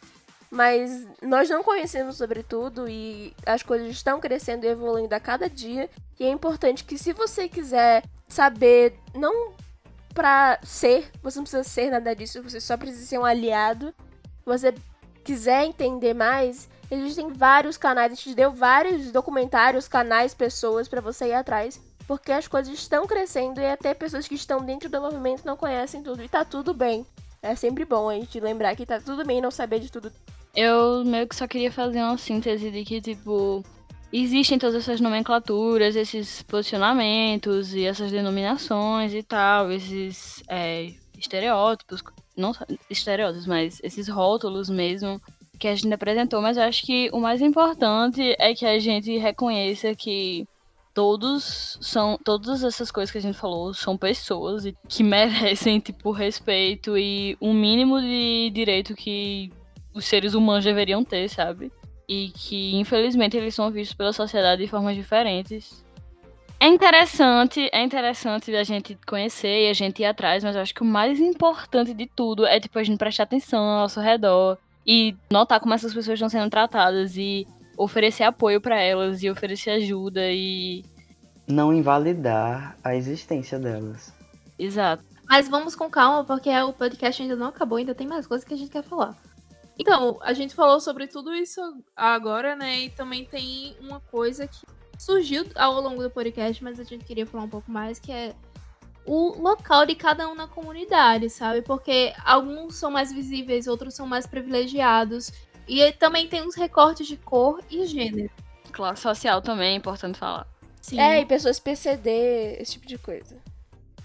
Mas 0.50 1.08
nós 1.22 1.50
não 1.50 1.64
conhecemos 1.64 2.18
sobre 2.18 2.44
tudo 2.44 2.88
e 2.88 3.34
as 3.46 3.64
coisas 3.64 3.88
estão 3.88 4.20
crescendo 4.20 4.66
e 4.66 4.70
evoluindo 4.70 5.16
a 5.16 5.20
cada 5.20 5.50
dia. 5.50 5.90
E 6.20 6.26
é 6.26 6.30
importante 6.30 6.84
que 6.84 6.98
se 6.98 7.14
você 7.14 7.48
quiser 7.48 8.04
saber, 8.28 8.94
não 9.16 9.54
pra 10.14 10.60
ser, 10.62 11.10
você 11.24 11.38
não 11.40 11.44
precisa 11.44 11.64
ser 11.64 11.90
nada 11.90 12.14
disso, 12.14 12.44
você 12.44 12.60
só 12.60 12.76
precisa 12.76 13.06
ser 13.06 13.18
um 13.18 13.26
aliado. 13.26 13.94
Você 14.46 14.74
quiser 15.24 15.64
entender 15.64 16.14
mais, 16.14 16.70
existem 16.92 17.32
vários 17.32 17.78
canais, 17.78 18.12
a 18.12 18.16
gente 18.16 18.36
deu 18.36 18.52
vários 18.52 19.12
documentários, 19.12 19.88
canais, 19.88 20.34
pessoas 20.34 20.90
pra 20.90 21.00
você 21.00 21.28
ir 21.28 21.34
atrás, 21.34 21.82
porque 22.06 22.32
as 22.32 22.48
coisas 22.48 22.74
estão 22.74 23.08
crescendo 23.08 23.62
e 23.62 23.66
até 23.66 23.94
pessoas 23.94 24.28
que 24.28 24.36
estão 24.36 24.60
dentro 24.64 24.90
do 24.90 25.02
movimento 25.02 25.46
não 25.46 25.56
conhecem 25.56 26.04
tudo 26.04 26.22
e 26.22 26.28
tá 26.28 26.44
tudo 26.44 26.74
bem. 26.74 27.06
É 27.42 27.56
sempre 27.56 27.86
bom 27.86 28.10
a 28.10 28.16
gente 28.16 28.40
lembrar 28.40 28.76
que 28.76 28.86
tá 28.86 29.00
tudo 29.00 29.26
bem 29.26 29.42
não 29.42 29.50
saber 29.50 29.80
de 29.80 29.92
tudo. 29.92 30.12
Eu 30.54 31.06
meio 31.06 31.28
que 31.28 31.36
só 31.36 31.48
queria 31.48 31.72
fazer 31.72 32.00
uma 32.00 32.18
síntese 32.18 32.70
de 32.70 32.84
que, 32.84 33.00
tipo, 33.00 33.64
existem 34.12 34.60
todas 34.60 34.76
essas 34.76 35.00
nomenclaturas, 35.00 35.96
esses 35.96 36.42
posicionamentos 36.44 37.74
e 37.74 37.86
essas 37.86 38.12
denominações 38.12 39.14
e 39.14 39.24
tal, 39.24 39.72
esses 39.72 40.44
é, 40.50 40.92
estereótipos, 41.18 42.04
não 42.36 42.54
estereótipos, 42.90 43.48
mas 43.48 43.80
esses 43.82 44.10
rótulos 44.10 44.70
mesmo 44.70 45.22
que 45.62 45.68
a 45.68 45.76
gente 45.76 45.94
apresentou, 45.94 46.42
mas 46.42 46.58
eu 46.58 46.64
acho 46.64 46.84
que 46.84 47.10
o 47.14 47.20
mais 47.20 47.40
importante 47.40 48.36
é 48.40 48.54
que 48.56 48.66
a 48.66 48.80
gente 48.80 49.16
reconheça 49.18 49.94
que 49.94 50.48
todos 50.92 51.78
são 51.80 52.18
todas 52.18 52.64
essas 52.64 52.92
coisas 52.92 53.12
que 53.12 53.20
a 53.20 53.22
gente 53.22 53.38
falou 53.38 53.74
são 53.74 53.96
pessoas 53.96 54.64
que 54.90 55.04
merecem 55.06 55.80
tipo 55.80 56.12
respeito 56.12 56.98
e 56.98 57.38
um 57.40 57.54
mínimo 57.54 58.02
de 58.02 58.50
direito 58.52 58.96
que 58.96 59.54
os 59.94 60.06
seres 60.06 60.34
humanos 60.34 60.66
deveriam 60.66 61.04
ter, 61.04 61.30
sabe? 61.30 61.72
E 62.10 62.30
que 62.30 62.76
infelizmente 62.76 63.38
eles 63.38 63.54
são 63.54 63.70
vistos 63.70 63.96
pela 63.96 64.12
sociedade 64.12 64.64
de 64.64 64.68
formas 64.68 64.96
diferentes. 64.96 65.86
É 66.60 66.68
interessante, 66.68 67.70
é 67.72 67.84
interessante 67.84 68.56
a 68.56 68.64
gente 68.64 68.98
conhecer 69.06 69.68
e 69.68 69.70
a 69.70 69.74
gente 69.74 70.02
ir 70.02 70.06
atrás, 70.06 70.44
mas 70.44 70.56
eu 70.56 70.62
acho 70.64 70.74
que 70.74 70.82
o 70.82 70.86
mais 70.86 71.20
importante 71.20 71.94
de 71.94 72.08
tudo 72.08 72.48
é 72.48 72.60
tipo 72.60 72.80
a 72.80 72.84
gente 72.84 72.98
prestar 72.98 73.24
atenção 73.24 73.64
ao 73.64 73.82
nosso 73.82 74.00
redor 74.00 74.58
e 74.86 75.16
notar 75.32 75.60
como 75.60 75.74
essas 75.74 75.94
pessoas 75.94 76.16
estão 76.16 76.30
sendo 76.30 76.50
tratadas 76.50 77.16
e 77.18 77.48
oferecer 77.78 78.24
apoio 78.24 78.60
para 78.62 78.80
elas 78.80 79.22
e 79.24 79.30
oferecer 79.30 79.72
ajuda 79.72 80.22
e 80.32 80.84
Não 81.48 81.74
invalidar 81.74 82.76
a 82.84 82.96
existência 82.96 83.58
delas. 83.60 84.14
exato. 84.58 85.04
Mas 85.30 85.48
vamos 85.48 85.76
com 85.76 85.90
calma, 85.90 86.26
porque 86.26 86.50
o 86.50 86.74
podcast 86.74 87.22
ainda 87.22 87.38
não 87.38 87.48
acabou, 87.48 87.78
ainda 87.78 87.96
tem 87.96 88.06
mais 88.06 88.28
coisas 88.28 88.46
que 88.46 88.54
a 88.54 88.58
gente 88.58 88.70
quer 88.70 88.84
falar. 88.84 89.16
Então, 89.80 90.20
a 90.22 90.34
gente 90.34 90.54
falou 90.54 90.80
sobre 90.82 91.08
tudo 91.08 91.34
isso 91.34 91.62
agora, 91.96 92.54
né? 92.54 92.82
E 92.82 92.90
também 92.90 93.24
tem 93.24 93.74
uma 93.80 94.02
coisa 94.02 94.46
que 94.46 94.60
surgiu 95.00 95.46
ao 95.56 95.80
longo 95.80 96.04
do 96.04 96.10
podcast, 96.10 96.62
mas 96.62 96.80
a 96.82 96.84
gente 96.84 97.06
queria 97.06 97.26
falar 97.26 97.46
um 97.46 97.50
pouco 97.50 97.72
mais, 97.72 97.98
que 97.98 98.12
é 98.12 98.36
o 99.06 99.42
local 99.42 99.86
de 99.86 99.96
cada 99.96 100.28
um 100.30 100.36
na 100.36 100.48
comunidade, 100.48 101.30
sabe? 101.30 101.62
Porque 101.62 102.14
alguns 102.24 102.76
são 102.76 102.92
mais 102.92 103.12
visíveis, 103.12 103.68
outros 103.68 103.94
são 103.94 104.06
mais 104.06 104.28
privilegiados. 104.28 105.32
E 105.68 105.92
também 105.94 106.28
tem 106.28 106.46
os 106.46 106.56
recortes 106.56 107.08
de 107.08 107.18
cor 107.18 107.62
e 107.70 107.86
gênero. 107.86 108.30
Classe 108.72 109.02
social 109.02 109.42
também 109.42 109.74
é 109.74 109.76
importante 109.76 110.18
falar. 110.18 110.48
Sim. 110.82 111.00
É, 111.00 111.22
e 111.22 111.26
pessoas 111.26 111.60
PCD, 111.60 112.58
esse 112.60 112.74
tipo 112.74 112.88
de 112.88 112.98
coisa. 112.98 113.38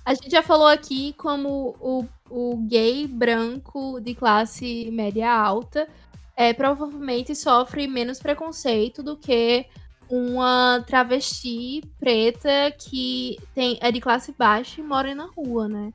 A 0.05 0.14
gente 0.14 0.31
já 0.31 0.43
falou 0.43 0.68
aqui 0.68 1.14
como 1.14 1.74
o, 1.81 2.06
o 2.31 2.56
gay 2.68 3.06
branco 3.06 4.01
de 4.01 4.14
classe 4.14 4.89
média 4.93 5.31
alta 5.32 5.89
é, 6.36 6.52
provavelmente 6.52 7.35
sofre 7.35 7.89
menos 7.89 8.20
preconceito 8.20 9.02
do 9.02 9.16
que 9.16 9.66
uma 10.08 10.82
travesti 10.86 11.82
preta 11.98 12.70
que 12.78 13.38
tem, 13.54 13.78
é 13.80 13.90
de 13.90 14.00
classe 14.00 14.32
baixa 14.32 14.80
e 14.80 14.84
mora 14.84 15.14
na 15.14 15.26
rua, 15.26 15.68
né? 15.68 15.92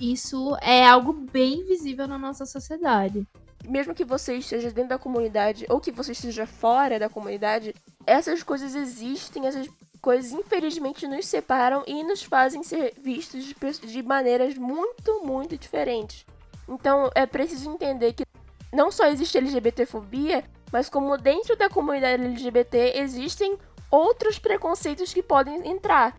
Isso 0.00 0.56
é 0.60 0.86
algo 0.86 1.12
bem 1.12 1.64
visível 1.64 2.06
na 2.06 2.18
nossa 2.18 2.44
sociedade. 2.44 3.26
Mesmo 3.66 3.94
que 3.94 4.04
você 4.04 4.36
esteja 4.36 4.70
dentro 4.70 4.90
da 4.90 4.98
comunidade 4.98 5.66
ou 5.68 5.80
que 5.80 5.90
você 5.90 6.12
esteja 6.12 6.46
fora 6.46 6.98
da 6.98 7.08
comunidade, 7.08 7.74
essas 8.06 8.42
coisas 8.42 8.74
existem, 8.74 9.46
essas 9.46 9.68
coisas 10.00 10.32
infelizmente 10.32 11.08
nos 11.08 11.26
separam 11.26 11.82
e 11.86 12.04
nos 12.04 12.22
fazem 12.22 12.62
ser 12.62 12.94
vistos 13.02 13.44
de, 13.44 13.54
de 13.86 14.02
maneiras 14.02 14.56
muito, 14.56 15.24
muito 15.24 15.56
diferentes. 15.56 16.24
Então 16.68 17.10
é 17.14 17.26
preciso 17.26 17.70
entender 17.70 18.12
que 18.12 18.24
não 18.72 18.92
só 18.92 19.06
existe 19.06 19.38
LGBTfobia, 19.38 20.44
mas 20.72 20.88
como 20.88 21.16
dentro 21.16 21.56
da 21.56 21.68
comunidade 21.68 22.22
LGBT 22.22 22.94
existem 22.96 23.58
outros 23.90 24.38
preconceitos 24.38 25.12
que 25.12 25.22
podem 25.22 25.68
entrar. 25.68 26.16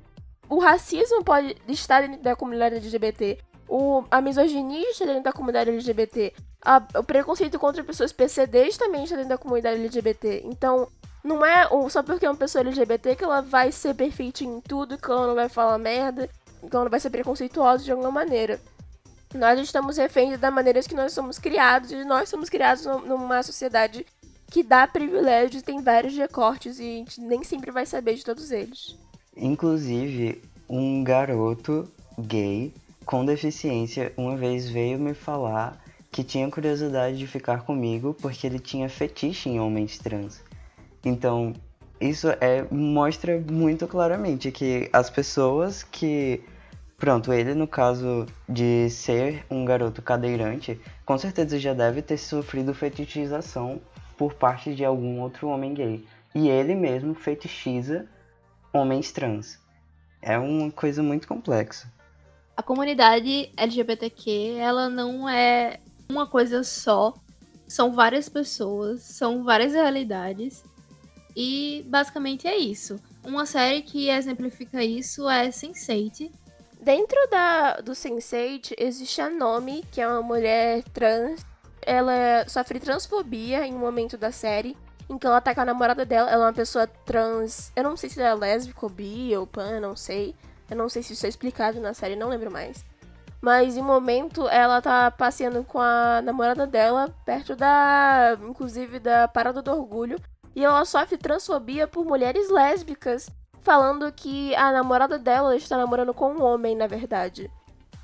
O 0.49 0.59
racismo 0.59 1.23
pode 1.23 1.55
estar 1.67 2.01
dentro 2.01 2.23
da 2.23 2.35
comunidade 2.35 2.75
LGBT, 2.75 3.39
o, 3.67 4.03
a 4.09 4.21
misoginia 4.21 4.89
está 4.89 5.05
dentro 5.05 5.23
da 5.23 5.33
comunidade 5.33 5.69
LGBT, 5.69 6.33
a, 6.63 6.81
o 6.95 7.03
preconceito 7.03 7.59
contra 7.59 7.83
pessoas 7.83 8.13
PCDs 8.13 8.77
também 8.77 9.03
está 9.03 9.15
dentro 9.15 9.29
da 9.29 9.37
comunidade 9.37 9.79
LGBT. 9.79 10.43
Então, 10.45 10.87
não 11.23 11.45
é 11.45 11.67
só 11.89 12.01
porque 12.01 12.25
é 12.25 12.29
uma 12.29 12.37
pessoa 12.37 12.61
LGBT 12.61 13.15
que 13.15 13.23
ela 13.23 13.41
vai 13.41 13.71
ser 13.71 13.93
perfeitinha 13.93 14.57
em 14.57 14.61
tudo, 14.61 14.97
que 14.97 15.11
ela 15.11 15.27
não 15.27 15.35
vai 15.35 15.49
falar 15.49 15.77
merda, 15.77 16.29
que 16.61 16.73
ela 16.73 16.85
não 16.85 16.91
vai 16.91 16.99
ser 16.99 17.09
preconceituosa 17.09 17.83
de 17.83 17.91
alguma 17.91 18.11
maneira. 18.11 18.59
Nós 19.33 19.59
estamos 19.59 19.97
reféns 19.97 20.39
da 20.39 20.49
maneira 20.49 20.81
que 20.81 20.95
nós 20.95 21.11
somos 21.11 21.37
criados, 21.37 21.91
e 21.91 22.05
nós 22.05 22.29
somos 22.29 22.49
criados 22.49 22.85
numa 22.85 23.43
sociedade 23.43 24.05
que 24.49 24.63
dá 24.63 24.87
privilégios, 24.87 25.61
tem 25.61 25.81
vários 25.81 26.15
recortes, 26.15 26.79
e 26.79 26.83
a 26.83 26.97
gente 26.97 27.21
nem 27.21 27.43
sempre 27.43 27.71
vai 27.71 27.85
saber 27.85 28.15
de 28.15 28.23
todos 28.23 28.51
eles. 28.51 28.97
Inclusive, 29.35 30.41
um 30.69 31.03
garoto 31.03 31.89
gay 32.17 32.73
com 33.05 33.23
deficiência 33.25 34.11
uma 34.17 34.35
vez 34.35 34.69
veio 34.69 34.99
me 34.99 35.13
falar 35.13 35.81
que 36.11 36.23
tinha 36.23 36.49
curiosidade 36.49 37.17
de 37.17 37.27
ficar 37.27 37.63
comigo 37.63 38.13
porque 38.13 38.47
ele 38.47 38.59
tinha 38.59 38.89
fetiche 38.89 39.49
em 39.49 39.59
homens 39.59 39.97
trans. 39.97 40.41
Então, 41.05 41.53
isso 42.01 42.27
é 42.41 42.65
mostra 42.71 43.39
muito 43.39 43.87
claramente 43.87 44.51
que 44.51 44.89
as 44.91 45.09
pessoas 45.09 45.83
que 45.83 46.43
Pronto, 46.97 47.31
ele 47.31 47.53
no 47.53 47.67
caso 47.67 48.25
de 48.49 48.89
ser 48.89 49.45
um 49.51 49.63
garoto 49.63 50.01
cadeirante, 50.01 50.81
com 51.05 51.15
certeza 51.15 51.59
já 51.59 51.71
deve 51.71 52.01
ter 52.01 52.17
sofrido 52.17 52.73
fetichização 52.73 53.79
por 54.17 54.33
parte 54.33 54.73
de 54.73 54.83
algum 54.83 55.21
outro 55.21 55.47
homem 55.47 55.73
gay. 55.73 56.05
E 56.33 56.49
ele 56.49 56.75
mesmo 56.75 57.13
fetichiza 57.13 58.07
homens 58.73 59.11
trans. 59.11 59.59
É 60.21 60.37
uma 60.37 60.71
coisa 60.71 61.01
muito 61.03 61.27
complexa. 61.27 61.91
A 62.55 62.63
comunidade 62.63 63.51
LGBTQ, 63.55 64.57
ela 64.59 64.89
não 64.89 65.29
é 65.29 65.79
uma 66.09 66.25
coisa 66.25 66.63
só. 66.63 67.13
São 67.67 67.91
várias 67.93 68.27
pessoas, 68.27 69.01
são 69.03 69.43
várias 69.43 69.73
realidades. 69.73 70.63
E 71.35 71.85
basicamente 71.87 72.47
é 72.47 72.57
isso. 72.57 72.99
Uma 73.23 73.45
série 73.45 73.81
que 73.81 74.09
exemplifica 74.09 74.83
isso 74.83 75.29
é 75.29 75.49
Sense8, 75.49 76.31
Dentro 76.87 77.17
da, 77.29 77.81
do 77.81 77.91
Sense8 77.91 78.73
existe 78.77 79.19
a 79.19 79.29
Nomi, 79.29 79.83
que 79.91 79.99
é 79.99 80.07
uma 80.07 80.21
mulher 80.21 80.83
trans. 80.93 81.45
Ela 81.87 82.45
sofre 82.49 82.81
transfobia 82.81 83.65
em 83.65 83.73
um 83.73 83.79
momento 83.79 84.17
da 84.17 84.29
série, 84.29 84.75
em 85.09 85.17
que 85.17 85.25
ela 85.25 85.39
tá 85.39 85.55
com 85.55 85.61
a 85.61 85.65
namorada 85.65 86.05
dela. 86.05 86.29
Ela 86.29 86.43
é 86.43 86.47
uma 86.47 86.53
pessoa 86.53 86.85
trans. 86.85 87.71
Eu 87.77 87.83
não 87.85 87.95
sei 87.95 88.09
se 88.09 88.19
ela 88.19 88.31
é 88.31 88.35
lésbica 88.35 88.85
ou 88.85 88.89
bi 88.89 89.33
ou 89.37 89.47
pan, 89.47 89.79
não 89.79 89.95
sei. 89.95 90.35
Eu 90.69 90.75
não 90.75 90.89
sei 90.89 91.01
se 91.01 91.13
isso 91.13 91.25
é 91.25 91.29
explicado 91.29 91.79
na 91.79 91.93
série, 91.93 92.17
não 92.17 92.27
lembro 92.27 92.51
mais. 92.51 92.83
Mas 93.39 93.77
em 93.77 93.81
um 93.81 93.85
momento 93.85 94.49
ela 94.49 94.81
tá 94.81 95.09
passeando 95.09 95.63
com 95.63 95.79
a 95.79 96.21
namorada 96.21 96.67
dela 96.67 97.09
perto 97.23 97.55
da. 97.55 98.37
inclusive 98.41 98.99
da 98.99 99.25
Parada 99.29 99.61
do 99.61 99.71
Orgulho. 99.71 100.19
E 100.53 100.65
ela 100.65 100.83
sofre 100.83 101.17
transfobia 101.17 101.87
por 101.87 102.03
mulheres 102.03 102.49
lésbicas 102.49 103.29
falando 103.61 104.11
que 104.11 104.53
a 104.55 104.73
namorada 104.73 105.17
dela 105.17 105.55
está 105.55 105.77
namorando 105.77 106.13
com 106.13 106.33
um 106.33 106.43
homem, 106.43 106.75
na 106.75 106.87
verdade. 106.87 107.49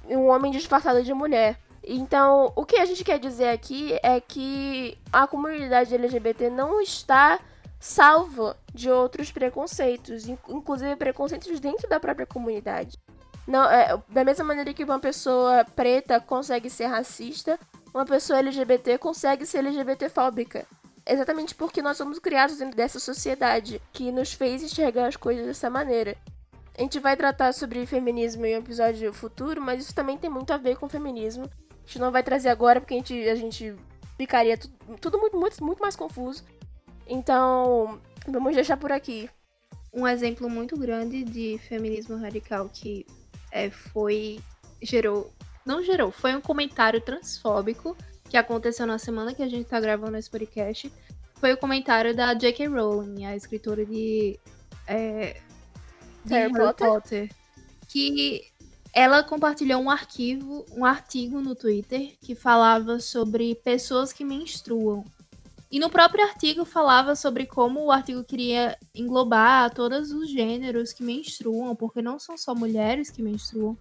Um 0.07 0.27
homem 0.27 0.51
disfarçado 0.53 1.03
de 1.03 1.14
mulher. 1.14 1.57
Então, 1.85 2.53
o 2.55 2.65
que 2.65 2.77
a 2.77 2.85
gente 2.85 3.03
quer 3.03 3.19
dizer 3.19 3.49
aqui 3.49 3.97
é 4.01 4.19
que 4.22 4.97
a 5.11 5.27
comunidade 5.27 5.93
LGBT 5.93 6.49
não 6.49 6.80
está 6.81 7.39
salva 7.80 8.55
de 8.73 8.89
outros 8.89 9.31
preconceitos, 9.31 10.27
inclusive 10.47 10.95
preconceitos 10.95 11.60
dentro 11.60 11.89
da 11.89 11.99
própria 11.99 12.26
comunidade. 12.26 12.97
Não, 13.45 13.69
é, 13.69 14.01
da 14.07 14.23
mesma 14.23 14.45
maneira 14.45 14.73
que 14.73 14.85
uma 14.85 14.99
pessoa 14.99 15.65
preta 15.76 16.19
consegue 16.22 16.69
ser 16.69 16.85
racista, 16.85 17.60
uma 17.93 18.05
pessoa 18.05 18.39
LGBT 18.39 18.97
consegue 18.97 19.45
ser 19.45 19.57
LGBTfóbica 19.57 20.65
exatamente 21.05 21.53
porque 21.53 21.81
nós 21.81 21.97
somos 21.97 22.19
criados 22.19 22.57
dentro 22.57 22.76
dessa 22.76 22.99
sociedade 22.99 23.81
que 23.91 24.11
nos 24.11 24.34
fez 24.34 24.64
enxergar 24.64 25.07
as 25.07 25.15
coisas 25.15 25.45
dessa 25.45 25.69
maneira. 25.69 26.15
A 26.77 26.81
gente 26.81 26.99
vai 26.99 27.15
tratar 27.15 27.53
sobre 27.53 27.85
feminismo 27.85 28.45
em 28.45 28.55
um 28.55 28.60
episódio 28.60 29.14
futuro, 29.14 29.61
mas 29.61 29.84
isso 29.84 29.93
também 29.93 30.18
tem 30.18 30.30
muito 30.30 30.51
a 30.51 30.57
ver 30.57 30.76
com 30.77 30.89
feminismo. 30.89 31.47
A 31.84 31.88
gente 31.88 31.99
não 31.99 32.11
vai 32.11 32.23
trazer 32.23 32.49
agora 32.49 32.80
porque 32.80 32.93
a 32.93 32.97
gente, 32.97 33.30
a 33.30 33.35
gente 33.35 33.76
ficaria 34.18 34.57
tudo, 34.57 34.73
tudo 34.99 35.18
muito, 35.19 35.38
muito, 35.38 35.64
muito 35.64 35.80
mais 35.80 35.95
confuso. 35.95 36.43
Então, 37.07 37.99
vamos 38.27 38.55
deixar 38.55 38.77
por 38.77 38.91
aqui. 38.91 39.30
Um 39.93 40.07
exemplo 40.07 40.49
muito 40.49 40.77
grande 40.77 41.23
de 41.23 41.60
feminismo 41.68 42.18
radical 42.18 42.69
que 42.69 43.05
é, 43.51 43.69
foi. 43.69 44.39
gerou. 44.81 45.31
Não 45.65 45.81
gerou, 45.81 46.11
foi 46.11 46.35
um 46.35 46.41
comentário 46.41 46.99
transfóbico 46.99 47.95
que 48.30 48.38
aconteceu 48.38 48.88
na 48.88 48.97
semana 48.97 49.34
que 49.34 49.43
a 49.43 49.47
gente 49.47 49.68
tá 49.68 49.80
gravando 49.80 50.18
esse 50.18 50.27
podcast, 50.27 50.91
foi 51.35 51.53
o 51.53 51.57
comentário 51.57 52.15
da 52.15 52.34
J.K. 52.34 52.68
Rowling, 52.68 53.26
a 53.26 53.35
escritora 53.35 53.85
de, 53.85 54.39
é, 54.88 55.39
de 56.26 56.34
Harry, 56.34 56.51
Potter? 56.51 56.88
Potter, 56.88 57.30
que 57.88 58.45
ela 58.94 59.24
compartilhou 59.24 59.82
um 59.82 59.90
arquivo, 59.90 60.65
um 60.72 60.86
artigo 60.86 61.41
no 61.41 61.56
Twitter 61.56 62.15
que 62.22 62.36
falava 62.36 62.99
sobre 62.99 63.56
pessoas 63.56 64.14
que 64.14 64.24
menstruam. 64.24 65.03
E 65.72 65.80
no 65.80 65.90
próprio 65.90 66.24
artigo 66.24 66.64
falava 66.64 67.15
sobre 67.15 67.48
como 67.48 67.84
o 67.84 67.91
artigo 67.91 68.24
queria 68.24 68.78
englobar 68.94 69.74
todos 69.74 70.11
os 70.11 70.30
gêneros 70.30 70.94
que 70.94 71.02
menstruam, 71.02 71.76
porque 71.76 71.99
não 71.99 72.20
são 72.20 72.38
só 72.38 72.53
mulheres 72.53 73.10
que 73.10 73.24
menstruam. 73.24 73.76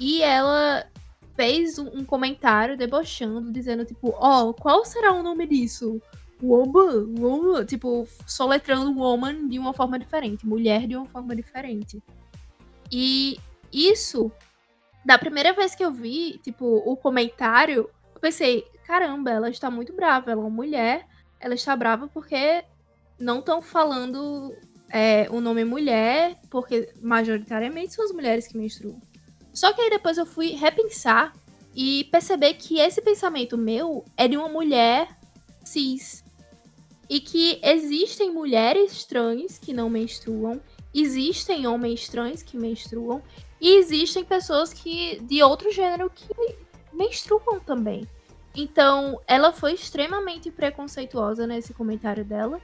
E 0.00 0.22
ela 0.22 0.86
fez 1.34 1.78
um, 1.78 2.02
comentário 2.02 2.78
debochando, 2.78 3.52
dizendo, 3.52 3.84
tipo, 3.84 4.14
ó, 4.16 4.48
oh, 4.48 4.54
qual 4.54 4.82
será 4.86 5.12
o 5.12 5.22
nome 5.22 5.46
disso? 5.46 6.00
Woman, 6.42 7.14
woman, 7.18 7.66
tipo, 7.66 8.08
soletrando 8.26 8.98
woman 8.98 9.48
de 9.48 9.58
uma 9.58 9.74
forma 9.74 9.98
diferente, 9.98 10.46
mulher 10.46 10.86
de 10.86 10.96
uma 10.96 11.06
forma 11.06 11.36
diferente. 11.36 12.02
E 12.90 13.38
isso, 13.72 14.30
da 15.04 15.18
primeira 15.18 15.52
vez 15.52 15.74
que 15.74 15.84
eu 15.84 15.92
vi, 15.92 16.38
tipo, 16.42 16.64
o 16.64 16.96
comentário, 16.96 17.88
eu 18.14 18.20
pensei, 18.20 18.64
caramba, 18.86 19.30
ela 19.30 19.50
está 19.50 19.70
muito 19.70 19.92
brava, 19.94 20.30
ela 20.30 20.40
é 20.40 20.44
uma 20.44 20.50
mulher, 20.50 21.06
ela 21.40 21.54
está 21.54 21.74
brava 21.76 22.08
porque 22.08 22.64
não 23.18 23.40
estão 23.40 23.60
falando 23.60 24.54
é, 24.90 25.26
o 25.30 25.40
nome 25.40 25.64
mulher, 25.64 26.38
porque 26.50 26.92
majoritariamente 27.00 27.94
são 27.94 28.04
as 28.04 28.12
mulheres 28.12 28.46
que 28.46 28.56
menstruam. 28.56 29.00
Só 29.52 29.72
que 29.72 29.80
aí 29.80 29.90
depois 29.90 30.18
eu 30.18 30.26
fui 30.26 30.50
repensar 30.50 31.32
e 31.74 32.04
perceber 32.04 32.54
que 32.54 32.78
esse 32.78 33.00
pensamento 33.02 33.56
meu 33.56 34.04
é 34.16 34.26
de 34.26 34.36
uma 34.36 34.48
mulher 34.48 35.08
cis. 35.64 36.24
E 37.08 37.20
que 37.20 37.58
existem 37.62 38.32
mulheres 38.32 39.04
trans 39.04 39.58
que 39.58 39.72
não 39.72 39.88
menstruam, 39.88 40.60
existem 40.94 41.66
homens 41.66 42.08
trans 42.08 42.42
que 42.42 42.56
menstruam, 42.56 43.22
e 43.60 43.76
existem 43.76 44.24
pessoas 44.24 44.72
que 44.72 45.20
de 45.22 45.42
outro 45.42 45.70
gênero 45.72 46.10
que 46.10 46.28
menstruam 46.92 47.60
também. 47.60 48.06
Então, 48.54 49.20
ela 49.26 49.52
foi 49.52 49.74
extremamente 49.74 50.50
preconceituosa 50.50 51.46
nesse 51.46 51.72
comentário 51.72 52.24
dela. 52.24 52.60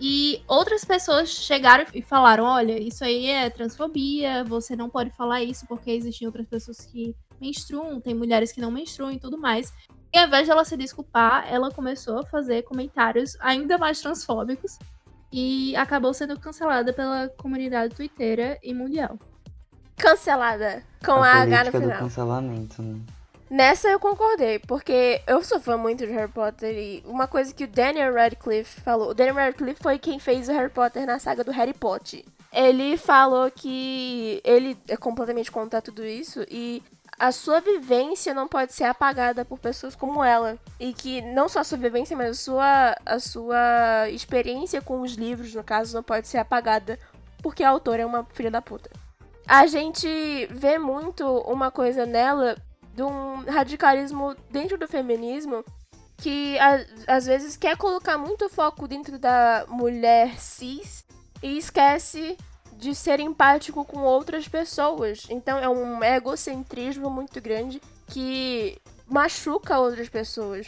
E 0.00 0.42
outras 0.46 0.84
pessoas 0.84 1.30
chegaram 1.30 1.86
e 1.94 2.02
falaram: 2.02 2.44
olha, 2.44 2.78
isso 2.78 3.02
aí 3.04 3.26
é 3.26 3.48
transfobia, 3.48 4.44
você 4.44 4.76
não 4.76 4.90
pode 4.90 5.10
falar 5.10 5.42
isso 5.42 5.66
porque 5.66 5.90
existem 5.90 6.26
outras 6.26 6.46
pessoas 6.46 6.84
que 6.84 7.14
menstruam, 7.40 8.00
tem 8.00 8.14
mulheres 8.14 8.52
que 8.52 8.60
não 8.60 8.70
menstruam 8.70 9.12
e 9.12 9.18
tudo 9.18 9.38
mais. 9.38 9.72
E 10.12 10.18
ao 10.18 10.26
invés 10.26 10.44
de 10.44 10.50
ela 10.50 10.64
se 10.64 10.76
desculpar, 10.76 11.46
ela 11.50 11.70
começou 11.70 12.18
a 12.18 12.26
fazer 12.26 12.62
comentários 12.62 13.36
ainda 13.40 13.78
mais 13.78 14.00
transfóbicos 14.00 14.78
e 15.32 15.74
acabou 15.76 16.12
sendo 16.12 16.38
cancelada 16.38 16.92
pela 16.92 17.28
comunidade 17.28 17.94
twitteira 17.94 18.58
e 18.62 18.72
mundial. 18.74 19.18
Cancelada 19.96 20.82
com 21.04 21.12
a, 21.12 21.28
a 21.28 21.42
H 21.42 21.64
no 21.64 21.72
política 21.72 21.80
do 21.80 21.82
final. 21.82 21.98
cancelamento, 21.98 22.82
né? 22.82 23.00
Nessa 23.48 23.88
eu 23.88 24.00
concordei, 24.00 24.58
porque 24.58 25.22
eu 25.24 25.42
sou 25.44 25.60
fã 25.60 25.76
muito 25.76 26.04
de 26.04 26.12
Harry 26.12 26.30
Potter 26.30 26.76
e 26.76 27.04
uma 27.06 27.28
coisa 27.28 27.54
que 27.54 27.62
o 27.62 27.68
Daniel 27.68 28.12
Radcliffe 28.12 28.80
falou. 28.80 29.10
O 29.10 29.14
Daniel 29.14 29.36
Radcliffe 29.36 29.80
foi 29.80 30.00
quem 30.00 30.18
fez 30.18 30.48
o 30.48 30.52
Harry 30.52 30.70
Potter 30.70 31.06
na 31.06 31.20
saga 31.20 31.44
do 31.44 31.52
Harry 31.52 31.72
Potter. 31.72 32.24
Ele 32.52 32.96
falou 32.96 33.48
que 33.50 34.40
ele 34.44 34.76
é 34.88 34.96
completamente 34.96 35.52
contra 35.52 35.80
tudo 35.80 36.04
isso 36.04 36.44
e 36.50 36.82
a 37.18 37.30
sua 37.30 37.60
vivência 37.60 38.34
não 38.34 38.48
pode 38.48 38.72
ser 38.72 38.84
apagada 38.84 39.44
por 39.44 39.60
pessoas 39.60 39.94
como 39.94 40.24
ela. 40.24 40.58
E 40.80 40.92
que 40.92 41.22
não 41.22 41.48
só 41.48 41.60
a 41.60 41.64
sua 41.64 41.78
vivência, 41.78 42.16
mas 42.16 42.30
a 42.30 42.34
sua, 42.34 42.96
a 43.06 43.18
sua 43.20 44.10
experiência 44.10 44.82
com 44.82 45.02
os 45.02 45.12
livros, 45.12 45.54
no 45.54 45.62
caso, 45.62 45.94
não 45.94 46.02
pode 46.02 46.26
ser 46.26 46.38
apagada 46.38 46.98
porque 47.42 47.62
a 47.62 47.70
autora 47.70 48.02
é 48.02 48.06
uma 48.06 48.24
filha 48.34 48.50
da 48.50 48.60
puta. 48.60 48.90
A 49.46 49.66
gente 49.66 50.08
vê 50.50 50.76
muito 50.76 51.24
uma 51.42 51.70
coisa 51.70 52.04
nela 52.04 52.56
de 52.94 53.02
um 53.02 53.44
radicalismo 53.44 54.34
dentro 54.50 54.76
do 54.76 54.88
feminismo 54.88 55.64
que 56.16 56.56
às 57.06 57.26
vezes 57.26 57.56
quer 57.56 57.76
colocar 57.76 58.18
muito 58.18 58.48
foco 58.48 58.88
dentro 58.88 59.18
da 59.18 59.64
mulher 59.68 60.40
cis 60.40 61.04
e 61.42 61.58
esquece 61.58 62.36
de 62.72 62.94
ser 62.94 63.20
empático 63.20 63.84
com 63.84 64.00
outras 64.00 64.48
pessoas. 64.48 65.26
Então 65.30 65.58
é 65.58 65.68
um 65.68 66.02
egocentrismo 66.02 67.08
muito 67.08 67.40
grande 67.40 67.80
que 68.08 68.80
machuca 69.06 69.78
outras 69.78 70.08
pessoas. 70.08 70.66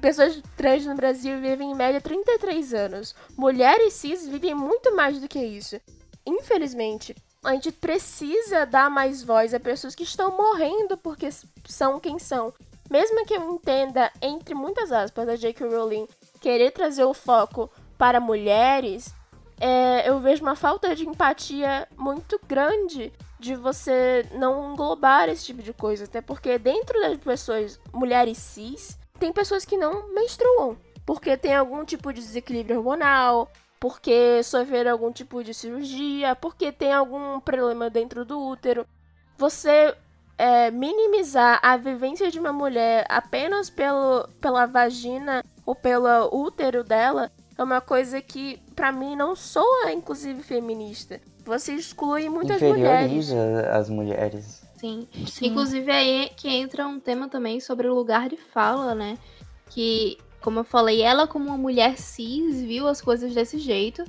Pessoas 0.00 0.40
trans 0.56 0.84
no 0.84 0.94
Brasil 0.94 1.40
vivem 1.40 1.70
em 1.70 1.74
média 1.74 2.00
33 2.00 2.74
anos. 2.74 3.14
Mulheres 3.36 3.94
cis 3.94 4.28
vivem 4.28 4.54
muito 4.54 4.94
mais 4.94 5.20
do 5.20 5.26
que 5.26 5.38
isso. 5.38 5.80
Infelizmente, 6.26 7.16
a 7.42 7.52
gente 7.54 7.72
precisa 7.72 8.66
dar 8.66 8.90
mais 8.90 9.22
voz 9.22 9.54
a 9.54 9.60
pessoas 9.60 9.94
que 9.94 10.02
estão 10.02 10.36
morrendo 10.36 10.96
porque 10.96 11.28
são 11.66 11.98
quem 11.98 12.18
são. 12.18 12.52
Mesmo 12.90 13.24
que 13.24 13.34
eu 13.34 13.54
entenda, 13.54 14.10
entre 14.20 14.54
muitas 14.54 14.90
aspas, 14.92 15.28
a 15.28 15.36
J.K. 15.36 15.66
Rowling 15.66 16.08
querer 16.40 16.72
trazer 16.72 17.04
o 17.04 17.14
foco 17.14 17.70
para 17.96 18.18
mulheres, 18.18 19.14
é, 19.60 20.08
eu 20.08 20.18
vejo 20.18 20.42
uma 20.42 20.56
falta 20.56 20.94
de 20.96 21.06
empatia 21.06 21.86
muito 21.96 22.40
grande 22.48 23.12
de 23.38 23.54
você 23.54 24.26
não 24.32 24.72
englobar 24.72 25.28
esse 25.28 25.46
tipo 25.46 25.62
de 25.62 25.72
coisa. 25.72 26.04
Até 26.04 26.20
porque 26.20 26.58
dentro 26.58 27.00
das 27.00 27.16
pessoas, 27.18 27.80
mulheres 27.92 28.38
cis, 28.38 28.98
tem 29.18 29.32
pessoas 29.32 29.64
que 29.64 29.76
não 29.76 30.12
menstruam. 30.12 30.76
Porque 31.06 31.36
tem 31.36 31.54
algum 31.54 31.84
tipo 31.84 32.12
de 32.12 32.20
desequilíbrio 32.20 32.78
hormonal, 32.78 33.50
porque 33.80 34.42
sofreram 34.42 34.92
algum 34.92 35.10
tipo 35.10 35.42
de 35.42 35.54
cirurgia, 35.54 36.36
porque 36.36 36.70
tem 36.70 36.92
algum 36.92 37.40
problema 37.40 37.88
dentro 37.88 38.26
do 38.26 38.38
útero. 38.38 38.86
Você 39.38 39.94
é, 40.36 40.70
minimizar 40.70 41.58
a 41.62 41.78
vivência 41.78 42.30
de 42.30 42.38
uma 42.38 42.52
mulher 42.52 43.06
apenas 43.08 43.70
pelo, 43.70 44.28
pela 44.38 44.66
vagina 44.66 45.42
ou 45.64 45.74
pelo 45.74 46.28
útero 46.30 46.84
dela 46.84 47.32
é 47.56 47.62
uma 47.62 47.80
coisa 47.80 48.22
que, 48.22 48.58
para 48.74 48.90
mim, 48.90 49.16
não 49.16 49.36
soa, 49.36 49.92
inclusive, 49.92 50.42
feminista. 50.42 51.20
Você 51.44 51.74
exclui 51.74 52.28
muitas 52.28 52.60
mulheres. 52.60 53.30
as 53.70 53.90
mulheres. 53.90 54.62
Sim. 54.78 55.06
Sim. 55.26 55.48
Inclusive, 55.48 55.90
aí 55.90 56.30
que 56.36 56.48
entra 56.48 56.86
um 56.86 56.98
tema 56.98 57.28
também 57.28 57.60
sobre 57.60 57.86
o 57.86 57.94
lugar 57.94 58.30
de 58.30 58.36
fala, 58.38 58.94
né? 58.94 59.18
Que 59.68 60.16
como 60.40 60.60
eu 60.60 60.64
falei, 60.64 61.02
ela 61.02 61.26
como 61.26 61.46
uma 61.46 61.58
mulher 61.58 61.98
cis 61.98 62.62
viu 62.62 62.88
as 62.88 63.00
coisas 63.00 63.34
desse 63.34 63.58
jeito. 63.58 64.04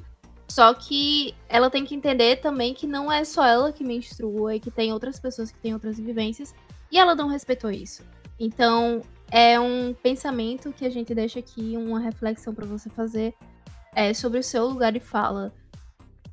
Só 0.48 0.74
que 0.74 1.34
ela 1.48 1.70
tem 1.70 1.86
que 1.86 1.96
entender 1.96 2.38
também 2.38 2.74
que 2.74 2.86
não 2.86 3.12
é 3.12 3.24
só 3.24 3.46
ela 3.46 3.72
que 3.72 3.84
menstrua 3.84 4.56
e 4.56 4.60
que 4.60 4.70
tem 4.70 4.92
outras 4.92 5.20
pessoas 5.20 5.50
que 5.50 5.58
têm 5.60 5.74
outras 5.74 5.98
vivências. 5.98 6.54
E 6.92 7.00
ela 7.00 7.16
não 7.16 7.30
respeitou 7.30 7.72
isso. 7.72 8.04
Então, 8.38 9.02
é 9.32 9.58
um 9.60 9.94
pensamento 9.94 10.74
que 10.74 10.86
a 10.86 10.90
gente 10.90 11.16
deixa 11.16 11.40
aqui, 11.40 11.78
uma 11.78 12.00
reflexão 12.00 12.54
para 12.54 12.66
você 12.66 12.90
fazer 12.90 13.34
é, 13.96 14.14
sobre 14.14 14.40
o 14.40 14.44
seu 14.44 14.68
lugar 14.68 14.92
de 14.92 15.00
fala. 15.00 15.54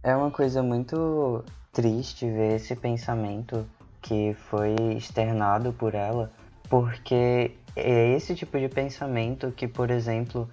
É 0.03 0.16
uma 0.16 0.31
coisa 0.31 0.62
muito 0.62 1.45
triste 1.73 2.27
ver 2.27 2.57
esse 2.57 2.75
pensamento 2.75 3.65
que 4.03 4.35
foi 4.35 4.75
externado 4.97 5.73
por 5.73 5.95
ela, 5.95 6.33
porque 6.69 7.53
é 7.78 8.16
esse 8.16 8.34
tipo 8.34 8.59
de 8.59 8.68
pensamento 8.68 9.52
que, 9.52 9.68
por 9.68 9.90
exemplo, 9.90 10.48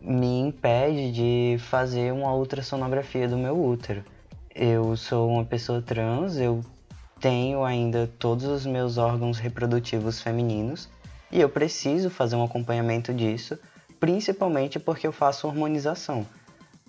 me 0.00 0.40
impede 0.40 1.12
de 1.12 1.58
fazer 1.58 2.12
uma 2.12 2.34
ultrassonografia 2.34 3.28
do 3.28 3.36
meu 3.36 3.58
útero. 3.58 4.04
Eu 4.54 4.96
sou 4.96 5.28
uma 5.28 5.44
pessoa 5.44 5.82
trans, 5.82 6.36
eu 6.36 6.64
tenho 7.20 7.64
ainda 7.64 8.10
todos 8.18 8.44
os 8.44 8.66
meus 8.66 8.98
órgãos 8.98 9.38
reprodutivos 9.38 10.20
femininos 10.20 10.88
e 11.30 11.40
eu 11.40 11.48
preciso 11.48 12.08
fazer 12.08 12.36
um 12.36 12.44
acompanhamento 12.44 13.12
disso, 13.12 13.58
principalmente 13.98 14.78
porque 14.78 15.06
eu 15.06 15.12
faço 15.12 15.46
hormonização. 15.46 16.26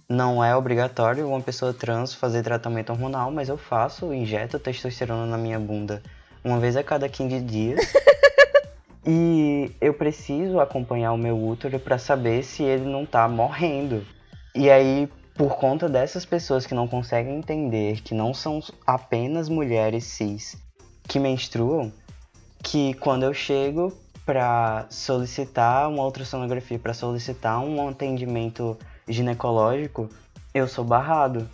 Não 0.08 0.44
é 0.44 0.56
obrigatório 0.56 1.28
uma 1.28 1.42
pessoa 1.42 1.74
trans 1.74 2.14
fazer 2.14 2.44
tratamento 2.44 2.92
hormonal, 2.92 3.30
mas 3.32 3.50
eu 3.50 3.58
faço, 3.58 4.14
injeto 4.14 4.58
testosterona 4.58 5.26
na 5.26 5.38
minha 5.38 5.60
bunda 5.60 6.02
uma 6.44 6.60
vez 6.60 6.78
a 6.78 6.84
cada 6.84 7.10
15 7.10 7.42
dias. 7.42 7.94
E 9.10 9.72
eu 9.80 9.94
preciso 9.94 10.60
acompanhar 10.60 11.14
o 11.14 11.18
meu 11.18 11.42
útero 11.42 11.80
para 11.80 11.98
saber 11.98 12.44
se 12.44 12.62
ele 12.62 12.84
não 12.84 13.06
tá 13.06 13.26
morrendo. 13.26 14.06
E 14.54 14.70
aí, 14.70 15.08
por 15.34 15.56
conta 15.56 15.88
dessas 15.88 16.26
pessoas 16.26 16.66
que 16.66 16.76
não 16.76 16.90
conseguem 16.90 17.38
entender 17.38 18.02
que 18.02 18.14
não 18.14 18.34
são 18.34 18.60
apenas 18.86 19.48
mulheres 19.48 20.04
cis 20.04 20.58
que 21.08 21.20
menstruam, 21.20 21.90
que 22.62 22.96
quando 22.96 23.24
eu 23.24 23.34
chego 23.34 23.94
para 24.26 24.86
solicitar 24.90 25.88
uma 25.88 26.04
ultrassonografia, 26.04 26.78
para 26.78 26.94
solicitar 26.94 27.62
um 27.62 27.88
atendimento 27.88 28.78
ginecológico, 29.08 30.10
eu 30.54 30.68
sou 30.68 30.84
barrado. 30.84 31.50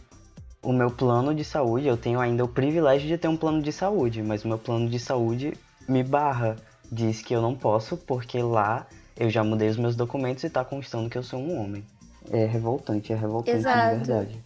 O 0.64 0.74
meu 0.74 0.90
plano 0.90 1.36
de 1.36 1.44
saúde, 1.44 1.88
eu 1.88 1.98
tenho 1.98 2.20
ainda 2.20 2.44
o 2.44 2.48
privilégio 2.48 3.08
de 3.08 3.16
ter 3.16 3.28
um 3.28 3.38
plano 3.38 3.62
de 3.62 3.72
saúde, 3.72 4.24
mas 4.24 4.44
o 4.44 4.48
meu 4.48 4.58
plano 4.58 4.90
de 4.90 4.98
saúde 4.98 5.54
me 5.88 6.02
barra 6.02 6.56
diz 6.92 7.22
que 7.22 7.34
eu 7.34 7.42
não 7.42 7.56
posso 7.56 7.98
porque 7.98 8.42
lá 8.42 8.88
eu 9.18 9.30
já 9.30 9.44
mudei 9.44 9.70
os 9.70 9.78
meus 9.78 9.96
documentos 9.96 10.44
e 10.44 10.50
tá 10.50 10.64
constando 10.66 11.10
que 11.10 11.18
eu 11.18 11.24
sou 11.24 11.40
um 11.40 11.60
homem. 11.60 11.86
É 12.32 12.46
revoltante, 12.46 13.12
é 13.12 13.16
revoltante 13.16 13.58
Exato. 13.58 13.90
de 13.90 14.06
verdade. 14.06 14.44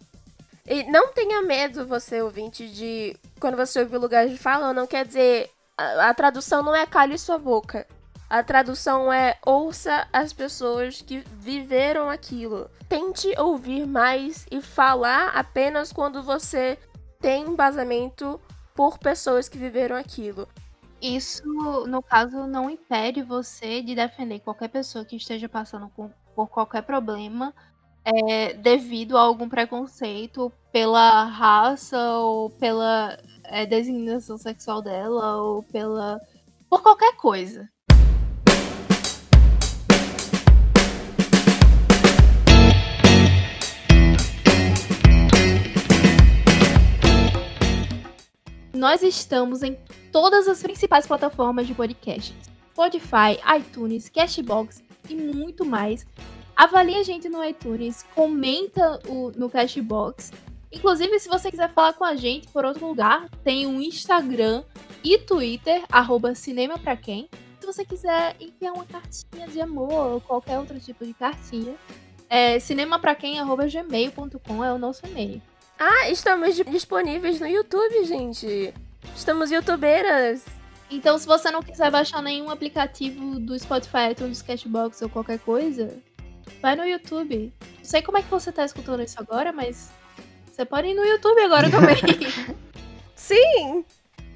E 0.65 0.83
não 0.91 1.13
tenha 1.13 1.41
medo, 1.41 1.87
você 1.87 2.21
ouvinte, 2.21 2.67
de 2.67 3.15
quando 3.39 3.55
você 3.55 3.79
ouvir 3.79 3.97
lugar 3.97 4.27
de 4.27 4.37
fala, 4.37 4.73
não 4.73 4.85
quer 4.85 5.05
dizer. 5.05 5.49
A, 5.77 6.09
a 6.09 6.13
tradução 6.13 6.61
não 6.61 6.75
é 6.75 6.85
cale 6.85 7.17
sua 7.17 7.37
boca. 7.37 7.87
A 8.29 8.43
tradução 8.43 9.13
é 9.13 9.37
ouça 9.45 10.05
as 10.11 10.33
pessoas 10.33 11.01
que 11.01 11.23
viveram 11.39 12.09
aquilo. 12.09 12.69
Tente 12.89 13.33
ouvir 13.39 13.87
mais 13.87 14.45
e 14.51 14.61
falar 14.61 15.29
apenas 15.29 15.93
quando 15.93 16.21
você 16.21 16.77
tem 17.21 17.45
embasamento 17.45 18.39
por 18.75 18.97
pessoas 18.97 19.47
que 19.47 19.57
viveram 19.57 19.95
aquilo. 19.95 20.47
Isso, 21.01 21.43
no 21.87 22.01
caso, 22.01 22.47
não 22.47 22.69
impede 22.69 23.21
você 23.21 23.81
de 23.81 23.93
defender 23.93 24.39
qualquer 24.39 24.67
pessoa 24.67 25.05
que 25.05 25.15
esteja 25.15 25.47
passando 25.47 25.89
por, 25.89 26.09
por 26.35 26.47
qualquer 26.47 26.81
problema 26.81 27.53
é, 28.03 28.53
devido 28.53 29.17
a 29.17 29.21
algum 29.21 29.49
preconceito 29.49 30.51
pela 30.71 31.25
raça 31.25 31.97
ou 32.19 32.49
pela 32.51 33.17
é, 33.43 33.65
designação 33.65 34.37
sexual 34.37 34.81
dela 34.81 35.37
ou 35.37 35.63
pela. 35.63 36.19
por 36.69 36.81
qualquer 36.81 37.15
coisa. 37.17 37.69
Nós 48.77 49.01
estamos 49.01 49.63
em 49.63 49.75
todas 50.11 50.47
as 50.47 50.61
principais 50.61 51.07
plataformas 51.07 51.65
de 51.65 51.73
podcast: 51.73 52.31
Spotify, 52.71 53.39
iTunes, 53.57 54.07
Cashbox 54.07 54.83
e 55.09 55.15
muito 55.15 55.65
mais. 55.65 56.05
Avalie 56.55 56.95
a 56.95 57.01
gente 57.01 57.27
no 57.27 57.43
iTunes, 57.43 58.03
comenta 58.13 58.99
o, 59.07 59.31
no 59.31 59.49
Cashbox. 59.49 60.31
Inclusive, 60.71 61.19
se 61.19 61.27
você 61.27 61.49
quiser 61.49 61.73
falar 61.73 61.93
com 61.93 62.05
a 62.05 62.15
gente 62.15 62.49
por 62.49 62.65
outro 62.65 62.85
lugar, 62.85 63.27
tem 63.43 63.65
um 63.65 63.81
Instagram 63.81 64.63
e 65.03 65.17
Twitter, 65.17 65.83
arroba 65.91 66.35
Cinema 66.35 66.77
Pra 66.77 66.95
Quem. 66.95 67.27
Se 67.59 67.65
você 67.65 67.83
quiser 67.83 68.35
enviar 68.39 68.73
uma 68.73 68.85
cartinha 68.85 69.47
de 69.47 69.59
amor 69.59 69.91
ou 69.91 70.21
qualquer 70.21 70.59
outro 70.59 70.79
tipo 70.79 71.03
de 71.03 71.15
cartinha, 71.15 71.73
é 72.29 72.59
é 74.63 74.71
o 74.71 74.77
nosso 74.77 75.03
e-mail. 75.07 75.41
Ah, 75.79 76.09
estamos 76.09 76.55
disponíveis 76.55 77.39
no 77.39 77.47
YouTube, 77.47 78.03
gente. 78.05 78.73
Estamos 79.15 79.51
youtubeiras. 79.51 80.43
Então, 80.89 81.19
se 81.19 81.27
você 81.27 81.51
não 81.51 81.61
quiser 81.61 81.91
baixar 81.91 82.21
nenhum 82.21 82.49
aplicativo 82.49 83.39
do 83.39 83.57
Spotify, 83.59 84.11
iTunes, 84.11 84.41
Cashbox 84.41 85.01
ou 85.03 85.09
qualquer 85.09 85.37
coisa, 85.39 85.95
vai 86.61 86.75
no 86.75 86.83
YouTube. 86.83 87.53
Não 87.77 87.85
sei 87.85 88.01
como 88.01 88.17
é 88.17 88.23
que 88.23 88.29
você 88.29 88.51
tá 88.51 88.65
escutando 88.65 89.03
isso 89.03 89.19
agora, 89.19 89.51
mas 89.51 89.91
você 90.51 90.65
pode 90.65 90.87
ir 90.87 90.95
no 90.95 91.05
YouTube 91.05 91.41
agora 91.41 91.69
também. 91.69 91.97
Sim! 93.13 93.85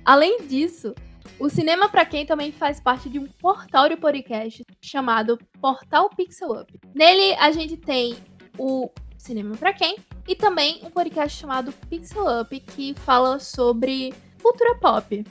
Além 0.06 0.44
disso, 0.44 0.94
o 1.40 1.50
Cinema 1.50 1.90
Pra 1.90 2.06
Quem 2.06 2.24
também 2.24 2.52
faz 2.52 2.80
parte 2.80 3.10
de 3.10 3.18
um 3.18 3.26
portal 3.26 3.90
de 3.90 3.96
podcast 3.96 4.64
chamado 4.80 5.40
Portal 5.60 6.08
Pixel 6.10 6.52
Up. 6.52 6.80
Nele 6.94 7.34
a 7.40 7.52
gente 7.52 7.78
tem 7.78 8.16
o 8.60 8.92
Cinema 9.18 9.58
Pra 9.58 9.74
Quem 9.74 9.96
e 10.28 10.36
também 10.36 10.80
um 10.84 10.90
podcast 10.90 11.40
chamado 11.40 11.72
Pixel 11.90 12.42
Up 12.42 12.60
que 12.60 12.94
fala 12.94 13.40
sobre 13.40 14.14
cultura 14.42 14.76
pop. 14.76 15.26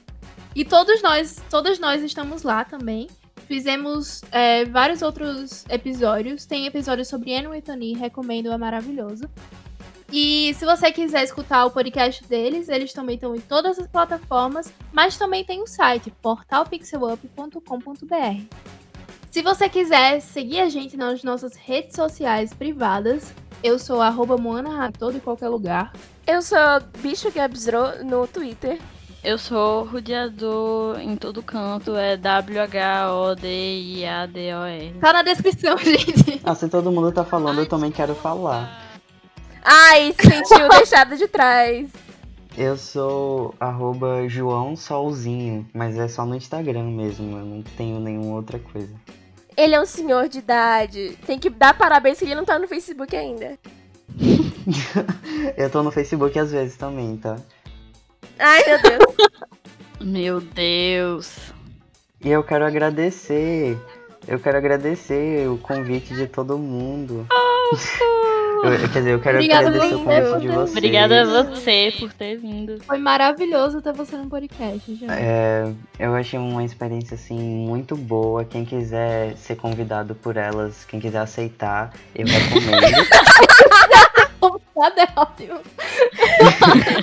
E 0.55 0.65
todos 0.65 1.03
nós, 1.03 1.43
todas 1.49 1.79
nós 1.79 2.03
estamos 2.03 2.43
lá 2.43 2.65
também. 2.65 3.09
Fizemos 3.47 4.23
é, 4.31 4.65
vários 4.65 5.03
outros 5.03 5.65
episódios. 5.69 6.47
Tem 6.47 6.67
episódios 6.67 7.09
sobre 7.09 7.35
Anne 7.35 7.49
Whitney, 7.49 7.95
recomendo, 7.95 8.53
é 8.53 8.59
maravilhoso. 8.59 9.29
E 10.13 10.53
se 10.55 10.65
você 10.65 10.91
quiser 10.91 11.23
escutar 11.23 11.65
o 11.65 11.71
podcast 11.71 12.25
deles, 12.25 12.69
eles 12.69 12.93
também 12.93 13.15
estão 13.15 13.33
em 13.35 13.41
todas 13.41 13.79
as 13.79 13.87
plataformas, 13.87 14.73
mas 14.93 15.17
também 15.17 15.45
tem 15.45 15.63
o 15.63 15.69
site 15.69 16.11
portalpixelup.com.br. 16.21 18.57
Se 19.31 19.43
você 19.43 19.69
quiser 19.69 20.21
seguir 20.21 20.61
a 20.61 20.69
gente 20.69 20.97
nas 20.97 21.23
nossas 21.23 21.55
redes 21.55 21.95
sociais 21.95 22.53
privadas, 22.53 23.33
eu 23.63 23.79
sou 23.79 24.01
arroba 24.01 24.37
Moana 24.37 24.91
todo 24.97 25.17
e 25.17 25.21
qualquer 25.21 25.49
lugar. 25.49 25.93
Eu 26.27 26.43
sou 26.43 26.59
Bicho 26.99 27.31
Gabsro 27.31 28.05
no 28.05 28.27
Twitter. 28.27 28.79
Eu 29.23 29.37
sou 29.37 29.85
rodeador 29.85 30.99
em 30.99 31.15
todo 31.15 31.43
canto, 31.43 31.95
é 31.95 32.17
W-H-O-D-I-A-D-O-R. 32.17 33.35
Tá 34.99 35.13
na 35.13 35.23
descrição, 35.23 35.77
gente. 35.85 36.41
Ah, 36.43 36.55
se 36.55 36.67
todo 36.69 36.91
mundo 36.91 37.13
tá 37.13 37.23
falando, 37.23 37.61
eu 37.61 37.67
também 37.67 37.91
quero 37.91 38.15
falar. 38.15 38.81
Ai, 39.63 40.15
se 40.19 40.27
sentiu 40.27 40.67
deixado 40.73 41.19
de 41.19 41.29
trás. 41.29 41.91
Eu 42.57 42.79
sou 42.79 43.55
arroba 43.61 44.27
João 44.27 44.75
Solzinho, 44.75 45.69
mas 45.75 45.99
é 45.99 46.09
só 46.09 46.25
no 46.25 46.35
Instagram 46.35 46.85
mesmo, 46.85 47.39
eu 47.39 47.45
não 47.45 47.63
tenho 47.63 48.01
nenhuma 48.01 48.37
outra 48.37 48.59
coisa. 48.59 48.95
Ele 49.61 49.75
é 49.75 49.81
um 49.81 49.85
senhor 49.85 50.27
de 50.27 50.39
idade. 50.39 51.19
Tem 51.27 51.39
que 51.39 51.51
dar 51.51 51.77
parabéns 51.77 52.19
que 52.19 52.25
ele 52.25 52.35
não 52.35 52.47
tá 52.47 52.59
no 52.59 52.67
Facebook 52.67 53.15
ainda. 53.15 53.59
eu 55.55 55.69
tô 55.69 55.83
no 55.83 55.91
Facebook 55.91 56.39
às 56.39 56.51
vezes 56.51 56.79
também, 56.79 57.19
tá? 57.19 57.37
Ai, 58.39 58.65
meu 58.65 58.81
Deus. 58.81 59.17
Meu 60.03 60.41
Deus. 60.41 61.53
E 62.25 62.31
eu 62.31 62.43
quero 62.43 62.65
agradecer. 62.65 63.77
Eu 64.27 64.41
quero 64.41 64.57
agradecer 64.57 65.47
o 65.47 65.59
convite 65.59 66.15
de 66.15 66.27
todo 66.27 66.57
mundo. 66.57 67.27
Eu, 68.65 68.89
quer 68.89 68.99
dizer, 68.99 69.11
eu 69.13 69.21
quero 69.21 69.37
Obrigada 69.39 69.69
agradecer 69.69 69.95
o 69.95 69.99
você, 69.99 70.05
convite 70.05 70.41
de 70.41 70.49
vocês. 70.49 70.71
Obrigada 70.71 71.23
a 71.23 71.25
você 71.25 71.95
por 71.99 72.13
ter 72.13 72.37
vindo. 72.37 72.79
Foi 72.85 72.99
maravilhoso 72.99 73.81
ter 73.81 73.93
você 73.93 74.17
no 74.17 74.27
podcast, 74.29 74.95
gente. 74.95 75.11
É, 75.11 75.73
eu 75.99 76.15
achei 76.15 76.39
uma 76.39 76.65
experiência 76.65 77.15
assim 77.15 77.39
muito 77.39 77.97
boa. 77.97 78.45
Quem 78.45 78.65
quiser 78.65 79.37
ser 79.37 79.57
convidado 79.57 80.15
por 80.15 80.37
elas, 80.37 80.85
quem 80.85 81.01
quiser 81.01 81.21
aceitar, 81.21 81.93
eu 82.15 82.27
recomendo. 82.27 82.81
Nada 84.77 85.03
é 85.03 85.09
ótimo. 85.15 85.61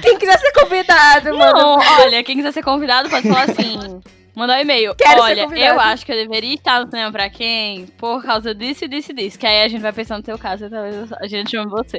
Quem 0.01 0.17
quiser 0.17 0.39
ser 0.39 0.51
convidado, 0.51 1.37
mano. 1.37 1.53
Não, 1.53 1.77
olha, 2.01 2.23
quem 2.23 2.35
quiser 2.35 2.51
ser 2.51 2.63
convidado 2.63 3.09
pode 3.09 3.27
falar 3.27 3.43
assim. 3.43 4.01
Mandar 4.37 4.59
um 4.59 4.61
e-mail. 4.61 4.93
Quero 4.93 5.19
Olha, 5.19 5.47
eu 5.55 5.79
acho 5.79 6.05
que 6.05 6.11
eu 6.11 6.15
deveria 6.15 6.53
estar 6.53 6.79
no 6.79 6.91
cinema 6.91 7.11
pra 7.11 7.27
quem? 7.27 7.87
Por 7.97 8.21
causa 8.23 8.53
disso, 8.53 8.87
disso 8.87 9.11
e 9.11 9.15
disso. 9.15 9.39
Que 9.39 9.47
aí 9.47 9.63
a 9.63 9.67
gente 9.67 9.81
vai 9.81 9.91
pensar 9.91 10.15
no 10.15 10.21
teu 10.21 10.37
caso 10.37 10.65
e 10.65 10.69
talvez 10.69 11.11
a 11.11 11.25
gente 11.25 11.49
chame 11.49 11.71
você. 11.71 11.97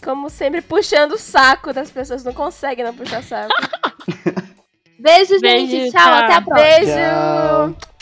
Como 0.00 0.30
sempre, 0.30 0.62
puxando 0.62 1.12
o 1.12 1.18
saco 1.18 1.72
das 1.72 1.90
pessoas. 1.90 2.22
Não 2.22 2.32
conseguem 2.32 2.84
não 2.84 2.94
puxar 2.94 3.24
saco. 3.24 3.52
Beijo, 5.00 5.38
Beijo, 5.42 5.66
gente. 5.66 5.90
Tchau, 5.90 6.00
tchau. 6.00 6.14
até 6.14 6.34
a 6.34 6.42
próxima. 6.42 6.64
Beijo! 6.64 7.74
Tchau. 7.74 7.93